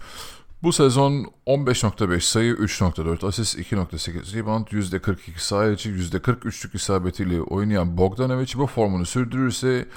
Bu 0.62 0.72
sezon 0.72 1.26
15.5 1.46 2.20
sayı, 2.20 2.54
3.4 2.54 3.26
asist, 3.26 3.58
2.8 3.58 4.34
rebound, 4.34 4.66
%42 4.66 5.16
saha 5.36 5.66
içi, 5.66 5.90
%43'lük 5.90 6.76
isabetiyle 6.76 7.42
oynayan 7.42 7.96
Bogdanovic 7.96 8.52
bu 8.58 8.66
formunu 8.66 9.06
sürdürürse 9.06 9.88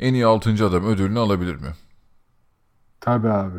en 0.00 0.14
iyi 0.14 0.26
6. 0.26 0.50
adam 0.50 0.84
ödülünü 0.84 1.18
alabilir 1.18 1.54
mi? 1.54 1.68
Tabii 3.00 3.28
abi. 3.28 3.58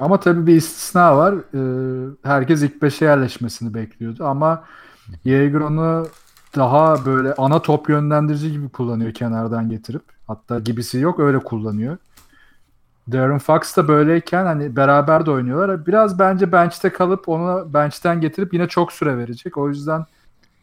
Ama 0.00 0.20
tabii 0.20 0.46
bir 0.46 0.56
istisna 0.56 1.16
var. 1.16 1.34
Ee, 1.34 2.10
herkes 2.22 2.62
ilk 2.62 2.82
beşe 2.82 3.04
yerleşmesini 3.04 3.74
bekliyordu 3.74 4.24
ama 4.24 4.64
Yeager 5.24 5.60
onu 5.60 6.06
daha 6.56 7.06
böyle 7.06 7.34
ana 7.34 7.62
top 7.62 7.88
yönlendirici 7.88 8.52
gibi 8.52 8.68
kullanıyor 8.68 9.14
kenardan 9.14 9.70
getirip. 9.70 10.02
Hatta 10.26 10.58
gibisi 10.58 10.98
yok 10.98 11.20
öyle 11.20 11.38
kullanıyor. 11.38 11.96
Darren 13.12 13.38
Fox 13.38 13.76
da 13.76 13.88
böyleyken 13.88 14.44
hani 14.44 14.76
beraber 14.76 15.26
de 15.26 15.30
oynuyorlar. 15.30 15.86
Biraz 15.86 16.18
bence 16.18 16.52
bench'te 16.52 16.92
kalıp 16.92 17.28
onu 17.28 17.74
bench'ten 17.74 18.20
getirip 18.20 18.54
yine 18.54 18.68
çok 18.68 18.92
süre 18.92 19.18
verecek. 19.18 19.56
O 19.56 19.68
yüzden 19.68 20.06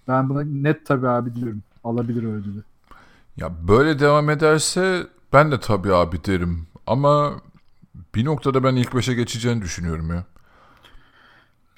ben 0.08 0.30
buna 0.30 0.44
net 0.44 0.86
tabii 0.86 1.08
abi 1.08 1.36
diyorum. 1.36 1.62
Alabilir 1.84 2.24
ödülü. 2.24 2.64
Ya 3.38 3.52
böyle 3.68 4.00
devam 4.00 4.30
ederse 4.30 5.08
ben 5.34 5.52
de 5.52 5.60
tabii 5.60 5.94
abi 5.94 6.24
derim. 6.24 6.68
Ama 6.88 7.34
bir 8.16 8.26
noktada 8.26 8.64
ben 8.64 8.76
ilk 8.76 8.96
beşe 8.96 9.14
geçeceğini 9.14 9.62
düşünüyorum 9.62 10.10
ya. 10.10 10.24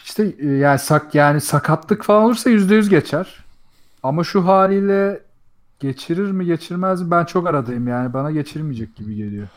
İşte 0.03 0.35
e, 0.39 0.47
yani 0.47 0.79
sak 0.79 1.15
yani 1.15 1.41
sakatlık 1.41 2.03
falan 2.03 2.23
olursa 2.23 2.49
%100 2.49 2.89
geçer. 2.89 3.43
Ama 4.03 4.23
şu 4.23 4.47
haliyle 4.47 5.23
geçirir 5.79 6.31
mi 6.31 6.45
geçirmez 6.45 7.01
mi 7.01 7.11
ben 7.11 7.25
çok 7.25 7.47
aradayım 7.47 7.87
yani 7.87 8.13
bana 8.13 8.31
geçirmeyecek 8.31 8.95
gibi 8.95 9.15
geliyor. 9.15 9.47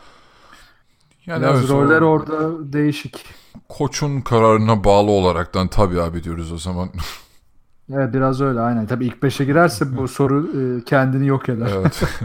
Yani 1.26 1.42
Biraz 1.42 1.60
evet, 1.60 1.70
o 1.70 1.82
roller 1.82 2.00
orada 2.00 2.72
değişik. 2.72 3.24
koçun 3.68 4.20
kararına 4.20 4.84
bağlı 4.84 5.10
olaraktan 5.10 5.68
tabii 5.68 6.00
abi 6.02 6.24
diyoruz 6.24 6.52
o 6.52 6.58
zaman. 6.58 6.88
Evet 7.94 8.14
biraz 8.14 8.40
öyle 8.40 8.60
aynen. 8.60 8.86
Tabii 8.86 9.06
ilk 9.06 9.16
5'e 9.22 9.44
girerse 9.44 9.96
bu 9.96 10.08
soru 10.18 10.50
e, 10.60 10.84
kendini 10.84 11.26
yok 11.26 11.48
eder. 11.48 11.70
Evet. 11.74 12.02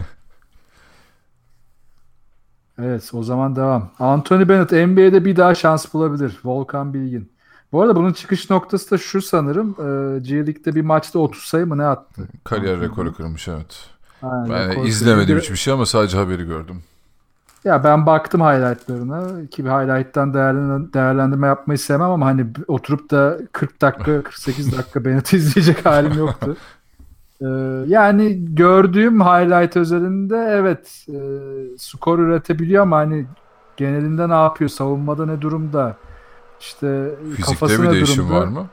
evet. 2.78 3.10
o 3.12 3.22
zaman 3.22 3.56
devam. 3.56 3.90
Anthony 3.98 4.48
Bennett 4.48 4.72
NBA'de 4.72 5.24
bir 5.24 5.36
daha 5.36 5.54
şans 5.54 5.94
bulabilir. 5.94 6.38
Volkan 6.44 6.94
Bilgin. 6.94 7.32
Bu 7.72 7.82
arada 7.82 7.96
bunun 7.96 8.12
çıkış 8.12 8.50
noktası 8.50 8.90
da 8.90 8.98
şu 8.98 9.22
sanırım. 9.22 9.70
E, 9.70 10.18
G 10.20 10.34
League'de 10.36 10.74
bir 10.74 10.82
maçta 10.82 11.18
30 11.18 11.42
sayı 11.42 11.66
mı 11.66 11.78
ne 11.78 11.84
attı? 11.84 12.28
Kariyer 12.44 12.80
rekoru 12.80 13.14
kırmış 13.14 13.48
evet. 13.48 13.80
Aynen, 14.22 14.50
Ben 14.50 14.84
izlemedim 14.84 15.38
hiçbir 15.38 15.56
şey 15.56 15.72
ama 15.72 15.86
sadece 15.86 16.16
haberi 16.16 16.44
gördüm. 16.44 16.82
Ya 17.64 17.84
ben 17.84 18.06
baktım 18.06 18.40
highlightlarına 18.40 19.46
ki 19.46 19.64
bir 19.64 19.70
highlight'tan 19.70 20.34
değerlen- 20.34 20.92
değerlendirme 20.92 21.46
yapmayı 21.46 21.78
sevmem 21.78 22.10
ama 22.10 22.26
hani 22.26 22.46
oturup 22.68 23.10
da 23.10 23.38
40 23.52 23.80
dakika 23.82 24.22
48 24.22 24.72
dakika 24.78 25.04
Bennett'i 25.04 25.36
izleyecek 25.36 25.86
halim 25.86 26.18
yoktu. 26.18 26.56
Ee, 27.42 27.46
yani 27.86 28.54
gördüğüm 28.54 29.20
highlight 29.20 29.76
özelinde 29.76 30.36
evet 30.50 31.06
e, 31.08 31.18
skor 31.78 32.18
üretebiliyor 32.18 32.82
ama 32.82 32.96
hani 32.96 33.26
genelinde 33.76 34.28
ne 34.28 34.34
yapıyor? 34.34 34.70
Savunmada 34.70 35.26
ne 35.26 35.40
durumda? 35.40 35.96
İşte 36.60 37.10
Fizikte 37.24 37.42
kafası 37.42 37.82
bir 37.82 37.88
ne 37.88 38.00
durumda? 38.06 38.34
var 38.34 38.46
mı? 38.46 38.66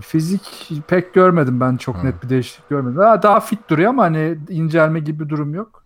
Fizik 0.00 0.70
pek 0.88 1.14
görmedim 1.14 1.60
ben 1.60 1.76
çok 1.76 1.96
Ha. 1.96 2.02
net 2.02 2.22
bir 2.24 2.28
değişiklik 2.28 2.68
görmedim. 2.70 2.96
Daha, 2.98 3.22
daha 3.22 3.40
fit 3.40 3.70
duruyor 3.70 3.90
ama 3.90 4.02
hani 4.02 4.38
incelme 4.48 5.00
gibi 5.00 5.24
bir 5.24 5.28
durum 5.28 5.54
yok. 5.54 5.82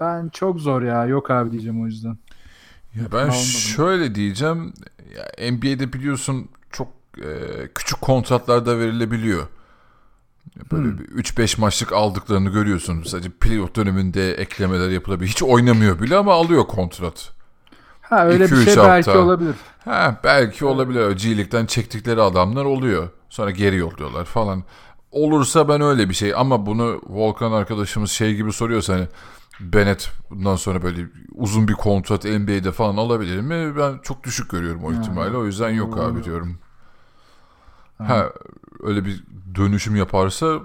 Ben 0.00 0.28
çok 0.28 0.60
zor 0.60 0.82
ya. 0.82 1.06
Yok 1.06 1.30
abi 1.30 1.50
diyeceğim 1.52 1.82
o 1.82 1.86
yüzden. 1.86 2.18
Ya 2.96 3.02
ben 3.12 3.18
Almadım. 3.18 3.40
şöyle 3.76 4.14
diyeceğim. 4.14 4.72
Ya 5.16 5.50
NBA'de 5.52 5.92
biliyorsun 5.92 6.48
çok 6.72 6.88
e, 7.18 7.28
küçük 7.74 8.00
kontratlarda 8.00 8.78
verilebiliyor. 8.78 9.46
Böyle 10.72 10.88
Hmm. 10.88 10.98
bir 10.98 11.04
3-5 11.04 11.60
maçlık 11.60 11.92
aldıklarını 11.92 12.50
görüyorsun. 12.50 13.02
Sadece 13.02 13.28
playoff 13.30 13.74
döneminde 13.74 14.34
eklemeler 14.34 14.88
yapılabilir. 14.90 15.28
Hiç 15.30 15.42
oynamıyor 15.42 16.00
bile 16.00 16.16
ama 16.16 16.32
alıyor 16.34 16.66
kontrat. 16.66 17.30
Ha 18.02 18.26
öyle 18.26 18.44
İki, 18.44 18.52
bir 18.54 18.64
şey 18.64 18.76
belki 18.76 19.10
hafta. 19.10 19.18
olabilir. 19.24 19.54
Ha 19.84 20.20
belki 20.24 20.64
olabilir. 20.64 21.10
G 21.16 21.36
League'den 21.36 21.66
çektikleri 21.66 22.22
adamlar 22.22 22.64
oluyor. 22.64 23.08
Sonra 23.28 23.50
geri 23.50 23.76
yolluyorlar 23.76 24.24
falan. 24.24 24.64
Olursa 25.10 25.68
ben 25.68 25.80
öyle 25.80 26.08
bir 26.08 26.14
şey 26.14 26.34
ama 26.34 26.66
bunu 26.66 27.00
Volkan 27.06 27.52
arkadaşımız 27.52 28.10
şey 28.10 28.34
gibi 28.34 28.52
soruyorsa 28.52 28.94
hani 28.94 29.08
Bennett 29.60 30.10
bundan 30.30 30.56
sonra 30.56 30.82
böyle 30.82 31.06
uzun 31.32 31.68
bir 31.68 31.72
kontrat 31.72 32.24
NBA'de 32.24 32.72
falan 32.72 32.96
alabilir 32.96 33.40
mi? 33.40 33.76
Ben 33.76 33.98
çok 34.02 34.24
düşük 34.24 34.50
görüyorum 34.50 34.84
o 34.84 34.88
Ha. 34.88 34.92
ihtimali. 34.92 35.36
O 35.36 35.46
yüzden 35.46 35.70
yok 35.70 35.96
Doğru. 35.96 36.04
abi 36.04 36.24
diyorum. 36.24 36.58
Ha 37.98 38.32
öyle 38.82 39.04
bir 39.04 39.24
dönüşüm 39.54 39.96
yaparsa 39.96 40.60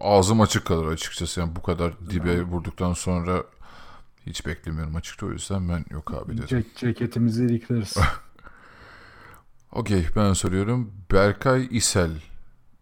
ağzım 0.00 0.40
açık 0.40 0.66
kalır 0.66 0.86
açıkçası. 0.86 1.40
Yani 1.40 1.56
bu 1.56 1.62
kadar 1.62 2.10
dibe 2.10 2.42
vurduktan 2.42 2.92
sonra 2.92 3.44
hiç 4.26 4.46
beklemiyorum 4.46 4.96
açıkça. 4.96 5.26
O 5.26 5.30
yüzden 5.30 5.68
ben 5.68 5.84
yok 5.90 6.14
abi 6.14 6.32
dedim. 6.32 6.46
Cek 6.46 6.76
ceketimizi 6.76 7.44
ilikleriz. 7.44 7.96
Okey 9.72 10.06
ben 10.16 10.32
soruyorum. 10.32 10.92
Berkay 11.12 11.68
İsel 11.70 12.10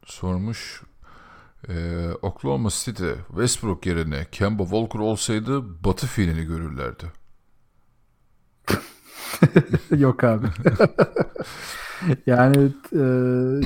sormuş. 0.06 0.82
Ee, 1.68 2.08
Oklahoma 2.22 2.68
City'de 2.72 3.14
Westbrook 3.28 3.86
yerine 3.86 4.26
Kemba 4.32 4.62
Walker 4.62 4.98
olsaydı 4.98 5.84
batı 5.84 6.06
finali 6.06 6.44
görürlerdi. 6.44 7.04
yok 9.96 10.24
abi. 10.24 10.46
yani 12.26 12.72
e, 12.92 13.02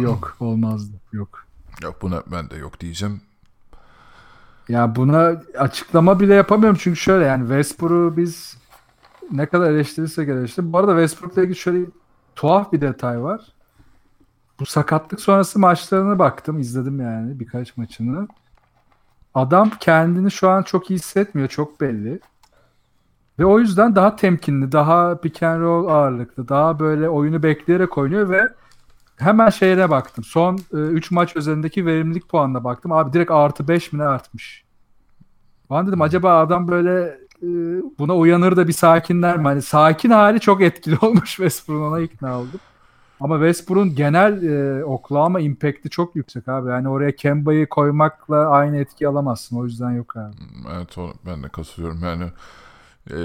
yok 0.01 0.36
olmazdı. 0.40 0.97
Yok. 1.12 1.47
Yok 1.82 2.02
buna 2.02 2.23
ben 2.27 2.51
de 2.51 2.56
yok 2.56 2.81
diyeceğim. 2.81 3.20
Ya 4.69 4.97
buna 4.97 5.43
açıklama 5.59 6.20
bile 6.20 6.35
yapamıyorum 6.35 6.78
çünkü 6.82 6.97
şöyle 7.01 7.24
yani 7.24 7.40
Westbrook'u 7.40 8.16
biz 8.16 8.56
ne 9.32 9.47
kadar 9.47 9.70
eleştirirsek 9.70 10.28
eleştirelim. 10.28 10.73
Bu 10.73 10.78
arada 10.78 10.93
Westbrook'la 10.93 11.43
ilgili 11.43 11.56
şöyle 11.56 11.86
tuhaf 12.36 12.73
bir 12.73 12.81
detay 12.81 13.23
var. 13.23 13.40
Bu 14.60 14.66
sakatlık 14.66 15.20
sonrası 15.20 15.58
maçlarına 15.58 16.18
baktım, 16.18 16.58
izledim 16.58 17.00
yani 17.00 17.40
birkaç 17.40 17.76
maçını. 17.76 18.28
Adam 19.34 19.70
kendini 19.80 20.30
şu 20.30 20.48
an 20.48 20.62
çok 20.62 20.90
iyi 20.90 20.94
hissetmiyor, 20.94 21.48
çok 21.48 21.80
belli. 21.80 22.20
Ve 23.38 23.44
o 23.44 23.58
yüzden 23.58 23.96
daha 23.96 24.16
temkinli, 24.16 24.72
daha 24.72 25.20
pick 25.20 25.42
and 25.42 25.60
roll 25.60 25.88
ağırlıklı, 25.88 26.48
daha 26.48 26.78
böyle 26.78 27.08
oyunu 27.08 27.42
bekleyerek 27.42 27.98
oynuyor 27.98 28.30
ve 28.30 28.48
hemen 29.16 29.50
şeyine 29.50 29.90
baktım. 29.90 30.24
Son 30.24 30.58
3 30.72 31.10
maç 31.10 31.36
özelindeki 31.36 31.86
verimlilik 31.86 32.28
puanına 32.28 32.64
baktım. 32.64 32.92
Abi 32.92 33.12
direkt 33.12 33.30
artı 33.30 33.68
5 33.68 33.92
mi 33.92 33.98
ne 33.98 34.04
artmış. 34.04 34.64
Ben 35.70 35.86
dedim 35.86 36.02
acaba 36.02 36.40
adam 36.40 36.68
böyle 36.68 37.18
e, 37.42 37.48
buna 37.98 38.16
uyanır 38.16 38.56
da 38.56 38.68
bir 38.68 38.72
sakinler 38.72 39.36
mi? 39.36 39.44
Hani 39.44 39.62
sakin 39.62 40.10
hali 40.10 40.40
çok 40.40 40.62
etkili 40.62 40.98
olmuş 41.02 41.30
Westbrook'un 41.30 41.82
ona 41.82 42.00
ikna 42.00 42.38
oldum. 42.38 42.60
Ama 43.23 43.36
Westbrook'un 43.36 43.94
genel 43.94 44.43
e, 44.43 44.85
Oklahoma 44.85 45.40
impact'i 45.40 45.90
çok 45.90 46.16
yüksek 46.16 46.49
abi. 46.49 46.70
Yani 46.70 46.89
oraya 46.89 47.16
Kemba'yı 47.16 47.69
koymakla 47.69 48.36
aynı 48.51 48.77
etki 48.77 49.09
alamazsın. 49.09 49.57
O 49.57 49.65
yüzden 49.65 49.90
yok 49.90 50.16
abi. 50.16 50.35
Evet 50.77 50.99
o, 50.99 51.12
ben 51.27 51.43
de 51.43 51.49
katılıyorum. 51.49 52.03
Yani 52.03 52.24
e, 53.11 53.16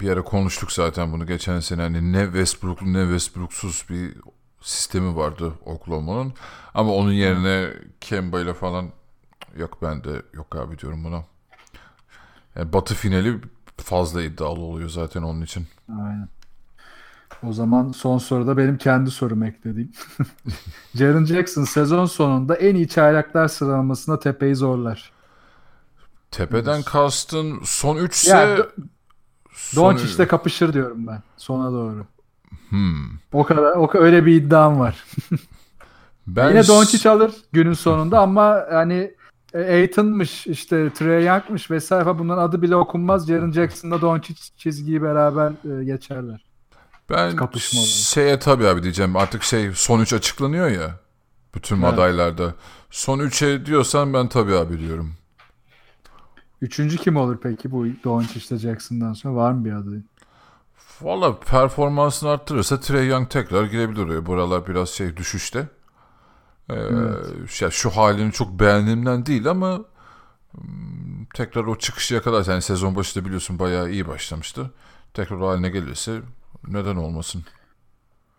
bir 0.00 0.10
ara 0.10 0.24
konuştuk 0.24 0.72
zaten 0.72 1.12
bunu 1.12 1.26
geçen 1.26 1.60
sene. 1.60 1.82
Hani 1.82 2.12
ne 2.12 2.24
Westbrook'lu 2.24 2.92
ne 2.92 3.02
Westbrook'suz 3.02 3.86
bir 3.90 4.14
sistemi 4.60 5.16
vardı 5.16 5.52
Oklahoma'nın. 5.64 6.32
Ama 6.74 6.92
onun 6.94 7.12
yerine 7.12 7.70
Kemba 8.00 8.40
ile 8.40 8.54
falan 8.54 8.86
yok 9.56 9.78
ben 9.82 10.04
de 10.04 10.22
yok 10.32 10.56
abi 10.56 10.78
diyorum 10.78 11.04
buna. 11.04 11.24
Yani 12.56 12.72
batı 12.72 12.94
finali 12.94 13.40
fazla 13.76 14.22
iddialı 14.22 14.60
oluyor 14.60 14.88
zaten 14.88 15.22
onun 15.22 15.42
için. 15.42 15.66
Aynen. 15.88 16.28
O 17.42 17.52
zaman 17.52 17.92
son 17.92 18.18
soruda 18.18 18.56
benim 18.56 18.78
kendi 18.78 19.10
sorumu 19.10 19.46
eklediğim. 19.46 19.92
Jaren 20.94 21.24
Jackson 21.24 21.64
sezon 21.64 22.06
sonunda 22.06 22.54
en 22.54 22.74
iyi 22.74 22.88
çaylaklar 22.88 23.48
sıralamasında 23.48 24.18
tepeyi 24.18 24.54
zorlar. 24.56 25.12
Tepeden 26.30 26.82
kastın 26.82 27.60
son 27.64 27.96
3 27.96 28.14
ise 28.14 28.30
Ya, 28.30 28.56
Do- 28.56 28.68
son- 29.52 29.84
Doncic'le 29.96 30.28
kapışır 30.28 30.72
diyorum 30.72 31.06
ben 31.06 31.22
sona 31.36 31.72
doğru. 31.72 32.06
Hmm. 32.68 33.04
O 33.32 33.44
kadar 33.44 33.62
o 33.76 33.90
öyle 33.94 34.26
bir 34.26 34.34
iddiam 34.34 34.80
var. 34.80 35.04
Ben 36.26 36.48
Yine 36.48 36.66
Doncic 36.68 37.10
alır 37.10 37.32
günün 37.52 37.72
sonunda 37.72 38.20
ama 38.20 38.64
hani 38.72 39.14
e, 39.54 39.58
Aiton'mış 39.58 40.46
işte 40.46 40.90
Trey 40.94 41.24
Young'mış 41.24 41.70
vesaire 41.70 42.04
falan 42.04 42.18
bunların 42.18 42.42
adı 42.42 42.62
bile 42.62 42.76
okunmaz. 42.76 43.26
Jaren 43.28 43.52
Jackson'la 43.52 44.00
Doncic 44.00 44.40
çizgiyi 44.56 45.02
beraber 45.02 45.52
e, 45.80 45.84
geçerler. 45.84 46.44
Ben 47.10 47.36
Kapışma 47.36 47.80
olur. 47.80 47.88
şeye 47.88 48.38
tabii 48.38 48.66
abi 48.68 48.82
diyeceğim 48.82 49.16
artık 49.16 49.42
şey 49.42 49.70
son 49.74 50.00
3 50.00 50.12
açıklanıyor 50.12 50.68
ya. 50.68 51.00
Bütün 51.54 51.82
Evet. 51.82 51.94
adaylarda. 51.94 52.54
Son 52.90 53.18
3'e 53.18 53.66
diyorsan 53.66 54.14
ben 54.14 54.28
tabii 54.28 54.54
abi 54.54 54.78
diyorum. 54.78 55.14
Üçüncü 56.60 56.96
kim 56.96 57.16
olur 57.16 57.38
peki 57.42 57.70
bu 57.70 57.86
Doncic'le 58.04 58.58
Jackson'dan 58.58 59.12
sonra? 59.12 59.34
Var 59.34 59.52
mı 59.52 59.64
bir 59.64 59.72
adayı? 59.72 60.02
Valla 61.00 61.40
performansını 61.40 62.30
arttırırsa 62.30 62.80
Trey 62.80 63.08
Young 63.08 63.30
tekrar 63.30 63.64
girebilir 63.64 64.00
oraya. 64.02 64.26
Buralar 64.26 64.66
biraz 64.66 64.88
şey 64.90 65.16
düşüşte. 65.16 65.68
Ee, 66.70 66.74
ya 67.60 67.70
şu 67.70 67.90
halini 67.90 68.32
çok 68.32 68.60
beğendiğimden 68.60 69.26
değil 69.26 69.46
ama 69.50 69.84
hmm, 70.52 71.24
tekrar 71.34 71.64
o 71.64 71.78
çıkışı 71.78 72.14
yakalar. 72.14 72.44
Yani 72.48 72.62
sezon 72.62 72.96
başında 72.96 73.24
biliyorsun 73.24 73.58
bayağı 73.58 73.90
iyi 73.90 74.08
başlamıştı. 74.08 74.70
Tekrar 75.14 75.36
o 75.36 75.48
haline 75.48 75.68
gelirse 75.70 76.20
neden 76.68 76.96
olmasın? 76.96 77.42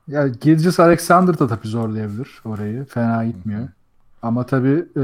Ya 0.08 0.28
Gilgis 0.28 0.80
Alexander 0.80 1.40
da 1.40 1.48
tabii 1.48 1.68
zorlayabilir 1.68 2.42
orayı. 2.46 2.86
Fena 2.86 3.26
gitmiyor. 3.26 3.68
Ama 4.22 4.46
tabii 4.46 4.86
e, 4.98 5.04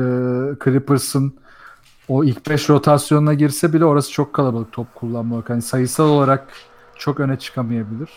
Clippers'ın 0.63 1.35
o 2.07 2.23
ilk 2.23 2.49
5 2.49 2.69
rotasyonuna 2.69 3.33
girse 3.33 3.73
bile 3.73 3.85
orası 3.85 4.11
çok 4.11 4.33
kalabalık 4.33 4.71
top 4.71 4.95
kullanma 4.95 5.35
olarak. 5.35 5.49
Hani 5.49 5.61
sayısal 5.61 6.09
olarak 6.09 6.47
çok 6.97 7.19
öne 7.19 7.39
çıkamayabilir. 7.39 8.09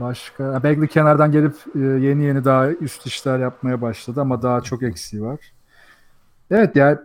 Başka 0.00 0.62
Bagley 0.62 0.88
kenardan 0.88 1.32
gelip 1.32 1.54
e, 1.74 1.78
yeni 1.78 2.24
yeni 2.24 2.44
daha 2.44 2.70
üst 2.70 3.06
işler 3.06 3.38
yapmaya 3.38 3.82
başladı 3.82 4.20
ama 4.20 4.42
daha 4.42 4.60
çok 4.60 4.82
eksiği 4.82 5.22
var. 5.22 5.38
Evet 6.50 6.76
ya 6.76 6.86
yani 6.86 6.98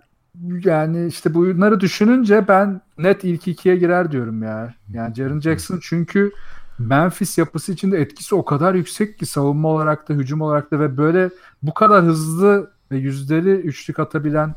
işte 1.08 1.34
bunları 1.34 1.80
düşününce 1.80 2.48
ben 2.48 2.82
net 2.98 3.24
ilk 3.24 3.48
ikiye 3.48 3.76
girer 3.76 4.12
diyorum 4.12 4.44
ya. 4.44 4.74
Yani 4.94 5.16
Jaren 5.16 5.40
Jackson 5.40 5.80
çünkü 5.82 6.32
Memphis 6.80 7.38
yapısı 7.38 7.72
içinde 7.72 8.02
etkisi 8.02 8.36
o 8.36 8.46
kadar 8.46 8.76
yüksek 8.76 9.20
ki 9.20 9.26
savunma 9.26 9.68
olarak 9.68 10.10
da 10.10 10.14
hücum 10.14 10.42
olarak 10.42 10.72
da 10.72 10.80
ve 10.80 10.98
böyle 10.98 11.30
bu 11.64 11.74
kadar 11.74 12.04
hızlı 12.04 12.72
ve 12.92 12.98
yüzdeli 12.98 13.52
üçlük 13.52 14.00
atabilen 14.00 14.56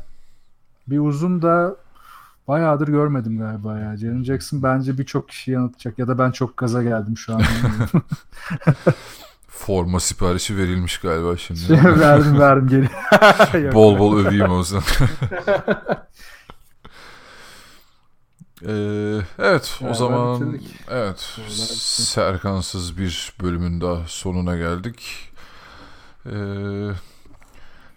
bir 0.87 0.99
uzun 0.99 1.41
da 1.41 1.75
bayağıdır 2.47 2.87
görmedim 2.87 3.37
galiba 3.37 3.79
ya. 3.79 3.97
Jaren 3.97 4.23
Jackson 4.23 4.63
bence 4.63 4.97
birçok 4.97 5.29
kişi 5.29 5.51
yanıltacak 5.51 5.99
ya 5.99 6.07
da 6.07 6.19
ben 6.19 6.31
çok 6.31 6.57
gaza 6.57 6.83
geldim 6.83 7.17
şu 7.17 7.35
an. 7.35 7.41
Forma 9.57 9.99
siparişi 9.99 10.57
verilmiş 10.57 10.97
galiba 10.97 11.37
şimdi. 11.37 11.59
verdim 11.99 12.39
verdim 12.39 12.67
geri. 12.67 13.73
Bol 13.73 13.99
bol 13.99 14.17
öveyim 14.19 14.51
o 14.51 14.63
zaman. 14.63 14.83
Ee, 18.67 19.17
evet 19.39 19.77
o 19.81 19.83
Galiba 19.83 19.93
zaman 19.93 20.53
bitirdik. 20.53 20.75
evet 20.89 21.19
serkansız 21.89 22.97
bir 22.97 23.33
bölümün 23.41 23.81
daha 23.81 24.03
sonuna 24.07 24.55
geldik. 24.57 25.29
Ee, 26.25 26.31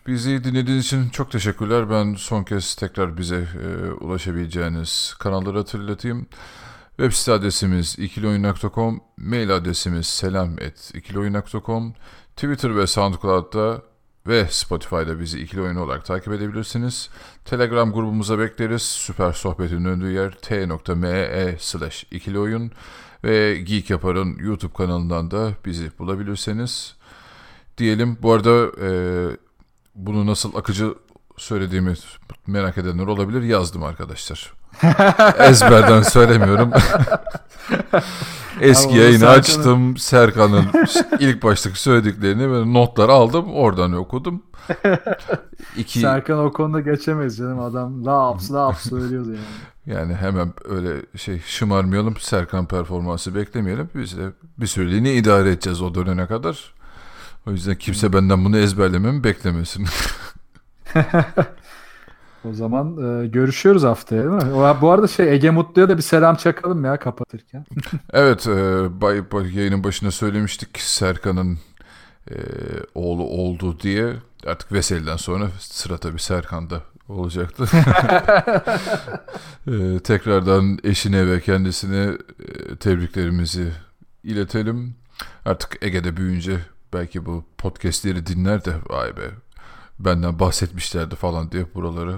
bizi 0.07 0.45
dinlediğiniz 0.45 0.85
için 0.87 1.09
çok 1.09 1.31
teşekkürler. 1.31 1.91
Ben 1.91 2.15
son 2.15 2.45
kez 2.45 2.75
tekrar 2.75 3.17
bize 3.17 3.37
e, 3.37 3.91
ulaşabileceğiniz 3.91 5.15
kanalları 5.19 5.59
hatırlatayım. 5.59 6.27
Web 6.99 7.13
site 7.13 7.33
adresimiz 7.33 7.99
ikilioyun.com, 7.99 9.01
mail 9.17 9.57
adresimiz 9.57 10.07
selam.ikilioyun.com, 10.07 11.95
Twitter 12.37 12.77
ve 12.77 12.87
SoundCloud'da 12.87 13.83
ve 14.27 14.47
Spotify'da 14.51 15.21
bizi 15.21 15.41
ikili 15.41 15.61
oyun 15.61 15.77
olarak 15.77 16.05
takip 16.05 16.33
edebilirsiniz. 16.33 17.11
Telegram 17.45 17.93
grubumuza 17.93 18.39
bekleriz. 18.39 18.83
Süper 18.83 19.33
Sohbet'in 19.33 19.85
döndüğü 19.85 20.11
yer 20.11 20.31
t.me 20.31 21.57
slash 21.59 22.07
ikili 22.11 22.39
oyun 22.39 22.73
ve 23.25 23.61
Geek 23.61 23.91
Yapar'ın 23.91 24.39
YouTube 24.39 24.73
kanalından 24.73 25.31
da 25.31 25.53
bizi 25.65 25.91
bulabilirsiniz. 25.99 26.95
Diyelim 27.79 28.19
bu 28.23 28.33
arada 28.33 28.71
e, 28.87 28.91
bunu 29.95 30.27
nasıl 30.27 30.57
akıcı 30.57 30.95
söylediğimi 31.37 31.95
merak 32.47 32.79
edenler 32.79 33.07
olabilir. 33.07 33.43
Yazdım 33.43 33.83
arkadaşlar. 33.83 34.58
Ezberden 35.39 36.03
söylemiyorum. 36.03 36.71
Eski 38.61 38.89
Ama 38.89 38.97
yayını 38.99 39.19
Serkan'ın- 39.19 39.39
açtım. 39.39 39.97
Serkan'ın 39.97 40.65
ilk 41.21 41.43
baştaki 41.43 41.81
söylediklerini 41.81 42.53
ve 42.53 42.73
notlar 42.73 43.09
aldım. 43.09 43.53
Oradan 43.55 43.93
okudum. 43.93 44.43
İki, 45.77 46.01
Serkan 46.01 46.39
o 46.39 46.53
konuda 46.53 46.81
geçemez 46.81 47.37
canım. 47.37 47.61
Adam 47.61 48.07
laps 48.07 48.53
laps 48.53 48.89
söylüyordu 48.89 49.29
yani. 49.29 49.97
yani 49.99 50.15
hemen 50.15 50.53
öyle 50.69 51.03
şey 51.17 51.41
şımarmayalım. 51.47 52.17
Serkan 52.17 52.67
performansı 52.67 53.35
beklemeyelim. 53.35 53.91
Biz 53.95 54.19
de 54.19 54.23
bir 54.59 54.67
süreliğine 54.67 55.13
idare 55.15 55.51
edeceğiz 55.51 55.83
o 55.83 55.95
dönene 55.95 56.27
kadar. 56.27 56.75
O 57.47 57.51
yüzden 57.51 57.75
kimse 57.75 58.13
benden 58.13 58.45
bunu 58.45 58.59
ezberlememi 58.59 59.25
beklemesin. 59.25 59.87
O 62.45 62.53
zaman 62.53 62.97
e, 63.23 63.27
görüşüyoruz 63.27 63.83
haftaya 63.83 64.23
değil 64.23 64.35
mi? 64.45 64.53
O, 64.55 64.77
bu 64.81 64.91
arada 64.91 65.09
şey 65.09 65.35
Ege 65.35 65.51
Mutlu'ya 65.51 65.89
da 65.89 65.97
bir 65.97 66.03
selam 66.03 66.37
çakalım 66.37 66.85
ya 66.85 66.97
kapatırken. 66.99 67.65
Evet, 68.13 68.47
e, 68.47 68.87
bay, 69.01 69.33
bay- 69.33 69.57
yayının 69.57 69.85
başında 69.85 70.11
söylemiştik 70.11 70.79
Serkan'ın 70.81 71.59
e, 72.31 72.35
oğlu 72.95 73.23
oldu 73.23 73.81
diye. 73.81 74.13
Artık 74.47 74.73
Veseli'den 74.73 75.17
sonra 75.17 75.49
sıra 75.59 75.97
tabii 75.99 76.21
Serkan'da 76.21 76.83
olacaktı. 77.09 77.65
E, 79.67 79.99
tekrardan 79.99 80.79
eşine 80.85 81.27
ve 81.27 81.41
kendisine 81.41 82.13
e, 82.73 82.77
tebriklerimizi 82.77 83.73
iletelim. 84.25 84.95
Artık 85.45 85.79
Ege'de 85.83 86.17
büyüyünce 86.17 86.59
belki 86.93 87.27
bu 87.27 87.45
podcastleri 87.59 88.27
dinler 88.27 88.65
de 88.65 88.73
vay 88.91 89.17
be 89.17 89.31
benden 90.01 90.39
bahsetmişlerdi 90.39 91.17
falan 91.17 91.51
diye 91.51 91.67
buraları 91.75 92.17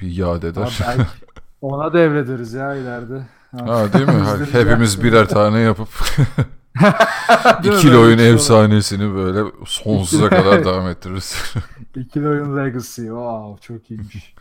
bir 0.00 0.10
yad 0.10 0.42
eder. 0.42 0.78
ona 1.60 1.92
devrederiz 1.92 2.52
ya 2.52 2.74
ileride. 2.74 3.26
Ha 3.50 3.92
değil 3.92 4.06
mi? 4.06 4.46
Hepimiz 4.52 5.02
birer 5.02 5.28
tane 5.28 5.58
yapıp? 5.58 5.88
İkili 7.64 7.96
oyun 7.96 8.18
şey 8.18 8.30
efsanesini 8.30 9.14
böyle 9.14 9.50
sonsuza 9.66 10.28
kadar 10.28 10.64
devam 10.64 10.88
ettiririz. 10.88 11.54
İkili 11.96 12.28
oyun 12.28 12.56
Legacy. 12.56 13.02
Wow 13.02 13.66
çok 13.66 13.90
iyiymiş. 13.90 14.34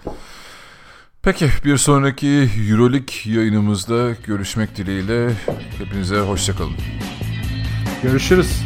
Peki 1.21 1.49
bir 1.65 1.77
sonraki 1.77 2.49
Euroleague 2.69 3.15
yayınımızda 3.25 4.11
görüşmek 4.27 4.75
dileğiyle 4.75 5.29
hepinize 5.77 6.19
hoşçakalın. 6.19 6.73
Görüşürüz. 8.03 8.63